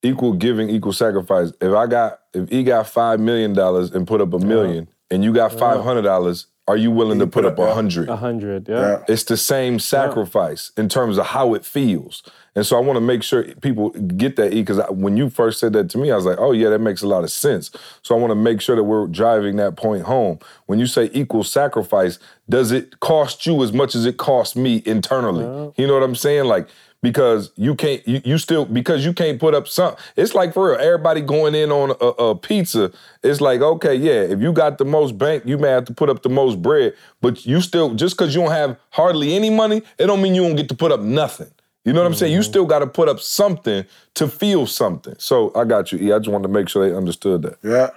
equal 0.02 0.32
giving, 0.32 0.70
equal 0.70 0.92
sacrifice. 0.92 1.52
If 1.60 1.72
I 1.72 1.86
got, 1.86 2.20
if 2.34 2.48
he 2.48 2.64
got 2.64 2.88
five 2.88 3.20
million 3.20 3.52
dollars 3.52 3.90
and 3.90 4.06
put 4.06 4.20
up 4.20 4.32
a 4.32 4.38
million, 4.38 4.88
and 5.10 5.24
you 5.24 5.32
got 5.32 5.52
five 5.52 5.82
hundred 5.82 6.02
dollars, 6.02 6.46
are 6.68 6.76
you 6.76 6.90
willing 6.90 7.18
to 7.18 7.26
put, 7.26 7.46
up 7.46 7.58
a 7.58 7.72
hundred? 7.72 8.10
A 8.10 8.16
hundred, 8.16 8.68
yeah. 8.68 9.02
It's 9.08 9.24
the 9.24 9.38
same 9.38 9.78
sacrifice 9.78 10.70
in 10.76 10.90
terms 10.90 11.16
of 11.16 11.28
how 11.28 11.54
it 11.54 11.64
feels. 11.64 12.22
And 12.54 12.66
so 12.66 12.76
I 12.76 12.80
want 12.80 12.98
to 12.98 13.00
make 13.00 13.22
sure 13.22 13.44
people 13.62 13.90
get 13.90 14.36
that 14.36 14.52
E 14.52 14.62
because 14.62 14.80
when 14.90 15.16
you 15.16 15.30
first 15.30 15.60
said 15.60 15.72
that 15.72 15.88
to 15.90 15.98
me, 15.98 16.10
I 16.10 16.16
was 16.16 16.26
like, 16.26 16.38
oh 16.38 16.52
yeah, 16.52 16.68
that 16.68 16.80
makes 16.80 17.02
a 17.02 17.06
lot 17.06 17.24
of 17.24 17.30
sense. 17.30 17.70
So 18.02 18.14
I 18.14 18.18
want 18.18 18.32
to 18.32 18.34
make 18.34 18.60
sure 18.60 18.76
that 18.76 18.84
we're 18.84 19.06
driving 19.06 19.56
that 19.56 19.76
point 19.76 20.02
home. 20.02 20.40
When 20.66 20.78
you 20.78 20.86
say 20.86 21.08
equal 21.14 21.42
sacrifice, 21.42 22.18
does 22.50 22.70
it 22.70 23.00
cost 23.00 23.46
you 23.46 23.62
as 23.62 23.72
much 23.72 23.94
as 23.94 24.04
it 24.04 24.18
costs 24.18 24.54
me 24.54 24.82
internally? 24.84 25.72
You 25.76 25.86
know 25.86 25.94
what 25.94 26.02
I'm 26.02 26.16
saying? 26.16 26.44
Like 26.44 26.68
because 27.02 27.52
you 27.56 27.74
can't 27.74 28.06
you, 28.06 28.20
you 28.24 28.38
still 28.38 28.64
because 28.64 29.04
you 29.04 29.12
can't 29.12 29.38
put 29.38 29.54
up 29.54 29.68
some 29.68 29.94
it's 30.16 30.34
like 30.34 30.52
for 30.52 30.70
real 30.70 30.80
everybody 30.80 31.20
going 31.20 31.54
in 31.54 31.70
on 31.70 31.90
a, 32.00 32.04
a, 32.04 32.34
pizza. 32.34 32.90
It's 33.22 33.40
like 33.40 33.60
okay 33.60 33.94
yeah 33.94 34.22
if 34.22 34.40
you 34.40 34.52
got 34.52 34.78
the 34.78 34.84
most 34.84 35.16
bank 35.16 35.44
you 35.46 35.58
may 35.58 35.68
have 35.68 35.84
to 35.86 35.94
put 35.94 36.08
up 36.08 36.22
the 36.22 36.28
most 36.28 36.60
bread 36.60 36.94
but 37.20 37.46
you 37.46 37.60
still 37.60 37.94
just 37.94 38.16
because 38.16 38.34
you 38.34 38.42
don't 38.42 38.50
have 38.50 38.78
hardly 38.90 39.34
any 39.34 39.50
money 39.50 39.82
it 39.98 40.06
don't 40.06 40.22
mean 40.22 40.34
you 40.34 40.42
don't 40.42 40.56
get 40.56 40.68
to 40.68 40.76
put 40.76 40.92
up 40.92 41.00
nothing. 41.00 41.50
You 41.84 41.92
know 41.92 42.00
what 42.00 42.06
mm-hmm. 42.06 42.12
i'm 42.12 42.18
saying? 42.18 42.32
You 42.32 42.40
mm-hmm. 42.40 42.50
still 42.50 42.66
got 42.66 42.80
to 42.80 42.86
put 42.86 43.08
up 43.08 43.20
something 43.20 43.84
to 44.14 44.28
feel 44.28 44.66
something. 44.66 45.14
So 45.18 45.52
i 45.54 45.64
got 45.64 45.92
you 45.92 45.98
e. 45.98 46.12
I 46.12 46.18
just 46.18 46.28
wanted 46.28 46.48
to 46.48 46.52
make 46.52 46.68
sure 46.68 46.88
they 46.88 46.94
understood 46.94 47.42
that. 47.42 47.58
Yeah. 47.62 47.90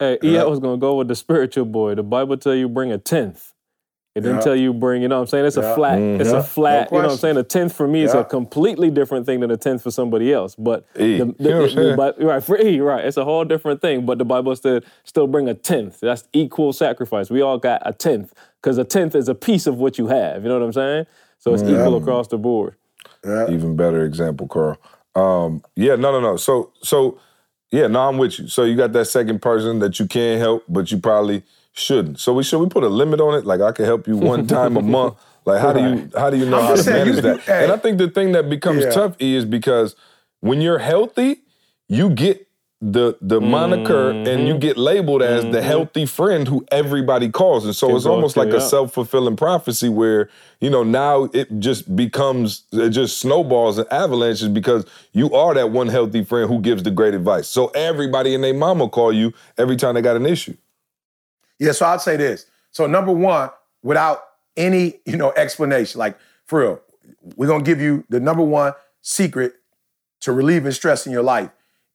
Hey 0.00 0.18
e 0.22 0.38
i 0.38 0.44
was 0.44 0.58
gonna 0.58 0.78
go 0.78 0.96
with 0.96 1.08
the 1.08 1.16
spiritual 1.16 1.64
boy. 1.64 1.94
The 1.94 2.02
bible 2.02 2.36
tell 2.36 2.54
you 2.54 2.68
bring 2.68 2.90
a 2.92 2.98
tenth 2.98 3.52
it 4.18 4.22
didn't 4.22 4.42
tell 4.42 4.56
you 4.56 4.72
bring, 4.72 5.02
you 5.02 5.08
know 5.08 5.16
what 5.16 5.22
I'm 5.22 5.26
saying? 5.28 5.46
It's 5.46 5.56
a 5.56 5.74
flat, 5.74 5.98
mm-hmm. 5.98 6.20
it's 6.20 6.30
a 6.30 6.42
flat, 6.42 6.90
no 6.90 6.98
you 6.98 7.02
know 7.02 7.08
what 7.08 7.12
I'm 7.14 7.18
saying? 7.18 7.36
A 7.36 7.42
tenth 7.42 7.72
for 7.72 7.88
me 7.88 8.02
is 8.02 8.14
a 8.14 8.24
completely 8.24 8.90
different 8.90 9.26
thing 9.26 9.40
than 9.40 9.50
a 9.50 9.56
tenth 9.56 9.82
for 9.82 9.90
somebody 9.90 10.32
else. 10.32 10.54
But 10.54 10.86
e. 10.98 11.18
the, 11.18 11.24
the, 11.24 11.44
you 11.44 11.50
know 11.50 11.66
the, 11.66 12.14
the, 12.18 12.26
right, 12.26 12.42
for 12.42 12.58
E, 12.60 12.80
right. 12.80 13.04
It's 13.04 13.16
a 13.16 13.24
whole 13.24 13.44
different 13.44 13.80
thing. 13.80 14.06
But 14.06 14.18
the 14.18 14.24
Bible 14.24 14.54
still 14.56 14.80
still 15.04 15.26
bring 15.26 15.48
a 15.48 15.54
tenth. 15.54 16.00
That's 16.00 16.24
equal 16.32 16.72
sacrifice. 16.72 17.30
We 17.30 17.40
all 17.40 17.58
got 17.58 17.82
a 17.84 17.92
tenth. 17.92 18.34
Because 18.60 18.76
a 18.78 18.84
tenth 18.84 19.14
is 19.14 19.28
a 19.28 19.34
piece 19.34 19.66
of 19.66 19.78
what 19.78 19.98
you 19.98 20.08
have. 20.08 20.42
You 20.42 20.48
know 20.48 20.58
what 20.58 20.64
I'm 20.64 20.72
saying? 20.72 21.06
So 21.38 21.54
it's 21.54 21.62
equal 21.62 21.96
across 21.96 22.28
the 22.28 22.38
board. 22.38 22.74
Yeah. 23.24 23.50
Even 23.50 23.76
better 23.76 24.04
example, 24.04 24.48
Carl. 24.48 24.78
Um, 25.14 25.62
yeah, 25.76 25.96
no, 25.96 26.12
no, 26.12 26.20
no. 26.20 26.36
So 26.36 26.72
so 26.80 27.20
yeah, 27.70 27.86
no, 27.86 28.08
I'm 28.08 28.18
with 28.18 28.38
you. 28.38 28.48
So 28.48 28.64
you 28.64 28.76
got 28.76 28.92
that 28.92 29.06
second 29.06 29.42
person 29.42 29.78
that 29.80 29.98
you 29.98 30.06
can't 30.06 30.40
help, 30.40 30.64
but 30.68 30.90
you 30.90 30.98
probably 30.98 31.42
shouldn't. 31.78 32.20
So 32.20 32.32
we 32.34 32.42
should 32.42 32.58
we 32.60 32.68
put 32.68 32.84
a 32.84 32.88
limit 32.88 33.20
on 33.20 33.38
it? 33.38 33.46
Like 33.46 33.60
I 33.60 33.72
can 33.72 33.84
help 33.84 34.06
you 34.06 34.16
one 34.16 34.46
time 34.46 34.76
a 34.76 34.82
month. 34.82 35.16
Like 35.44 35.62
how 35.62 35.72
do 35.72 35.80
you 35.80 36.10
how 36.14 36.28
do 36.28 36.36
you 36.36 36.44
know 36.44 36.60
how 36.60 36.74
to 36.74 36.90
manage 36.90 37.22
that? 37.22 37.48
And 37.48 37.72
I 37.72 37.78
think 37.78 37.96
the 37.96 38.10
thing 38.10 38.32
that 38.32 38.50
becomes 38.50 38.84
yeah. 38.84 38.90
tough 38.90 39.16
is 39.18 39.46
because 39.46 39.96
when 40.40 40.60
you're 40.60 40.78
healthy, 40.78 41.40
you 41.88 42.10
get 42.10 42.48
the 42.80 43.16
the 43.20 43.40
mm-hmm. 43.40 43.50
moniker 43.50 44.10
and 44.10 44.46
you 44.46 44.56
get 44.56 44.76
labeled 44.76 45.20
as 45.20 45.42
mm-hmm. 45.42 45.52
the 45.52 45.62
healthy 45.62 46.06
friend 46.06 46.46
who 46.46 46.64
everybody 46.70 47.28
calls 47.28 47.64
and 47.64 47.74
so 47.74 47.88
Can 47.88 47.96
it's 47.96 48.06
almost 48.06 48.36
like 48.36 48.50
a 48.50 48.60
self-fulfilling 48.60 49.34
prophecy 49.34 49.88
where 49.88 50.30
you 50.60 50.70
know 50.70 50.84
now 50.84 51.24
it 51.32 51.58
just 51.58 51.96
becomes 51.96 52.62
it 52.70 52.90
just 52.90 53.18
snowballs 53.18 53.78
and 53.78 53.92
avalanches 53.92 54.46
because 54.46 54.86
you 55.12 55.32
are 55.34 55.54
that 55.54 55.72
one 55.72 55.88
healthy 55.88 56.22
friend 56.22 56.48
who 56.48 56.60
gives 56.60 56.84
the 56.84 56.92
great 56.92 57.14
advice 57.14 57.48
so 57.48 57.66
everybody 57.68 58.32
and 58.32 58.44
their 58.44 58.54
mama 58.54 58.88
call 58.88 59.12
you 59.12 59.34
every 59.56 59.74
time 59.74 59.96
they 59.96 60.02
got 60.02 60.14
an 60.14 60.26
issue 60.26 60.56
yeah, 61.58 61.72
so 61.72 61.86
I'd 61.86 62.00
say 62.00 62.16
this. 62.16 62.46
So 62.70 62.86
number 62.86 63.12
one, 63.12 63.50
without 63.82 64.22
any, 64.56 65.00
you 65.04 65.16
know, 65.16 65.32
explanation, 65.36 65.98
like 65.98 66.18
for 66.44 66.60
real, 66.60 66.80
we're 67.36 67.48
gonna 67.48 67.64
give 67.64 67.80
you 67.80 68.04
the 68.08 68.20
number 68.20 68.42
one 68.42 68.72
secret 69.00 69.54
to 70.20 70.32
relieving 70.32 70.72
stress 70.72 71.06
in 71.06 71.12
your 71.12 71.22
life. 71.22 71.50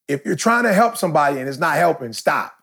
If 0.07 0.25
you're 0.25 0.35
trying 0.35 0.63
to 0.63 0.73
help 0.73 0.97
somebody 0.97 1.39
and 1.39 1.47
it's 1.47 1.57
not 1.57 1.77
helping, 1.77 2.13
stop. 2.13 2.53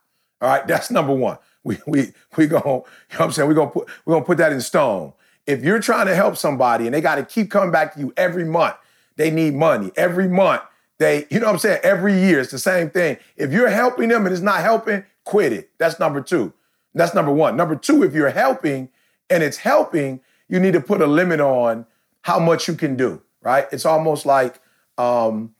All 0.41 0.49
right, 0.49 0.67
that's 0.67 0.91
number 0.91 1.15
one. 1.15 1.39
We 1.63 1.79
we 1.87 2.13
we 2.37 2.47
gonna, 2.47 2.65
you 2.65 2.71
know 2.71 2.85
what 3.17 3.21
I'm 3.21 3.33
saying? 3.33 3.49
We're 3.49 3.55
gonna 3.55 3.71
put 3.71 3.89
we're 4.05 4.15
gonna 4.15 4.25
put 4.25 4.39
that 4.39 4.53
in 4.53 4.61
stone. 4.61 5.13
If 5.47 5.65
you're 5.65 5.81
trying 5.81 6.07
to 6.07 6.15
help 6.15 6.37
somebody 6.37 6.87
and 6.87 6.95
they 6.95 7.01
gotta 7.01 7.25
keep 7.25 7.51
coming 7.51 7.71
back 7.71 7.95
to 7.95 8.01
you 8.01 8.13
every 8.17 8.45
month, 8.45 8.77
they 9.17 9.31
need 9.31 9.55
money. 9.55 9.91
Every 9.97 10.29
month, 10.29 10.63
they, 10.99 11.27
you 11.31 11.41
know 11.41 11.47
what 11.47 11.53
I'm 11.53 11.59
saying? 11.59 11.81
Every 11.83 12.19
year, 12.19 12.41
it's 12.41 12.51
the 12.51 12.59
same 12.59 12.91
thing. 12.91 13.17
If 13.37 13.53
you're 13.53 13.71
helping 13.71 14.11
them 14.11 14.27
and 14.27 14.33
it's 14.33 14.43
not 14.43 14.61
helping, 14.61 15.05
quit 15.25 15.53
it. 15.53 15.71
That's 15.79 15.99
number 15.99 16.21
two. 16.21 16.53
That's 16.95 17.14
number 17.14 17.32
one. 17.32 17.57
Number 17.57 17.76
two, 17.76 18.03
if 18.03 18.14
you're 18.14 18.30
helping 18.30 18.88
and 19.28 19.43
it's 19.43 19.59
helping, 19.59 20.20
you 20.49 20.59
need 20.59 20.72
to 20.72 20.80
put 20.80 21.01
a 21.01 21.07
limit 21.07 21.41
on 21.41 21.86
how 22.22 22.38
much 22.38 22.68
you 22.68 22.74
can 22.74 22.97
do, 22.97 23.22
right? 23.43 23.66
It's 23.72 23.86
almost 23.86 24.26
like, 24.26 24.61
um, 24.99 25.55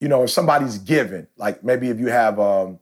you 0.00 0.08
know, 0.08 0.24
if 0.24 0.30
somebody's 0.30 0.78
given, 0.78 1.26
like 1.36 1.64
maybe 1.64 1.88
if 1.88 1.98
you 1.98 2.08
have, 2.08 2.38
um, 2.38 2.78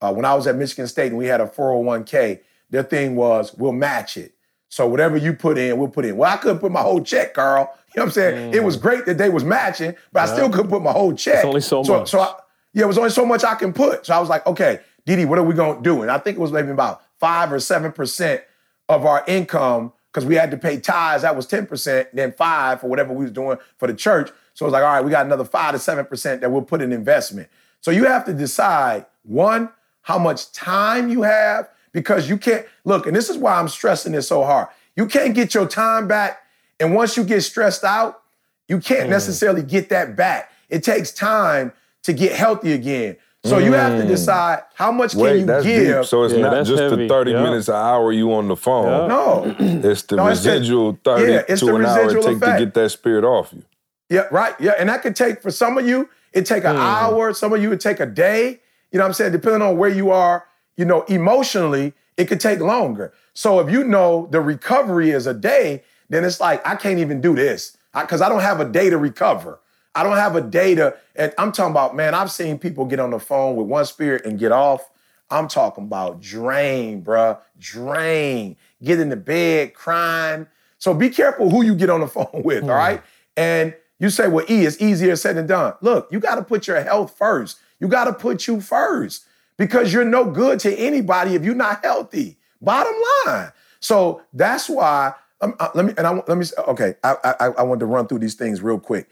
uh, 0.00 0.12
when 0.12 0.24
I 0.24 0.34
was 0.34 0.46
at 0.46 0.56
Michigan 0.56 0.86
State 0.86 1.08
and 1.08 1.16
we 1.16 1.26
had 1.26 1.40
a 1.40 1.46
401k, 1.46 2.40
their 2.70 2.82
thing 2.82 3.14
was 3.16 3.54
we'll 3.54 3.72
match 3.72 4.16
it. 4.16 4.34
So 4.68 4.88
whatever 4.88 5.16
you 5.16 5.34
put 5.34 5.56
in, 5.56 5.78
we'll 5.78 5.88
put 5.88 6.04
in. 6.04 6.16
Well, 6.16 6.30
I 6.30 6.36
couldn't 6.36 6.58
put 6.58 6.72
my 6.72 6.82
whole 6.82 7.00
check, 7.00 7.34
Carl. 7.34 7.72
You 7.94 8.00
know 8.00 8.06
what 8.06 8.08
I'm 8.08 8.12
saying? 8.14 8.50
Mm. 8.50 8.54
It 8.56 8.64
was 8.64 8.76
great 8.76 9.06
that 9.06 9.18
they 9.18 9.30
was 9.30 9.44
matching, 9.44 9.94
but 10.10 10.28
I 10.28 10.32
still 10.34 10.50
couldn't 10.50 10.68
put 10.68 10.82
my 10.82 10.90
whole 10.90 11.14
check. 11.14 11.36
It's 11.36 11.44
only 11.44 11.60
so, 11.60 11.84
so 11.84 12.00
much. 12.00 12.10
So 12.10 12.18
I, 12.18 12.34
yeah, 12.72 12.82
it 12.82 12.86
was 12.88 12.98
only 12.98 13.10
so 13.10 13.24
much 13.24 13.44
I 13.44 13.54
can 13.54 13.72
put. 13.72 14.06
So 14.06 14.12
I 14.12 14.18
was 14.18 14.28
like, 14.28 14.44
okay, 14.48 14.80
Didi, 15.06 15.26
what 15.26 15.38
are 15.38 15.44
we 15.44 15.54
gonna 15.54 15.80
do? 15.80 16.02
And 16.02 16.10
I 16.10 16.18
think 16.18 16.36
it 16.36 16.40
was 16.40 16.50
maybe 16.50 16.70
about 16.70 17.03
five 17.18 17.52
or 17.52 17.60
seven 17.60 17.92
percent 17.92 18.42
of 18.88 19.06
our 19.06 19.24
income 19.26 19.92
because 20.12 20.26
we 20.26 20.34
had 20.34 20.50
to 20.50 20.56
pay 20.56 20.78
tithes. 20.78 21.22
That 21.22 21.36
was 21.36 21.46
ten 21.46 21.66
percent, 21.66 22.08
then 22.14 22.32
five 22.32 22.80
for 22.80 22.88
whatever 22.88 23.12
we 23.12 23.24
was 23.24 23.32
doing 23.32 23.58
for 23.78 23.88
the 23.88 23.94
church. 23.94 24.30
So 24.54 24.64
it 24.64 24.68
was 24.68 24.72
like, 24.72 24.84
all 24.84 24.92
right, 24.94 25.04
we 25.04 25.10
got 25.10 25.26
another 25.26 25.44
five 25.44 25.72
to 25.72 25.78
seven 25.78 26.04
percent 26.04 26.40
that 26.40 26.50
we'll 26.50 26.62
put 26.62 26.80
in 26.80 26.92
investment. 26.92 27.48
So 27.80 27.90
you 27.90 28.04
have 28.04 28.24
to 28.26 28.32
decide 28.32 29.06
one, 29.24 29.70
how 30.02 30.18
much 30.18 30.52
time 30.52 31.08
you 31.08 31.22
have, 31.22 31.68
because 31.92 32.28
you 32.28 32.36
can't 32.36 32.66
look, 32.84 33.06
and 33.06 33.16
this 33.16 33.30
is 33.30 33.36
why 33.36 33.54
I'm 33.54 33.68
stressing 33.68 34.12
this 34.12 34.28
so 34.28 34.44
hard. 34.44 34.68
You 34.96 35.06
can't 35.06 35.34
get 35.34 35.54
your 35.54 35.66
time 35.66 36.06
back. 36.06 36.42
And 36.80 36.94
once 36.94 37.16
you 37.16 37.24
get 37.24 37.42
stressed 37.42 37.84
out, 37.84 38.22
you 38.68 38.78
can't 38.80 39.06
mm. 39.06 39.10
necessarily 39.10 39.62
get 39.62 39.88
that 39.90 40.16
back. 40.16 40.50
It 40.68 40.82
takes 40.82 41.12
time 41.12 41.72
to 42.02 42.12
get 42.12 42.32
healthy 42.32 42.72
again. 42.72 43.16
So 43.44 43.58
mm. 43.58 43.64
you 43.64 43.72
have 43.72 43.98
to 43.98 44.04
mm. 44.04 44.08
decide 44.08 44.62
how 44.74 44.90
much 44.90 45.14
Wait, 45.14 45.28
can 45.28 45.40
you 45.40 45.46
that's 45.46 45.64
give. 45.66 45.96
Deep. 45.98 46.04
So 46.06 46.22
it's 46.22 46.34
yeah, 46.34 46.40
not 46.40 46.64
just 46.64 46.82
heavy. 46.82 46.96
the 46.96 47.08
30 47.08 47.30
yep. 47.30 47.42
minutes 47.42 47.68
an 47.68 47.74
hour 47.74 48.10
you 48.10 48.32
on 48.32 48.48
the 48.48 48.56
phone. 48.56 48.86
Yep. 48.86 49.08
No. 49.14 49.56
it's 49.90 50.02
the 50.02 50.16
no, 50.16 50.26
residual 50.28 50.90
it's 50.90 51.02
the, 51.04 51.16
30 51.16 51.32
yeah, 51.32 51.42
it's 51.46 51.60
to 51.60 51.76
an 51.76 51.84
hour 51.84 52.10
it 52.10 52.22
take 52.22 52.36
effect. 52.36 52.58
to 52.58 52.64
get 52.64 52.74
that 52.74 52.88
spirit 52.90 53.24
off 53.24 53.52
you. 53.52 53.62
Yeah, 54.08 54.26
right. 54.30 54.54
Yeah. 54.58 54.72
And 54.78 54.88
that 54.88 55.02
could 55.02 55.14
take 55.14 55.42
for 55.42 55.50
some 55.50 55.76
of 55.76 55.86
you, 55.86 56.08
it 56.32 56.46
take 56.46 56.64
an 56.64 56.76
mm. 56.76 56.80
hour. 56.80 57.34
Some 57.34 57.52
of 57.52 57.62
you 57.62 57.68
would 57.68 57.80
take 57.80 58.00
a 58.00 58.06
day. 58.06 58.60
You 58.90 58.98
know 58.98 59.04
what 59.04 59.08
I'm 59.08 59.14
saying? 59.14 59.32
Depending 59.32 59.62
on 59.62 59.76
where 59.76 59.90
you 59.90 60.10
are, 60.10 60.46
you 60.76 60.86
know, 60.86 61.02
emotionally, 61.02 61.92
it 62.16 62.26
could 62.26 62.40
take 62.40 62.60
longer. 62.60 63.12
So 63.34 63.60
if 63.60 63.70
you 63.70 63.84
know 63.84 64.28
the 64.30 64.40
recovery 64.40 65.10
is 65.10 65.26
a 65.26 65.34
day, 65.34 65.82
then 66.08 66.24
it's 66.24 66.40
like, 66.40 66.66
I 66.66 66.76
can't 66.76 66.98
even 66.98 67.20
do 67.20 67.34
this 67.34 67.76
because 67.92 68.20
I, 68.20 68.26
I, 68.26 68.28
don't 68.28 68.40
have 68.40 68.60
a 68.60 68.64
day 68.64 68.90
to 68.90 68.96
recover. 68.96 69.60
I 69.94 70.02
don't 70.02 70.16
have 70.16 70.36
a 70.36 70.40
data. 70.40 70.96
and 71.14 71.32
I'm 71.38 71.52
talking 71.52 71.70
about, 71.70 71.94
man, 71.94 72.14
I've 72.14 72.30
seen 72.30 72.58
people 72.58 72.84
get 72.84 73.00
on 73.00 73.10
the 73.10 73.20
phone 73.20 73.56
with 73.56 73.66
one 73.66 73.84
spirit 73.84 74.24
and 74.24 74.38
get 74.38 74.52
off. 74.52 74.90
I'm 75.30 75.48
talking 75.48 75.84
about 75.84 76.20
drain, 76.20 77.02
bruh, 77.02 77.38
drain. 77.58 78.56
Get 78.82 79.00
in 79.00 79.08
the 79.08 79.16
bed 79.16 79.74
crying. 79.74 80.46
So 80.78 80.92
be 80.92 81.10
careful 81.10 81.50
who 81.50 81.64
you 81.64 81.74
get 81.74 81.90
on 81.90 82.00
the 82.00 82.08
phone 82.08 82.42
with, 82.44 82.64
mm. 82.64 82.68
all 82.68 82.76
right? 82.76 83.02
And 83.36 83.74
you 83.98 84.10
say, 84.10 84.28
well, 84.28 84.44
E, 84.50 84.64
it's 84.64 84.80
easier 84.80 85.16
said 85.16 85.36
than 85.36 85.46
done. 85.46 85.74
Look, 85.80 86.08
you 86.10 86.20
got 86.20 86.36
to 86.36 86.42
put 86.42 86.66
your 86.66 86.82
health 86.82 87.16
first. 87.16 87.58
You 87.80 87.88
got 87.88 88.04
to 88.04 88.12
put 88.12 88.46
you 88.46 88.60
first 88.60 89.26
because 89.56 89.92
you're 89.92 90.04
no 90.04 90.30
good 90.30 90.58
to 90.60 90.74
anybody 90.74 91.34
if 91.34 91.44
you're 91.44 91.54
not 91.54 91.84
healthy. 91.84 92.36
Bottom 92.60 92.94
line. 93.26 93.52
So 93.80 94.22
that's 94.32 94.68
why. 94.68 95.14
Um, 95.40 95.54
uh, 95.58 95.68
let 95.74 95.84
me 95.84 95.92
and 95.98 96.06
I 96.06 96.22
let 96.26 96.38
me. 96.38 96.46
Okay, 96.68 96.94
I, 97.02 97.16
I 97.40 97.46
I 97.48 97.62
want 97.62 97.80
to 97.80 97.86
run 97.86 98.06
through 98.06 98.20
these 98.20 98.34
things 98.34 98.62
real 98.62 98.78
quick. 98.78 99.08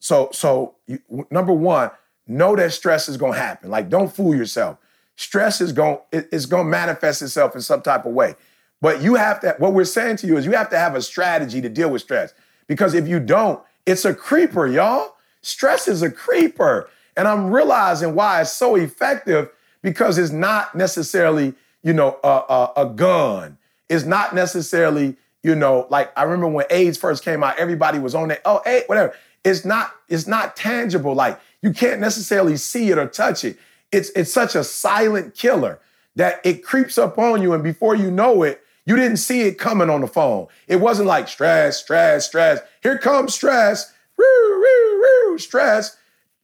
So 0.00 0.30
so 0.32 0.74
you, 0.86 1.00
number 1.30 1.52
one, 1.52 1.90
know 2.26 2.56
that 2.56 2.72
stress 2.72 3.08
is 3.08 3.16
to 3.34 3.38
happen. 3.38 3.70
Like 3.70 3.88
don't 3.88 4.12
fool 4.12 4.34
yourself. 4.34 4.78
Stress 5.16 5.60
is 5.60 5.72
going 5.72 5.98
it, 6.10 6.28
it's 6.32 6.46
to 6.64 6.70
manifest 6.70 7.22
itself 7.22 7.54
in 7.54 7.60
some 7.60 7.82
type 7.82 8.04
of 8.04 8.12
way. 8.12 8.34
But 8.80 9.02
you 9.02 9.14
have 9.14 9.40
to. 9.40 9.54
What 9.58 9.74
we're 9.74 9.84
saying 9.84 10.16
to 10.18 10.26
you 10.26 10.36
is 10.36 10.46
you 10.46 10.52
have 10.52 10.70
to 10.70 10.78
have 10.78 10.94
a 10.94 11.02
strategy 11.02 11.60
to 11.60 11.68
deal 11.68 11.90
with 11.90 12.02
stress 12.02 12.34
because 12.66 12.94
if 12.94 13.06
you 13.06 13.20
don't, 13.20 13.62
it's 13.86 14.04
a 14.04 14.14
creeper, 14.14 14.66
y'all. 14.66 15.16
Stress 15.42 15.88
is 15.88 16.02
a 16.02 16.10
creeper. 16.10 16.88
And 17.16 17.26
I'm 17.28 17.50
realizing 17.50 18.14
why 18.14 18.40
it's 18.40 18.52
so 18.52 18.76
effective 18.76 19.50
because 19.82 20.18
it's 20.18 20.30
not 20.30 20.74
necessarily, 20.74 21.54
you 21.82 21.92
know, 21.92 22.18
a, 22.22 22.28
a, 22.28 22.72
a 22.76 22.86
gun. 22.86 23.58
It's 23.88 24.04
not 24.04 24.34
necessarily, 24.34 25.16
you 25.42 25.54
know, 25.54 25.86
like 25.90 26.12
I 26.16 26.22
remember 26.22 26.48
when 26.48 26.66
AIDS 26.70 26.96
first 26.96 27.24
came 27.24 27.42
out, 27.42 27.58
everybody 27.58 27.98
was 27.98 28.14
on 28.14 28.30
it. 28.30 28.40
Oh, 28.44 28.62
hey, 28.64 28.84
whatever. 28.86 29.14
It's 29.44 29.64
not, 29.64 29.94
it's 30.08 30.26
not 30.26 30.56
tangible. 30.56 31.14
Like 31.14 31.40
you 31.62 31.72
can't 31.72 32.00
necessarily 32.00 32.56
see 32.56 32.90
it 32.90 32.98
or 32.98 33.06
touch 33.06 33.44
it. 33.44 33.58
It's 33.92 34.10
it's 34.10 34.32
such 34.32 34.54
a 34.54 34.64
silent 34.64 35.34
killer 35.34 35.80
that 36.16 36.40
it 36.44 36.64
creeps 36.64 36.98
up 36.98 37.18
on 37.18 37.42
you, 37.42 37.52
and 37.52 37.62
before 37.62 37.94
you 37.94 38.10
know 38.10 38.42
it, 38.42 38.62
you 38.86 38.96
didn't 38.96 39.18
see 39.18 39.42
it 39.42 39.58
coming 39.58 39.90
on 39.90 40.00
the 40.00 40.06
phone. 40.06 40.46
It 40.68 40.76
wasn't 40.76 41.08
like 41.08 41.28
stress, 41.28 41.78
stress, 41.78 42.26
stress. 42.26 42.60
Here 42.82 42.98
comes 42.98 43.34
stress. 43.34 43.92
Woo, 44.16 44.24
woo, 44.24 45.02
woo, 45.30 45.38
stress. 45.38 45.96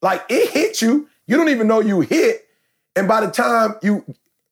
Like 0.03 0.25
it 0.29 0.51
hit 0.51 0.83
you. 0.83 1.09
You 1.27 1.37
don't 1.37 1.49
even 1.49 1.67
know 1.67 1.81
you 1.81 2.01
hit. 2.01 2.47
And 2.95 3.07
by 3.07 3.25
the 3.25 3.31
time 3.31 3.75
you 3.83 4.05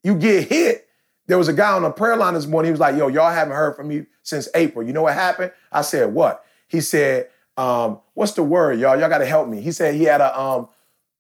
you 0.03 0.15
get 0.15 0.49
hit, 0.49 0.89
there 1.27 1.39
was 1.39 1.49
a 1.49 1.53
guy 1.53 1.73
on 1.73 1.83
the 1.83 1.91
prayer 1.91 2.17
line 2.17 2.35
this 2.35 2.47
morning. 2.47 2.69
He 2.69 2.73
was 2.73 2.81
like, 2.81 2.97
"Yo, 2.97 3.09
y'all 3.09 3.33
haven't 3.33 3.55
heard 3.55 3.77
from 3.77 3.89
me 3.89 4.07
since 4.23 4.49
April. 4.55 4.87
You 4.87 4.93
know 4.93 5.03
what 5.03 5.15
happened?" 5.15 5.53
I 5.73 5.83
said, 5.83 6.15
"What?" 6.15 6.45
He 6.69 6.81
said, 6.81 7.29
um, 7.57 8.01
"What's 8.15 8.33
the 8.33 8.43
word, 8.43 8.79
y'all? 8.79 8.99
Y'all 8.99 9.09
got 9.09 9.19
to 9.19 9.27
help 9.27 9.49
me." 9.49 9.61
He 9.61 9.73
said 9.73 9.95
he 9.95 10.05
had 10.05 10.21
a 10.21 10.39
um, 10.39 10.69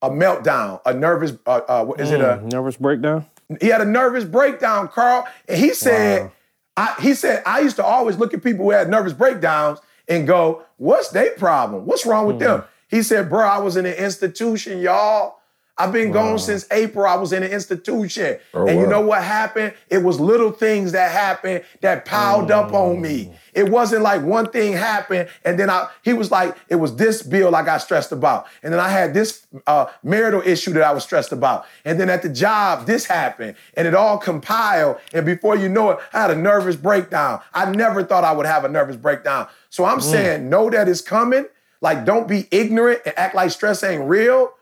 a 0.02 0.10
meltdown, 0.10 0.80
a 0.84 0.92
nervous. 0.94 1.32
Uh, 1.46 1.60
uh, 1.68 1.92
is 1.98 2.10
mm, 2.10 2.14
it 2.14 2.20
a 2.20 2.38
mm, 2.38 2.52
nervous 2.52 2.76
breakdown? 2.76 3.26
He 3.60 3.68
had 3.68 3.80
a 3.80 3.86
nervous 3.86 4.24
breakdown, 4.24 4.88
Carl, 4.88 5.26
and 5.48 5.58
he 5.58 5.74
said, 5.74 6.22
wow. 6.22 6.32
I, 6.76 6.94
he 7.00 7.14
said 7.14 7.42
I 7.44 7.60
used 7.60 7.76
to 7.76 7.84
always 7.84 8.16
look 8.16 8.32
at 8.34 8.42
people 8.42 8.64
who 8.64 8.70
had 8.70 8.88
nervous 8.88 9.12
breakdowns 9.12 9.80
and 10.08 10.26
go, 10.26 10.64
"What's 10.76 11.10
their 11.10 11.32
problem? 11.32 11.86
What's 11.86 12.06
wrong 12.06 12.26
with 12.26 12.36
mm. 12.36 12.40
them?" 12.40 12.64
He 12.88 13.02
said, 13.02 13.28
bro, 13.28 13.44
I 13.44 13.58
was 13.58 13.76
in 13.76 13.86
an 13.86 13.94
institution, 13.94 14.78
y'all. 14.78 15.38
I've 15.76 15.92
been 15.92 16.10
wow. 16.10 16.30
gone 16.30 16.38
since 16.38 16.66
April. 16.70 17.04
I 17.04 17.16
was 17.16 17.32
in 17.32 17.42
an 17.42 17.50
institution. 17.50 18.38
Oh, 18.52 18.68
and 18.68 18.78
you 18.78 18.86
know 18.86 19.00
what 19.00 19.24
happened? 19.24 19.74
It 19.90 19.98
was 19.98 20.20
little 20.20 20.52
things 20.52 20.92
that 20.92 21.10
happened 21.10 21.64
that 21.80 22.04
piled 22.04 22.50
mm. 22.50 22.52
up 22.52 22.72
on 22.72 23.00
me. 23.00 23.32
It 23.54 23.68
wasn't 23.68 24.02
like 24.02 24.22
one 24.22 24.50
thing 24.50 24.72
happened 24.72 25.28
and 25.44 25.58
then 25.58 25.70
I 25.70 25.88
he 26.02 26.12
was 26.12 26.30
like, 26.30 26.56
it 26.68 26.76
was 26.76 26.96
this 26.96 27.22
bill 27.22 27.54
I 27.54 27.64
got 27.64 27.78
stressed 27.78 28.12
about. 28.12 28.46
And 28.62 28.72
then 28.72 28.80
I 28.80 28.88
had 28.88 29.14
this 29.14 29.46
uh, 29.66 29.86
marital 30.02 30.42
issue 30.42 30.72
that 30.72 30.82
I 30.82 30.92
was 30.92 31.04
stressed 31.04 31.32
about. 31.32 31.66
And 31.84 31.98
then 32.00 32.10
at 32.10 32.22
the 32.22 32.28
job, 32.28 32.86
this 32.86 33.06
happened. 33.06 33.56
And 33.76 33.86
it 33.86 33.94
all 33.94 34.18
compiled. 34.18 34.98
And 35.12 35.24
before 35.24 35.56
you 35.56 35.68
know 35.68 35.90
it, 35.90 35.98
I 36.12 36.22
had 36.22 36.30
a 36.30 36.36
nervous 36.36 36.76
breakdown. 36.76 37.40
I 37.52 37.70
never 37.70 38.02
thought 38.02 38.24
I 38.24 38.32
would 38.32 38.46
have 38.46 38.64
a 38.64 38.68
nervous 38.68 38.96
breakdown. 38.96 39.48
So 39.70 39.84
I'm 39.84 39.98
mm. 39.98 40.02
saying, 40.02 40.48
know 40.48 40.70
that 40.70 40.88
it's 40.88 41.00
coming 41.00 41.46
like, 41.84 42.06
don't 42.06 42.26
be 42.26 42.48
ignorant 42.50 43.02
and 43.04 43.12
act 43.18 43.34
like 43.34 43.50
stress 43.50 43.82
ain't 43.84 44.08
real, 44.08 44.54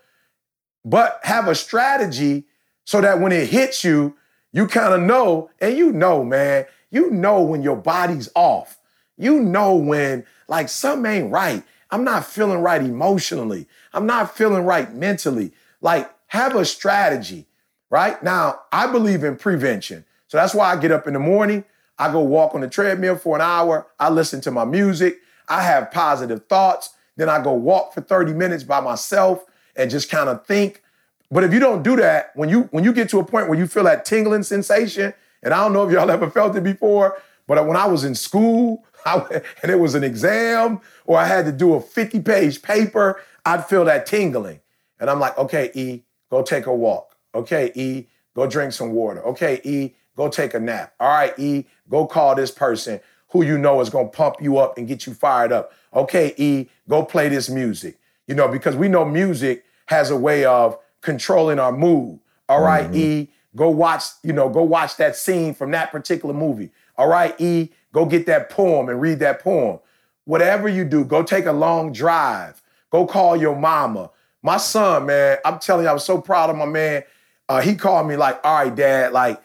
but 0.84 1.20
have 1.22 1.46
a 1.46 1.54
strategy 1.54 2.46
so 2.84 3.00
that 3.00 3.20
when 3.20 3.30
it 3.30 3.48
hits 3.48 3.84
you, 3.84 4.16
you 4.52 4.66
kind 4.66 4.92
of 4.92 5.00
know, 5.00 5.48
and 5.60 5.78
you 5.78 5.92
know, 5.92 6.24
man, 6.24 6.66
you 6.90 7.10
know 7.10 7.40
when 7.40 7.62
your 7.62 7.76
body's 7.76 8.28
off. 8.34 8.76
You 9.16 9.40
know 9.40 9.76
when, 9.76 10.24
like, 10.48 10.68
something 10.68 11.10
ain't 11.10 11.32
right. 11.32 11.62
I'm 11.90 12.04
not 12.04 12.24
feeling 12.26 12.60
right 12.60 12.80
emotionally. 12.80 13.68
I'm 13.92 14.06
not 14.06 14.34
feeling 14.34 14.64
right 14.64 14.92
mentally. 14.94 15.52
Like, 15.80 16.10
have 16.28 16.56
a 16.56 16.64
strategy, 16.64 17.46
right? 17.90 18.22
Now, 18.22 18.60
I 18.72 18.90
believe 18.90 19.24
in 19.24 19.36
prevention. 19.36 20.04
So 20.28 20.38
that's 20.38 20.54
why 20.54 20.72
I 20.72 20.76
get 20.76 20.90
up 20.90 21.06
in 21.06 21.12
the 21.12 21.18
morning. 21.18 21.64
I 21.98 22.10
go 22.10 22.20
walk 22.20 22.54
on 22.54 22.62
the 22.62 22.68
treadmill 22.68 23.16
for 23.16 23.36
an 23.36 23.42
hour. 23.42 23.86
I 24.00 24.08
listen 24.08 24.40
to 24.42 24.50
my 24.50 24.64
music. 24.64 25.18
I 25.48 25.62
have 25.62 25.90
positive 25.90 26.46
thoughts. 26.46 26.94
Then 27.16 27.28
I 27.28 27.42
go 27.42 27.52
walk 27.52 27.92
for 27.92 28.00
30 28.00 28.32
minutes 28.32 28.64
by 28.64 28.80
myself 28.80 29.44
and 29.76 29.90
just 29.90 30.10
kind 30.10 30.28
of 30.30 30.46
think. 30.46 30.82
But 31.30 31.44
if 31.44 31.52
you 31.52 31.60
don't 31.60 31.82
do 31.82 31.96
that, 31.96 32.30
when 32.34 32.48
you 32.48 32.62
when 32.72 32.84
you 32.84 32.92
get 32.92 33.08
to 33.10 33.18
a 33.18 33.24
point 33.24 33.48
where 33.48 33.58
you 33.58 33.66
feel 33.66 33.84
that 33.84 34.04
tingling 34.04 34.42
sensation, 34.42 35.14
and 35.42 35.52
I 35.54 35.62
don't 35.62 35.72
know 35.72 35.86
if 35.86 35.92
y'all 35.92 36.10
ever 36.10 36.30
felt 36.30 36.56
it 36.56 36.64
before, 36.64 37.20
but 37.46 37.66
when 37.66 37.76
I 37.76 37.86
was 37.86 38.04
in 38.04 38.14
school 38.14 38.84
I, 39.06 39.42
and 39.62 39.70
it 39.70 39.78
was 39.78 39.94
an 39.94 40.04
exam 40.04 40.80
or 41.04 41.18
I 41.18 41.26
had 41.26 41.44
to 41.46 41.52
do 41.52 41.74
a 41.74 41.80
50 41.80 42.20
page 42.20 42.62
paper, 42.62 43.20
I'd 43.44 43.66
feel 43.66 43.84
that 43.84 44.06
tingling. 44.06 44.60
And 45.00 45.10
I'm 45.10 45.20
like, 45.20 45.36
okay, 45.38 45.70
E, 45.74 46.02
go 46.30 46.42
take 46.42 46.66
a 46.66 46.74
walk. 46.74 47.16
Okay, 47.34 47.72
E, 47.74 48.06
go 48.34 48.46
drink 48.46 48.72
some 48.72 48.92
water. 48.92 49.24
Okay, 49.26 49.60
E, 49.64 49.94
go 50.16 50.28
take 50.28 50.54
a 50.54 50.60
nap. 50.60 50.94
All 51.00 51.08
right, 51.08 51.36
E, 51.38 51.64
go 51.88 52.06
call 52.06 52.34
this 52.34 52.50
person 52.50 53.00
who 53.30 53.42
you 53.42 53.58
know 53.58 53.80
is 53.80 53.90
going 53.90 54.10
to 54.10 54.16
pump 54.16 54.36
you 54.40 54.58
up 54.58 54.76
and 54.76 54.86
get 54.86 55.06
you 55.06 55.14
fired 55.14 55.52
up 55.52 55.72
okay, 55.94 56.34
E, 56.36 56.68
go 56.88 57.04
play 57.04 57.28
this 57.28 57.48
music. 57.48 57.98
You 58.26 58.34
know, 58.34 58.48
because 58.48 58.76
we 58.76 58.88
know 58.88 59.04
music 59.04 59.64
has 59.86 60.10
a 60.10 60.16
way 60.16 60.44
of 60.44 60.78
controlling 61.00 61.58
our 61.58 61.72
mood. 61.72 62.20
All 62.48 62.62
right, 62.62 62.86
mm-hmm. 62.86 62.96
E, 62.96 63.30
go 63.56 63.68
watch, 63.68 64.04
you 64.22 64.32
know, 64.32 64.48
go 64.48 64.62
watch 64.62 64.96
that 64.96 65.16
scene 65.16 65.54
from 65.54 65.70
that 65.72 65.90
particular 65.90 66.34
movie. 66.34 66.70
All 66.96 67.08
right, 67.08 67.38
E, 67.40 67.70
go 67.92 68.06
get 68.06 68.26
that 68.26 68.50
poem 68.50 68.88
and 68.88 69.00
read 69.00 69.18
that 69.20 69.40
poem. 69.40 69.78
Whatever 70.24 70.68
you 70.68 70.84
do, 70.84 71.04
go 71.04 71.22
take 71.22 71.46
a 71.46 71.52
long 71.52 71.92
drive. 71.92 72.62
Go 72.90 73.06
call 73.06 73.36
your 73.36 73.56
mama. 73.56 74.10
My 74.42 74.56
son, 74.56 75.06
man, 75.06 75.38
I'm 75.44 75.58
telling 75.58 75.84
you, 75.84 75.90
I 75.90 75.92
was 75.92 76.04
so 76.04 76.20
proud 76.20 76.50
of 76.50 76.56
my 76.56 76.66
man. 76.66 77.04
Uh, 77.48 77.60
he 77.60 77.74
called 77.74 78.06
me 78.06 78.16
like, 78.16 78.40
all 78.44 78.64
right, 78.64 78.74
dad, 78.74 79.12
like, 79.12 79.40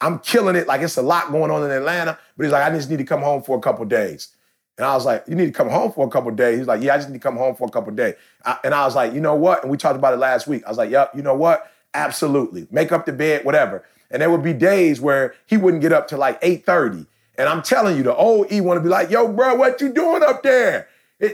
I'm 0.00 0.18
killing 0.18 0.56
it. 0.56 0.66
Like, 0.66 0.80
it's 0.80 0.96
a 0.96 1.02
lot 1.02 1.30
going 1.30 1.50
on 1.50 1.62
in 1.62 1.70
Atlanta, 1.70 2.18
but 2.36 2.44
he's 2.44 2.52
like, 2.52 2.64
I 2.64 2.74
just 2.74 2.90
need 2.90 2.98
to 2.98 3.04
come 3.04 3.20
home 3.20 3.42
for 3.42 3.56
a 3.56 3.60
couple 3.60 3.84
days. 3.84 4.34
And 4.78 4.86
I 4.86 4.94
was 4.94 5.04
like, 5.04 5.24
you 5.28 5.34
need 5.34 5.46
to 5.46 5.52
come 5.52 5.68
home 5.68 5.92
for 5.92 6.06
a 6.06 6.10
couple 6.10 6.30
days. 6.32 6.58
He's 6.58 6.66
like, 6.66 6.82
yeah, 6.82 6.94
I 6.94 6.96
just 6.96 7.08
need 7.08 7.14
to 7.14 7.22
come 7.22 7.36
home 7.36 7.54
for 7.54 7.68
a 7.68 7.70
couple 7.70 7.92
days. 7.92 8.14
I, 8.44 8.58
and 8.64 8.74
I 8.74 8.84
was 8.84 8.96
like, 8.96 9.12
you 9.12 9.20
know 9.20 9.34
what? 9.34 9.62
And 9.62 9.70
we 9.70 9.76
talked 9.76 9.96
about 9.96 10.14
it 10.14 10.16
last 10.16 10.46
week. 10.46 10.64
I 10.66 10.68
was 10.70 10.78
like, 10.78 10.90
yep, 10.90 11.12
you 11.14 11.22
know 11.22 11.34
what? 11.34 11.70
Absolutely. 11.94 12.66
Make 12.70 12.90
up 12.90 13.06
the 13.06 13.12
bed, 13.12 13.44
whatever. 13.44 13.84
And 14.10 14.20
there 14.20 14.30
would 14.30 14.42
be 14.42 14.52
days 14.52 15.00
where 15.00 15.34
he 15.46 15.56
wouldn't 15.56 15.82
get 15.82 15.92
up 15.92 16.08
till 16.08 16.18
like 16.18 16.40
8:30. 16.40 17.06
And 17.38 17.48
I'm 17.48 17.62
telling 17.62 17.96
you, 17.96 18.02
the 18.02 18.14
old 18.14 18.52
E 18.52 18.60
want 18.60 18.78
to 18.78 18.82
be 18.82 18.88
like, 18.88 19.10
yo, 19.10 19.28
bro, 19.28 19.54
what 19.54 19.80
you 19.80 19.92
doing 19.92 20.22
up 20.22 20.42
there? 20.42 20.88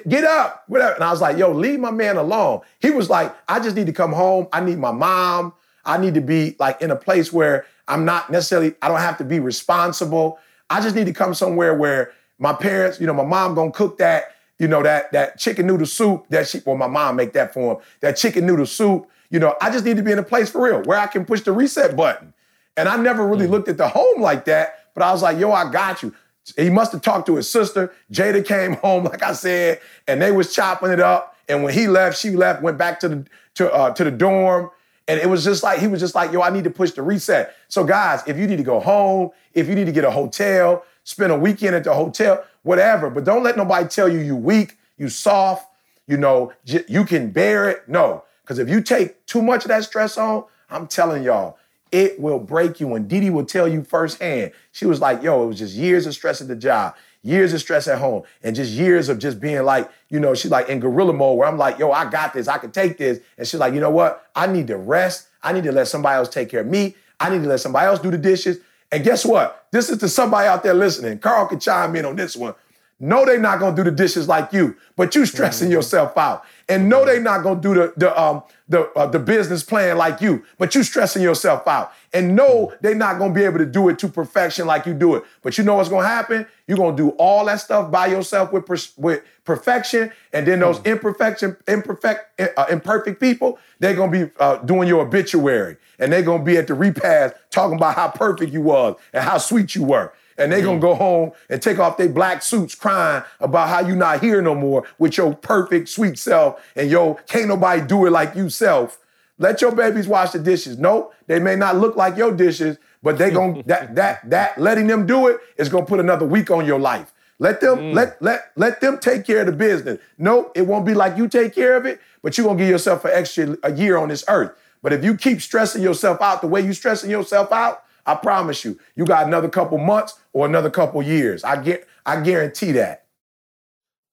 Get 0.07 0.25
up, 0.25 0.65
whatever. 0.69 0.95
And 0.95 1.03
I 1.03 1.11
was 1.11 1.21
like, 1.21 1.39
yo, 1.39 1.51
leave 1.51 1.81
my 1.81 1.91
man 1.91 2.17
alone. 2.17 2.61
He 2.79 2.91
was 2.91 3.09
like, 3.09 3.35
I 3.49 3.59
just 3.59 3.75
need 3.75 3.87
to 3.87 3.93
come 3.93 4.13
home. 4.13 4.47
I 4.53 4.61
need 4.61 4.79
my 4.79 4.93
mom. 4.93 5.55
I 5.85 5.97
need 5.97 6.15
to 6.15 6.21
be 6.21 6.57
like 6.59 6.83
in 6.83 6.91
a 6.91 6.97
place 6.97 7.33
where 7.33 7.65
I'm 7.89 8.05
not 8.05 8.31
necessarily, 8.31 8.75
I 8.83 8.89
don't 8.89 9.01
have 9.01 9.17
to 9.19 9.25
be 9.25 9.41
responsible. 9.41 10.39
I 10.69 10.83
just 10.83 10.95
need 10.95 11.07
to 11.07 11.15
come 11.15 11.33
somewhere 11.33 11.75
where 11.75 12.13
my 12.39 12.53
parents, 12.53 13.01
you 13.01 13.07
know, 13.07 13.15
my 13.15 13.25
mom 13.25 13.55
gonna 13.55 13.73
cook 13.73 13.97
that, 13.99 14.37
you 14.59 14.69
know, 14.69 14.83
that 14.83 15.11
that 15.13 15.39
chicken 15.39 15.67
noodle 15.67 15.87
soup 15.87 16.27
that 16.29 16.47
she, 16.47 16.61
well, 16.67 16.77
my 16.77 16.87
mom 16.87 17.17
make 17.17 17.33
that 17.33 17.55
for 17.55 17.77
him, 17.77 17.83
that 18.01 18.17
chicken 18.17 18.45
noodle 18.47 18.67
soup. 18.67 19.09
You 19.31 19.39
know, 19.39 19.57
I 19.61 19.71
just 19.71 19.85
need 19.85 19.97
to 19.97 20.03
be 20.03 20.13
in 20.13 20.19
a 20.19 20.23
place 20.23 20.51
for 20.51 20.63
real 20.63 20.83
where 20.83 20.99
I 20.99 21.07
can 21.07 21.25
push 21.25 21.41
the 21.43 21.53
reset 21.53 21.97
button. 21.97 22.35
And 22.77 22.89
I 22.89 22.97
never 22.97 23.27
really 23.27 23.47
mm. 23.47 23.51
looked 23.51 23.69
at 23.69 23.77
the 23.77 23.89
home 23.89 24.21
like 24.21 24.45
that, 24.45 24.78
but 24.99 25.07
I 25.07 25.13
was 25.13 25.23
like, 25.23 25.39
yo, 25.39 25.53
I 25.53 25.71
got 25.71 26.03
you. 26.03 26.13
He 26.57 26.71
must 26.71 26.91
have 26.93 27.03
talked 27.03 27.27
to 27.27 27.37
his 27.37 27.49
sister. 27.49 27.93
Jada 28.13 28.45
came 28.45 28.73
home, 28.83 29.05
like 29.05 29.23
I 29.23 29.33
said, 29.33 29.81
and 30.09 30.21
they 30.21 30.33
was 30.33 30.53
chopping 30.53 30.91
it 30.91 30.99
up. 30.99 31.37
And 31.49 31.63
when 31.63 31.73
he 31.73 31.87
left, 31.87 32.19
she 32.19 32.31
left, 32.31 32.63
went 32.63 32.79
back 32.79 32.99
to 33.01 33.09
the 33.09 33.27
to 33.55 33.73
uh, 33.73 33.91
to 33.93 34.05
the 34.05 34.11
dorm. 34.11 34.71
And 35.07 35.19
it 35.19 35.27
was 35.27 35.43
just 35.43 35.63
like, 35.63 35.79
he 35.79 35.87
was 35.87 36.01
just 36.01 36.15
like, 36.15 36.33
yo, 36.33 36.43
I 36.43 36.51
need 36.51 36.65
to 36.65 36.71
push 36.71 36.91
the 36.91 37.03
reset. 37.03 37.55
So, 37.69 37.83
guys, 37.83 38.23
if 38.27 38.37
you 38.37 38.47
need 38.47 38.59
to 38.59 38.63
go 38.63 38.79
home, 38.79 39.31
if 39.55 39.67
you 39.67 39.75
need 39.75 39.87
to 39.87 39.93
get 39.93 40.05
a 40.05 40.11
hotel, 40.11 40.85
spend 41.05 41.33
a 41.33 41.39
weekend 41.39 41.75
at 41.75 41.85
the 41.85 41.95
hotel, 41.95 42.45
whatever, 42.63 43.09
but 43.09 43.25
don't 43.25 43.43
let 43.43 43.57
nobody 43.57 43.89
tell 43.89 44.07
you 44.07 44.19
you 44.19 44.37
weak, 44.37 44.77
you 44.99 45.09
soft, 45.09 45.67
you 46.07 46.19
know, 46.19 46.53
j- 46.67 46.85
you 46.89 47.05
can 47.05 47.31
bear 47.31 47.71
it. 47.71 47.89
No, 47.89 48.25
because 48.43 48.59
if 48.59 48.69
you 48.69 48.83
take 48.83 49.25
too 49.25 49.41
much 49.41 49.65
of 49.65 49.69
that 49.69 49.85
stress 49.85 50.19
on, 50.19 50.45
I'm 50.69 50.87
telling 50.87 51.23
y'all, 51.23 51.58
it 51.93 52.21
will 52.21 52.39
break 52.39 52.81
you. 52.81 52.95
And 52.95 53.09
Didi 53.09 53.31
will 53.31 53.45
tell 53.45 53.69
you 53.69 53.83
firsthand. 53.83 54.53
She 54.73 54.87
was 54.87 55.01
like, 55.01 55.23
yo, 55.23 55.45
it 55.45 55.47
was 55.47 55.59
just 55.59 55.75
years 55.75 56.07
of 56.07 56.15
stress 56.15 56.41
at 56.41 56.49
the 56.49 56.57
job, 56.57 56.95
years 57.23 57.53
of 57.53 57.61
stress 57.61 57.89
at 57.89 57.99
home, 57.99 58.23
and 58.43 58.55
just 58.55 58.73
years 58.73 59.09
of 59.09 59.19
just 59.19 59.41
being 59.41 59.63
like, 59.65 59.91
you 60.09 60.21
know, 60.21 60.35
she's 60.35 60.51
like 60.51 60.69
in 60.69 60.81
gorilla 60.81 61.13
mode 61.13 61.39
where 61.39 61.49
I'm 61.49 61.59
like, 61.59 61.79
yo, 61.79 61.91
I 61.91 62.09
got 62.11 62.35
this, 62.35 62.49
I 62.49 62.59
can 62.59 62.71
take 62.71 62.99
this. 62.99 63.21
And 63.37 63.47
she's 63.47 63.61
like, 63.61 63.75
you 63.75 63.81
know 63.81 63.91
what? 63.91 64.31
I 64.35 64.47
need 64.47 64.67
to 64.69 64.77
rest. 64.77 65.29
I 65.43 65.53
need 65.53 65.65
to 65.65 65.73
let 65.73 65.89
somebody 65.89 66.17
else 66.17 66.29
take 66.29 66.49
care 66.49 66.61
of 66.61 66.67
me. 66.67 66.97
I 67.21 67.31
need 67.31 67.43
to 67.43 67.49
let 67.49 67.61
somebody 67.61 67.87
else 67.87 68.01
do 68.01 68.11
the 68.11 68.19
dishes. 68.19 68.59
And 68.91 69.05
guess 69.05 69.25
what? 69.25 69.67
This 69.71 69.91
is 69.91 69.99
to 69.99 70.09
somebody 70.09 70.49
out 70.49 70.63
there 70.63 70.75
listening. 70.75 71.19
Carl 71.19 71.47
can 71.47 71.61
chime 71.61 71.95
in 71.97 72.05
on 72.05 72.17
this 72.17 72.37
one. 72.37 72.55
No, 73.01 73.25
they're 73.25 73.39
not 73.39 73.61
gonna 73.61 73.77
do 73.77 73.85
the 73.85 73.93
dishes 73.93 74.27
like 74.27 74.53
you, 74.53 74.77
but 74.97 75.15
you 75.15 75.25
stressing 75.25 75.67
mm-hmm. 75.67 75.75
yourself 75.75 76.19
out. 76.19 76.45
And 76.69 76.89
no, 76.89 77.05
they're 77.05 77.21
not 77.21 77.45
gonna 77.45 77.61
do 77.61 77.73
the 77.73 77.93
the 77.97 78.21
um 78.21 78.43
the 78.69 78.91
uh, 78.95 79.07
the 79.07 79.21
business 79.21 79.63
plan 79.63 79.97
like 79.97 80.21
you, 80.21 80.45
but 80.59 80.75
you 80.75 80.83
stressing 80.83 81.23
yourself 81.23 81.69
out. 81.69 81.93
And 82.13 82.35
no, 82.35 82.49
mm-hmm. 82.49 82.77
they're 82.81 82.97
not 82.97 83.21
gonna 83.21 83.33
be 83.33 83.45
able 83.45 83.59
to 83.59 83.67
do 83.67 83.89
it 83.89 84.01
to 84.01 84.09
perfection 84.09 84.67
like 84.67 84.85
you 84.85 84.95
do 84.95 85.15
it. 85.15 85.23
But 85.43 85.57
you 85.57 85.63
know 85.63 85.77
what's 85.77 85.89
gonna 85.89 86.09
happen? 86.09 86.45
You're 86.67 86.77
gonna 86.77 86.97
do 86.97 87.11
all 87.11 87.45
that 87.45 87.61
stuff 87.61 87.89
by 87.93 88.09
yourself 88.09 88.53
with 88.53 88.67
per- 88.67 88.77
with 88.97 89.23
perfection, 89.45 90.11
and 90.33 90.45
then 90.45 90.59
those 90.59 90.79
mm-hmm. 90.79 90.89
imperfection 90.89 91.57
imperfect 91.69 92.41
uh, 92.41 92.67
imperfect 92.69 93.21
people, 93.21 93.61
they're 93.79 93.95
gonna 93.95 94.11
be 94.11 94.29
uh, 94.41 94.57
doing 94.57 94.89
your 94.89 95.07
obituary, 95.07 95.77
and 96.01 96.13
they're 96.13 96.23
gonna 96.23 96.43
be 96.43 96.57
at 96.57 96.67
the 96.67 96.75
repast 96.75 97.37
talking 97.51 97.77
about 97.77 97.95
how 97.95 98.09
perfect 98.09 98.53
you 98.53 98.63
was 98.63 98.97
and 99.13 99.23
how 99.23 99.39
sweet 99.39 99.77
you 99.77 99.85
were 99.85 100.13
and 100.39 100.53
they 100.53 100.63
gonna 100.63 100.79
go 100.79 100.95
home 100.95 101.33
and 101.51 101.61
take 101.61 101.79
off 101.79 101.97
their 101.97 102.09
black 102.09 102.43
suits 102.43 102.75
crying 102.75 103.23
about 103.41 103.69
how 103.69 103.81
you 103.81 103.95
not 103.95 104.21
here 104.21 104.41
no 104.41 104.55
more 104.55 104.85
with 104.99 105.17
your 105.17 105.35
perfect 105.35 105.89
sweet 105.89 106.19
self 106.19 106.65
and 106.77 106.91
yo 106.91 107.15
can't 107.27 107.49
nobody 107.49 107.83
do 107.83 108.07
it 108.07 108.11
like 108.11 108.35
you 108.35 108.49
self. 108.49 108.99
Let 109.39 109.61
your 109.61 109.73
babies 109.73 110.09
wash 110.09 110.33
the 110.33 110.39
dishes. 110.39 110.79
Nope, 110.79 111.15
they 111.27 111.39
may 111.39 111.55
not 111.55 111.77
look 111.77 111.97
like 111.97 112.17
your 112.17 112.33
dishes, 112.33 112.79
but 113.03 113.19
they 113.19 113.31
gonna 113.31 113.63
that 113.67 113.95
that 113.95 114.31
that 114.31 114.59
letting 114.59 114.87
them 114.87 115.07
do 115.07 115.27
it 115.27 115.39
is 115.57 115.69
gonna 115.69 115.87
put 115.87 116.01
another 116.01 116.27
week 116.27 116.51
on 116.51 116.65
your 116.65 116.81
life. 116.81 117.13
Let 117.39 117.61
them 117.61 117.79
mm. 117.79 117.95
let 117.95 118.21
let 118.21 118.51
let 118.57 118.81
them 118.81 118.99
take 118.99 119.25
care 119.25 119.41
of 119.41 119.47
the 119.47 119.53
business. 119.53 120.01
Nope, 120.19 120.53
it 120.57 120.63
won't 120.63 120.85
be 120.85 120.95
like 120.95 121.17
you 121.17 121.29
take 121.29 121.55
care 121.55 121.77
of 121.77 121.87
it, 121.87 122.01
but 122.23 122.37
you're 122.37 122.47
gonna 122.47 122.59
give 122.59 122.69
yourself 122.69 123.05
an 123.05 123.13
extra 123.15 123.57
a 123.63 123.73
year 123.73 123.97
on 123.97 124.09
this 124.09 124.25
earth. 124.29 124.53
But 124.83 124.93
if 124.93 125.05
you 125.05 125.17
keep 125.17 125.41
stressing 125.41 125.83
yourself 125.83 126.21
out 126.21 126.41
the 126.41 126.47
way 126.49 126.61
you 126.61 126.73
stressing 126.73 127.11
yourself 127.11 127.53
out, 127.53 127.85
I 128.09 128.15
promise 128.15 128.65
you, 128.65 128.79
you 128.97 129.05
got 129.05 129.27
another 129.27 129.51
couple 129.51 129.77
months 129.77 130.19
or 130.33 130.47
another 130.47 130.71
couple 130.71 131.03
years. 131.03 131.45
I 131.45 131.63
get 131.63 131.87
I 132.07 132.23
guarantee 132.23 132.73
that. 132.73 133.05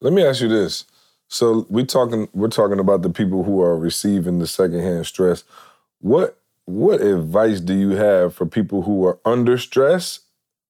Let 0.01 0.11
me 0.11 0.25
ask 0.25 0.41
you 0.41 0.49
this. 0.49 0.83
So 1.29 1.65
we 1.69 1.85
talking 1.85 2.27
we're 2.33 2.49
talking 2.49 2.79
about 2.79 3.03
the 3.03 3.09
people 3.09 3.43
who 3.43 3.61
are 3.61 3.77
receiving 3.77 4.39
the 4.39 4.47
secondhand 4.47 5.05
stress. 5.05 5.45
What 5.99 6.37
what 6.65 6.99
advice 6.99 7.61
do 7.61 7.73
you 7.73 7.91
have 7.91 8.35
for 8.35 8.45
people 8.45 8.81
who 8.81 9.05
are 9.05 9.17
under 9.23 9.57
stress 9.57 10.19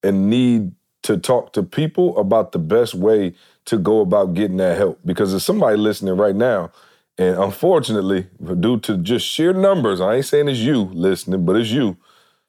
and 0.03 0.29
need 0.29 0.73
to 1.01 1.17
talk 1.17 1.51
to 1.53 1.63
people 1.63 2.15
about 2.19 2.51
the 2.51 2.59
best 2.59 2.93
way 2.93 3.33
to 3.65 3.77
go 3.79 4.01
about 4.01 4.35
getting 4.35 4.57
that 4.57 4.77
help? 4.77 4.99
Because 5.03 5.31
there's 5.31 5.43
somebody 5.43 5.77
listening 5.77 6.15
right 6.15 6.35
now, 6.35 6.71
and 7.17 7.37
unfortunately, 7.39 8.27
due 8.59 8.79
to 8.81 8.97
just 8.97 9.25
sheer 9.25 9.51
numbers, 9.51 9.99
I 9.99 10.15
ain't 10.15 10.25
saying 10.25 10.47
it's 10.47 10.59
you 10.59 10.91
listening, 10.93 11.43
but 11.43 11.55
it's 11.55 11.71
you 11.71 11.97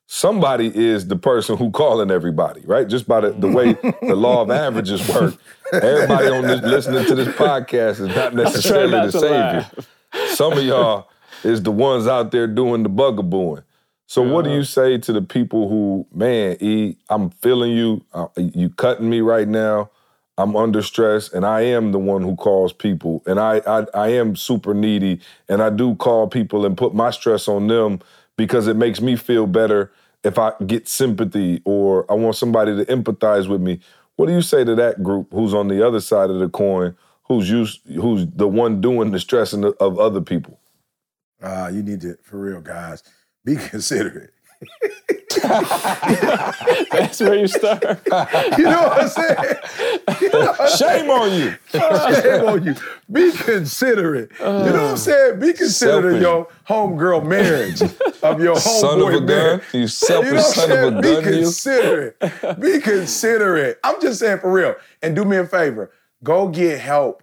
somebody 0.06 0.70
is 0.74 1.08
the 1.08 1.16
person 1.16 1.56
who 1.56 1.70
calling 1.70 2.10
everybody, 2.10 2.62
right? 2.64 2.88
Just 2.88 3.06
by 3.08 3.20
the, 3.20 3.30
the 3.30 3.48
way 3.48 3.72
the 4.02 4.16
law 4.16 4.42
of 4.42 4.50
averages 4.50 5.06
work. 5.08 5.34
Everybody 5.72 6.28
on 6.28 6.42
this 6.42 6.62
listening 6.62 7.04
to 7.06 7.14
this 7.14 7.28
podcast 7.36 8.00
is 8.00 8.14
not 8.14 8.34
necessarily 8.34 8.92
not 8.92 9.12
the 9.12 9.20
savior. 9.20 9.70
Some 10.34 10.52
of 10.52 10.62
y'all 10.62 11.08
is 11.42 11.62
the 11.62 11.72
ones 11.72 12.06
out 12.06 12.30
there 12.30 12.46
doing 12.46 12.82
the 12.82 12.88
bugabooing. 12.88 13.64
So 14.06 14.22
what 14.22 14.44
do 14.44 14.52
you 14.52 14.62
say 14.62 14.98
to 14.98 15.12
the 15.12 15.22
people 15.22 15.68
who, 15.68 16.06
man, 16.14 16.56
E, 16.60 16.96
I'm 17.10 17.30
feeling 17.30 17.72
you, 17.72 18.04
uh, 18.14 18.28
you 18.36 18.70
cutting 18.70 19.10
me 19.10 19.20
right 19.20 19.48
now. 19.48 19.90
I'm 20.38 20.54
under 20.54 20.82
stress, 20.82 21.32
and 21.32 21.46
I 21.46 21.62
am 21.62 21.92
the 21.92 21.98
one 21.98 22.22
who 22.22 22.36
calls 22.36 22.70
people, 22.70 23.22
and 23.26 23.40
I, 23.40 23.62
I 23.66 23.86
I 23.94 24.08
am 24.08 24.36
super 24.36 24.74
needy, 24.74 25.18
and 25.48 25.62
I 25.62 25.70
do 25.70 25.94
call 25.94 26.28
people 26.28 26.66
and 26.66 26.76
put 26.76 26.94
my 26.94 27.10
stress 27.10 27.48
on 27.48 27.68
them 27.68 28.00
because 28.36 28.66
it 28.66 28.76
makes 28.76 29.00
me 29.00 29.16
feel 29.16 29.46
better 29.46 29.92
if 30.24 30.38
I 30.38 30.52
get 30.66 30.88
sympathy 30.88 31.62
or 31.64 32.10
I 32.10 32.14
want 32.14 32.36
somebody 32.36 32.76
to 32.76 32.84
empathize 32.86 33.48
with 33.48 33.60
me. 33.60 33.80
What 34.16 34.26
do 34.26 34.32
you 34.32 34.42
say 34.42 34.64
to 34.64 34.74
that 34.74 35.02
group 35.02 35.28
who's 35.32 35.54
on 35.54 35.68
the 35.68 35.86
other 35.86 36.00
side 36.00 36.30
of 36.30 36.38
the 36.38 36.48
coin, 36.48 36.96
who's 37.24 37.50
used, 37.50 37.80
who's 37.86 38.26
the 38.26 38.48
one 38.48 38.80
doing 38.80 39.10
the 39.10 39.20
stressing 39.20 39.64
of 39.64 39.98
other 39.98 40.20
people? 40.20 40.58
Uh, 41.42 41.70
you 41.72 41.82
need 41.82 42.00
to, 42.00 42.16
for 42.22 42.38
real, 42.38 42.60
guys, 42.60 43.02
be 43.44 43.56
considerate. 43.70 44.32
That's 45.42 47.20
where 47.20 47.36
you 47.36 47.46
start. 47.46 47.82
you 48.58 48.64
know 48.64 48.82
what 48.82 49.02
I'm 49.02 49.08
saying? 49.08 49.56
You 50.20 50.28
know 50.30 50.52
what 50.52 50.70
Shame 50.78 51.10
on 51.10 51.32
you. 51.32 51.54
Shame 51.72 52.44
on 52.46 52.64
you. 52.64 52.74
Be 53.10 53.32
considerate. 53.32 54.30
Uh, 54.40 54.64
you 54.66 54.72
know 54.72 54.82
what 54.82 54.90
I'm 54.92 54.96
saying? 54.96 55.40
Be 55.40 55.52
considerate 55.52 56.16
of 56.16 56.20
your 56.20 56.48
homegirl 56.68 57.26
marriage, 57.26 57.82
of 58.22 58.40
your 58.40 58.56
homeboy 58.56 59.26
marriage. 59.26 59.60
Gun. 59.60 59.80
You 59.80 59.88
selfish 59.88 60.28
you 60.28 60.34
know 60.34 60.42
son 60.42 60.72
of 60.72 60.94
a 60.94 61.00
Be 61.00 61.12
gun. 61.12 61.24
Be 61.24 61.30
considerate. 61.30 62.60
Be 62.60 62.80
considerate. 62.80 63.78
I'm 63.84 64.00
just 64.00 64.20
saying 64.20 64.40
for 64.40 64.52
real. 64.52 64.74
And 65.02 65.14
do 65.14 65.24
me 65.24 65.36
a 65.36 65.46
favor. 65.46 65.92
Go 66.22 66.48
get 66.48 66.80
help. 66.80 67.22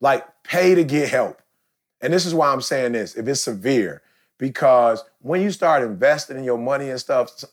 Like 0.00 0.26
pay 0.44 0.74
to 0.74 0.84
get 0.84 1.10
help. 1.10 1.40
And 2.00 2.12
this 2.12 2.24
is 2.24 2.34
why 2.34 2.52
I'm 2.52 2.62
saying 2.62 2.92
this. 2.92 3.14
If 3.14 3.28
it's 3.28 3.42
severe, 3.42 4.02
because 4.40 5.04
when 5.20 5.42
you 5.42 5.52
start 5.52 5.84
investing 5.84 6.38
in 6.38 6.44
your 6.44 6.58
money 6.58 6.88
and 6.88 6.98
stuff, 6.98 7.44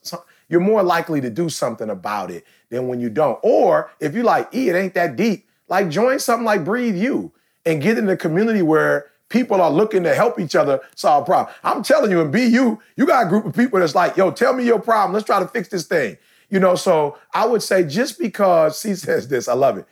you're 0.48 0.58
more 0.58 0.82
likely 0.82 1.20
to 1.20 1.30
do 1.30 1.50
something 1.50 1.90
about 1.90 2.30
it 2.30 2.44
than 2.70 2.88
when 2.88 2.98
you 2.98 3.10
don't. 3.10 3.38
Or 3.42 3.90
if 4.00 4.14
you 4.14 4.22
like, 4.24 4.52
e, 4.54 4.70
it 4.70 4.74
ain't 4.74 4.94
that 4.94 5.14
deep, 5.14 5.46
like 5.68 5.90
join 5.90 6.18
something 6.18 6.46
like 6.46 6.64
Breathe 6.64 6.96
U 6.96 7.30
and 7.66 7.82
get 7.82 7.98
in 7.98 8.08
a 8.08 8.16
community 8.16 8.62
where 8.62 9.10
people 9.28 9.60
are 9.60 9.70
looking 9.70 10.02
to 10.04 10.14
help 10.14 10.40
each 10.40 10.56
other 10.56 10.80
solve 10.94 11.26
problems. 11.26 11.54
I'm 11.62 11.82
telling 11.82 12.10
you, 12.10 12.22
in 12.22 12.30
BU, 12.30 12.78
you 12.96 13.06
got 13.06 13.26
a 13.26 13.28
group 13.28 13.44
of 13.44 13.54
people 13.54 13.78
that's 13.78 13.94
like, 13.94 14.16
yo, 14.16 14.30
tell 14.30 14.54
me 14.54 14.64
your 14.64 14.80
problem. 14.80 15.12
Let's 15.12 15.26
try 15.26 15.38
to 15.38 15.48
fix 15.48 15.68
this 15.68 15.86
thing. 15.86 16.16
You 16.48 16.58
know, 16.58 16.74
so 16.74 17.18
I 17.34 17.44
would 17.44 17.62
say 17.62 17.84
just 17.84 18.18
because, 18.18 18.80
she 18.80 18.94
says 18.94 19.28
this, 19.28 19.46
I 19.46 19.52
love 19.52 19.76
it. 19.76 19.86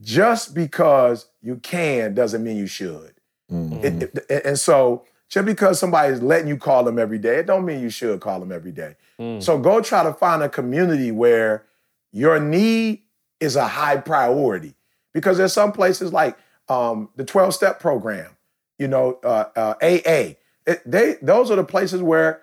Just 0.00 0.52
because 0.52 1.26
you 1.40 1.56
can 1.56 2.14
doesn't 2.14 2.42
mean 2.42 2.56
you 2.56 2.66
should. 2.66 3.14
Mm-hmm. 3.52 3.84
It, 3.84 4.24
it, 4.28 4.44
and 4.44 4.58
so 4.58 5.04
just 5.30 5.46
because 5.46 5.78
somebody's 5.78 6.20
letting 6.20 6.48
you 6.48 6.56
call 6.56 6.82
them 6.82 6.98
every 6.98 7.18
day, 7.18 7.36
it 7.36 7.46
don't 7.46 7.64
mean 7.64 7.80
you 7.80 7.88
should 7.88 8.20
call 8.20 8.40
them 8.40 8.50
every 8.50 8.72
day. 8.72 8.96
Mm. 9.18 9.40
So 9.40 9.58
go 9.58 9.80
try 9.80 10.02
to 10.02 10.12
find 10.12 10.42
a 10.42 10.48
community 10.48 11.12
where 11.12 11.64
your 12.12 12.40
need 12.40 13.02
is 13.38 13.54
a 13.54 13.66
high 13.66 13.96
priority. 13.96 14.74
Because 15.14 15.38
there's 15.38 15.52
some 15.52 15.72
places 15.72 16.12
like 16.12 16.36
um, 16.68 17.08
the 17.16 17.24
12 17.24 17.54
step 17.54 17.80
program, 17.80 18.36
you 18.78 18.88
know, 18.88 19.18
uh, 19.24 19.46
uh, 19.56 19.74
AA. 19.82 20.34
It, 20.66 20.82
they 20.84 21.16
those 21.22 21.50
are 21.50 21.56
the 21.56 21.64
places 21.64 22.02
where 22.02 22.42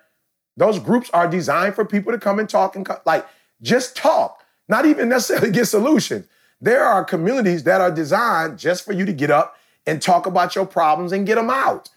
those 0.55 0.79
groups 0.79 1.09
are 1.11 1.27
designed 1.27 1.75
for 1.75 1.85
people 1.85 2.11
to 2.11 2.17
come 2.17 2.39
and 2.39 2.49
talk 2.49 2.75
and 2.75 2.85
co- 2.85 2.99
like 3.05 3.25
just 3.61 3.95
talk, 3.95 4.43
not 4.67 4.85
even 4.85 5.07
necessarily 5.07 5.51
get 5.51 5.65
solutions. 5.65 6.25
There 6.59 6.83
are 6.83 7.03
communities 7.05 7.63
that 7.63 7.79
are 7.79 7.91
designed 7.91 8.57
just 8.57 8.83
for 8.83 8.91
you 8.93 9.05
to 9.05 9.13
get 9.13 9.29
up 9.29 9.55
and 9.85 10.01
talk 10.01 10.25
about 10.25 10.55
your 10.55 10.65
problems 10.65 11.11
and 11.11 11.25
get 11.25 11.35
them 11.35 11.49
out. 11.49 11.89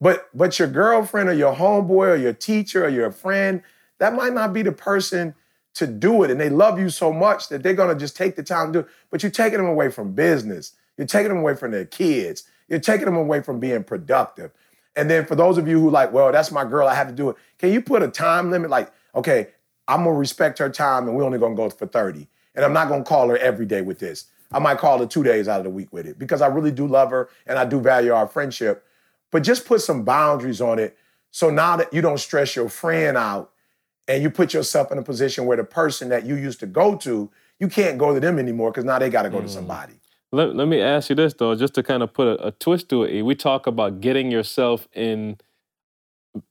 But 0.00 0.28
but 0.34 0.58
your 0.58 0.68
girlfriend 0.68 1.28
or 1.28 1.32
your 1.32 1.54
homeboy 1.54 2.08
or 2.08 2.16
your 2.16 2.32
teacher 2.32 2.84
or 2.84 2.88
your 2.88 3.10
friend, 3.10 3.62
that 3.98 4.14
might 4.14 4.32
not 4.32 4.52
be 4.52 4.62
the 4.62 4.72
person 4.72 5.34
to 5.74 5.86
do 5.86 6.22
it. 6.22 6.30
And 6.30 6.40
they 6.40 6.50
love 6.50 6.78
you 6.78 6.90
so 6.90 7.12
much 7.12 7.48
that 7.48 7.62
they're 7.62 7.74
gonna 7.74 7.94
just 7.94 8.16
take 8.16 8.36
the 8.36 8.42
time 8.42 8.72
to 8.72 8.72
do 8.72 8.78
it. 8.86 8.92
But 9.10 9.22
you're 9.22 9.32
taking 9.32 9.58
them 9.58 9.68
away 9.68 9.90
from 9.90 10.12
business. 10.12 10.72
You're 10.96 11.06
taking 11.06 11.28
them 11.28 11.38
away 11.38 11.54
from 11.54 11.70
their 11.70 11.84
kids. 11.84 12.44
You're 12.68 12.80
taking 12.80 13.06
them 13.06 13.16
away 13.16 13.40
from 13.40 13.60
being 13.60 13.84
productive. 13.84 14.52
And 14.96 15.08
then 15.08 15.26
for 15.26 15.36
those 15.36 15.58
of 15.58 15.68
you 15.68 15.80
who 15.80 15.90
like, 15.90 16.12
well, 16.12 16.32
that's 16.32 16.50
my 16.50 16.64
girl, 16.64 16.88
I 16.88 16.94
have 16.94 17.06
to 17.08 17.14
do 17.14 17.30
it. 17.30 17.36
Can 17.58 17.72
you 17.72 17.80
put 17.80 18.02
a 18.02 18.08
time 18.08 18.50
limit? 18.50 18.70
Like, 18.70 18.92
okay, 19.14 19.48
I'm 19.86 20.04
gonna 20.04 20.14
respect 20.14 20.58
her 20.58 20.68
time 20.68 21.06
and 21.08 21.16
we're 21.16 21.24
only 21.24 21.38
gonna 21.38 21.54
go 21.54 21.70
for 21.70 21.86
30. 21.86 22.26
And 22.54 22.64
I'm 22.64 22.72
not 22.72 22.88
gonna 22.88 23.04
call 23.04 23.28
her 23.28 23.38
every 23.38 23.66
day 23.66 23.80
with 23.80 24.00
this. 24.00 24.26
I 24.50 24.58
might 24.58 24.78
call 24.78 24.98
her 24.98 25.06
two 25.06 25.22
days 25.22 25.46
out 25.46 25.60
of 25.60 25.64
the 25.64 25.70
week 25.70 25.92
with 25.92 26.06
it 26.06 26.18
because 26.18 26.42
I 26.42 26.46
really 26.48 26.72
do 26.72 26.86
love 26.86 27.10
her 27.10 27.28
and 27.46 27.58
I 27.58 27.64
do 27.64 27.80
value 27.80 28.12
our 28.12 28.26
friendship. 28.26 28.84
But 29.30 29.42
just 29.42 29.66
put 29.66 29.80
some 29.80 30.04
boundaries 30.04 30.60
on 30.60 30.78
it 30.78 30.96
so 31.30 31.50
now 31.50 31.76
that 31.76 31.92
you 31.92 32.00
don't 32.00 32.18
stress 32.18 32.56
your 32.56 32.68
friend 32.68 33.16
out 33.16 33.52
and 34.06 34.22
you 34.22 34.30
put 34.30 34.54
yourself 34.54 34.90
in 34.90 34.98
a 34.98 35.02
position 35.02 35.46
where 35.46 35.56
the 35.56 35.64
person 35.64 36.08
that 36.08 36.24
you 36.24 36.34
used 36.34 36.60
to 36.60 36.66
go 36.66 36.96
to, 36.96 37.30
you 37.58 37.68
can't 37.68 37.98
go 37.98 38.14
to 38.14 38.20
them 38.20 38.38
anymore 38.38 38.70
because 38.70 38.84
now 38.84 38.98
they 38.98 39.10
got 39.10 39.22
to 39.22 39.30
go 39.30 39.38
mm. 39.38 39.42
to 39.42 39.48
somebody. 39.48 39.94
Let, 40.32 40.56
let 40.56 40.68
me 40.68 40.80
ask 40.80 41.10
you 41.10 41.16
this 41.16 41.34
though, 41.34 41.54
just 41.54 41.74
to 41.74 41.82
kind 41.82 42.02
of 42.02 42.12
put 42.12 42.26
a, 42.26 42.48
a 42.48 42.50
twist 42.52 42.88
to 42.90 43.04
it. 43.04 43.22
We 43.22 43.34
talk 43.34 43.66
about 43.66 44.00
getting 44.00 44.30
yourself 44.30 44.88
in, 44.94 45.38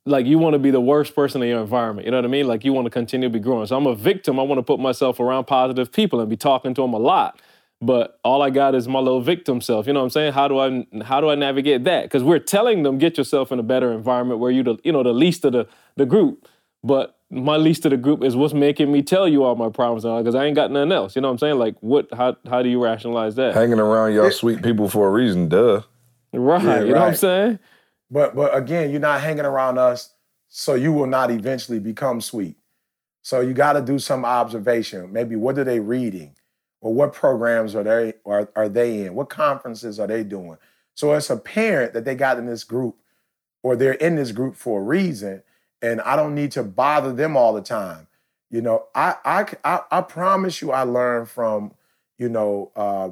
like 0.06 0.26
you 0.26 0.38
want 0.40 0.54
to 0.54 0.60
be 0.60 0.72
the 0.72 0.82
worst 0.82 1.16
person 1.16 1.42
in 1.42 1.50
your 1.50 1.62
environment. 1.62 2.06
You 2.06 2.12
know 2.12 2.18
what 2.18 2.26
I 2.26 2.30
mean? 2.30 2.48
Like 2.48 2.64
you 2.64 2.74
want 2.74 2.86
to 2.86 2.92
continue 2.92 3.30
to 3.30 3.34
be 3.34 3.40
growing. 3.40 3.66
So 3.66 3.78
I'm 3.78 3.88
a 3.88 3.96
victim. 3.96 4.40
I 4.40 4.44
want 4.44 4.60
to 4.60 4.64
put 4.64 4.80
myself 4.80 5.20
around 5.20 5.46
positive 5.46 5.92
people 5.92 6.20
and 6.20 6.30
be 6.30 6.38
talking 6.38 6.74
to 6.76 6.82
them 6.82 6.94
a 6.94 7.00
lot 7.00 7.40
but 7.82 8.20
all 8.24 8.42
I 8.42 8.50
got 8.50 8.76
is 8.76 8.88
my 8.88 9.00
little 9.00 9.22
victim 9.22 9.62
self. 9.62 9.88
You 9.88 9.94
know 9.94 10.00
what 10.00 10.06
I'm 10.06 10.10
saying? 10.12 10.34
How 10.34 10.48
do 10.48 10.60
I 10.60 11.04
how 11.04 11.22
do 11.22 11.30
I 11.30 11.36
navigate 11.36 11.84
that? 11.84 12.04
Because 12.04 12.24
we're 12.24 12.40
telling 12.40 12.84
them 12.84 12.98
get 12.98 13.18
yourself 13.18 13.52
in 13.52 13.60
a 13.60 13.64
better 13.64 13.92
environment 13.92 14.40
where 14.40 14.52
you 14.52 14.64
the 14.64 14.78
you 14.84 14.92
know 14.92 15.04
the 15.04 15.14
least 15.14 15.46
of 15.46 15.54
the 15.54 15.68
the 15.96 16.06
group, 16.06 16.48
but 16.84 17.20
my 17.30 17.58
least 17.58 17.86
of 17.86 17.92
the 17.92 17.98
group 17.98 18.24
is 18.24 18.36
what's 18.36 18.54
making 18.54 18.92
me 18.92 19.02
tell 19.02 19.28
you 19.28 19.44
all 19.44 19.56
my 19.56 19.70
problems 19.70 20.04
because 20.04 20.34
I 20.34 20.46
ain't 20.46 20.56
got 20.56 20.72
nothing 20.72 20.92
else. 20.92 21.16
You 21.16 21.22
know 21.22 21.28
what 21.28 21.34
I'm 21.34 21.40
saying? 21.40 21.60
Like 21.60 21.76
what? 21.82 22.08
How 22.14 22.36
how 22.50 22.64
do 22.64 22.70
you 22.70 22.84
rationalize 22.84 23.36
that? 23.36 23.54
Hanging 23.54 23.80
around 23.80 24.14
y'all 24.14 24.32
sweet 24.32 24.64
people 24.64 24.90
for 24.90 25.08
a 25.08 25.12
reason, 25.12 25.50
duh. 25.50 25.82
Right. 26.34 26.64
Yeah, 26.64 26.80
you 26.82 26.94
know 26.94 27.00
what 27.00 27.10
I'm 27.10 27.16
saying? 27.16 27.60
But 28.10 28.36
but 28.36 28.56
again, 28.56 28.90
you're 28.90 29.00
not 29.00 29.22
hanging 29.22 29.46
around 29.46 29.78
us, 29.78 30.14
so 30.48 30.74
you 30.76 30.94
will 30.94 31.08
not 31.08 31.30
eventually 31.30 31.80
become 31.80 32.22
sweet. 32.22 32.58
So 33.22 33.42
you 33.42 33.54
got 33.54 33.74
to 33.74 33.82
do 33.82 34.00
some 34.00 34.24
observation. 34.24 35.12
Maybe 35.12 35.36
what 35.36 35.60
are 35.60 35.66
they 35.66 35.82
reading? 35.82 36.37
Or 36.82 36.94
what 36.94 37.14
programs 37.14 37.76
are 37.76 37.84
they 37.84 38.14
are, 38.26 38.50
are 38.56 38.70
they 38.70 39.06
in? 39.06 39.16
What 39.16 39.30
conferences 39.30 40.00
are 40.00 40.08
they 40.08 40.24
doing? 40.24 40.58
So 40.94 41.14
it's 41.14 41.30
apparent 41.30 41.94
that 41.94 42.06
they 42.06 42.16
got 42.16 42.38
in 42.38 42.46
this 42.46 42.64
group 42.64 42.96
or 43.64 43.76
they're 43.76 43.94
in 43.94 44.16
this 44.16 44.32
group 44.32 44.56
for 44.56 44.80
a 44.80 44.84
reason, 44.84 45.44
and 45.82 46.02
I 46.02 46.16
don't 46.16 46.36
need 46.36 46.52
to 46.54 46.64
bother 46.64 47.14
them 47.14 47.36
all 47.36 47.54
the 47.54 47.62
time. 47.62 48.08
You 48.50 48.62
know, 48.62 48.86
I 48.96 49.16
I 49.26 49.46
I, 49.64 49.82
I 49.92 50.02
promise 50.02 50.62
you, 50.62 50.72
I 50.72 50.84
learned 50.84 51.30
from 51.30 51.74
you 52.18 52.30
know 52.30 52.72
uh, 52.76 53.10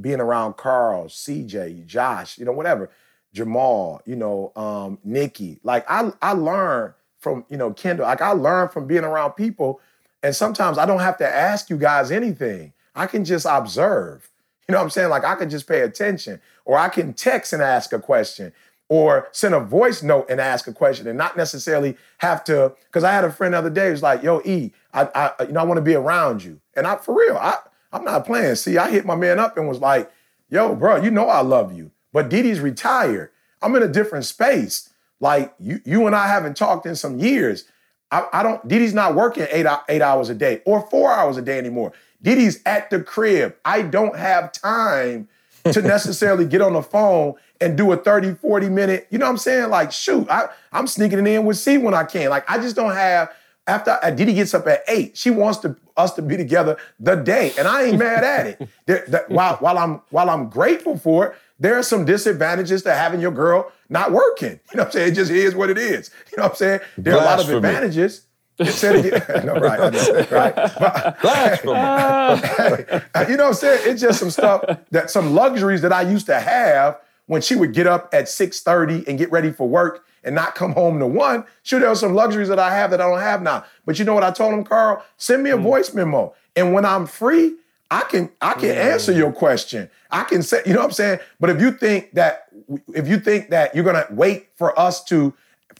being 0.00 0.20
around 0.20 0.56
Carl, 0.56 1.06
CJ, 1.06 1.86
Josh, 1.86 2.38
you 2.38 2.44
know, 2.44 2.52
whatever, 2.52 2.90
Jamal, 3.32 4.02
you 4.04 4.16
know, 4.16 4.52
um, 4.56 4.98
Nikki. 5.04 5.60
Like 5.62 5.84
I 5.88 6.12
I 6.22 6.32
learned 6.32 6.94
from 7.18 7.44
you 7.48 7.56
know 7.56 7.72
Kendall. 7.72 8.06
Like 8.06 8.22
I 8.22 8.32
learned 8.32 8.72
from 8.72 8.86
being 8.86 9.04
around 9.04 9.32
people, 9.32 9.80
and 10.22 10.34
sometimes 10.34 10.78
I 10.78 10.86
don't 10.86 11.00
have 11.00 11.18
to 11.18 11.28
ask 11.28 11.70
you 11.70 11.76
guys 11.76 12.10
anything. 12.10 12.72
I 12.94 13.06
can 13.06 13.24
just 13.24 13.46
observe. 13.48 14.30
You 14.68 14.74
know 14.74 14.80
what 14.80 14.84
I'm 14.84 14.90
saying? 14.90 15.08
Like 15.08 15.24
I 15.24 15.34
can 15.34 15.48
just 15.48 15.66
pay 15.66 15.80
attention, 15.80 16.42
or 16.66 16.76
I 16.76 16.90
can 16.90 17.14
text 17.14 17.54
and 17.54 17.62
ask 17.62 17.90
a 17.94 17.98
question, 17.98 18.52
or 18.90 19.28
send 19.32 19.54
a 19.54 19.60
voice 19.60 20.02
note 20.02 20.26
and 20.28 20.42
ask 20.42 20.66
a 20.66 20.74
question, 20.74 21.06
and 21.06 21.16
not 21.16 21.38
necessarily 21.38 21.96
have 22.18 22.44
to. 22.44 22.74
Because 22.84 23.02
I 23.02 23.12
had 23.12 23.24
a 23.24 23.32
friend 23.32 23.54
the 23.54 23.58
other 23.58 23.70
day 23.70 23.88
who's 23.88 24.02
like, 24.02 24.22
"Yo, 24.22 24.42
E, 24.44 24.72
I, 24.92 25.08
I 25.14 25.44
you 25.44 25.52
know, 25.52 25.60
I 25.60 25.62
want 25.62 25.78
to 25.78 25.82
be 25.82 25.94
around 25.94 26.44
you," 26.44 26.60
and 26.76 26.86
I, 26.86 26.96
for 26.96 27.14
real, 27.18 27.38
I, 27.38 27.54
I'm 27.94 28.04
not 28.04 28.26
playing. 28.26 28.56
See, 28.56 28.76
I 28.76 28.90
hit 28.90 29.06
my 29.06 29.14
man 29.14 29.38
up 29.38 29.56
and 29.56 29.66
was 29.66 29.80
like, 29.80 30.12
"Yo, 30.50 30.74
bro, 30.74 30.96
you 30.96 31.10
know 31.10 31.30
I 31.30 31.40
love 31.40 31.74
you, 31.74 31.90
but 32.12 32.28
Didi's 32.28 32.60
retired. 32.60 33.30
I'm 33.62 33.74
in 33.74 33.82
a 33.82 33.88
different 33.88 34.26
space. 34.26 34.90
Like 35.18 35.54
you, 35.58 35.80
you 35.86 36.06
and 36.06 36.14
I 36.14 36.28
haven't 36.28 36.58
talked 36.58 36.84
in 36.84 36.94
some 36.94 37.18
years." 37.18 37.64
I, 38.10 38.26
I, 38.32 38.42
don't. 38.42 38.66
Didi's 38.66 38.94
not 38.94 39.14
working 39.14 39.46
eight 39.50 39.66
eight 39.88 40.02
hours 40.02 40.30
a 40.30 40.34
day 40.34 40.62
or 40.64 40.80
four 40.88 41.12
hours 41.12 41.36
a 41.36 41.42
day 41.42 41.58
anymore. 41.58 41.92
Didi's 42.22 42.60
at 42.66 42.90
the 42.90 43.02
crib. 43.02 43.56
I 43.64 43.82
don't 43.82 44.16
have 44.16 44.52
time 44.52 45.28
to 45.64 45.82
necessarily 45.82 46.46
get 46.46 46.60
on 46.60 46.72
the 46.72 46.82
phone 46.82 47.34
and 47.60 47.76
do 47.76 47.90
a 47.92 47.96
30, 47.96 48.34
40 48.34 48.68
minute, 48.68 49.06
you 49.10 49.18
know 49.18 49.26
what 49.26 49.32
I'm 49.32 49.38
saying? 49.38 49.70
Like, 49.70 49.92
shoot, 49.92 50.28
I, 50.30 50.48
I'm 50.72 50.86
sneaking 50.86 51.18
it 51.18 51.26
in 51.26 51.44
with 51.44 51.56
C 51.56 51.78
when 51.78 51.94
I 51.94 52.04
can. 52.04 52.30
Like, 52.30 52.48
I 52.48 52.58
just 52.58 52.76
don't 52.76 52.94
have, 52.94 53.32
after 53.66 53.98
uh, 54.02 54.10
Didi 54.10 54.32
gets 54.34 54.54
up 54.54 54.66
at 54.66 54.82
eight, 54.88 55.16
she 55.16 55.30
wants 55.30 55.58
to 55.58 55.76
us 55.96 56.14
to 56.14 56.22
be 56.22 56.36
together 56.36 56.76
the 57.00 57.16
day. 57.16 57.52
And 57.58 57.66
I 57.66 57.84
ain't 57.84 57.98
mad 57.98 58.24
at 58.24 58.46
it. 58.46 58.68
There, 58.86 59.04
that, 59.08 59.28
while, 59.28 59.56
while, 59.56 59.76
I'm, 59.76 60.00
while 60.08 60.30
I'm 60.30 60.48
grateful 60.48 60.96
for 60.96 61.26
it, 61.26 61.36
there 61.58 61.76
are 61.76 61.82
some 61.82 62.06
disadvantages 62.06 62.82
to 62.84 62.94
having 62.94 63.20
your 63.20 63.32
girl 63.32 63.70
not 63.90 64.12
working. 64.12 64.60
You 64.70 64.76
know 64.76 64.84
what 64.84 64.86
I'm 64.86 64.92
saying? 64.92 65.12
It 65.12 65.14
just 65.14 65.30
is 65.30 65.54
what 65.54 65.68
it 65.68 65.76
is. 65.76 66.10
You 66.30 66.38
know 66.38 66.44
what 66.44 66.52
I'm 66.52 66.56
saying? 66.56 66.80
There 66.96 67.14
are 67.14 67.20
a 67.20 67.24
lot 67.24 67.40
of 67.40 67.50
advantages. 67.50 68.22
Said 68.66 69.04
again. 69.04 69.22
no, 69.46 69.54
right, 69.54 69.80
I 69.80 69.90
know, 69.90 70.26
right. 70.30 70.54
But, 70.54 71.18
you 73.28 73.36
know 73.36 73.44
what 73.44 73.48
I'm 73.48 73.54
saying? 73.54 73.82
It's 73.84 74.00
just 74.00 74.18
some 74.18 74.30
stuff 74.30 74.64
that 74.90 75.10
some 75.10 75.34
luxuries 75.34 75.82
that 75.82 75.92
I 75.92 76.02
used 76.02 76.26
to 76.26 76.40
have 76.40 76.98
when 77.26 77.40
she 77.40 77.54
would 77.54 77.72
get 77.72 77.86
up 77.86 78.08
at 78.12 78.24
6:30 78.24 79.06
and 79.06 79.16
get 79.16 79.30
ready 79.30 79.52
for 79.52 79.68
work 79.68 80.04
and 80.24 80.34
not 80.34 80.56
come 80.56 80.72
home 80.72 80.98
to 80.98 81.06
one. 81.06 81.44
Sure, 81.62 81.78
there 81.78 81.88
are 81.88 81.94
some 81.94 82.14
luxuries 82.14 82.48
that 82.48 82.58
I 82.58 82.74
have 82.74 82.90
that 82.90 83.00
I 83.00 83.08
don't 83.08 83.20
have 83.20 83.42
now. 83.42 83.64
But 83.86 83.98
you 83.98 84.04
know 84.04 84.14
what 84.14 84.24
I 84.24 84.32
told 84.32 84.54
him, 84.54 84.64
Carl? 84.64 85.04
Send 85.16 85.44
me 85.44 85.50
a 85.50 85.56
mm. 85.56 85.62
voice 85.62 85.94
memo. 85.94 86.34
And 86.56 86.72
when 86.72 86.84
I'm 86.84 87.06
free, 87.06 87.54
I 87.90 88.02
can 88.02 88.30
I 88.40 88.54
can 88.54 88.70
answer 88.70 89.12
your 89.12 89.32
question. 89.32 89.88
I 90.10 90.24
can 90.24 90.42
say, 90.42 90.62
you 90.66 90.72
know 90.72 90.80
what 90.80 90.86
I'm 90.86 90.92
saying? 90.92 91.20
But 91.38 91.50
if 91.50 91.60
you 91.60 91.70
think 91.70 92.12
that 92.14 92.48
if 92.92 93.06
you 93.06 93.20
think 93.20 93.50
that 93.50 93.74
you're 93.74 93.84
gonna 93.84 94.06
wait 94.10 94.48
for 94.56 94.78
us 94.78 95.04
to 95.04 95.32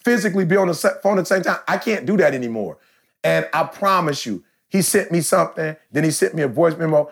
physically 0.09 0.47
be 0.47 0.57
on 0.57 0.69
the 0.69 0.99
phone 1.03 1.19
at 1.19 1.23
the 1.23 1.27
same 1.27 1.43
time. 1.43 1.59
I 1.69 1.77
can't 1.77 2.07
do 2.07 2.17
that 2.17 2.33
anymore. 2.33 2.79
And 3.23 3.47
I 3.53 3.65
promise 3.65 4.25
you, 4.25 4.43
he 4.69 4.81
sent 4.81 5.13
me 5.13 5.21
something, 5.21 5.77
then 5.93 6.03
he 6.05 6.11
sent 6.11 6.35
me 6.35 6.43
a 6.43 6.49
voice 6.49 6.77
memo. 6.79 7.11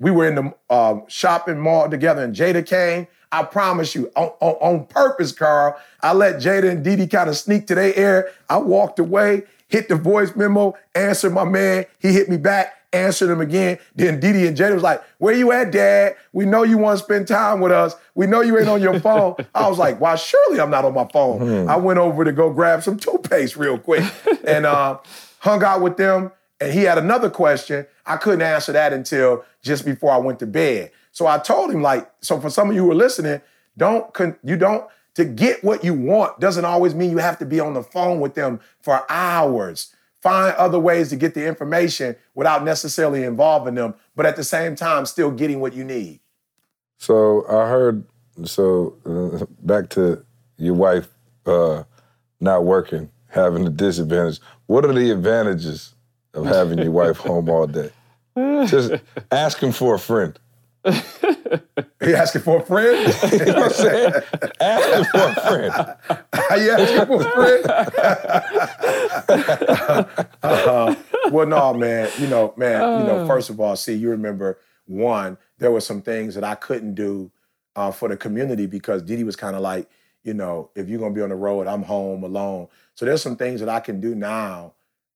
We 0.00 0.10
were 0.10 0.26
in 0.26 0.34
the 0.34 0.54
uh, 0.70 1.00
shopping 1.08 1.58
mall 1.58 1.90
together, 1.90 2.22
and 2.22 2.34
Jada 2.34 2.64
came. 2.66 3.06
I 3.30 3.42
promise 3.42 3.94
you, 3.94 4.10
on, 4.16 4.30
on, 4.40 4.54
on 4.60 4.86
purpose, 4.86 5.32
Carl, 5.32 5.78
I 6.02 6.14
let 6.14 6.36
Jada 6.36 6.70
and 6.70 6.82
Didi 6.82 7.06
kind 7.06 7.28
of 7.28 7.36
sneak 7.36 7.66
to 7.66 7.74
their 7.74 7.94
air. 7.94 8.30
I 8.48 8.56
walked 8.56 8.98
away, 8.98 9.42
hit 9.66 9.88
the 9.88 9.96
voice 9.96 10.34
memo, 10.34 10.74
answered 10.94 11.34
my 11.34 11.44
man. 11.44 11.84
He 11.98 12.12
hit 12.12 12.30
me 12.30 12.38
back 12.38 12.77
answered 12.92 13.30
him 13.30 13.40
again. 13.40 13.78
Then 13.94 14.20
Didi 14.20 14.46
and 14.46 14.56
Jada 14.56 14.74
was 14.74 14.82
like, 14.82 15.02
Where 15.18 15.34
you 15.34 15.52
at, 15.52 15.70
Dad? 15.70 16.16
We 16.32 16.46
know 16.46 16.62
you 16.62 16.78
want 16.78 16.98
to 16.98 17.04
spend 17.04 17.28
time 17.28 17.60
with 17.60 17.72
us. 17.72 17.94
We 18.14 18.26
know 18.26 18.40
you 18.40 18.58
ain't 18.58 18.68
on 18.68 18.80
your 18.80 19.00
phone. 19.00 19.36
I 19.54 19.68
was 19.68 19.78
like, 19.78 20.00
Why, 20.00 20.14
surely 20.16 20.60
I'm 20.60 20.70
not 20.70 20.84
on 20.84 20.94
my 20.94 21.06
phone. 21.12 21.40
Mm-hmm. 21.40 21.70
I 21.70 21.76
went 21.76 21.98
over 21.98 22.24
to 22.24 22.32
go 22.32 22.50
grab 22.52 22.82
some 22.82 22.98
toothpaste 22.98 23.56
real 23.56 23.78
quick 23.78 24.04
and 24.46 24.66
uh, 24.66 24.98
hung 25.40 25.62
out 25.62 25.82
with 25.82 25.96
them. 25.96 26.32
And 26.60 26.72
he 26.72 26.82
had 26.82 26.98
another 26.98 27.30
question. 27.30 27.86
I 28.04 28.16
couldn't 28.16 28.42
answer 28.42 28.72
that 28.72 28.92
until 28.92 29.44
just 29.62 29.84
before 29.84 30.10
I 30.10 30.18
went 30.18 30.38
to 30.40 30.46
bed. 30.46 30.90
So 31.12 31.26
I 31.26 31.38
told 31.38 31.70
him, 31.70 31.82
like, 31.82 32.10
so 32.20 32.40
for 32.40 32.50
some 32.50 32.70
of 32.70 32.74
you 32.74 32.84
who 32.84 32.90
are 32.90 32.96
listening, 32.96 33.40
don't 33.76 34.12
con- 34.12 34.36
you 34.42 34.56
don't 34.56 34.86
to 35.14 35.24
get 35.24 35.64
what 35.64 35.82
you 35.82 35.94
want 35.94 36.38
doesn't 36.38 36.64
always 36.64 36.94
mean 36.94 37.10
you 37.10 37.18
have 37.18 37.38
to 37.38 37.44
be 37.44 37.58
on 37.58 37.74
the 37.74 37.82
phone 37.82 38.20
with 38.20 38.34
them 38.34 38.60
for 38.80 39.04
hours 39.10 39.92
find 40.20 40.54
other 40.56 40.78
ways 40.78 41.10
to 41.10 41.16
get 41.16 41.34
the 41.34 41.46
information 41.46 42.16
without 42.34 42.64
necessarily 42.64 43.24
involving 43.24 43.74
them, 43.74 43.94
but 44.16 44.26
at 44.26 44.36
the 44.36 44.44
same 44.44 44.74
time, 44.74 45.06
still 45.06 45.30
getting 45.30 45.60
what 45.60 45.74
you 45.74 45.84
need. 45.84 46.20
So 46.98 47.46
I 47.48 47.68
heard, 47.68 48.04
so 48.44 48.96
uh, 49.06 49.44
back 49.62 49.88
to 49.90 50.24
your 50.56 50.74
wife 50.74 51.08
uh, 51.46 51.84
not 52.40 52.64
working, 52.64 53.10
having 53.28 53.64
the 53.64 53.70
disadvantage. 53.70 54.40
What 54.66 54.84
are 54.84 54.92
the 54.92 55.10
advantages 55.10 55.94
of 56.34 56.46
having 56.46 56.78
your 56.78 56.92
wife 56.92 57.18
home 57.18 57.48
all 57.48 57.66
day? 57.66 57.90
Just 58.36 58.92
asking 59.30 59.72
for 59.72 59.94
a 59.94 59.98
friend. 59.98 60.38
He 62.00 62.14
asking 62.14 62.42
for 62.42 62.60
a 62.60 62.64
friend? 62.64 63.12
you 63.32 63.38
know 63.46 63.54
what 63.54 63.64
I'm 63.64 63.70
saying? 63.70 64.12
Asking 64.60 65.04
for 65.04 65.18
a 65.18 65.34
friend. 65.34 65.72
Are 66.50 66.58
you 66.58 66.70
asking 66.70 67.06
for 67.06 67.22
a 67.22 67.30
friend? 67.32 67.66
uh, 70.42 70.94
well, 71.32 71.46
no, 71.46 71.74
man. 71.74 72.08
You 72.18 72.28
know, 72.28 72.54
man. 72.56 73.00
You 73.00 73.06
know, 73.06 73.26
first 73.26 73.50
of 73.50 73.58
all, 73.58 73.74
see, 73.74 73.94
you 73.94 74.10
remember 74.10 74.58
one. 74.86 75.38
There 75.58 75.72
were 75.72 75.80
some 75.80 76.00
things 76.00 76.36
that 76.36 76.44
I 76.44 76.54
couldn't 76.54 76.94
do 76.94 77.32
uh, 77.74 77.90
for 77.90 78.08
the 78.08 78.16
community 78.16 78.66
because 78.66 79.02
Didi 79.02 79.24
was 79.24 79.36
kind 79.36 79.56
of 79.56 79.62
like, 79.62 79.90
you 80.22 80.34
know, 80.34 80.70
if 80.76 80.88
you're 80.88 81.00
gonna 81.00 81.14
be 81.14 81.22
on 81.22 81.30
the 81.30 81.34
road, 81.34 81.66
I'm 81.66 81.82
home 81.82 82.22
alone. 82.22 82.68
So 82.94 83.06
there's 83.06 83.22
some 83.22 83.36
things 83.36 83.60
that 83.60 83.68
I 83.68 83.80
can 83.80 84.00
do 84.00 84.14
now 84.14 84.74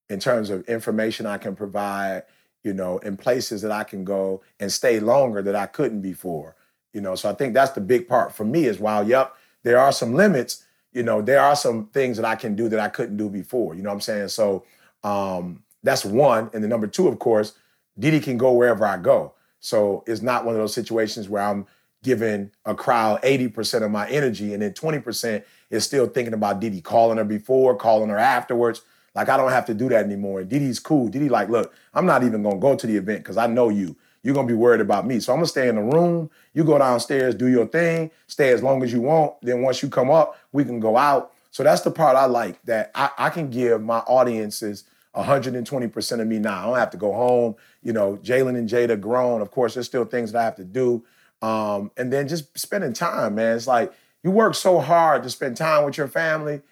in 0.09 0.21
terms 0.21 0.51
of 0.51 0.69
information 0.69 1.27
I 1.27 1.39
can 1.39 1.55
provide 1.57 2.25
you 2.65 2.73
know, 2.73 2.99
in 2.99 3.17
places 3.17 3.63
that 3.63 3.73
I 3.73 3.85
can 3.85 4.05
go 4.05 4.43
and 4.61 4.71
stay 4.73 5.01
longer 5.01 5.43
that 5.43 5.57
I 5.57 5.67
couldn't 5.67 6.01
before. 6.01 6.57
You 6.93 7.01
know, 7.01 7.15
so 7.15 7.31
I 7.31 7.35
think 7.35 7.55
that's 7.55 7.73
the 7.73 7.81
big 7.81 8.09
part 8.09 8.35
for 8.35 8.45
me 8.45 8.67
is 8.67 8.79
while, 8.79 9.07
yep, 9.07 9.35
there 9.63 9.79
are 9.79 9.93
some 9.93 10.15
limits, 10.15 10.65
you 10.93 11.03
know, 11.03 11.23
there 11.23 11.41
are 11.41 11.57
some 11.57 11.87
things 11.87 12.17
that 12.19 12.27
I 12.27 12.35
can 12.35 12.55
do 12.55 12.69
that 12.69 12.81
I 12.81 12.89
couldn't 12.89 13.17
do 13.17 13.29
before. 13.31 13.75
You 13.75 13.83
know 13.83 13.91
what 13.91 13.95
I'm 13.95 14.01
saying? 14.01 14.29
So 14.29 14.65
Um, 15.05 15.65
that's 15.83 16.05
one. 16.05 16.49
And 16.55 16.63
the 16.63 16.69
number 16.69 16.87
two, 16.87 17.09
of 17.09 17.19
course, 17.19 17.55
Didi 17.99 18.21
can 18.21 18.39
go 18.39 18.53
wherever 18.53 18.87
I 18.87 18.97
go. 18.99 19.35
So 19.61 20.05
it's 20.07 20.23
not 20.23 20.45
one 20.45 20.55
of 20.55 20.61
those 20.61 20.75
situations 20.75 21.29
where 21.29 21.43
I'm 21.43 21.67
giving 22.03 22.51
a 22.65 22.75
crowd 22.75 23.21
80% 23.23 23.83
of 23.83 23.91
my 23.91 24.09
energy 24.09 24.55
and 24.55 24.63
then 24.63 24.73
20% 24.73 25.45
is 25.71 25.85
still 25.85 26.07
thinking 26.07 26.35
about 26.35 26.61
Didi 26.61 26.81
calling 26.81 27.19
her 27.19 27.25
before, 27.25 27.77
calling 27.77 28.11
her 28.11 28.19
afterwards. 28.19 28.83
Like 29.15 29.29
I 29.29 29.37
don't 29.37 29.51
have 29.51 29.67
to 29.67 29.75
do 29.75 29.89
that 29.91 30.05
anymore. 30.05 30.43
Didi's 30.45 30.79
cool. 30.79 31.09
Didi 31.09 31.29
like, 31.29 31.49
look, 31.49 31.75
I'm 31.95 32.07
not 32.07 32.23
even 32.23 32.43
gonna 32.43 32.59
go 32.59 32.77
to 32.77 32.87
the 32.87 32.97
event 32.97 33.21
because 33.21 33.37
I 33.37 33.47
know 33.47 33.69
you. 33.69 33.97
You're 34.23 34.35
gonna 34.35 34.49
be 34.49 34.55
worried 34.55 34.81
about 34.81 35.07
me. 35.07 35.21
So 35.21 35.33
I'm 35.33 35.39
gonna 35.39 35.47
stay 35.49 35.69
in 35.69 35.77
the 35.77 35.83
room. 35.83 36.31
You 36.55 36.65
go 36.65 36.79
downstairs, 36.79 37.35
do 37.35 37.47
your 37.47 37.67
thing, 37.67 38.11
stay 38.27 38.51
as 38.51 38.63
long 38.63 38.83
as 38.83 38.93
you 38.93 39.01
want. 39.01 39.35
Then 39.43 39.63
once 39.63 39.83
you 39.83 39.89
come 39.89 40.11
up, 40.11 40.39
we 40.53 40.65
can 40.65 40.81
go 40.81 40.97
out. 40.97 41.33
So 41.51 41.63
that's 41.63 41.83
the 41.83 41.91
part 41.91 42.17
I 42.17 42.25
like 42.27 42.63
that 42.65 42.91
I, 42.95 43.11
I 43.19 43.31
can 43.31 43.51
give 43.51 43.83
my 43.83 43.99
audiences 43.99 44.85
120% 45.15 46.21
of 46.21 46.27
me 46.27 46.39
now. 46.39 46.63
I 46.63 46.67
don't 46.67 46.79
have 46.79 46.91
to 46.91 46.97
go 46.97 47.13
home. 47.13 47.57
You 47.83 47.93
know, 47.93 48.17
Jalen 48.23 48.57
and 48.57 48.69
Jada 48.69 48.99
grown. 48.99 49.43
Of 49.43 49.51
course, 49.51 49.75
there's 49.75 49.87
still 49.87 50.05
things 50.07 50.33
that 50.33 50.39
I 50.39 50.45
have 50.45 50.57
to 50.57 50.65
do. 50.65 51.05
Um, 51.43 51.91
and 51.97 52.13
then 52.13 52.29
just 52.29 52.57
spending 52.59 52.93
time, 52.93 53.35
man. 53.35 53.57
It's 53.57 53.67
like 53.67 53.93
you 54.23 54.31
work 54.31 54.55
so 54.55 54.81
hard 54.81 55.23
to 55.25 55.31
spend 55.31 55.57
time 55.57 55.85
with 55.85 55.99
your 55.99 56.09
family 56.09 56.63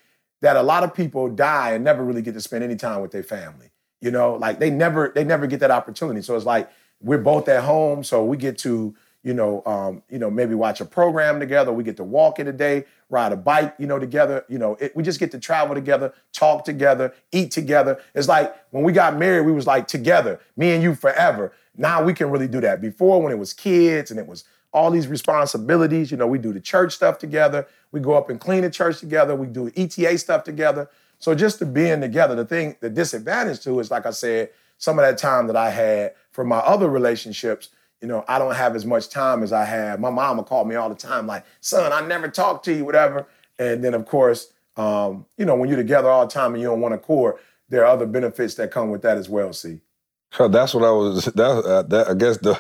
that 0.41 0.57
a 0.57 0.63
lot 0.63 0.83
of 0.83 0.95
people 0.95 1.29
die 1.29 1.73
and 1.73 1.85
never 1.85 2.05
really 2.05 2.23
get 2.23 2.35
to 2.35 2.41
spend 2.41 2.65
any 2.65 2.77
time 2.77 3.01
with 3.01 3.11
their 3.11 3.23
family. 3.23 3.71
You 4.01 4.11
know, 4.11 4.35
like 4.35 4.59
they 4.59 4.71
never 4.71 5.13
they 5.15 5.25
never 5.25 5.47
get 5.47 5.61
that 5.61 5.71
opportunity. 5.71 6.23
So 6.23 6.35
it's 6.35 6.47
like 6.47 6.71
we're 7.03 7.19
both 7.19 7.49
at 7.49 7.65
home, 7.65 8.03
so 8.03 8.25
we 8.25 8.37
get 8.37 8.57
to 8.59 8.95
you 9.23 9.35
know 9.35 9.63
um, 9.67 10.03
you 10.09 10.19
know 10.19 10.31
maybe 10.31 10.55
watch 10.55 10.81
a 10.81 10.87
program 10.87 11.39
together. 11.39 11.71
We 11.71 11.85
get 11.85 11.99
to 11.99 12.05
walk 12.05 12.39
in 12.39 12.49
a 12.49 12.53
day, 12.53 12.87
ride 13.11 13.33
a 13.33 13.37
bike, 13.37 13.75
you 13.79 13.87
know, 13.87 13.99
together. 13.99 14.47
You 14.49 14.59
know, 14.59 14.77
it, 14.81 14.97
we 14.97 15.03
just 15.03 15.21
get 15.21 15.31
to 15.33 15.39
travel 15.39 15.75
together, 15.75 16.15
talk 16.33 16.65
together, 16.65 17.13
eat 17.31 17.51
together. 17.51 18.01
It's 18.15 18.29
like 18.29 18.55
when 18.71 18.85
we 18.85 18.93
got 18.93 19.19
married, 19.19 19.45
we 19.45 19.53
was 19.53 19.67
like 19.67 19.87
together, 19.87 20.41
me 20.57 20.71
and 20.71 20.83
you 20.83 20.95
forever. 20.95 21.53
Now 21.77 22.03
we 22.03 22.15
can 22.15 22.31
really 22.31 22.49
do 22.49 22.61
that. 22.63 22.81
Before, 22.81 23.21
when 23.23 23.33
it 23.33 23.39
was 23.39 23.53
kids 23.53 24.11
and 24.11 24.19
it 24.19 24.27
was 24.27 24.45
all 24.73 24.91
these 24.91 25.09
responsibilities. 25.09 26.11
You 26.11 26.17
know, 26.17 26.27
we 26.27 26.39
do 26.39 26.53
the 26.53 26.61
church 26.61 26.95
stuff 26.95 27.19
together. 27.19 27.67
We 27.93 28.01
go 28.01 28.15
up 28.15 28.31
and 28.31 28.41
clean 28.41 28.63
the 28.63 28.71
church 28.71 29.01
together. 29.01 29.35
We 29.35 29.47
do 29.47 29.71
ETA 29.77 30.19
stuff 30.19 30.45
together. 30.45 30.89
So 31.19 31.35
just 31.35 31.59
to 31.59 31.67
being 31.67 32.01
together, 32.01 32.35
the 32.35 32.45
thing, 32.45 32.77
the 32.81 32.89
disadvantage 32.89 33.61
to 33.61 33.79
is, 33.81 33.91
like 33.91 34.07
I 34.07 34.11
said, 34.11 34.51
some 34.79 34.99
of 34.99 35.05
that 35.05 35.19
time 35.19 35.47
that 35.49 35.57
I 35.57 35.71
had 35.71 36.15
for 36.33 36.45
my 36.45 36.59
other 36.59 36.89
relationships, 36.89 37.69
you 38.01 38.09
know, 38.09 38.25
I 38.27 38.39
don't 38.39 38.55
have 38.55 38.75
as 38.75 38.87
much 38.87 39.11
time 39.11 39.43
as 39.43 39.53
I 39.53 39.65
had. 39.65 40.01
My 40.01 40.09
mama 40.09 40.43
called 40.43 40.67
me 40.67 40.77
all 40.77 40.89
the 40.89 40.95
time, 40.95 41.27
like, 41.27 41.45
son, 41.61 41.93
I 41.93 42.01
never 42.07 42.29
talk 42.29 42.63
to 42.63 42.73
you, 42.73 42.85
whatever. 42.85 43.27
And 43.59 43.85
then, 43.85 43.93
of 43.93 44.07
course, 44.07 44.53
um, 44.77 45.27
you 45.37 45.45
know, 45.45 45.55
when 45.55 45.69
you're 45.69 45.77
together 45.77 46.09
all 46.09 46.27
the 46.27 46.33
time 46.33 46.55
and 46.55 46.63
you 46.63 46.69
don't 46.69 46.81
want 46.81 46.95
to 46.95 46.99
core, 46.99 47.39
there 47.69 47.85
are 47.85 47.93
other 47.93 48.07
benefits 48.07 48.55
that 48.55 48.71
come 48.71 48.89
with 48.89 49.03
that 49.03 49.19
as 49.19 49.29
well, 49.29 49.53
see. 49.53 49.81
So 50.33 50.49
that's 50.49 50.73
what 50.73 50.85
I 50.85 50.91
was, 50.91 51.27
that, 51.27 51.39
uh, 51.39 51.83
that 51.83 52.09
I 52.09 52.15
guess 52.15 52.39
the, 52.39 52.59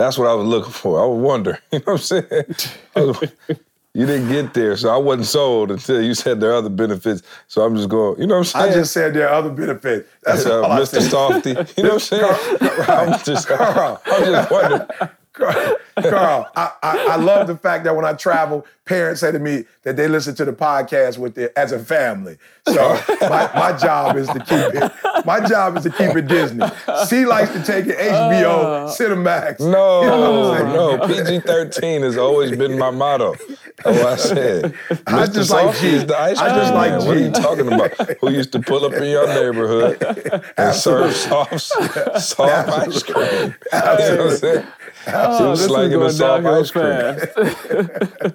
that's 0.00 0.18
what 0.18 0.28
I 0.28 0.34
was 0.34 0.46
looking 0.46 0.72
for. 0.72 1.02
I 1.02 1.06
was 1.06 1.20
wondering, 1.20 1.58
you 1.72 1.78
know 1.80 1.92
what 1.92 1.92
I'm 1.92 1.98
saying? 1.98 3.30
you 3.94 4.06
didn't 4.06 4.28
get 4.28 4.54
there, 4.54 4.76
so 4.76 4.88
I 4.88 4.96
wasn't 4.96 5.26
sold 5.26 5.70
until 5.70 6.02
you 6.02 6.14
said 6.14 6.40
there 6.40 6.52
are 6.52 6.56
other 6.56 6.70
benefits. 6.70 7.22
So 7.48 7.62
I'm 7.62 7.76
just 7.76 7.88
going, 7.88 8.20
you 8.20 8.26
know 8.26 8.38
what 8.38 8.54
I'm 8.54 8.62
saying? 8.62 8.72
I 8.72 8.74
just 8.74 8.92
said 8.92 9.14
there 9.14 9.28
are 9.28 9.34
other 9.34 9.50
benefits. 9.50 10.08
That's 10.22 10.46
uh, 10.46 10.62
all 10.62 10.78
Mr. 10.78 11.00
Softee. 11.00 11.76
You 11.76 11.84
know 11.84 11.94
what 11.94 11.94
I'm 11.94 12.00
saying? 12.00 12.86
I'm 12.88 13.24
just, 13.24 13.50
I'm 13.50 14.24
just 14.24 14.50
wondering. 14.50 15.10
Carl, 15.34 16.50
I, 16.56 16.72
I, 16.82 17.06
I, 17.10 17.16
love 17.16 17.46
the 17.46 17.56
fact 17.56 17.84
that 17.84 17.94
when 17.94 18.04
I 18.04 18.14
travel, 18.14 18.66
parents 18.84 19.20
say 19.20 19.30
to 19.30 19.38
me 19.38 19.64
that 19.84 19.96
they 19.96 20.08
listen 20.08 20.34
to 20.34 20.44
the 20.44 20.52
podcast 20.52 21.18
with 21.18 21.36
their, 21.36 21.56
as 21.56 21.70
a 21.70 21.78
family. 21.78 22.36
So 22.66 22.74
my, 23.20 23.48
my 23.54 23.78
job 23.78 24.16
is 24.16 24.26
to 24.26 24.40
keep 24.40 24.82
it. 24.82 24.92
My 25.24 25.38
job 25.46 25.76
is 25.76 25.84
to 25.84 25.90
keep 25.90 26.16
it 26.16 26.26
Disney. 26.26 26.66
She 27.08 27.26
likes 27.26 27.52
to 27.52 27.62
take 27.62 27.86
it 27.86 27.96
HBO, 27.96 28.44
uh, 28.44 28.88
Cinemax. 28.88 29.60
No, 29.60 30.02
you 30.02 30.64
know 30.64 30.96
no. 30.96 31.06
PG 31.06 31.40
thirteen 31.40 32.02
has 32.02 32.16
always 32.16 32.56
been 32.56 32.76
my 32.76 32.90
motto. 32.90 33.36
Oh, 33.84 34.08
I 34.08 34.16
said. 34.16 34.74
I 35.06 35.26
Mr. 35.26 35.34
just 35.34 35.50
like 35.50 35.76
G. 35.78 35.98
the 35.98 36.18
ice 36.18 36.38
cream 36.38 36.50
I 36.50 36.58
just 36.58 36.74
like 36.74 37.00
G. 37.00 37.06
What 37.06 37.16
are 37.16 37.20
you 37.20 37.30
talking 37.30 37.66
about? 37.72 38.18
Who 38.20 38.30
used 38.30 38.52
to 38.52 38.60
pull 38.60 38.84
up 38.84 38.92
in 38.94 39.04
your 39.04 39.26
neighborhood 39.28 40.42
and 40.56 40.74
serve 40.74 41.14
soft, 41.14 41.60
soft 41.60 42.68
ice 42.68 43.02
cream? 43.04 43.54
Absolutely. 43.72 44.64
Oh, 45.08 45.50
this 45.50 45.60
is 45.60 45.66
going 45.66 45.90
downhill 46.16 46.64
fast. 46.64 46.72
uh, 46.72 46.74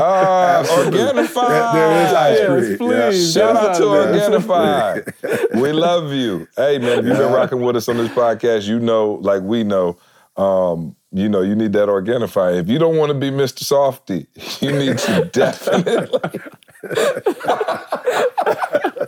Organifi. 0.64 1.68
There 1.74 2.06
is 2.06 2.12
ice 2.12 2.46
cream. 2.46 2.60
Yes, 2.60 2.78
please. 2.78 3.36
Yeah. 3.36 3.52
Shout 3.52 3.56
out 3.56 3.76
to 3.76 3.82
Organifi. 3.84 5.54
we 5.62 5.72
love 5.72 6.12
you. 6.12 6.48
Hey, 6.56 6.78
man, 6.78 7.00
if 7.00 7.04
you've 7.04 7.18
been 7.18 7.32
rocking 7.32 7.60
with 7.60 7.76
us 7.76 7.88
on 7.88 7.96
this 7.98 8.10
podcast, 8.10 8.66
you 8.66 8.80
know, 8.80 9.14
like 9.14 9.42
we 9.42 9.62
know, 9.64 9.98
um, 10.36 10.96
you 11.12 11.28
know, 11.28 11.42
you 11.42 11.54
need 11.54 11.72
that 11.74 11.88
Organifi. 11.88 12.58
If 12.60 12.68
you 12.68 12.78
don't 12.78 12.96
want 12.96 13.10
to 13.10 13.14
be 13.18 13.30
Mr. 13.30 13.62
Softee, 13.64 14.26
you 14.62 14.72
need 14.72 14.98
to 14.98 15.24
definitely. 15.32 16.40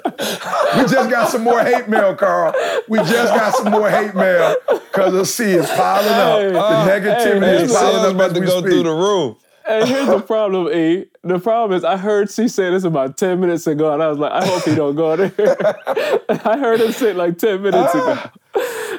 We 0.05 0.83
just 0.83 1.11
got 1.11 1.29
some 1.29 1.43
more 1.43 1.61
hate 1.63 1.89
mail, 1.89 2.15
Carl. 2.15 2.55
We 2.89 2.99
just 2.99 3.35
got 3.35 3.55
some 3.55 3.71
more 3.71 3.91
hate 3.91 4.15
mail 4.15 4.57
because 4.69 5.13
the 5.13 5.25
sea 5.25 5.53
is 5.53 5.69
piling 5.71 6.09
up. 6.09 6.53
the 6.53 6.61
uh, 6.61 6.89
negativity 6.89 7.45
hey, 7.45 7.63
is 7.65 7.73
piling 7.73 8.05
up. 8.05 8.15
about 8.15 8.35
to 8.35 8.41
go 8.41 8.61
speak. 8.61 8.73
through 8.73 8.83
the 8.85 8.93
roof. 8.93 9.39
And 9.69 9.89
here's 9.89 10.07
the 10.07 10.21
problem, 10.21 10.69
E. 10.75 11.07
The 11.23 11.39
problem 11.39 11.77
is 11.77 11.85
I 11.85 11.97
heard 11.97 12.31
C 12.31 12.49
say 12.49 12.71
this 12.71 12.85
about 12.85 13.17
10 13.17 13.41
minutes 13.41 13.67
ago, 13.67 13.93
and 13.93 14.03
I 14.03 14.09
was 14.09 14.19
like, 14.19 14.33
I 14.33 14.45
hope 14.45 14.65
he 14.65 14.75
don't 14.75 14.97
go 14.97 15.15
there. 15.17 15.33
I 16.29 16.59
heard 16.59 16.81
him 16.81 16.93
say 16.93 17.11
it 17.11 17.17
like 17.17 17.39
10 17.39 17.63
minutes 17.63 17.95
ago. 17.95 18.31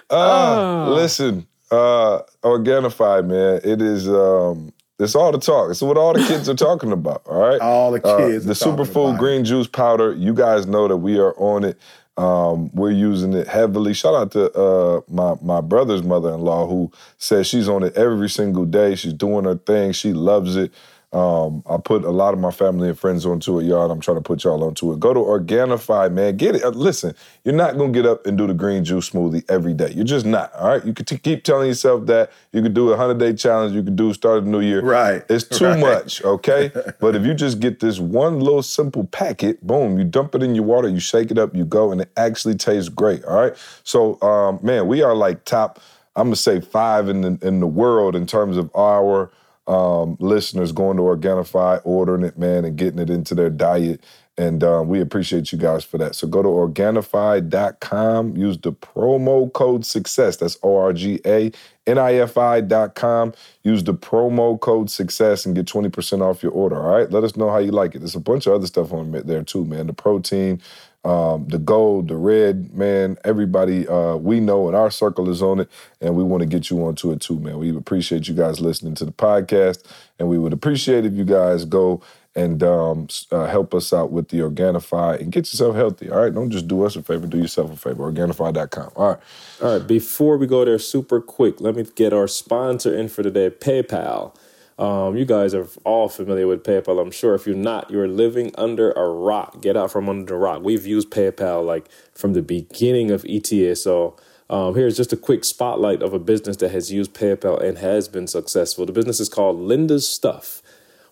Uh, 0.09 0.13
uh, 0.13 0.89
listen, 0.89 1.47
uh, 1.71 2.21
Organifi, 2.43 3.25
man, 3.27 3.61
it 3.63 3.81
is 3.81 4.07
um, 4.07 4.71
it's 5.01 5.15
all 5.15 5.31
the 5.31 5.39
talk. 5.39 5.71
It's 5.71 5.81
what 5.81 5.97
all 5.97 6.13
the 6.13 6.25
kids 6.25 6.47
are 6.47 6.55
talking 6.55 6.91
about. 6.91 7.23
All 7.25 7.39
right, 7.39 7.59
all 7.59 7.91
the 7.91 8.05
uh, 8.05 8.17
kids. 8.17 8.45
Uh, 8.45 8.49
the 8.49 8.53
superfood 8.53 9.17
green 9.17 9.43
juice 9.43 9.67
powder. 9.67 10.13
You 10.13 10.33
guys 10.33 10.67
know 10.67 10.87
that 10.87 10.97
we 10.97 11.19
are 11.19 11.33
on 11.37 11.63
it. 11.63 11.77
Um, 12.17 12.69
we're 12.73 12.91
using 12.91 13.33
it 13.33 13.47
heavily. 13.47 13.93
Shout 13.93 14.13
out 14.13 14.31
to 14.31 14.51
uh, 14.53 15.01
my 15.07 15.35
my 15.41 15.61
brother's 15.61 16.03
mother-in-law 16.03 16.67
who 16.67 16.91
says 17.17 17.47
she's 17.47 17.69
on 17.69 17.83
it 17.83 17.95
every 17.95 18.29
single 18.29 18.65
day. 18.65 18.95
She's 18.95 19.13
doing 19.13 19.45
her 19.45 19.55
thing. 19.55 19.91
She 19.93 20.13
loves 20.13 20.55
it. 20.55 20.71
Um, 21.13 21.61
I 21.69 21.75
put 21.75 22.05
a 22.05 22.09
lot 22.09 22.33
of 22.33 22.39
my 22.39 22.51
family 22.51 22.87
and 22.87 22.97
friends 22.97 23.25
onto 23.25 23.59
it, 23.59 23.65
y'all, 23.65 23.83
and 23.83 23.91
I'm 23.91 23.99
trying 23.99 24.15
to 24.15 24.21
put 24.21 24.45
y'all 24.45 24.63
onto 24.63 24.93
it. 24.93 24.99
Go 25.01 25.13
to 25.13 25.19
Organifi, 25.19 26.09
man. 26.09 26.37
Get 26.37 26.55
it. 26.55 26.63
Uh, 26.63 26.69
listen, 26.69 27.13
you're 27.43 27.53
not 27.53 27.77
gonna 27.77 27.91
get 27.91 28.05
up 28.05 28.25
and 28.25 28.37
do 28.37 28.47
the 28.47 28.53
green 28.53 28.85
juice 28.85 29.09
smoothie 29.09 29.43
every 29.49 29.73
day. 29.73 29.91
You're 29.93 30.05
just 30.05 30.25
not. 30.25 30.53
All 30.53 30.69
right. 30.69 30.85
You 30.85 30.93
can 30.93 31.03
t- 31.03 31.17
keep 31.17 31.43
telling 31.43 31.67
yourself 31.67 32.05
that 32.05 32.31
you 32.53 32.61
could 32.61 32.73
do 32.73 32.91
a 32.91 32.97
hundred 32.97 33.19
day 33.19 33.33
challenge. 33.33 33.75
You 33.75 33.83
could 33.83 33.97
do 33.97 34.13
start 34.13 34.37
of 34.37 34.45
the 34.45 34.51
new 34.51 34.61
year. 34.61 34.81
Right. 34.81 35.21
It's 35.29 35.43
too 35.43 35.65
right. 35.65 35.79
much. 35.79 36.23
Okay. 36.23 36.71
but 37.01 37.13
if 37.13 37.25
you 37.25 37.33
just 37.33 37.59
get 37.59 37.81
this 37.81 37.99
one 37.99 38.39
little 38.39 38.63
simple 38.63 39.03
packet, 39.03 39.65
boom, 39.67 39.97
you 39.97 40.05
dump 40.05 40.33
it 40.35 40.43
in 40.43 40.55
your 40.55 40.63
water, 40.63 40.87
you 40.87 41.01
shake 41.01 41.29
it 41.29 41.37
up, 41.37 41.53
you 41.53 41.65
go, 41.65 41.91
and 41.91 41.99
it 41.99 42.09
actually 42.15 42.55
tastes 42.55 42.87
great. 42.87 43.25
All 43.25 43.37
right. 43.37 43.53
So, 43.83 44.21
um, 44.21 44.59
man, 44.61 44.87
we 44.87 45.01
are 45.01 45.13
like 45.13 45.43
top. 45.43 45.81
I'm 46.15 46.27
gonna 46.27 46.37
say 46.37 46.61
five 46.61 47.09
in 47.09 47.21
the 47.21 47.37
in 47.45 47.59
the 47.59 47.67
world 47.67 48.15
in 48.15 48.25
terms 48.25 48.55
of 48.55 48.71
our 48.75 49.29
um, 49.67 50.17
listeners 50.19 50.71
going 50.71 50.97
to 50.97 51.03
Organifi, 51.03 51.81
ordering 51.83 52.23
it, 52.23 52.37
man, 52.37 52.65
and 52.65 52.77
getting 52.77 52.99
it 52.99 53.09
into 53.09 53.35
their 53.35 53.49
diet. 53.49 54.03
And 54.37 54.63
um, 54.63 54.87
we 54.87 55.01
appreciate 55.01 55.51
you 55.51 55.57
guys 55.57 55.83
for 55.83 55.97
that. 55.99 56.15
So 56.15 56.27
go 56.27 56.41
to 56.41 56.47
Organifi.com, 56.47 58.37
use 58.37 58.57
the 58.57 58.71
promo 58.71 59.51
code 59.53 59.85
SUCCESS. 59.85 60.37
That's 60.37 60.57
O 60.63 60.77
R 60.77 60.93
G 60.93 61.19
A 61.25 61.51
N 61.85 61.97
I 61.97 62.15
F 62.15 62.37
I.com. 62.37 63.33
Use 63.63 63.83
the 63.83 63.93
promo 63.93 64.59
code 64.59 64.89
SUCCESS 64.89 65.45
and 65.45 65.55
get 65.55 65.67
20% 65.67 66.21
off 66.21 66.41
your 66.41 66.53
order. 66.53 66.81
All 66.81 66.97
right. 66.97 67.11
Let 67.11 67.23
us 67.23 67.35
know 67.35 67.49
how 67.49 67.57
you 67.57 67.71
like 67.71 67.93
it. 67.93 67.99
There's 67.99 68.15
a 68.15 68.21
bunch 68.21 68.47
of 68.47 68.53
other 68.53 68.67
stuff 68.67 68.93
on 68.93 69.11
there 69.11 69.43
too, 69.43 69.65
man. 69.65 69.87
The 69.87 69.93
protein, 69.93 70.61
um, 71.03 71.47
the 71.47 71.57
gold, 71.57 72.09
the 72.09 72.15
red, 72.15 72.73
man, 72.73 73.17
everybody 73.23 73.87
uh, 73.87 74.15
we 74.15 74.39
know 74.39 74.69
in 74.69 74.75
our 74.75 74.91
circle 74.91 75.29
is 75.29 75.41
on 75.41 75.59
it, 75.59 75.69
and 75.99 76.15
we 76.15 76.23
want 76.23 76.41
to 76.41 76.47
get 76.47 76.69
you 76.69 76.85
onto 76.85 77.11
it 77.11 77.21
too, 77.21 77.39
man. 77.39 77.57
We 77.57 77.75
appreciate 77.75 78.27
you 78.27 78.35
guys 78.35 78.61
listening 78.61 78.95
to 78.95 79.05
the 79.05 79.11
podcast, 79.11 79.83
and 80.19 80.27
we 80.27 80.37
would 80.37 80.53
appreciate 80.53 81.05
if 81.05 81.13
you 81.13 81.25
guys 81.25 81.65
go 81.65 82.01
and 82.35 82.63
um, 82.63 83.07
uh, 83.31 83.45
help 83.45 83.73
us 83.73 83.91
out 83.91 84.11
with 84.11 84.29
the 84.29 84.39
Organifi 84.39 85.19
and 85.19 85.31
get 85.31 85.51
yourself 85.51 85.75
healthy. 85.75 86.09
All 86.09 86.21
right, 86.21 86.33
don't 86.33 86.51
just 86.51 86.67
do 86.67 86.83
us 86.83 86.95
a 86.95 87.03
favor, 87.03 87.27
do 87.27 87.37
yourself 87.37 87.73
a 87.73 87.75
favor. 87.75 88.09
Organifi.com. 88.09 88.91
All 88.95 89.09
right. 89.09 89.19
All 89.61 89.77
right. 89.77 89.87
Before 89.87 90.37
we 90.37 90.47
go 90.47 90.63
there, 90.63 90.79
super 90.79 91.19
quick, 91.19 91.59
let 91.59 91.75
me 91.75 91.85
get 91.95 92.13
our 92.13 92.27
sponsor 92.27 92.95
in 92.95 93.09
for 93.09 93.23
today, 93.23 93.49
PayPal. 93.49 94.33
Um, 94.81 95.15
you 95.15 95.25
guys 95.25 95.53
are 95.53 95.67
all 95.83 96.09
familiar 96.09 96.47
with 96.47 96.63
PayPal, 96.63 96.99
I'm 96.99 97.11
sure. 97.11 97.35
If 97.35 97.45
you're 97.45 97.55
not, 97.55 97.91
you're 97.91 98.07
living 98.07 98.51
under 98.57 98.91
a 98.93 99.07
rock. 99.07 99.61
Get 99.61 99.77
out 99.77 99.91
from 99.91 100.09
under 100.09 100.25
the 100.25 100.35
rock. 100.35 100.63
We've 100.63 100.87
used 100.87 101.11
PayPal 101.11 101.63
like 101.63 101.87
from 102.15 102.33
the 102.33 102.41
beginning 102.41 103.11
of 103.11 103.23
ETA. 103.29 103.75
So 103.75 104.17
um, 104.49 104.73
here's 104.73 104.97
just 104.97 105.13
a 105.13 105.17
quick 105.17 105.45
spotlight 105.45 106.01
of 106.01 106.15
a 106.15 106.19
business 106.19 106.57
that 106.57 106.71
has 106.71 106.91
used 106.91 107.13
PayPal 107.13 107.63
and 107.63 107.77
has 107.77 108.07
been 108.07 108.25
successful. 108.25 108.87
The 108.87 108.91
business 108.91 109.19
is 109.19 109.29
called 109.29 109.59
Linda's 109.59 110.09
Stuff. 110.09 110.63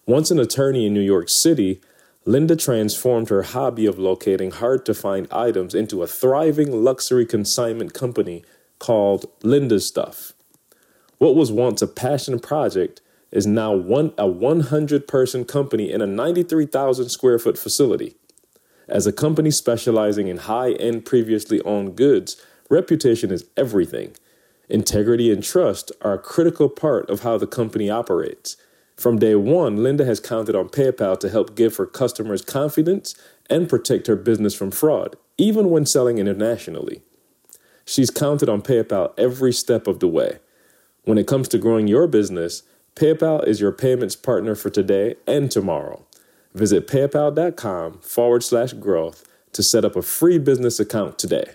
Once 0.07 0.31
an 0.31 0.39
attorney 0.39 0.87
in 0.87 0.93
New 0.95 0.99
York 0.99 1.29
City, 1.29 1.79
Linda 2.25 2.55
transformed 2.55 3.29
her 3.29 3.43
hobby 3.43 3.85
of 3.85 3.99
locating 3.99 4.49
hard 4.49 4.83
to 4.87 4.95
find 4.95 5.31
items 5.31 5.75
into 5.75 6.01
a 6.01 6.07
thriving 6.07 6.83
luxury 6.83 7.25
consignment 7.27 7.93
company 7.93 8.43
called 8.79 9.27
Linda's 9.43 9.85
Stuff. 9.85 10.33
What 11.19 11.35
was 11.35 11.51
once 11.51 11.83
a 11.83 11.87
passion 11.87 12.39
project 12.39 13.01
is 13.31 13.45
now 13.45 13.73
one, 13.73 14.13
a 14.17 14.27
100 14.27 15.07
person 15.07 15.45
company 15.45 15.91
in 15.91 16.01
a 16.01 16.07
93,000 16.07 17.09
square 17.09 17.39
foot 17.39 17.57
facility. 17.57 18.15
As 18.87 19.05
a 19.05 19.13
company 19.13 19.51
specializing 19.51 20.27
in 20.27 20.37
high 20.37 20.71
end 20.73 21.05
previously 21.05 21.61
owned 21.61 21.95
goods, 21.95 22.41
reputation 22.69 23.31
is 23.31 23.45
everything. 23.55 24.15
Integrity 24.67 25.31
and 25.31 25.43
trust 25.43 25.91
are 26.01 26.13
a 26.13 26.19
critical 26.19 26.69
part 26.69 27.09
of 27.09 27.21
how 27.21 27.37
the 27.37 27.47
company 27.47 27.89
operates. 27.89 28.57
From 28.97 29.17
day 29.17 29.35
one, 29.35 29.81
Linda 29.81 30.05
has 30.05 30.19
counted 30.19 30.55
on 30.55 30.69
PayPal 30.69 31.19
to 31.19 31.29
help 31.29 31.55
give 31.55 31.77
her 31.77 31.85
customers 31.85 32.41
confidence 32.41 33.15
and 33.49 33.69
protect 33.69 34.07
her 34.07 34.15
business 34.15 34.53
from 34.53 34.71
fraud, 34.71 35.15
even 35.37 35.69
when 35.69 35.85
selling 35.85 36.17
internationally. 36.17 37.01
She's 37.85 38.11
counted 38.11 38.49
on 38.49 38.61
PayPal 38.61 39.13
every 39.17 39.53
step 39.53 39.87
of 39.87 39.99
the 39.99 40.07
way. 40.07 40.39
When 41.05 41.17
it 41.17 41.27
comes 41.27 41.47
to 41.49 41.57
growing 41.57 41.87
your 41.87 42.07
business, 42.07 42.63
PayPal 42.99 43.47
is 43.47 43.61
your 43.61 43.71
payments 43.71 44.17
partner 44.17 44.55
for 44.55 44.69
today 44.69 45.15
and 45.25 45.49
tomorrow. 45.49 46.05
Visit 46.53 46.85
paypal.com 46.85 47.99
forward 47.99 48.43
slash 48.43 48.73
growth 48.73 49.23
to 49.53 49.63
set 49.63 49.85
up 49.85 49.95
a 49.95 50.01
free 50.01 50.37
business 50.37 50.81
account 50.81 51.17
today. 51.17 51.45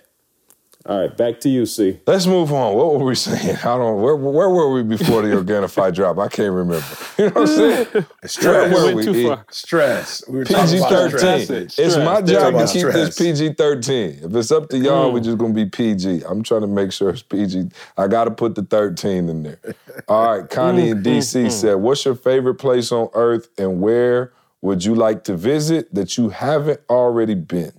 All 0.87 1.01
right, 1.01 1.17
back 1.17 1.41
to 1.41 1.49
you, 1.49 1.65
C. 1.65 1.99
Let's 2.07 2.27
move 2.27 2.53
on. 2.53 2.75
What 2.77 2.99
were 3.01 3.07
we 3.07 3.15
saying? 3.15 3.57
I 3.57 3.79
don't. 3.79 4.03
Where, 4.03 4.17
where 4.17 4.51
were 4.51 4.71
we 4.71 4.83
before 4.83 5.23
the 5.23 5.29
Organifi 5.29 5.95
drop? 5.95 6.19
I 6.19 6.29
can't 6.29 6.53
remember. 6.53 6.85
You 7.17 7.27
know 7.27 7.31
what 7.31 7.41
I'm 7.43 7.47
saying? 7.47 7.87
Stress. 8.25 8.73
Where 8.75 8.85
went 8.87 8.97
were 8.97 9.03
too 9.05 9.29
far. 9.29 9.47
Stress. 9.51 10.25
We 10.29 10.39
were 10.41 10.45
PG 10.45 10.79
thirteen. 10.81 11.47
stress. 11.47 11.79
It's 11.79 11.97
my 11.97 12.17
Stress. 12.23 12.31
job 12.31 12.55
to 12.67 12.67
keep 12.73 12.83
about 12.83 12.93
this. 12.95 13.19
PG 13.19 13.55
thirteen. 13.55 14.19
If 14.25 14.35
it's 14.35 14.51
up 14.53 14.69
to 14.71 14.79
y'all, 14.79 15.11
Mm. 15.11 15.15
we're 15.15 15.21
just 15.21 15.39
gonna 15.39 15.55
be 15.55 15.65
PG. 15.67 16.23
I'm 16.29 16.43
trying 16.43 16.63
to 16.63 16.67
make 16.67 16.91
sure 16.93 17.11
it's 17.11 17.23
PG. 17.23 17.69
I 17.97 18.09
got 18.09 18.25
to 18.25 18.31
put 18.33 18.57
the 18.57 18.63
thirteen 18.65 19.29
in 19.29 19.43
there. 19.45 19.59
All 20.09 20.39
right, 20.41 20.51
Connie 20.51 20.89
in 20.91 20.99
Mm, 21.03 21.05
DC 21.05 21.51
said, 21.53 21.77
"What's 21.77 22.05
your 22.05 22.17
favorite 22.17 22.57
place 22.57 22.91
on 22.93 23.09
earth, 23.15 23.49
and 23.57 23.81
where 23.81 24.33
would 24.61 24.85
you 24.85 24.95
like 24.97 25.23
to 25.25 25.37
visit 25.37 25.95
that 25.95 26.19
you 26.19 26.31
haven't 26.31 26.81
already 26.91 27.35
been?" 27.37 27.73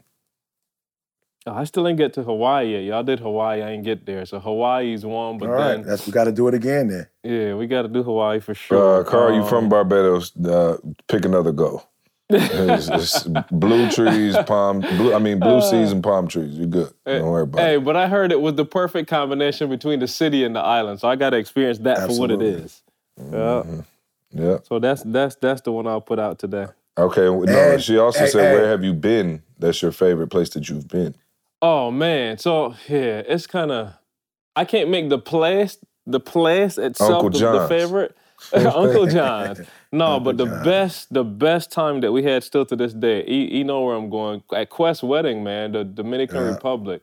Oh, 1.47 1.53
I 1.53 1.63
still 1.65 1.88
ain't 1.88 1.97
get 1.99 2.13
to 2.13 2.23
Hawaii 2.23 2.72
yet. 2.73 2.84
Y'all 2.85 3.03
did 3.03 3.19
Hawaii, 3.19 3.61
I 3.61 3.69
ain't 3.72 3.84
get 3.84 4.05
there. 4.05 4.26
So 4.26 4.39
Hawaii's 4.39 5.05
one, 5.05 5.38
but 5.38 5.47
All 5.49 5.53
right, 5.55 5.76
then 5.76 5.84
that's 5.84 6.07
we 6.07 6.11
got 6.11 6.23
to 6.23 6.31
do 6.31 6.47
it 6.47 6.53
again 6.55 6.88
then. 6.88 7.07
yeah, 7.23 7.53
we 7.53 7.67
got 7.67 7.84
to 7.84 7.88
do 7.88 8.01
Hawaii 8.01 8.39
for 8.39 8.55
sure. 8.55 9.01
Uh, 9.01 9.03
Carl, 9.03 9.35
you 9.35 9.45
from 9.47 9.65
Um, 9.65 9.69
Barbados? 9.69 10.35
Uh, 10.38 10.77
pick 11.07 11.23
another 11.26 11.51
go. 11.51 11.84
It's, 12.31 12.88
it's 12.89 13.23
blue 13.51 13.91
trees, 13.91 14.35
palm. 14.47 14.80
Blue, 14.80 15.13
I 15.13 15.19
mean, 15.19 15.39
blue 15.39 15.61
seas 15.61 15.91
and 15.91 16.03
palm 16.03 16.27
trees. 16.27 16.57
You're 16.57 16.65
good. 16.67 16.91
Don't 17.05 17.30
worry 17.30 17.43
about 17.43 17.61
Hey, 17.61 17.76
it. 17.76 17.84
but 17.85 17.95
I 17.95 18.07
heard 18.07 18.31
it 18.31 18.41
was 18.41 18.55
the 18.55 18.65
perfect 18.65 19.07
combination 19.07 19.69
between 19.69 19.99
the 19.99 20.07
city 20.07 20.43
and 20.43 20.55
the 20.55 20.61
island, 20.61 20.99
so 20.99 21.07
I 21.07 21.15
got 21.15 21.30
to 21.31 21.38
experience 21.38 21.77
that 21.80 22.07
for 22.07 22.19
what 22.19 22.31
it 22.31 22.41
is. 22.41 22.81
Absolutely. 23.19 23.73
is. 23.77 23.84
Yeah. 24.34 24.43
Yeah. 24.47 24.57
So 24.63 24.80
that's 24.80 25.03
that's 25.03 25.35
that's 25.35 25.61
the 25.61 25.72
one 25.72 25.85
I'll 25.85 26.01
put 26.01 26.17
out 26.17 26.39
today. 26.39 26.65
Okay. 26.97 27.26
No, 27.26 27.43
And- 27.43 27.81
she 27.84 27.99
also 27.99 28.22
hey, 28.22 28.27
said, 28.27 28.41
hey. 28.49 28.53
"Where 28.59 28.69
have 28.69 28.84
you 28.84 28.93
been? 28.93 29.43
That's 29.59 29.81
your 29.84 29.91
favorite 29.91 30.27
place 30.30 30.49
that 30.49 30.67
you've 30.67 30.88
been." 30.88 31.13
Oh 31.68 31.90
man, 31.90 32.38
so 32.38 32.76
yeah, 32.88 33.24
it's 33.28 33.48
kind 33.48 33.72
of 33.72 33.94
I 34.56 34.66
can't 34.66 34.90
make 34.90 35.10
the 35.10 35.18
place 35.18 35.78
the 36.06 36.20
place 36.20 36.78
itself 36.78 37.32
the, 37.32 37.40
the 37.40 37.68
favorite. 37.68 38.16
Uncle 38.54 39.08
John's. 39.08 39.62
No, 39.92 40.16
Uncle 40.18 40.20
but 40.34 40.38
the 40.38 40.46
John's. 40.46 40.64
best 40.66 41.14
the 41.14 41.24
best 41.24 41.72
time 41.72 42.02
that 42.02 42.12
we 42.12 42.22
had 42.24 42.44
still 42.44 42.66
to 42.68 42.76
this 42.76 42.94
day. 42.94 43.26
You, 43.28 43.58
you 43.60 43.64
know 43.64 43.82
where 43.82 43.96
I'm 43.96 44.12
going 44.12 44.44
at 44.54 44.70
Quest 44.70 45.02
Wedding, 45.02 45.44
man, 45.44 45.72
the 45.72 45.84
Dominican 45.84 46.38
Yeah. 46.38 46.52
Republic. 46.54 47.02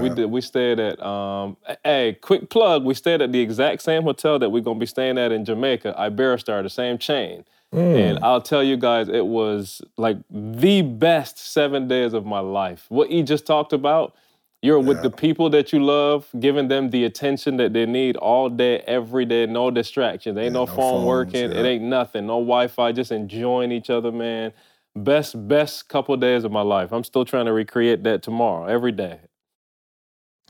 We 0.00 0.08
did. 0.10 0.26
We 0.30 0.40
stayed 0.40 0.80
at. 0.80 1.00
Um, 1.02 1.56
hey, 1.84 2.18
quick 2.20 2.50
plug. 2.50 2.84
We 2.84 2.94
stayed 2.94 3.22
at 3.22 3.32
the 3.32 3.40
exact 3.40 3.82
same 3.82 4.02
hotel 4.02 4.38
that 4.38 4.50
we're 4.50 4.62
gonna 4.62 4.78
be 4.78 4.86
staying 4.86 5.18
at 5.18 5.32
in 5.32 5.44
Jamaica, 5.44 5.94
Iberostar, 5.98 6.62
the 6.62 6.70
same 6.70 6.98
chain. 6.98 7.44
And 7.74 8.18
I'll 8.22 8.40
tell 8.40 8.62
you 8.62 8.76
guys, 8.76 9.08
it 9.08 9.26
was 9.26 9.82
like 9.96 10.18
the 10.30 10.82
best 10.82 11.38
seven 11.38 11.88
days 11.88 12.12
of 12.12 12.24
my 12.24 12.40
life. 12.40 12.86
What 12.88 13.10
he 13.10 13.22
just 13.22 13.46
talked 13.46 13.72
about, 13.72 14.14
you're 14.62 14.80
with 14.80 15.02
the 15.02 15.10
people 15.10 15.50
that 15.50 15.72
you 15.72 15.84
love, 15.84 16.26
giving 16.40 16.68
them 16.68 16.88
the 16.90 17.04
attention 17.04 17.58
that 17.58 17.74
they 17.74 17.84
need 17.84 18.16
all 18.16 18.48
day, 18.48 18.78
every 18.86 19.26
day, 19.26 19.44
no 19.44 19.70
distractions. 19.70 20.38
Ain't 20.38 20.54
no, 20.54 20.60
no 20.60 20.66
phone 20.66 20.76
phones, 20.76 21.06
working. 21.06 21.50
yeah. 21.50 21.58
It 21.58 21.66
ain't 21.66 21.84
nothing. 21.84 22.26
No 22.26 22.38
Wi-Fi. 22.38 22.92
Just 22.92 23.12
enjoying 23.12 23.72
each 23.72 23.90
other, 23.90 24.10
man. 24.10 24.52
Best, 24.96 25.48
best 25.48 25.88
couple 25.88 26.16
days 26.16 26.44
of 26.44 26.52
my 26.52 26.62
life. 26.62 26.92
I'm 26.92 27.04
still 27.04 27.24
trying 27.24 27.46
to 27.46 27.52
recreate 27.52 28.04
that 28.04 28.22
tomorrow, 28.22 28.66
every 28.66 28.92
day. 28.92 29.20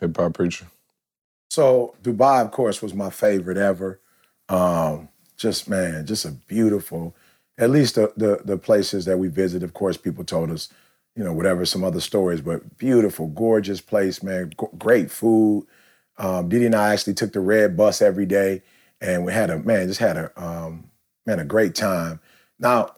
Hip 0.00 0.16
hop 0.16 0.34
preacher. 0.34 0.66
So 1.50 1.94
Dubai, 2.02 2.42
of 2.42 2.50
course, 2.50 2.82
was 2.82 2.94
my 2.94 3.10
favorite 3.10 3.56
ever. 3.56 4.00
Um, 4.48 5.08
just 5.36 5.68
man, 5.68 6.06
just 6.06 6.24
a 6.24 6.32
beautiful. 6.32 7.14
At 7.58 7.70
least 7.70 7.94
the, 7.96 8.12
the 8.16 8.40
the 8.44 8.58
places 8.58 9.04
that 9.04 9.18
we 9.18 9.28
visited, 9.28 9.64
of 9.64 9.74
course, 9.74 9.96
people 9.96 10.24
told 10.24 10.50
us, 10.50 10.68
you 11.16 11.22
know, 11.22 11.32
whatever, 11.32 11.64
some 11.64 11.84
other 11.84 12.00
stories, 12.00 12.40
but 12.40 12.78
beautiful, 12.78 13.28
gorgeous 13.28 13.80
place, 13.80 14.22
man. 14.22 14.52
G- 14.58 14.66
great 14.78 15.10
food. 15.10 15.66
Um, 16.18 16.48
Didi 16.48 16.66
and 16.66 16.74
I 16.74 16.92
actually 16.92 17.14
took 17.14 17.32
the 17.32 17.40
red 17.40 17.76
bus 17.76 18.00
every 18.02 18.26
day, 18.26 18.62
and 19.00 19.24
we 19.24 19.32
had 19.32 19.50
a 19.50 19.58
man, 19.58 19.88
just 19.88 20.00
had 20.00 20.16
a 20.16 20.32
um, 20.42 20.90
man 21.26 21.40
a 21.40 21.44
great 21.44 21.74
time. 21.74 22.20
Now, 22.58 22.94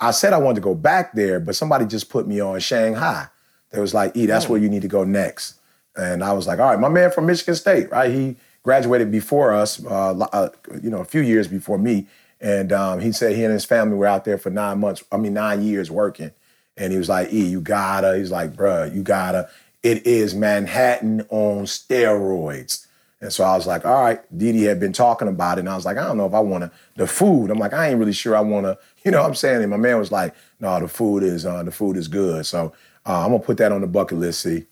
I 0.00 0.10
said 0.10 0.32
I 0.32 0.38
wanted 0.38 0.56
to 0.56 0.60
go 0.60 0.74
back 0.74 1.14
there, 1.14 1.40
but 1.40 1.56
somebody 1.56 1.86
just 1.86 2.10
put 2.10 2.26
me 2.26 2.40
on 2.40 2.60
Shanghai. 2.60 3.28
They 3.70 3.80
was 3.80 3.94
like, 3.94 4.16
"E, 4.16 4.26
that's 4.26 4.48
where 4.48 4.60
you 4.60 4.68
need 4.68 4.82
to 4.82 4.88
go 4.88 5.04
next." 5.04 5.54
And 5.96 6.22
I 6.22 6.32
was 6.32 6.46
like, 6.46 6.58
"All 6.58 6.70
right, 6.70 6.80
my 6.80 6.88
man 6.88 7.10
from 7.10 7.26
Michigan 7.26 7.54
State, 7.54 7.90
right? 7.90 8.10
He 8.10 8.36
graduated 8.66 9.12
before 9.12 9.54
us, 9.54 9.82
uh, 9.86 10.10
uh, 10.32 10.48
you 10.82 10.90
know, 10.90 10.98
a 10.98 11.04
few 11.04 11.22
years 11.22 11.48
before 11.48 11.78
me." 11.78 12.06
And 12.40 12.72
um, 12.72 13.00
he 13.00 13.12
said 13.12 13.36
he 13.36 13.44
and 13.44 13.52
his 13.52 13.64
family 13.64 13.96
were 13.96 14.06
out 14.06 14.24
there 14.24 14.36
for 14.36 14.50
nine 14.50 14.80
months. 14.80 15.02
I 15.10 15.16
mean, 15.16 15.32
nine 15.32 15.62
years 15.62 15.90
working. 15.90 16.32
And 16.76 16.92
he 16.92 16.98
was 16.98 17.08
like, 17.08 17.32
"E, 17.32 17.46
you 17.46 17.60
gotta." 17.60 18.18
He's 18.18 18.32
like, 18.32 18.52
"Bruh, 18.54 18.92
you 18.94 19.02
gotta." 19.02 19.48
It 19.82 20.04
is 20.04 20.34
Manhattan 20.34 21.22
on 21.30 21.64
steroids. 21.64 22.86
And 23.20 23.32
so 23.32 23.44
I 23.44 23.56
was 23.56 23.66
like, 23.66 23.86
all 23.86 24.02
right, 24.02 24.20
Didi 24.36 24.64
had 24.64 24.78
been 24.78 24.92
talking 24.92 25.28
about 25.28 25.58
it. 25.58 25.60
And 25.60 25.68
I 25.68 25.74
was 25.74 25.86
like, 25.86 25.96
I 25.96 26.04
don't 26.04 26.18
know 26.18 26.26
if 26.26 26.34
I 26.34 26.40
want 26.40 26.64
to, 26.64 26.70
the 26.96 27.06
food. 27.06 27.50
I'm 27.50 27.58
like, 27.58 27.72
I 27.72 27.88
ain't 27.88 27.98
really 27.98 28.12
sure 28.12 28.36
I 28.36 28.40
want 28.40 28.66
to, 28.66 28.78
you 29.04 29.10
know 29.10 29.22
what 29.22 29.28
I'm 29.28 29.34
saying? 29.34 29.62
And 29.62 29.70
my 29.70 29.76
man 29.76 29.98
was 29.98 30.12
like, 30.12 30.34
no, 30.60 30.78
the 30.80 30.88
food 30.88 31.22
is, 31.22 31.46
uh, 31.46 31.62
the 31.62 31.70
food 31.70 31.96
is 31.96 32.08
good. 32.08 32.44
So 32.44 32.72
uh, 33.06 33.24
I'm 33.24 33.32
to 33.32 33.38
put 33.38 33.58
that 33.58 33.72
on 33.72 33.80
the 33.80 33.86
bucket 33.86 34.18
list, 34.18 34.40
see. 34.40 34.66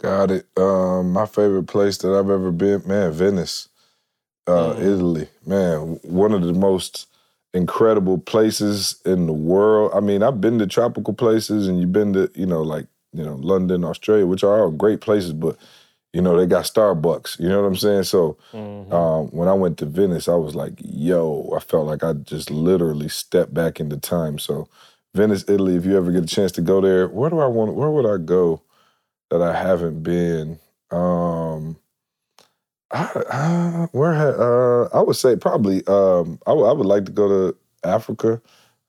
Got 0.00 0.32
it. 0.32 0.46
Um, 0.58 1.12
my 1.12 1.26
favorite 1.26 1.64
place 1.68 1.98
that 2.00 2.10
I've 2.10 2.30
ever 2.30 2.52
been, 2.52 2.82
man, 2.86 3.12
Venice, 3.12 3.68
uh, 4.46 4.74
Mm. 4.74 4.82
Italy. 4.82 5.28
Man, 5.46 6.00
one 6.04 6.32
of 6.32 6.42
the 6.42 6.54
most 6.54 7.08
incredible 7.54 8.18
places 8.18 8.96
in 9.06 9.26
the 9.26 9.34
world. 9.34 9.92
I 9.94 10.00
mean, 10.00 10.22
I've 10.22 10.40
been 10.40 10.58
to 10.60 10.66
tropical 10.68 11.14
places, 11.14 11.68
and 11.68 11.80
you've 11.80 11.92
been 11.92 12.12
to, 12.14 12.30
you 12.34 12.46
know, 12.46 12.62
like 12.62 12.86
you 13.12 13.24
know, 13.24 13.36
London, 13.36 13.84
Australia, 13.84 14.26
which 14.26 14.44
are 14.44 14.60
all 14.62 14.70
great 14.72 15.00
places, 15.02 15.32
but 15.34 15.56
you 16.14 16.22
know, 16.22 16.36
they 16.38 16.46
got 16.46 16.64
Starbucks. 16.66 17.40
You 17.40 17.48
know 17.48 17.62
what 17.62 17.68
I'm 17.68 17.76
saying? 17.76 18.04
So 18.04 18.38
Mhm. 18.54 18.92
um, 18.92 19.28
when 19.28 19.48
I 19.48 19.54
went 19.54 19.78
to 19.78 19.86
Venice, 19.86 20.28
I 20.28 20.36
was 20.36 20.54
like, 20.56 20.74
yo, 20.82 21.52
I 21.56 21.60
felt 21.60 21.86
like 21.86 22.04
I 22.04 22.14
just 22.14 22.50
literally 22.50 23.08
stepped 23.08 23.54
back 23.54 23.80
into 23.80 23.98
time. 23.98 24.38
So 24.38 24.68
Venice, 25.14 25.44
Italy, 25.48 25.76
if 25.76 25.86
you 25.86 25.96
ever 25.96 26.12
get 26.12 26.24
a 26.24 26.26
chance 26.26 26.52
to 26.54 26.62
go 26.62 26.80
there, 26.80 27.08
where 27.08 27.30
do 27.30 27.40
I 27.40 27.46
want? 27.46 27.74
Where 27.74 27.90
would 27.90 28.06
I 28.06 28.18
go 28.24 28.62
that 29.30 29.40
I 29.42 29.54
haven't 29.54 30.02
been? 30.02 30.58
Um, 30.90 31.76
I, 32.90 33.04
uh, 33.30 33.86
where 33.92 34.14
ha- 34.14 34.42
uh, 34.42 34.88
I 34.98 35.02
would 35.02 35.16
say 35.16 35.36
probably 35.36 35.86
um, 35.86 36.38
I 36.46 36.52
would- 36.52 36.86
like 36.86 37.04
to 37.06 37.12
go 37.12 37.28
to 37.28 37.56
Africa. 37.84 38.40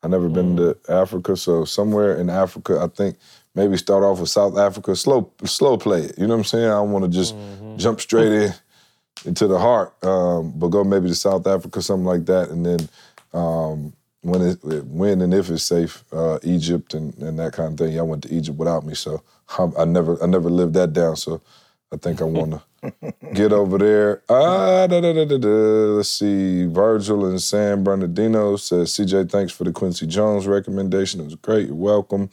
I 0.04 0.08
never 0.08 0.30
been 0.30 0.58
to 0.58 0.76
Africa, 0.90 1.38
so 1.38 1.64
somewhere 1.64 2.16
in 2.18 2.28
Africa, 2.32 2.80
I 2.82 2.88
think 2.88 3.18
maybe 3.54 3.78
start 3.78 4.04
off 4.04 4.20
with 4.20 4.30
South 4.30 4.58
Africa. 4.58 4.96
Slow, 4.96 5.32
slow 5.46 5.78
play 5.78 6.02
it. 6.06 6.18
You 6.18 6.26
know 6.26 6.34
what 6.34 6.40
I'm 6.40 6.44
saying? 6.46 6.66
I 6.66 6.70
don't 6.72 6.92
want 6.92 7.06
to 7.06 7.12
just 7.12 7.36
jump 7.78 8.02
straight 8.02 8.32
in 8.32 8.52
into 9.26 9.46
the 9.46 9.60
heart, 9.60 9.94
um, 10.04 10.52
but 10.58 10.70
go 10.70 10.84
maybe 10.84 11.08
to 11.08 11.14
South 11.14 11.46
Africa, 11.46 11.84
something 11.84 12.06
like 12.08 12.26
that, 12.26 12.50
and 12.50 12.66
then 12.66 12.90
um, 13.34 13.94
when 14.22 14.42
it 14.42 14.64
when 14.86 15.22
and 15.22 15.34
if 15.34 15.50
it's 15.50 15.64
safe, 15.64 16.04
uh, 16.12 16.40
Egypt 16.44 16.94
and, 16.94 17.16
and 17.18 17.40
that 17.40 17.54
kind 17.54 17.74
of 17.74 17.78
thing. 17.78 17.96
Y'all 17.96 18.08
went 18.08 18.24
to 18.24 18.34
Egypt 18.34 18.58
without 18.58 18.86
me, 18.86 18.94
so 18.96 19.22
I'm- 19.58 19.74
I 19.78 19.86
never 19.86 20.22
I 20.24 20.28
never 20.28 20.50
lived 20.50 20.74
that 20.76 20.94
down. 20.94 21.16
So 21.16 21.42
I 21.94 21.98
think 21.98 22.22
I 22.22 22.26
want 22.26 22.52
to 22.54 23.14
get 23.34 23.52
over 23.52 23.78
there. 23.78 24.22
Ah, 24.30 24.88
da, 24.88 25.02
da, 25.02 25.14
da, 25.14 25.26
da, 25.26 25.38
da. 25.38 25.48
Let's 25.48 26.10
see. 26.10 26.66
Virgil 26.66 27.26
and 27.26 27.42
San 27.42 27.84
Bernardino 27.84 28.56
says, 28.56 28.92
CJ, 28.92 29.30
thanks 29.30 29.52
for 29.52 29.66
the 29.66 29.72
Quincy 29.72 30.08
Jones 30.08 30.48
recommendation. 30.48 31.20
It 31.20 31.26
was 31.26 31.36
great. 31.36 31.68
You're 31.68 31.76
welcome. 31.76 32.30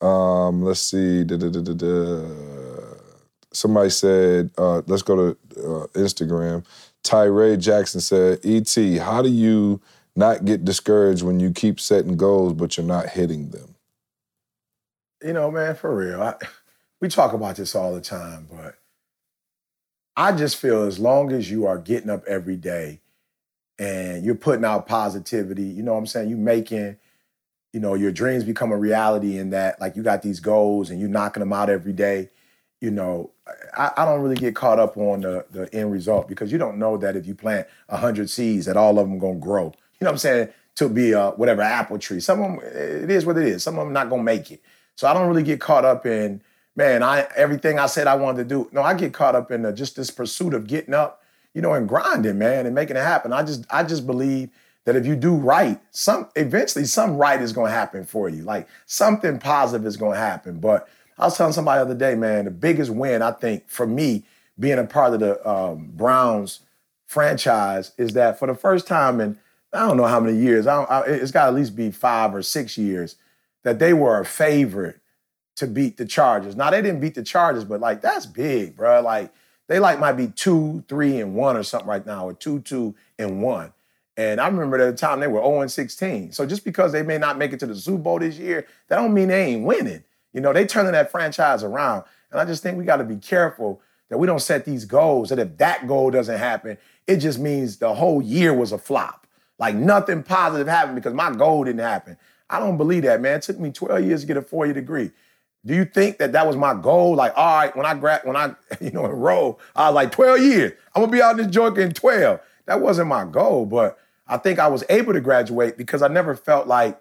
Um, 0.00 0.62
let's 0.62 0.80
see. 0.80 1.24
Da, 1.24 1.36
da, 1.36 1.48
da, 1.48 1.60
da, 1.60 1.72
da. 1.74 2.26
Somebody 3.52 3.90
said, 3.90 4.50
uh, 4.58 4.82
let's 4.86 5.02
go 5.02 5.16
to 5.16 5.30
uh, 5.58 5.86
Instagram. 5.94 6.64
Tyree 7.02 7.56
Jackson 7.56 8.00
said, 8.00 8.40
ET, 8.44 8.74
how 9.00 9.22
do 9.22 9.30
you 9.30 9.80
not 10.18 10.44
get 10.44 10.64
discouraged 10.64 11.22
when 11.22 11.40
you 11.40 11.52
keep 11.52 11.80
setting 11.80 12.16
goals 12.16 12.52
but 12.52 12.76
you're 12.76 12.86
not 12.86 13.08
hitting 13.08 13.50
them? 13.50 13.76
You 15.22 15.32
know, 15.32 15.50
man, 15.50 15.74
for 15.74 15.94
real. 15.94 16.22
I, 16.22 16.34
we 17.00 17.08
talk 17.08 17.32
about 17.32 17.56
this 17.56 17.74
all 17.74 17.94
the 17.94 18.00
time, 18.00 18.48
but 18.50 18.76
I 20.16 20.32
just 20.32 20.56
feel 20.56 20.82
as 20.82 20.98
long 20.98 21.32
as 21.32 21.50
you 21.50 21.66
are 21.66 21.78
getting 21.78 22.10
up 22.10 22.24
every 22.26 22.56
day 22.56 23.00
and 23.78 24.24
you're 24.24 24.34
putting 24.34 24.64
out 24.64 24.88
positivity, 24.88 25.62
you 25.62 25.82
know 25.82 25.92
what 25.92 26.00
I'm 26.00 26.06
saying? 26.06 26.28
You're 26.28 26.38
making, 26.38 26.96
you 27.72 27.78
know, 27.78 27.94
your 27.94 28.10
dreams 28.10 28.42
become 28.42 28.72
a 28.72 28.76
reality 28.76 29.38
in 29.38 29.50
that, 29.50 29.80
like 29.80 29.94
you 29.94 30.02
got 30.02 30.22
these 30.22 30.40
goals 30.40 30.90
and 30.90 30.98
you're 30.98 31.08
knocking 31.08 31.40
them 31.40 31.52
out 31.52 31.70
every 31.70 31.92
day. 31.92 32.30
You 32.80 32.90
know, 32.90 33.30
I, 33.76 33.92
I 33.96 34.04
don't 34.04 34.20
really 34.20 34.36
get 34.36 34.56
caught 34.56 34.80
up 34.80 34.96
on 34.96 35.20
the, 35.20 35.46
the 35.50 35.72
end 35.72 35.92
result 35.92 36.28
because 36.28 36.50
you 36.50 36.58
don't 36.58 36.78
know 36.78 36.96
that 36.96 37.14
if 37.14 37.26
you 37.26 37.36
plant 37.36 37.68
100 37.86 38.28
seeds 38.28 38.66
that 38.66 38.76
all 38.76 38.98
of 38.98 39.08
them 39.08 39.18
going 39.18 39.40
to 39.40 39.44
grow. 39.44 39.72
You 40.00 40.04
know 40.04 40.10
what 40.10 40.12
I'm 40.12 40.18
saying? 40.18 40.48
To 40.76 40.88
be 40.88 41.12
a 41.12 41.30
whatever 41.30 41.62
apple 41.62 41.98
tree. 41.98 42.20
Some 42.20 42.40
of 42.40 42.60
them, 42.60 42.60
it 42.64 43.10
is 43.10 43.26
what 43.26 43.36
it 43.36 43.46
is. 43.46 43.62
Some 43.62 43.78
of 43.78 43.86
them 43.86 43.92
not 43.92 44.10
to 44.10 44.22
make 44.22 44.50
it. 44.50 44.62
So 44.94 45.08
I 45.08 45.14
don't 45.14 45.28
really 45.28 45.42
get 45.42 45.60
caught 45.60 45.84
up 45.84 46.06
in, 46.06 46.40
man, 46.76 47.02
I 47.02 47.26
everything 47.36 47.78
I 47.78 47.86
said 47.86 48.06
I 48.06 48.14
wanted 48.14 48.48
to 48.48 48.54
do. 48.54 48.68
No, 48.72 48.82
I 48.82 48.94
get 48.94 49.12
caught 49.12 49.34
up 49.34 49.50
in 49.50 49.62
the, 49.62 49.72
just 49.72 49.96
this 49.96 50.10
pursuit 50.10 50.54
of 50.54 50.66
getting 50.66 50.94
up 50.94 51.22
you 51.54 51.62
know, 51.62 51.74
and 51.74 51.88
grinding, 51.88 52.38
man, 52.38 52.66
and 52.66 52.74
making 52.74 52.96
it 52.96 53.02
happen. 53.02 53.32
I 53.32 53.42
just 53.42 53.64
I 53.70 53.82
just 53.82 54.06
believe 54.06 54.50
that 54.84 54.96
if 54.96 55.04
you 55.04 55.16
do 55.16 55.34
right, 55.34 55.80
some 55.90 56.28
eventually 56.36 56.84
some 56.84 57.16
right 57.16 57.42
is 57.42 57.52
to 57.52 57.64
happen 57.64 58.04
for 58.04 58.28
you. 58.28 58.42
Like 58.42 58.68
something 58.86 59.38
positive 59.38 59.86
is 59.86 59.96
to 59.96 60.10
happen. 60.10 60.60
But 60.60 60.88
I 61.18 61.24
was 61.24 61.36
telling 61.36 61.52
somebody 61.52 61.78
the 61.78 61.82
other 61.82 61.94
day, 61.94 62.14
man, 62.14 62.44
the 62.44 62.50
biggest 62.50 62.90
win 62.90 63.22
I 63.22 63.32
think 63.32 63.68
for 63.68 63.86
me 63.86 64.24
being 64.58 64.78
a 64.78 64.84
part 64.84 65.14
of 65.14 65.20
the 65.20 65.48
um, 65.48 65.90
Browns 65.94 66.60
franchise 67.06 67.92
is 67.98 68.12
that 68.12 68.38
for 68.38 68.46
the 68.46 68.54
first 68.54 68.86
time 68.86 69.20
in 69.20 69.38
I 69.72 69.80
don't 69.80 69.96
know 69.96 70.06
how 70.06 70.20
many 70.20 70.38
years, 70.38 70.66
I 70.66 70.82
I, 70.84 71.00
it's 71.02 71.30
got 71.30 71.42
to 71.42 71.48
at 71.48 71.54
least 71.54 71.76
be 71.76 71.90
five 71.90 72.34
or 72.34 72.42
six 72.42 72.78
years 72.78 73.16
that 73.64 73.78
they 73.78 73.92
were 73.92 74.18
a 74.18 74.24
favorite 74.24 75.00
to 75.56 75.66
beat 75.66 75.96
the 75.96 76.06
Chargers. 76.06 76.56
Now 76.56 76.70
they 76.70 76.80
didn't 76.80 77.00
beat 77.00 77.14
the 77.14 77.22
Chargers, 77.22 77.64
but 77.64 77.80
like 77.80 78.00
that's 78.00 78.26
big, 78.26 78.76
bro. 78.76 79.00
Like 79.02 79.32
they 79.66 79.78
like 79.78 79.98
might 79.98 80.12
be 80.12 80.28
two, 80.28 80.84
three, 80.88 81.20
and 81.20 81.34
one 81.34 81.56
or 81.56 81.62
something 81.62 81.88
right 81.88 82.04
now, 82.04 82.26
or 82.26 82.32
two, 82.32 82.60
two, 82.60 82.94
and 83.18 83.42
one. 83.42 83.72
And 84.16 84.40
I 84.40 84.48
remember 84.48 84.80
at 84.80 84.90
the 84.90 84.96
time 84.96 85.20
they 85.20 85.28
were 85.28 85.40
0 85.40 85.60
and 85.60 85.70
16. 85.70 86.32
So 86.32 86.44
just 86.44 86.64
because 86.64 86.90
they 86.90 87.04
may 87.04 87.18
not 87.18 87.38
make 87.38 87.52
it 87.52 87.60
to 87.60 87.66
the 87.66 87.76
Super 87.76 87.98
Bowl 87.98 88.18
this 88.18 88.36
year, 88.36 88.66
that 88.88 88.96
don't 88.96 89.14
mean 89.14 89.28
they 89.28 89.44
ain't 89.44 89.64
winning. 89.64 90.02
You 90.32 90.40
know, 90.40 90.52
they 90.52 90.66
turning 90.66 90.92
that 90.92 91.12
franchise 91.12 91.62
around. 91.62 92.02
And 92.32 92.40
I 92.40 92.44
just 92.44 92.60
think 92.62 92.76
we 92.76 92.84
got 92.84 92.96
to 92.96 93.04
be 93.04 93.16
careful 93.16 93.80
that 94.08 94.18
we 94.18 94.26
don't 94.26 94.40
set 94.40 94.64
these 94.64 94.84
goals, 94.84 95.28
that 95.28 95.38
if 95.38 95.56
that 95.58 95.86
goal 95.86 96.10
doesn't 96.10 96.36
happen, 96.36 96.78
it 97.06 97.18
just 97.18 97.38
means 97.38 97.76
the 97.76 97.94
whole 97.94 98.20
year 98.20 98.52
was 98.52 98.72
a 98.72 98.78
flop. 98.78 99.27
Like 99.58 99.74
nothing 99.74 100.22
positive 100.22 100.68
happened 100.68 100.96
because 100.96 101.14
my 101.14 101.32
goal 101.32 101.64
didn't 101.64 101.80
happen. 101.80 102.16
I 102.50 102.60
don't 102.60 102.76
believe 102.76 103.02
that, 103.02 103.20
man. 103.20 103.36
It 103.36 103.42
took 103.42 103.58
me 103.58 103.70
12 103.70 104.04
years 104.04 104.20
to 104.22 104.26
get 104.26 104.36
a 104.36 104.42
four-year 104.42 104.74
degree. 104.74 105.10
Do 105.66 105.74
you 105.74 105.84
think 105.84 106.18
that 106.18 106.32
that 106.32 106.46
was 106.46 106.56
my 106.56 106.74
goal? 106.74 107.14
Like, 107.14 107.32
all 107.36 107.58
right, 107.58 107.76
when 107.76 107.84
I 107.84 107.94
grad, 107.94 108.22
when 108.24 108.36
I, 108.36 108.54
you 108.80 108.90
know, 108.90 109.04
enroll, 109.04 109.60
I 109.74 109.88
was 109.88 109.94
like 109.94 110.12
12 110.12 110.40
years. 110.40 110.72
I'm 110.94 111.02
gonna 111.02 111.12
be 111.12 111.20
out 111.20 111.32
in 111.32 111.44
this 111.44 111.54
joint 111.54 111.76
in 111.78 111.92
12. 111.92 112.40
That 112.66 112.80
wasn't 112.80 113.08
my 113.08 113.24
goal, 113.24 113.66
but 113.66 113.98
I 114.26 114.36
think 114.36 114.58
I 114.58 114.68
was 114.68 114.84
able 114.88 115.12
to 115.12 115.20
graduate 115.20 115.76
because 115.76 116.02
I 116.02 116.08
never 116.08 116.34
felt 116.34 116.66
like, 116.66 117.00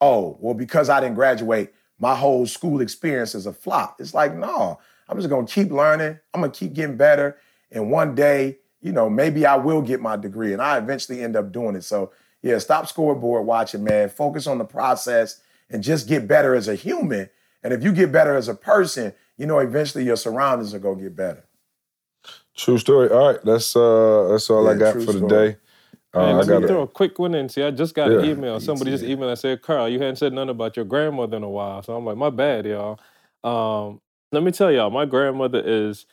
oh, 0.00 0.36
well, 0.40 0.54
because 0.54 0.88
I 0.88 1.00
didn't 1.00 1.14
graduate, 1.14 1.72
my 1.98 2.14
whole 2.14 2.46
school 2.46 2.80
experience 2.80 3.34
is 3.34 3.46
a 3.46 3.52
flop. 3.52 4.00
It's 4.00 4.14
like, 4.14 4.34
no, 4.34 4.78
I'm 5.08 5.16
just 5.16 5.30
gonna 5.30 5.46
keep 5.46 5.70
learning. 5.70 6.18
I'm 6.32 6.40
gonna 6.42 6.52
keep 6.52 6.74
getting 6.74 6.96
better, 6.96 7.38
and 7.70 7.90
one 7.90 8.14
day, 8.14 8.58
you 8.86 8.92
know, 8.92 9.10
maybe 9.10 9.44
I 9.44 9.56
will 9.56 9.82
get 9.82 10.00
my 10.00 10.16
degree, 10.16 10.52
and 10.52 10.62
I 10.62 10.78
eventually 10.78 11.22
end 11.22 11.36
up 11.36 11.52
doing 11.52 11.76
it. 11.76 11.84
So, 11.84 12.12
yeah, 12.42 12.58
stop 12.58 12.86
scoreboard 12.86 13.44
watching, 13.44 13.84
man. 13.84 14.08
Focus 14.08 14.46
on 14.46 14.58
the 14.58 14.64
process 14.64 15.40
and 15.68 15.82
just 15.82 16.08
get 16.08 16.28
better 16.28 16.54
as 16.54 16.68
a 16.68 16.74
human 16.74 17.28
and 17.66 17.74
if 17.74 17.82
you 17.82 17.90
get 17.90 18.12
better 18.12 18.36
as 18.36 18.46
a 18.46 18.54
person, 18.54 19.12
you 19.36 19.44
know, 19.44 19.58
eventually 19.58 20.04
your 20.04 20.14
surroundings 20.14 20.72
are 20.72 20.78
gonna 20.78 21.02
get 21.02 21.16
better. 21.16 21.44
True 22.56 22.78
story. 22.78 23.08
All 23.08 23.32
right, 23.32 23.44
that's 23.44 23.74
uh 23.74 24.28
that's 24.30 24.48
all 24.50 24.64
yeah, 24.64 24.70
I 24.70 24.74
got 24.74 24.92
for 24.94 25.12
the 25.12 25.26
day. 25.26 25.56
Uh, 26.14 26.26
Man, 26.26 26.46
let 26.46 26.62
me 26.62 26.68
throw 26.68 26.82
a 26.82 26.86
quick 26.86 27.18
one 27.18 27.34
in. 27.34 27.48
See, 27.48 27.64
I 27.64 27.72
just 27.72 27.92
got 27.92 28.12
yeah, 28.12 28.20
an 28.20 28.24
email. 28.24 28.60
Somebody 28.60 28.92
just 28.92 29.02
emailed 29.02 29.30
and 29.30 29.38
said, 29.38 29.62
Carl, 29.62 29.88
you 29.88 29.98
hadn't 29.98 30.14
said 30.14 30.32
nothing 30.32 30.50
about 30.50 30.76
your 30.76 30.84
grandmother 30.84 31.36
in 31.36 31.42
a 31.42 31.50
while. 31.50 31.82
So 31.82 31.96
I'm 31.96 32.04
like, 32.04 32.16
my 32.16 32.30
bad, 32.30 32.66
y'all. 32.66 33.00
Um, 33.42 34.00
let 34.30 34.44
me 34.44 34.52
tell 34.52 34.70
y'all, 34.70 34.88
my 34.90 35.04
grandmother 35.04 35.60
is 35.64 36.06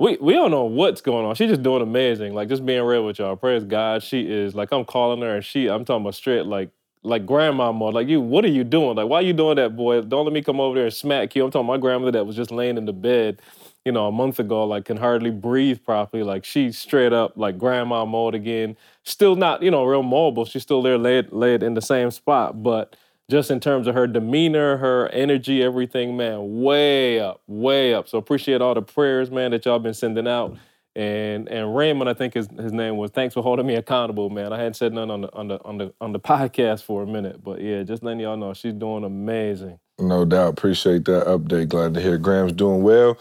we 0.00 0.16
we 0.20 0.32
don't 0.32 0.50
know 0.50 0.64
what's 0.64 1.02
going 1.02 1.26
on. 1.26 1.34
She's 1.36 1.50
just 1.50 1.62
doing 1.62 1.82
amazing. 1.82 2.34
Like 2.34 2.48
just 2.48 2.64
being 2.64 2.82
real 2.82 3.04
with 3.04 3.18
y'all. 3.18 3.36
Praise 3.36 3.64
God. 3.64 4.02
She 4.02 4.22
is 4.22 4.54
like 4.54 4.72
I'm 4.72 4.84
calling 4.84 5.20
her 5.20 5.36
and 5.36 5.44
she 5.44 5.68
I'm 5.68 5.84
talking 5.84 6.02
about 6.02 6.14
straight 6.16 6.46
like 6.46 6.70
like 7.02 7.26
grandma 7.26 7.70
mode. 7.70 7.94
Like 7.94 8.08
you, 8.08 8.20
what 8.20 8.44
are 8.44 8.48
you 8.48 8.64
doing? 8.64 8.96
Like, 8.96 9.08
why 9.08 9.18
are 9.18 9.22
you 9.22 9.32
doing 9.32 9.56
that, 9.56 9.76
boy? 9.76 10.00
Don't 10.02 10.24
let 10.24 10.32
me 10.32 10.42
come 10.42 10.60
over 10.60 10.74
there 10.74 10.86
and 10.86 10.94
smack 10.94 11.34
you. 11.34 11.44
I'm 11.44 11.50
talking 11.50 11.66
my 11.66 11.78
grandmother 11.78 12.12
that 12.12 12.26
was 12.26 12.36
just 12.36 12.50
laying 12.50 12.76
in 12.76 12.84
the 12.86 12.92
bed, 12.92 13.40
you 13.84 13.92
know, 13.92 14.06
a 14.06 14.12
month 14.12 14.38
ago, 14.38 14.64
like 14.64 14.86
can 14.86 14.96
hardly 14.96 15.30
breathe 15.30 15.84
properly. 15.84 16.22
Like 16.22 16.44
she's 16.44 16.78
straight 16.78 17.12
up 17.12 17.34
like 17.36 17.58
grandma 17.58 18.04
mode 18.06 18.34
again. 18.34 18.76
Still 19.04 19.36
not, 19.36 19.62
you 19.62 19.70
know, 19.70 19.84
real 19.84 20.02
mobile. 20.02 20.46
She's 20.46 20.62
still 20.62 20.82
there 20.82 20.98
laid 20.98 21.32
laid 21.32 21.62
in 21.62 21.74
the 21.74 21.82
same 21.82 22.10
spot. 22.10 22.62
But 22.62 22.96
just 23.30 23.50
in 23.50 23.60
terms 23.60 23.86
of 23.86 23.94
her 23.94 24.06
demeanor, 24.06 24.76
her 24.76 25.08
energy, 25.08 25.62
everything, 25.62 26.16
man, 26.16 26.60
way 26.60 27.20
up, 27.20 27.40
way 27.46 27.94
up. 27.94 28.08
So 28.08 28.18
appreciate 28.18 28.60
all 28.60 28.74
the 28.74 28.82
prayers, 28.82 29.30
man, 29.30 29.52
that 29.52 29.64
y'all 29.64 29.78
been 29.78 29.94
sending 29.94 30.26
out. 30.26 30.56
And 30.96 31.48
and 31.48 31.74
Raymond, 31.74 32.10
I 32.10 32.14
think 32.14 32.34
his 32.34 32.48
his 32.58 32.72
name 32.72 32.96
was. 32.96 33.12
Thanks 33.12 33.32
for 33.34 33.42
holding 33.42 33.64
me 33.64 33.76
accountable, 33.76 34.28
man. 34.28 34.52
I 34.52 34.58
hadn't 34.58 34.74
said 34.74 34.92
nothing 34.92 35.12
on 35.12 35.20
the 35.20 35.32
on 35.32 35.48
the 35.48 35.64
on 35.64 35.78
the 35.78 35.94
on 36.00 36.12
the 36.12 36.18
podcast 36.18 36.82
for 36.82 37.04
a 37.04 37.06
minute, 37.06 37.44
but 37.44 37.60
yeah, 37.60 37.84
just 37.84 38.02
letting 38.02 38.18
y'all 38.18 38.36
know 38.36 38.52
she's 38.54 38.74
doing 38.74 39.04
amazing. 39.04 39.78
No 40.00 40.24
doubt. 40.24 40.48
Appreciate 40.48 41.04
that 41.04 41.26
update. 41.26 41.68
Glad 41.68 41.94
to 41.94 42.00
hear 42.00 42.18
Graham's 42.18 42.52
doing 42.52 42.82
well. 42.82 43.16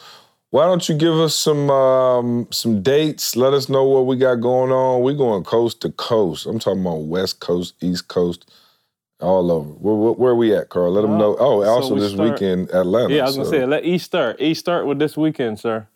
Why 0.51 0.65
don't 0.65 0.89
you 0.89 0.95
give 0.95 1.13
us 1.13 1.35
some 1.35 1.69
um, 1.69 2.47
some 2.51 2.81
dates? 2.81 3.35
Let 3.35 3.53
us 3.53 3.69
know 3.69 3.83
what 3.83 4.07
we 4.07 4.17
got 4.17 4.35
going 4.35 4.71
on. 4.71 5.03
We're 5.03 5.13
going 5.13 5.43
coast 5.43 5.81
to 5.81 5.91
coast. 5.91 6.47
I'm 6.47 6.57
talking 6.57 6.81
about 6.81 7.03
West 7.03 7.39
Coast, 7.39 7.75
East 7.81 8.07
Coast, 8.07 8.51
all 9.19 9.51
over. 9.51 9.69
Where, 9.69 9.95
where, 9.95 10.11
where 10.13 10.31
are 10.31 10.35
we 10.35 10.55
at, 10.55 10.69
Carl? 10.69 10.91
Let 10.91 11.01
them 11.01 11.17
know. 11.17 11.35
Oh, 11.39 11.63
also 11.63 11.89
so 11.89 11.93
we 11.95 11.99
this 12.01 12.13
start, 12.13 12.31
weekend, 12.31 12.69
Atlanta. 12.71 13.13
Yeah, 13.13 13.23
I 13.23 13.25
was 13.25 13.35
so. 13.35 13.43
gonna 13.43 13.51
say 13.51 13.65
let 13.65 13.85
East 13.85 14.05
start. 14.05 14.39
East 14.41 14.59
start 14.59 14.85
with 14.85 14.99
this 14.99 15.17
weekend, 15.17 15.59
sir. 15.59 15.87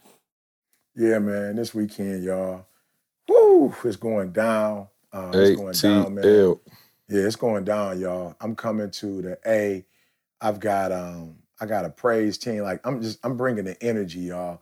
Yeah, 0.96 1.20
man. 1.20 1.56
This 1.56 1.74
weekend, 1.74 2.24
y'all. 2.24 2.66
Woo! 3.28 3.74
It's 3.84 3.96
going 3.96 4.32
down. 4.32 4.88
Uh, 5.12 5.32
it's 5.34 5.60
going 5.60 5.74
down, 5.74 6.16
man. 6.16 6.24
Yeah, 7.08 7.22
it's 7.22 7.36
going 7.36 7.64
down, 7.64 8.00
y'all. 8.00 8.36
I'm 8.42 8.56
coming 8.56 8.92
to 8.92 9.22
the 9.22 9.40
A. 9.46 9.86
I've 10.42 10.60
got 10.60 10.92
um, 10.92 11.38
I 11.60 11.66
got 11.66 11.86
a 11.86 11.90
praise 11.90 12.38
team. 12.38 12.64
Like 12.64 12.82
I'm 12.86 13.02
just, 13.02 13.20
I'm 13.24 13.38
bringing 13.38 13.66
the 13.66 13.82
energy, 13.82 14.20
y'all, 14.22 14.62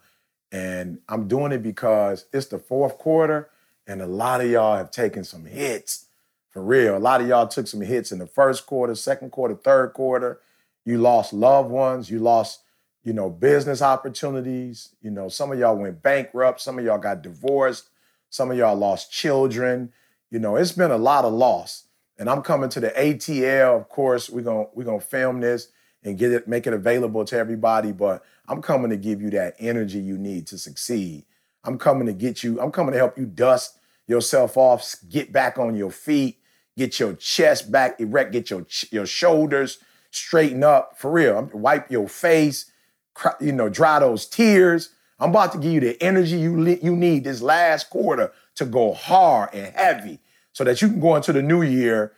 and 0.51 0.99
I'm 1.09 1.27
doing 1.27 1.51
it 1.51 1.63
because 1.63 2.25
it's 2.33 2.47
the 2.47 2.59
fourth 2.59 2.97
quarter, 2.97 3.49
and 3.87 4.01
a 4.01 4.07
lot 4.07 4.41
of 4.41 4.49
y'all 4.49 4.77
have 4.77 4.91
taken 4.91 5.23
some 5.23 5.45
hits, 5.45 6.05
for 6.51 6.63
real. 6.63 6.95
A 6.95 6.99
lot 6.99 7.21
of 7.21 7.27
y'all 7.27 7.47
took 7.47 7.67
some 7.67 7.81
hits 7.81 8.11
in 8.11 8.19
the 8.19 8.27
first 8.27 8.65
quarter, 8.65 8.93
second 8.95 9.31
quarter, 9.31 9.55
third 9.55 9.93
quarter. 9.93 10.39
You 10.85 10.97
lost 10.99 11.33
loved 11.33 11.69
ones. 11.69 12.09
You 12.09 12.19
lost 12.19 12.61
you 13.03 13.13
know, 13.13 13.29
business 13.29 13.81
opportunities. 13.81 14.89
You 15.01 15.11
know, 15.11 15.29
some 15.29 15.51
of 15.51 15.59
y'all 15.59 15.75
went 15.75 16.01
bankrupt, 16.01 16.61
some 16.61 16.77
of 16.77 16.85
y'all 16.85 16.99
got 16.99 17.21
divorced, 17.21 17.89
some 18.29 18.51
of 18.51 18.57
y'all 18.57 18.75
lost 18.75 19.11
children. 19.11 19.91
You 20.29 20.39
know, 20.39 20.55
it's 20.55 20.71
been 20.71 20.91
a 20.91 20.97
lot 20.97 21.25
of 21.25 21.33
loss. 21.33 21.85
And 22.17 22.29
I'm 22.29 22.43
coming 22.43 22.69
to 22.69 22.79
the 22.79 22.89
ATL, 22.89 23.77
of 23.77 23.89
course, 23.89 24.29
we're 24.29 24.43
gonna 24.43 24.67
we're 24.73 24.83
to 24.83 24.99
film 24.99 25.41
this 25.41 25.69
and 26.03 26.17
get 26.17 26.31
it 26.31 26.47
make 26.47 26.67
it 26.67 26.73
available 26.73 27.25
to 27.25 27.37
everybody, 27.37 27.91
but 27.91 28.23
I'm 28.47 28.61
coming 28.61 28.91
to 28.91 28.97
give 28.97 29.21
you 29.21 29.31
that 29.31 29.55
energy 29.59 29.99
you 29.99 30.17
need 30.17 30.45
to 30.47 30.57
succeed. 30.57 31.25
I'm 31.63 31.77
coming 31.77 32.07
to 32.07 32.13
get 32.13 32.43
you, 32.43 32.61
I'm 32.61 32.71
coming 32.71 32.91
to 32.91 32.97
help 32.97 33.17
you 33.17 33.25
dust 33.25 33.79
yourself 34.07 34.57
off, 34.57 34.95
get 35.09 35.31
back 35.31 35.57
on 35.57 35.75
your 35.75 35.91
feet, 35.91 36.37
get 36.77 36.99
your 36.99 37.13
chest 37.13 37.71
back 37.71 37.99
erect, 37.99 38.31
get 38.31 38.49
your 38.49 38.65
your 38.91 39.05
shoulders 39.05 39.79
straighten 40.11 40.63
up 40.63 40.97
for 40.97 41.11
real. 41.11 41.49
Wipe 41.53 41.89
your 41.89 42.07
face, 42.07 42.71
you 43.39 43.51
know, 43.51 43.69
dry 43.69 43.99
those 43.99 44.25
tears. 44.25 44.89
I'm 45.19 45.29
about 45.29 45.51
to 45.53 45.59
give 45.59 45.71
you 45.71 45.79
the 45.79 46.01
energy 46.01 46.37
you, 46.37 46.65
you 46.81 46.95
need 46.95 47.23
this 47.23 47.41
last 47.41 47.89
quarter 47.89 48.31
to 48.55 48.65
go 48.65 48.93
hard 48.93 49.53
and 49.53 49.73
heavy 49.75 50.19
so 50.51 50.63
that 50.63 50.81
you 50.81 50.89
can 50.89 50.99
go 50.99 51.15
into 51.15 51.31
the 51.31 51.41
new 51.41 51.61
year. 51.61 52.13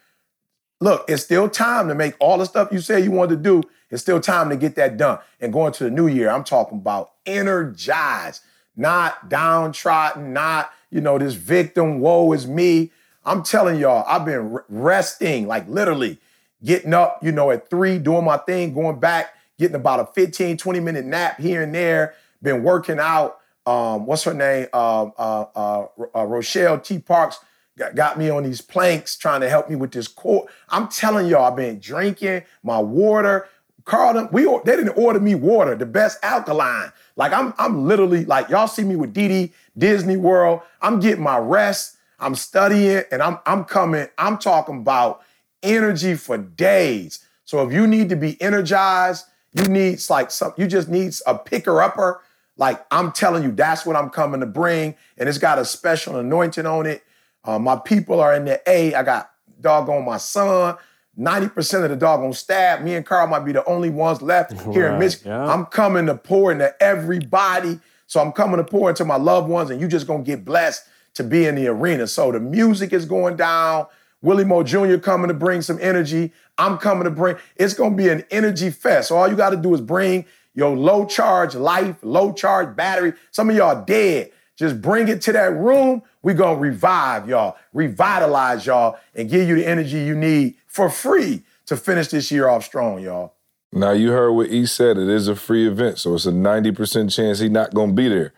Look, 0.80 1.06
it's 1.08 1.24
still 1.24 1.50
time 1.50 1.88
to 1.90 1.96
make 1.96 2.16
all 2.20 2.38
the 2.38 2.46
stuff 2.46 2.70
you 2.72 2.80
say 2.80 3.02
you 3.02 3.12
want 3.12 3.30
to 3.30 3.36
do. 3.36 3.62
It's 3.90 4.02
still 4.02 4.20
time 4.20 4.50
to 4.50 4.56
get 4.56 4.76
that 4.76 4.98
done. 4.98 5.20
And 5.40 5.54
going 5.54 5.74
to 5.74 5.84
the 5.84 5.92
new 5.92 6.08
year, 6.08 6.30
I'm 6.30 6.44
talking 6.44 6.80
about 6.80 7.12
energized, 7.26 8.42
not 8.76 9.30
downtrodden, 9.30 10.34
not, 10.34 10.72
you 10.90 11.02
know, 11.02 11.18
this 11.18 11.36
victim, 11.36 12.00
woe 12.00 12.32
is 12.34 12.48
me. 12.48 12.92
I'm 13.26 13.44
telling 13.44 13.80
y'all, 13.80 14.06
I've 14.08 14.26
been 14.26 14.60
resting, 14.70 15.48
like 15.48 15.68
literally 15.68 16.20
getting 16.64 16.94
up, 16.94 17.20
you 17.22 17.32
know, 17.32 17.52
at 17.52 17.70
three, 17.70 17.98
doing 17.98 18.26
my 18.26 18.38
thing, 18.38 18.74
going 18.74 19.00
back 19.00 19.34
getting 19.58 19.76
about 19.76 20.00
a 20.00 20.06
15, 20.06 20.58
20 20.58 20.80
minute 20.80 21.06
nap 21.06 21.40
here 21.40 21.62
and 21.62 21.74
there, 21.74 22.16
been 22.42 22.64
working 22.64 23.00
out. 23.00 23.40
Um, 23.66 24.06
what's 24.06 24.24
her 24.24 24.34
name? 24.34 24.68
Uh, 24.74 25.06
uh, 25.18 25.46
uh, 25.56 25.86
uh, 26.16 26.26
Rochelle 26.26 26.80
T. 26.80 27.00
Parks 27.00 27.40
got, 27.78 27.96
got 27.96 28.18
me 28.18 28.30
on 28.30 28.44
these 28.44 28.62
planks 28.62 29.16
trying 29.16 29.42
to 29.42 29.50
help 29.50 29.70
me 29.70 29.76
with 29.76 29.92
this 29.92 30.08
core. 30.08 30.48
I'm 30.70 30.90
telling 30.90 31.28
y'all, 31.28 31.46
I've 31.46 31.56
been 31.56 31.80
drinking 31.80 32.44
my 32.62 32.80
water. 32.80 33.48
Carlton, 33.86 34.30
we 34.32 34.44
they 34.66 34.76
didn't 34.76 34.98
order 34.98 35.20
me 35.20 35.36
water, 35.36 35.76
the 35.76 35.86
best 35.86 36.18
alkaline. 36.24 36.92
Like 37.16 37.34
I'm 37.34 37.54
I'm 37.58 37.86
literally 37.86 38.26
like 38.26 38.50
y'all 38.50 38.68
see 38.68 38.84
me 38.84 38.96
with 38.96 39.14
Didi 39.14 39.54
Disney 39.78 40.18
World. 40.18 40.62
I'm 40.82 41.00
getting 41.00 41.24
my 41.24 41.38
rest. 41.38 41.93
I'm 42.24 42.36
studying 42.36 43.04
and 43.12 43.22
I'm 43.22 43.40
I'm 43.46 43.66
coming. 43.66 44.08
I'm 44.18 44.38
talking 44.38 44.80
about 44.80 45.22
energy 45.62 46.16
for 46.16 46.38
days. 46.38 47.26
So 47.44 47.68
if 47.68 47.74
you 47.74 47.86
need 47.86 48.10
to 48.10 48.16
be 48.16 48.42
energized, 48.42 49.26
you 49.54 49.66
need 49.66 50.00
like 50.10 50.32
some. 50.32 50.54
You 50.58 50.68
just 50.68 50.88
need 50.88 51.14
a 51.28 51.38
picker 51.38 51.82
upper. 51.82 52.22
Like 52.58 52.86
I'm 52.92 53.12
telling 53.12 53.44
you, 53.44 53.52
that's 53.52 53.86
what 53.86 53.96
I'm 53.96 54.10
coming 54.10 54.40
to 54.40 54.46
bring, 54.46 54.96
and 55.18 55.28
it's 55.28 55.38
got 55.38 55.60
a 55.60 55.66
special 55.66 56.18
anointing 56.18 56.66
on 56.66 56.86
it. 56.86 57.04
Uh, 57.44 57.60
my 57.60 57.76
people 57.76 58.22
are 58.22 58.34
in 58.34 58.46
the 58.46 58.62
A. 58.68 58.94
I 58.94 59.04
got 59.04 59.32
doggone 59.60 60.06
my 60.06 60.18
son. 60.18 60.78
90% 61.20 61.84
of 61.84 61.92
the 61.92 61.96
doggone 61.96 62.34
staff, 62.34 62.82
me 62.82 62.96
and 62.96 63.06
Carl 63.06 63.28
might 63.28 63.46
be 63.46 63.52
the 63.52 63.64
only 63.66 63.92
ones 63.92 64.24
left 64.24 64.52
here 64.74 64.88
right, 64.88 64.94
in 64.94 65.00
Michigan. 65.00 65.32
Yeah. 65.32 65.46
I'm 65.46 65.68
coming 65.68 66.08
to 66.08 66.16
pour 66.16 66.52
into 66.52 66.74
everybody. 66.82 67.80
So 68.08 68.20
I'm 68.20 68.32
coming 68.32 68.58
to 68.58 68.64
pour 68.64 68.90
into 68.90 69.06
my 69.06 69.18
loved 69.18 69.48
ones, 69.48 69.70
and 69.70 69.80
you 69.80 69.88
just 69.88 70.08
gonna 70.08 70.24
get 70.24 70.44
blessed 70.44 70.88
to 71.16 71.24
be 71.24 71.46
in 71.46 71.56
the 71.56 71.68
arena. 71.68 72.08
So 72.08 72.32
the 72.32 72.40
music 72.40 72.94
is 72.94 73.06
going 73.06 73.36
down. 73.36 73.88
Willie 74.22 74.46
Moore 74.46 74.64
Jr. 74.64 74.98
coming 74.98 75.28
to 75.28 75.34
bring 75.34 75.62
some 75.62 75.78
energy. 75.82 76.32
I'm 76.58 76.78
coming 76.78 77.04
to 77.04 77.12
bring, 77.12 77.36
it's 77.58 77.74
gonna 77.74 77.96
be 77.96 78.10
an 78.10 78.24
energy 78.32 78.70
fest. 78.70 79.10
So 79.10 79.18
all 79.18 79.28
you 79.28 79.36
gotta 79.36 79.58
do 79.58 79.74
is 79.74 79.82
bring 79.82 80.26
your 80.54 80.76
low 80.76 81.06
charge 81.06 81.56
life, 81.56 81.98
low 82.02 82.32
charge 82.32 82.76
battery. 82.76 83.14
Some 83.32 83.50
of 83.50 83.56
y'all 83.56 83.84
dead. 83.84 84.32
Just 84.56 84.82
bring 84.82 85.08
it 85.08 85.22
to 85.24 85.32
that 85.34 85.54
room. 85.54 86.04
We're 86.22 86.36
gonna 86.36 86.60
revive 86.60 87.28
y'all, 87.28 87.58
revitalize 87.74 88.66
y'all, 88.66 88.98
and 89.16 89.30
give 89.30 89.48
you 89.48 89.56
the 89.56 89.66
energy 89.66 90.00
you 90.00 90.16
need 90.16 90.56
for 90.68 90.90
free 90.90 91.44
to 91.66 91.76
finish 91.76 92.08
this 92.10 92.32
year 92.32 92.48
off 92.48 92.64
strong, 92.64 93.02
y'all. 93.02 93.34
Now 93.72 93.92
you 93.92 94.12
heard 94.12 94.32
what 94.32 94.50
E 94.50 94.68
said. 94.68 94.98
It 94.98 95.10
is 95.10 95.28
a 95.28 95.36
free 95.36 95.68
event, 95.68 95.98
so 95.98 96.14
it's 96.14 96.28
a 96.28 96.32
90% 96.32 97.14
chance 97.14 97.40
he's 97.40 97.50
not 97.50 97.74
gonna 97.74 97.94
be 97.94 98.08
there. 98.08 98.32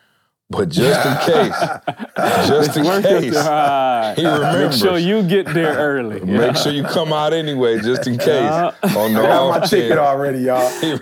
But 0.47 0.69
just 0.69 1.05
in 1.05 1.33
case, 1.33 1.59
just 2.47 2.77
in 2.77 2.83
case, 3.01 3.33
he 4.15 4.25
remembers. 4.25 4.79
Make 4.79 4.79
sure 4.79 4.97
you 4.99 5.23
get 5.23 5.47
there 5.47 5.73
early. 5.75 6.19
Make 6.23 6.55
sure 6.57 6.71
you 6.71 6.83
come 6.83 7.11
out 7.11 7.33
anyway, 7.33 7.79
just 7.79 8.05
in 8.05 8.19
case. 8.19 8.27
Yeah. 8.27 8.71
On 8.95 9.13
the 9.13 9.21
I 9.21 9.23
got 9.23 9.59
my 9.61 9.65
ticket 9.65 9.97
already, 9.97 10.39
y'all. 10.39 10.69
hey, 10.79 10.95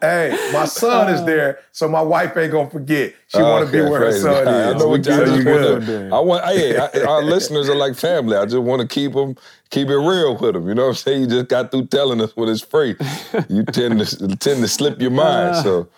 hey, 0.00 0.50
my 0.52 0.64
son 0.64 1.14
is 1.14 1.24
there, 1.24 1.60
so 1.70 1.88
my 1.88 2.02
wife 2.02 2.36
ain't 2.36 2.50
gonna 2.50 2.68
forget. 2.68 3.14
She 3.28 3.40
want 3.40 3.64
to 3.64 3.72
be 3.72 3.80
where 3.80 4.00
her 4.00 4.12
son 4.12 4.48
is. 4.48 4.74
I 4.74 4.76
know 4.76 4.88
what 4.88 5.06
you 5.06 5.44
good. 5.44 6.12
I 6.12 6.18
want. 6.18 6.44
Hey, 6.46 6.76
I, 6.76 7.04
our 7.04 7.22
listeners 7.22 7.68
are 7.68 7.76
like 7.76 7.94
family. 7.94 8.36
I 8.36 8.44
just 8.44 8.58
want 8.58 8.82
to 8.82 8.88
keep 8.88 9.12
them, 9.12 9.36
keep 9.70 9.86
it 9.86 9.96
real 9.96 10.36
with 10.36 10.54
them. 10.54 10.66
You 10.66 10.74
know 10.74 10.82
what 10.82 10.88
I'm 10.88 10.94
saying? 10.96 11.20
You 11.20 11.26
just 11.28 11.46
got 11.46 11.70
through 11.70 11.86
telling 11.86 12.20
us 12.20 12.36
what 12.36 12.48
it's 12.48 12.60
free. 12.60 12.96
You 13.48 13.62
tend 13.66 14.04
to 14.04 14.36
tend 14.36 14.62
to 14.62 14.68
slip 14.68 15.00
your 15.00 15.12
mind. 15.12 15.62
So. 15.62 15.88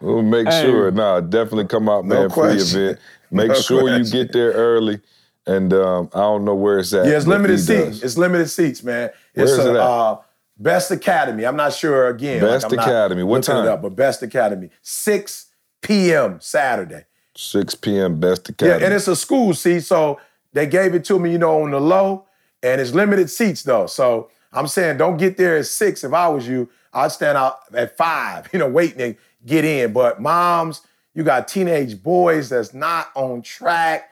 We'll 0.00 0.22
make 0.22 0.48
hey. 0.48 0.62
sure. 0.62 0.90
Nah, 0.90 1.20
definitely 1.20 1.66
come 1.66 1.88
out, 1.88 2.04
man, 2.04 2.22
no 2.28 2.28
for 2.28 2.52
the 2.52 2.60
event. 2.60 2.98
Make 3.30 3.48
no 3.48 3.54
sure 3.54 3.82
question. 3.82 4.04
you 4.04 4.24
get 4.24 4.32
there 4.32 4.52
early. 4.52 5.00
And 5.46 5.72
um, 5.72 6.10
I 6.12 6.20
don't 6.20 6.44
know 6.44 6.54
where 6.54 6.78
it's 6.78 6.92
at. 6.92 7.06
Yeah, 7.06 7.16
it's 7.16 7.26
limited 7.26 7.58
seats. 7.58 8.02
It's 8.02 8.18
limited 8.18 8.48
seats, 8.48 8.82
man. 8.82 9.10
It's 9.34 9.50
Where 9.52 9.60
is 9.60 9.66
a, 9.66 9.70
it 9.70 9.76
at? 9.76 9.80
Uh, 9.80 10.18
Best 10.58 10.90
Academy. 10.90 11.46
I'm 11.46 11.56
not 11.56 11.72
sure 11.72 12.08
again. 12.08 12.40
Best 12.40 12.70
like 12.70 12.80
Academy. 12.80 13.22
What 13.22 13.44
time? 13.44 13.66
Up, 13.66 13.80
but 13.80 13.96
Best 13.96 14.22
Academy. 14.22 14.70
6 14.82 15.46
p.m. 15.80 16.38
Saturday. 16.40 17.04
6 17.34 17.76
p.m. 17.76 18.18
Best 18.18 18.48
Academy. 18.48 18.80
Yeah, 18.80 18.84
and 18.84 18.94
it's 18.94 19.08
a 19.08 19.16
school 19.16 19.54
seat, 19.54 19.80
so 19.80 20.20
they 20.52 20.66
gave 20.66 20.94
it 20.94 21.04
to 21.06 21.18
me, 21.18 21.32
you 21.32 21.38
know, 21.38 21.62
on 21.62 21.70
the 21.70 21.80
low, 21.80 22.26
and 22.62 22.80
it's 22.80 22.92
limited 22.92 23.30
seats 23.30 23.62
though. 23.62 23.86
So 23.86 24.30
I'm 24.52 24.66
saying 24.66 24.98
don't 24.98 25.16
get 25.16 25.36
there 25.36 25.56
at 25.56 25.66
six. 25.66 26.02
If 26.02 26.12
I 26.12 26.28
was 26.28 26.48
you, 26.48 26.68
I'd 26.92 27.12
stand 27.12 27.38
out 27.38 27.60
at 27.72 27.96
five, 27.96 28.48
you 28.52 28.58
know, 28.58 28.68
waiting 28.68 29.16
get 29.46 29.64
in. 29.64 29.92
But 29.92 30.20
moms, 30.20 30.82
you 31.14 31.24
got 31.24 31.48
teenage 31.48 32.02
boys 32.02 32.48
that's 32.48 32.74
not 32.74 33.10
on 33.14 33.42
track, 33.42 34.10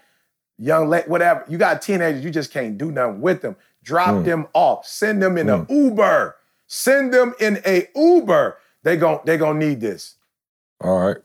young, 0.59 0.89
whatever. 0.89 1.45
You 1.49 1.59
got 1.59 1.83
teenagers, 1.83 2.25
you 2.25 2.31
just 2.31 2.53
can't 2.53 2.77
do 2.77 2.91
nothing 2.91 3.21
with 3.21 3.43
them. 3.43 3.57
Drop 3.83 4.09
mm. 4.09 4.25
them 4.25 4.47
off. 4.53 4.87
Send 4.87 5.23
them 5.23 5.39
in 5.39 5.47
mm. 5.47 5.69
an 5.69 5.77
Uber. 5.85 6.37
Send 6.67 7.15
them 7.15 7.35
in 7.41 7.61
a 7.65 7.89
Uber. 7.95 8.59
They 8.83 8.97
gon' 8.97 9.21
they 9.25 9.37
gonna 9.37 9.59
need 9.59 9.81
this. 9.81 10.17
All 10.81 11.07
right. 11.07 11.17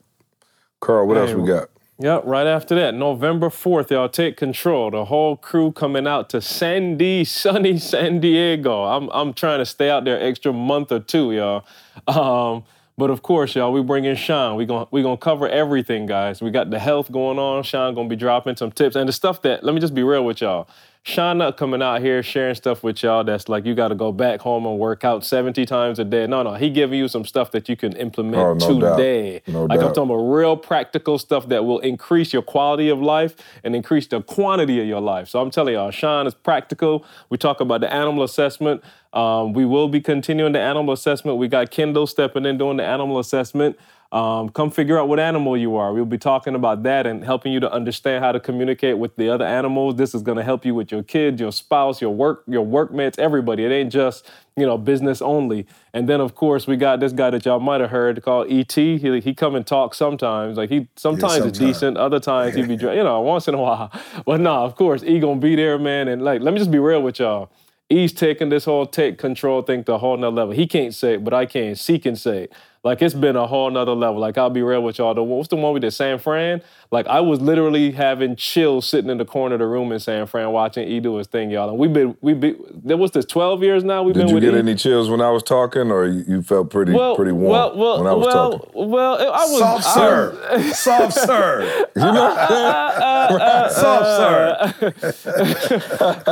Carl, 0.79 1.07
what 1.07 1.17
hey, 1.17 1.23
else 1.23 1.33
we 1.33 1.47
got? 1.47 1.69
Yep, 2.01 2.23
right 2.25 2.47
after 2.47 2.73
that, 2.75 2.95
November 2.95 3.49
4th, 3.49 3.91
y'all 3.91 4.09
take 4.09 4.35
control. 4.35 4.89
The 4.89 5.05
whole 5.05 5.37
crew 5.37 5.71
coming 5.71 6.07
out 6.07 6.31
to 6.31 6.41
Sandy, 6.41 7.23
sunny 7.23 7.77
San 7.79 8.19
Diego. 8.19 8.85
I'm, 8.85 9.07
I'm 9.09 9.33
trying 9.33 9.59
to 9.59 9.67
stay 9.67 9.91
out 9.91 10.05
there 10.05 10.19
extra 10.19 10.51
month 10.51 10.91
or 10.91 10.99
two, 10.99 11.31
y'all. 11.31 11.63
Um, 12.07 12.63
but 13.01 13.09
of 13.09 13.23
course, 13.23 13.55
y'all, 13.55 13.73
we 13.73 13.81
bring 13.81 14.05
in 14.05 14.15
Sean. 14.15 14.55
We 14.55 14.67
going 14.67 14.85
we 14.91 15.01
gonna 15.01 15.17
cover 15.17 15.49
everything, 15.49 16.05
guys. 16.05 16.39
We 16.39 16.51
got 16.51 16.69
the 16.69 16.77
health 16.77 17.11
going 17.11 17.39
on. 17.39 17.63
Sean 17.63 17.95
gonna 17.95 18.07
be 18.07 18.15
dropping 18.15 18.57
some 18.57 18.71
tips 18.71 18.95
and 18.95 19.09
the 19.09 19.11
stuff 19.11 19.41
that. 19.41 19.63
Let 19.63 19.73
me 19.73 19.81
just 19.81 19.95
be 19.95 20.03
real 20.03 20.23
with 20.23 20.39
y'all. 20.39 20.69
Sean 21.03 21.39
not 21.39 21.57
coming 21.57 21.81
out 21.81 22.01
here 22.01 22.21
sharing 22.21 22.53
stuff 22.53 22.83
with 22.83 23.01
y'all 23.01 23.23
that's 23.23 23.49
like 23.49 23.65
you 23.65 23.73
got 23.73 23.87
to 23.87 23.95
go 23.95 24.11
back 24.11 24.39
home 24.39 24.67
and 24.67 24.77
work 24.77 25.03
out 25.03 25.25
70 25.25 25.65
times 25.65 25.97
a 25.97 26.03
day. 26.03 26.27
No, 26.27 26.43
no, 26.43 26.53
he 26.53 26.69
giving 26.69 26.99
you 26.99 27.07
some 27.07 27.25
stuff 27.25 27.49
that 27.51 27.67
you 27.67 27.75
can 27.75 27.93
implement 27.93 28.37
oh, 28.37 28.53
no 28.53 28.79
today. 28.79 29.41
No 29.47 29.63
like 29.63 29.79
doubt. 29.79 29.87
I'm 29.87 29.93
talking 29.95 30.11
about 30.11 30.31
real 30.31 30.55
practical 30.55 31.17
stuff 31.17 31.47
that 31.47 31.65
will 31.65 31.79
increase 31.79 32.33
your 32.33 32.43
quality 32.43 32.87
of 32.89 33.01
life 33.01 33.35
and 33.63 33.75
increase 33.75 34.05
the 34.05 34.21
quantity 34.21 34.79
of 34.79 34.85
your 34.85 35.01
life. 35.01 35.27
So 35.27 35.41
I'm 35.41 35.49
telling 35.49 35.73
y'all, 35.73 35.89
Sean 35.89 36.27
is 36.27 36.35
practical. 36.35 37.03
We 37.31 37.37
talk 37.39 37.61
about 37.61 37.81
the 37.81 37.91
animal 37.91 38.23
assessment. 38.23 38.83
Um, 39.13 39.53
we 39.53 39.65
will 39.65 39.88
be 39.88 40.01
continuing 40.01 40.53
the 40.53 40.59
animal 40.59 40.93
assessment. 40.93 41.38
We 41.38 41.47
got 41.47 41.71
Kendall 41.71 42.07
stepping 42.07 42.45
in 42.45 42.57
doing 42.57 42.77
the 42.77 42.85
animal 42.85 43.19
assessment. 43.19 43.77
Um, 44.11 44.49
come 44.49 44.71
figure 44.71 44.99
out 44.99 45.07
what 45.07 45.21
animal 45.21 45.55
you 45.55 45.77
are. 45.77 45.93
We'll 45.93 46.03
be 46.03 46.17
talking 46.17 46.53
about 46.53 46.83
that 46.83 47.07
and 47.07 47.23
helping 47.23 47.53
you 47.53 47.61
to 47.61 47.71
understand 47.71 48.25
how 48.25 48.33
to 48.33 48.41
communicate 48.41 48.97
with 48.97 49.15
the 49.15 49.29
other 49.29 49.45
animals. 49.45 49.95
This 49.95 50.13
is 50.13 50.21
going 50.21 50.38
to 50.38 50.43
help 50.43 50.65
you 50.65 50.75
with 50.75 50.91
your 50.91 51.01
kids, 51.01 51.39
your 51.39 51.53
spouse, 51.53 52.01
your 52.01 52.13
work, 52.13 52.43
your 52.45 52.65
workmates, 52.65 53.17
everybody. 53.17 53.63
It 53.63 53.71
ain't 53.71 53.91
just 53.91 54.29
you 54.57 54.65
know 54.65 54.77
business 54.77 55.21
only. 55.21 55.65
And 55.93 56.09
then 56.09 56.19
of 56.19 56.35
course 56.35 56.67
we 56.67 56.75
got 56.75 56.99
this 56.99 57.13
guy 57.13 57.29
that 57.29 57.45
y'all 57.45 57.61
might 57.61 57.79
have 57.79 57.89
heard 57.89 58.21
called 58.21 58.51
ET. 58.51 58.73
He 58.73 59.21
he 59.21 59.33
come 59.33 59.55
and 59.55 59.65
talk 59.65 59.95
sometimes. 59.95 60.57
Like 60.57 60.69
he 60.69 60.89
sometimes 60.97 61.38
yeah, 61.38 61.47
it's 61.47 61.59
decent, 61.59 61.97
other 61.97 62.19
times 62.19 62.55
he 62.55 62.63
be 62.63 62.75
you 62.75 63.03
know 63.03 63.21
once 63.21 63.47
in 63.47 63.53
a 63.53 63.57
while. 63.57 63.91
But 64.25 64.41
nah, 64.41 64.65
of 64.65 64.75
course 64.75 65.01
he 65.01 65.19
gonna 65.19 65.39
be 65.39 65.55
there, 65.55 65.79
man. 65.79 66.09
And 66.09 66.21
like 66.21 66.41
let 66.41 66.53
me 66.53 66.59
just 66.59 66.71
be 66.71 66.79
real 66.79 67.01
with 67.01 67.19
y'all. 67.19 67.49
He's 67.91 68.13
taking 68.13 68.47
this 68.47 68.63
whole 68.63 68.85
take 68.85 69.18
control 69.18 69.61
thing 69.63 69.84
to 69.84 69.95
a 69.95 69.97
whole 69.97 70.15
nother 70.15 70.34
level. 70.34 70.53
He 70.53 70.65
can't 70.65 70.93
say 70.93 71.15
it, 71.15 71.26
but 71.26 71.34
I 71.34 71.45
can. 71.45 71.76
She 71.76 71.99
can 71.99 72.15
say 72.15 72.43
it. 72.43 72.53
Like 72.83 73.03
it's 73.03 73.13
been 73.13 73.35
a 73.35 73.45
whole 73.45 73.69
nother 73.69 73.93
level. 73.93 74.19
Like 74.19 74.39
I'll 74.39 74.49
be 74.49 74.63
real 74.63 74.81
with 74.81 74.97
y'all. 74.97 75.13
The 75.13 75.21
what's 75.21 75.49
the 75.49 75.55
one 75.55 75.71
we 75.71 75.79
did, 75.79 75.91
San 75.91 76.17
Fran? 76.17 76.63
Like 76.89 77.05
I 77.05 77.19
was 77.19 77.39
literally 77.39 77.91
having 77.91 78.35
chills 78.35 78.89
sitting 78.89 79.11
in 79.11 79.19
the 79.19 79.25
corner 79.25 79.53
of 79.53 79.59
the 79.59 79.67
room 79.67 79.91
in 79.91 79.99
San 79.99 80.25
Fran 80.25 80.51
watching 80.51 80.87
E 80.87 80.99
do 80.99 81.17
his 81.17 81.27
thing, 81.27 81.51
y'all. 81.51 81.69
And 81.69 81.77
we've 81.77 81.93
been 81.93 82.17
we 82.21 82.33
been 82.33 82.57
there 82.73 82.97
was 82.97 83.11
this 83.11 83.25
12 83.25 83.61
years 83.61 83.83
now 83.83 84.01
we've 84.01 84.15
did 84.15 84.25
been 84.25 84.33
with 84.33 84.41
Did 84.41 84.47
you 84.47 84.53
get 84.53 84.67
any 84.67 84.73
chills 84.73 85.11
when 85.11 85.21
I 85.21 85.29
was 85.29 85.43
talking 85.43 85.91
or 85.91 86.07
you 86.07 86.41
felt 86.41 86.71
pretty 86.71 86.93
well, 86.93 87.15
pretty 87.15 87.33
warm 87.33 87.51
well, 87.51 87.77
well, 87.77 87.97
when 87.99 88.07
I 88.07 88.13
was 88.13 88.25
well, 88.25 88.51
talking? 88.59 88.89
Well, 88.89 89.31
I 89.31 89.45
was 89.45 89.59
soft 89.59 89.83
serve. 89.83 90.75
soft 90.75 91.13
serve. 91.13 91.85
You 91.95 92.01
know 92.01 92.25
uh, 92.35 92.97
uh, 92.99 93.27
uh, 93.29 93.37
uh, 93.41 93.69
soft 93.69 94.79
serve. 94.79 95.05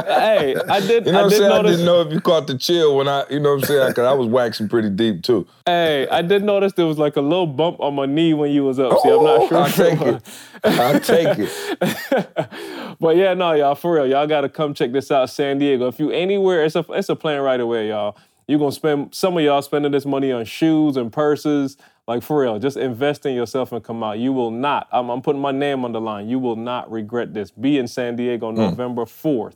hey, 0.08 0.56
I 0.68 0.80
did 0.80 1.06
You 1.06 1.12
know 1.12 1.26
what 1.26 1.26
I'm 1.26 1.30
saying? 1.30 1.50
Notice, 1.50 1.52
I 1.52 1.62
didn't 1.62 1.86
know 1.86 2.02
if 2.02 2.12
you 2.12 2.22
caught 2.22 2.48
the 2.48 2.58
chill 2.58 2.98
when 2.98 3.08
I, 3.08 3.26
you 3.30 3.40
know 3.40 3.52
what 3.52 3.62
I'm 3.62 3.68
saying? 3.68 3.94
Cuz 3.94 4.04
I 4.04 4.14
was 4.14 4.28
waxing 4.28 4.68
pretty 4.68 4.90
deep 4.90 5.22
too. 5.22 5.46
Hey, 5.68 6.08
I 6.10 6.24
did 6.24 6.39
notice 6.44 6.74
there 6.74 6.86
was 6.86 6.98
like 6.98 7.16
a 7.16 7.22
little 7.22 7.48
bump 7.48 7.80
on 7.80 7.96
my 7.96 8.06
knee 8.06 8.34
when 8.34 8.52
you 8.52 8.64
was 8.64 8.80
up. 8.80 9.00
See, 9.02 9.10
I'm 9.10 9.24
not 9.24 9.42
oh, 9.42 9.48
sure. 9.48 9.58
I'll 9.58 9.72
take 9.72 10.02
it. 10.02 10.22
I'll 10.64 11.00
take 11.00 11.40
it. 11.40 12.98
but 13.00 13.16
yeah, 13.16 13.34
no, 13.34 13.54
y'all, 13.54 13.76
for 13.76 13.96
real, 13.96 14.08
y'all 14.08 14.28
gotta 14.28 14.50
come 14.50 14.74
check 14.74 14.92
this 14.92 15.12
out, 15.12 15.30
San 15.30 15.60
Diego. 15.60 15.88
If 15.88 16.00
you 16.00 16.12
anywhere, 16.12 16.64
it's 16.64 16.76
a 16.76 16.86
it's 16.90 17.10
a 17.10 17.16
plan 17.16 17.42
right 17.42 17.60
away, 17.60 17.90
y'all. 17.90 18.18
You're 18.48 18.60
gonna 18.60 18.72
spend 18.72 19.14
some 19.14 19.38
of 19.38 19.44
y'all 19.44 19.62
spending 19.62 19.92
this 19.92 20.06
money 20.06 20.32
on 20.32 20.46
shoes 20.46 20.98
and 20.98 21.12
purses. 21.12 21.78
Like 22.08 22.24
for 22.24 22.42
real, 22.42 22.58
just 22.58 22.76
invest 22.76 23.28
in 23.28 23.36
yourself 23.36 23.72
and 23.72 23.84
come 23.84 24.04
out. 24.04 24.18
You 24.18 24.34
will 24.34 24.50
not. 24.50 24.88
I'm, 24.92 25.10
I'm 25.10 25.22
putting 25.22 25.42
my 25.42 25.52
name 25.52 25.86
on 25.86 25.92
the 25.92 26.02
line. 26.02 26.28
You 26.28 26.40
will 26.40 26.56
not 26.56 26.92
regret 26.92 27.36
this. 27.36 27.52
Be 27.52 27.78
in 27.78 27.88
San 27.88 28.16
Diego 28.16 28.50
November 28.50 29.06
4th. 29.06 29.54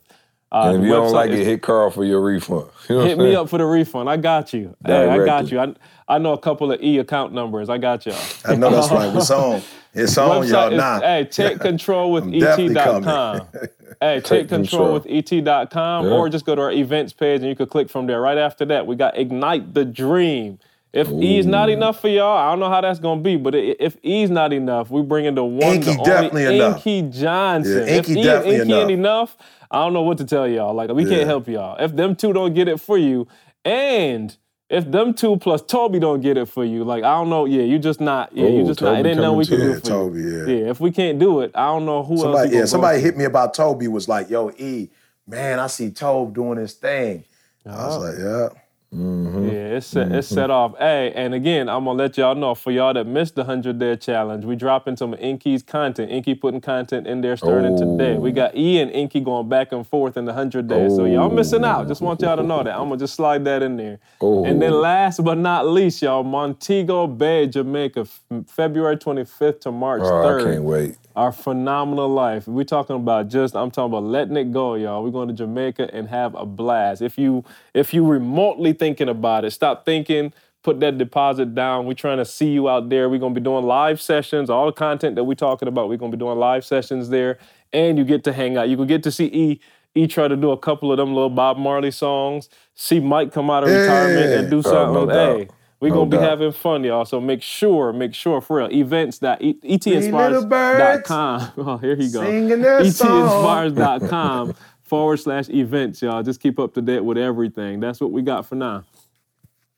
Uh, 0.52 0.68
and 0.68 0.76
if 0.76 0.84
you 0.84 0.94
don't 0.94 1.12
like 1.12 1.32
it, 1.32 1.44
hit 1.44 1.62
Carl 1.62 1.90
for 1.90 2.04
your 2.04 2.20
refund. 2.20 2.70
You 2.88 2.96
know 2.96 3.04
hit 3.04 3.18
me 3.18 3.34
up 3.34 3.48
for 3.48 3.58
the 3.58 3.64
refund. 3.64 4.08
I 4.08 4.16
got 4.16 4.52
you. 4.52 4.76
Hey, 4.86 5.08
I 5.08 5.24
got 5.24 5.50
you. 5.50 5.58
I, 5.58 5.74
I 6.06 6.18
know 6.18 6.32
a 6.32 6.38
couple 6.38 6.70
of 6.70 6.82
E 6.82 6.98
account 6.98 7.32
numbers. 7.32 7.68
I 7.68 7.78
got 7.78 8.04
y'all. 8.04 8.18
I 8.44 8.56
know 8.56 8.70
that's 8.70 8.90
right. 8.90 9.14
It's 9.14 9.30
on. 9.30 9.62
It's 9.94 10.18
on, 10.18 10.46
y'all 10.48 10.72
is, 10.72 10.76
now. 10.76 11.00
Hey, 11.00 11.24
take 11.24 11.60
control 11.60 12.12
with 12.12 12.24
et.com. 12.34 13.48
hey, 14.00 14.16
take, 14.16 14.24
take 14.24 14.48
control, 14.48 14.48
control 14.48 14.92
with 14.94 15.06
et.com 15.08 16.06
yeah. 16.06 16.10
or 16.10 16.28
just 16.28 16.44
go 16.44 16.54
to 16.54 16.62
our 16.62 16.72
events 16.72 17.12
page 17.12 17.40
and 17.40 17.48
you 17.48 17.54
can 17.54 17.66
click 17.66 17.88
from 17.88 18.06
there. 18.06 18.20
Right 18.20 18.38
after 18.38 18.64
that, 18.66 18.86
we 18.86 18.96
got 18.96 19.16
Ignite 19.16 19.72
the 19.72 19.84
Dream. 19.84 20.58
If 20.92 21.10
Ooh. 21.10 21.20
E's 21.22 21.46
not 21.46 21.70
enough 21.70 22.00
for 22.00 22.08
y'all, 22.08 22.36
I 22.36 22.50
don't 22.50 22.60
know 22.60 22.68
how 22.68 22.80
that's 22.80 23.00
gonna 23.00 23.20
be. 23.20 23.36
But 23.36 23.54
if 23.54 23.96
E's 24.02 24.30
not 24.30 24.52
enough, 24.52 24.90
we 24.90 25.02
bring 25.02 25.24
in 25.24 25.34
the 25.34 25.44
one, 25.44 25.76
Inky 25.76 25.96
the 25.96 26.02
definitely 26.04 26.46
only 26.46 26.56
enough. 26.56 26.86
Inky 26.86 27.02
Johnson. 27.10 27.78
Yeah, 27.78 27.94
Inky 27.96 28.18
if 28.18 28.24
definitely 28.24 28.54
Inky 28.56 28.66
enough. 28.66 28.82
ain't 28.82 28.90
enough, 28.90 29.36
I 29.72 29.76
don't 29.78 29.92
know 29.92 30.02
what 30.02 30.18
to 30.18 30.24
tell 30.24 30.46
y'all. 30.46 30.74
Like 30.74 30.90
we 30.90 31.04
yeah. 31.04 31.10
can't 31.10 31.26
help 31.26 31.48
y'all. 31.48 31.76
If 31.78 31.96
them 31.96 32.14
two 32.14 32.32
don't 32.32 32.54
get 32.54 32.68
it 32.68 32.80
for 32.80 32.96
you, 32.96 33.26
and 33.64 34.36
if 34.70 34.90
them 34.90 35.14
two 35.14 35.36
plus 35.36 35.62
Toby 35.62 35.98
don't 35.98 36.20
get 36.20 36.36
it 36.36 36.46
for 36.46 36.64
you, 36.64 36.84
like 36.84 37.04
I 37.04 37.14
don't 37.14 37.30
know, 37.30 37.44
yeah, 37.44 37.62
you 37.62 37.78
just 37.78 38.00
not, 38.00 38.34
yeah, 38.34 38.48
you 38.48 38.64
just 38.64 38.80
Toby 38.80 38.92
not. 38.92 39.06
It 39.06 39.08
ain't 39.10 39.20
nothing 39.20 39.38
we 39.38 39.46
can 39.46 39.60
do 39.60 39.74
for 39.74 39.80
Toby, 39.80 40.20
you. 40.20 40.38
Yeah. 40.38 40.46
yeah, 40.46 40.70
if 40.70 40.80
we 40.80 40.90
can't 40.90 41.18
do 41.18 41.40
it, 41.40 41.52
I 41.54 41.66
don't 41.66 41.86
know 41.86 42.02
who 42.02 42.18
somebody, 42.18 42.48
else. 42.48 42.54
Yeah, 42.54 42.64
somebody 42.64 43.00
hit 43.00 43.16
me 43.16 43.24
about 43.24 43.54
Toby 43.54 43.88
was 43.88 44.08
like, 44.08 44.30
"Yo, 44.30 44.50
E, 44.58 44.88
man, 45.26 45.60
I 45.60 45.66
see 45.66 45.90
Toby 45.90 46.32
doing 46.34 46.58
his 46.58 46.74
thing." 46.74 47.24
I 47.66 47.86
was 47.86 47.96
oh. 47.96 48.00
like, 48.00 48.18
"Yeah." 48.18 48.60
Mm-hmm. 48.94 49.48
Yeah, 49.48 49.76
it's 49.76 49.86
set, 49.88 50.06
mm-hmm. 50.06 50.14
it's 50.16 50.28
set 50.28 50.50
off. 50.50 50.78
Hey, 50.78 51.12
and 51.16 51.34
again, 51.34 51.68
I'm 51.68 51.84
gonna 51.84 51.98
let 51.98 52.16
y'all 52.16 52.34
know 52.34 52.54
for 52.54 52.70
y'all 52.70 52.94
that 52.94 53.06
missed 53.06 53.34
the 53.34 53.44
hundred 53.44 53.78
day 53.78 53.96
challenge, 53.96 54.44
we 54.44 54.54
dropping 54.54 54.96
some 54.96 55.14
Inky's 55.14 55.62
content. 55.62 56.12
Inky 56.12 56.34
putting 56.34 56.60
content 56.60 57.06
in 57.06 57.20
there 57.20 57.36
starting 57.36 57.74
oh. 57.74 57.96
today. 57.96 58.16
We 58.16 58.30
got 58.30 58.56
E 58.56 58.80
and 58.80 58.90
Inky 58.92 59.20
going 59.20 59.48
back 59.48 59.72
and 59.72 59.86
forth 59.86 60.16
in 60.16 60.24
the 60.24 60.32
hundred 60.32 60.68
days, 60.68 60.92
oh. 60.92 60.98
so 60.98 61.04
y'all 61.06 61.30
missing 61.30 61.64
out. 61.64 61.88
Just 61.88 62.02
want 62.02 62.20
y'all 62.20 62.36
to 62.36 62.42
know 62.42 62.62
that. 62.62 62.74
I'm 62.74 62.88
gonna 62.88 62.98
just 62.98 63.14
slide 63.14 63.44
that 63.46 63.62
in 63.62 63.76
there. 63.76 63.98
Oh. 64.20 64.44
And 64.44 64.62
then 64.62 64.72
last 64.72 65.24
but 65.24 65.38
not 65.38 65.66
least, 65.66 66.00
y'all, 66.00 66.22
Montego 66.22 67.08
Bay, 67.08 67.48
Jamaica, 67.48 68.06
February 68.46 68.96
25th 68.96 69.60
to 69.62 69.72
March 69.72 70.02
3rd. 70.02 70.40
I 70.40 70.52
can't 70.52 70.64
wait 70.64 70.96
our 71.16 71.32
phenomenal 71.32 72.08
life. 72.08 72.48
We're 72.48 72.64
talking 72.64 72.96
about 72.96 73.28
just 73.28 73.54
I'm 73.54 73.70
talking 73.70 73.92
about 73.92 74.04
letting 74.04 74.36
it 74.36 74.52
go, 74.52 74.74
y'all. 74.74 75.02
We're 75.04 75.10
going 75.10 75.28
to 75.28 75.34
Jamaica 75.34 75.94
and 75.94 76.08
have 76.08 76.34
a 76.34 76.44
blast. 76.44 77.02
If 77.02 77.18
you 77.18 77.44
if 77.72 77.94
you 77.94 78.04
remotely 78.04 78.72
thinking 78.72 79.08
about 79.08 79.44
it, 79.44 79.52
stop 79.52 79.84
thinking, 79.84 80.32
put 80.62 80.80
that 80.80 80.98
deposit 80.98 81.54
down. 81.54 81.86
We're 81.86 81.94
trying 81.94 82.18
to 82.18 82.24
see 82.24 82.50
you 82.50 82.68
out 82.68 82.88
there. 82.88 83.08
We're 83.08 83.18
going 83.18 83.34
to 83.34 83.40
be 83.40 83.44
doing 83.44 83.64
live 83.64 84.00
sessions, 84.00 84.50
all 84.50 84.66
the 84.66 84.72
content 84.72 85.14
that 85.16 85.24
we're 85.24 85.34
talking 85.34 85.68
about. 85.68 85.88
We're 85.88 85.98
going 85.98 86.10
to 86.10 86.16
be 86.16 86.20
doing 86.20 86.38
live 86.38 86.64
sessions 86.64 87.08
there 87.10 87.38
and 87.72 87.98
you 87.98 88.04
get 88.04 88.24
to 88.24 88.32
hang 88.32 88.56
out. 88.56 88.68
You 88.68 88.76
can 88.76 88.86
get 88.86 89.02
to 89.04 89.12
see 89.12 89.26
E 89.26 89.60
E 89.94 90.06
try 90.08 90.26
to 90.26 90.36
do 90.36 90.50
a 90.50 90.58
couple 90.58 90.90
of 90.90 90.96
them 90.96 91.14
little 91.14 91.30
Bob 91.30 91.56
Marley 91.56 91.92
songs, 91.92 92.48
see 92.74 92.98
Mike 92.98 93.32
come 93.32 93.50
out 93.50 93.62
of 93.62 93.70
retirement 93.70 94.32
and 94.32 94.50
do 94.50 94.62
something. 94.62 94.96
Oh, 94.96 95.04
no 95.04 95.36
hey, 95.36 95.48
we're 95.84 95.90
no 95.90 96.06
gonna 96.06 96.10
doubt. 96.12 96.20
be 96.20 96.26
having 96.26 96.52
fun, 96.52 96.82
y'all. 96.82 97.04
So 97.04 97.20
make 97.20 97.42
sure, 97.42 97.92
make 97.92 98.14
sure 98.14 98.40
for 98.40 98.56
real. 98.56 98.72
Events.etinspires.com. 98.72 101.52
Oh, 101.58 101.76
here 101.76 101.94
he 101.94 102.10
goes. 102.10 102.24
Etinspires.com 102.24 104.54
forward 104.82 105.18
slash 105.18 105.50
events, 105.50 106.00
y'all. 106.00 106.22
Just 106.22 106.40
keep 106.40 106.58
up 106.58 106.72
to 106.74 106.82
date 106.82 107.04
with 107.04 107.18
everything. 107.18 107.80
That's 107.80 108.00
what 108.00 108.12
we 108.12 108.22
got 108.22 108.46
for 108.46 108.54
now. 108.54 108.84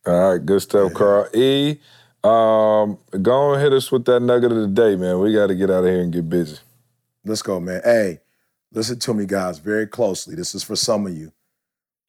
All 0.06 0.32
right, 0.32 0.46
good 0.46 0.62
stuff, 0.62 0.94
Carl. 0.94 1.28
E, 1.34 1.80
um, 2.22 2.98
go 3.20 3.54
and 3.54 3.60
hit 3.60 3.72
us 3.72 3.90
with 3.90 4.04
that 4.04 4.20
nugget 4.20 4.52
of 4.52 4.58
the 4.58 4.68
day, 4.68 4.94
man. 4.94 5.18
We 5.18 5.34
got 5.34 5.48
to 5.48 5.56
get 5.56 5.70
out 5.70 5.82
of 5.84 5.90
here 5.90 6.02
and 6.02 6.12
get 6.12 6.30
busy. 6.30 6.58
Let's 7.24 7.42
go, 7.42 7.58
man. 7.58 7.80
Hey, 7.82 8.20
listen 8.70 9.00
to 9.00 9.14
me, 9.14 9.26
guys, 9.26 9.58
very 9.58 9.88
closely. 9.88 10.36
This 10.36 10.54
is 10.54 10.62
for 10.62 10.76
some 10.76 11.08
of 11.08 11.16
you. 11.16 11.32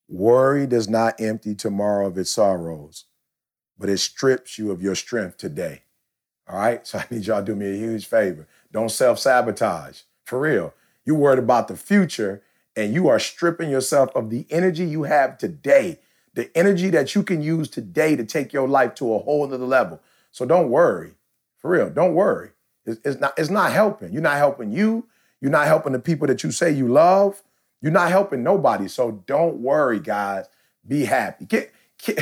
Worry 0.07 0.68
does 0.68 0.88
not 0.88 1.19
empty 1.19 1.56
tomorrow 1.56 2.06
of 2.06 2.15
its 2.19 2.30
sorrows 2.30 3.06
but 3.77 3.89
it 3.89 3.97
strips 3.97 4.57
you 4.57 4.71
of 4.71 4.81
your 4.81 4.95
strength 4.95 5.37
today. 5.37 5.83
All 6.47 6.57
right? 6.57 6.85
So 6.85 6.97
I 6.99 7.05
need 7.09 7.25
y'all 7.25 7.39
to 7.39 7.45
do 7.45 7.55
me 7.55 7.71
a 7.71 7.77
huge 7.77 8.05
favor. 8.05 8.47
Don't 8.71 8.89
self 8.89 9.19
sabotage. 9.19 10.01
For 10.23 10.39
real. 10.39 10.73
You're 11.05 11.15
worried 11.17 11.39
about 11.39 11.69
the 11.69 11.77
future 11.77 12.43
and 12.75 12.93
you 12.93 13.07
are 13.07 13.17
stripping 13.17 13.69
yourself 13.69 14.13
of 14.13 14.29
the 14.29 14.45
energy 14.49 14.85
you 14.85 15.03
have 15.03 15.37
today, 15.37 15.99
the 16.33 16.55
energy 16.55 16.89
that 16.89 17.15
you 17.15 17.23
can 17.23 17.41
use 17.41 17.69
today 17.69 18.15
to 18.15 18.25
take 18.25 18.51
your 18.51 18.67
life 18.67 18.93
to 18.95 19.13
a 19.13 19.19
whole 19.19 19.43
other 19.43 19.57
level. 19.57 20.01
So 20.31 20.45
don't 20.45 20.69
worry. 20.69 21.13
For 21.57 21.71
real, 21.71 21.89
don't 21.89 22.13
worry. 22.13 22.51
It's, 22.85 22.99
it's, 23.03 23.19
not, 23.19 23.33
it's 23.37 23.49
not 23.49 23.71
helping. 23.71 24.13
You're 24.13 24.21
not 24.21 24.37
helping 24.37 24.71
you. 24.71 25.07
You're 25.41 25.51
not 25.51 25.67
helping 25.67 25.93
the 25.93 25.99
people 25.99 26.27
that 26.27 26.43
you 26.43 26.51
say 26.51 26.71
you 26.71 26.87
love. 26.87 27.41
You're 27.81 27.91
not 27.91 28.11
helping 28.11 28.43
nobody. 28.43 28.87
So 28.87 29.23
don't 29.25 29.57
worry, 29.57 29.99
guys. 29.99 30.45
Be 30.87 31.05
happy. 31.05 31.45
Can, 31.45 31.65
can, 31.97 32.17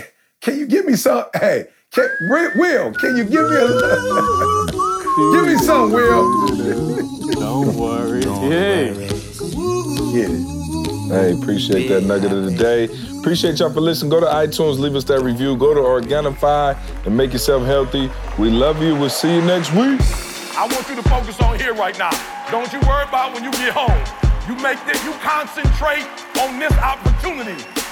can 0.45 0.59
you 0.59 0.67
give 0.67 0.85
me 0.85 0.95
some? 0.95 1.25
Hey, 1.33 1.65
can, 1.91 2.07
Will, 2.29 2.93
can 2.93 3.17
you 3.17 3.23
give 3.23 3.49
me 3.49 3.55
a 3.57 3.67
give 5.33 5.47
me 5.47 5.57
some, 5.57 5.91
Will? 5.91 6.47
Don't 7.31 7.75
worry. 7.75 8.23
Hey. 8.23 8.93
Get 10.13 10.29
it. 10.29 10.45
Hey, 11.09 11.33
appreciate 11.33 11.87
that 11.87 12.03
nugget 12.03 12.31
of 12.31 12.45
the 12.45 12.55
day. 12.55 12.87
Appreciate 13.17 13.57
y'all 13.57 13.73
for 13.73 13.81
listening. 13.81 14.11
Go 14.11 14.19
to 14.19 14.27
iTunes, 14.27 14.77
leave 14.77 14.93
us 14.93 15.03
that 15.05 15.21
review. 15.21 15.57
Go 15.57 15.73
to 15.73 15.79
Organifi 15.79 16.77
and 17.07 17.17
make 17.17 17.33
yourself 17.33 17.65
healthy. 17.65 18.11
We 18.37 18.51
love 18.51 18.83
you. 18.83 18.93
We'll 18.93 19.09
see 19.09 19.33
you 19.33 19.41
next 19.41 19.71
week. 19.71 19.99
I 20.55 20.67
want 20.69 20.87
you 20.87 20.95
to 20.95 21.09
focus 21.09 21.41
on 21.41 21.57
here 21.57 21.73
right 21.73 21.97
now. 21.97 22.11
Don't 22.51 22.71
you 22.71 22.79
worry 22.81 23.07
about 23.07 23.33
when 23.33 23.43
you 23.43 23.51
get 23.53 23.73
home. 23.73 23.97
You 24.47 24.61
make 24.61 24.77
this, 24.85 25.03
you 25.03 25.13
concentrate 25.13 26.05
on 26.39 26.59
this 26.59 26.73
opportunity. 26.73 27.84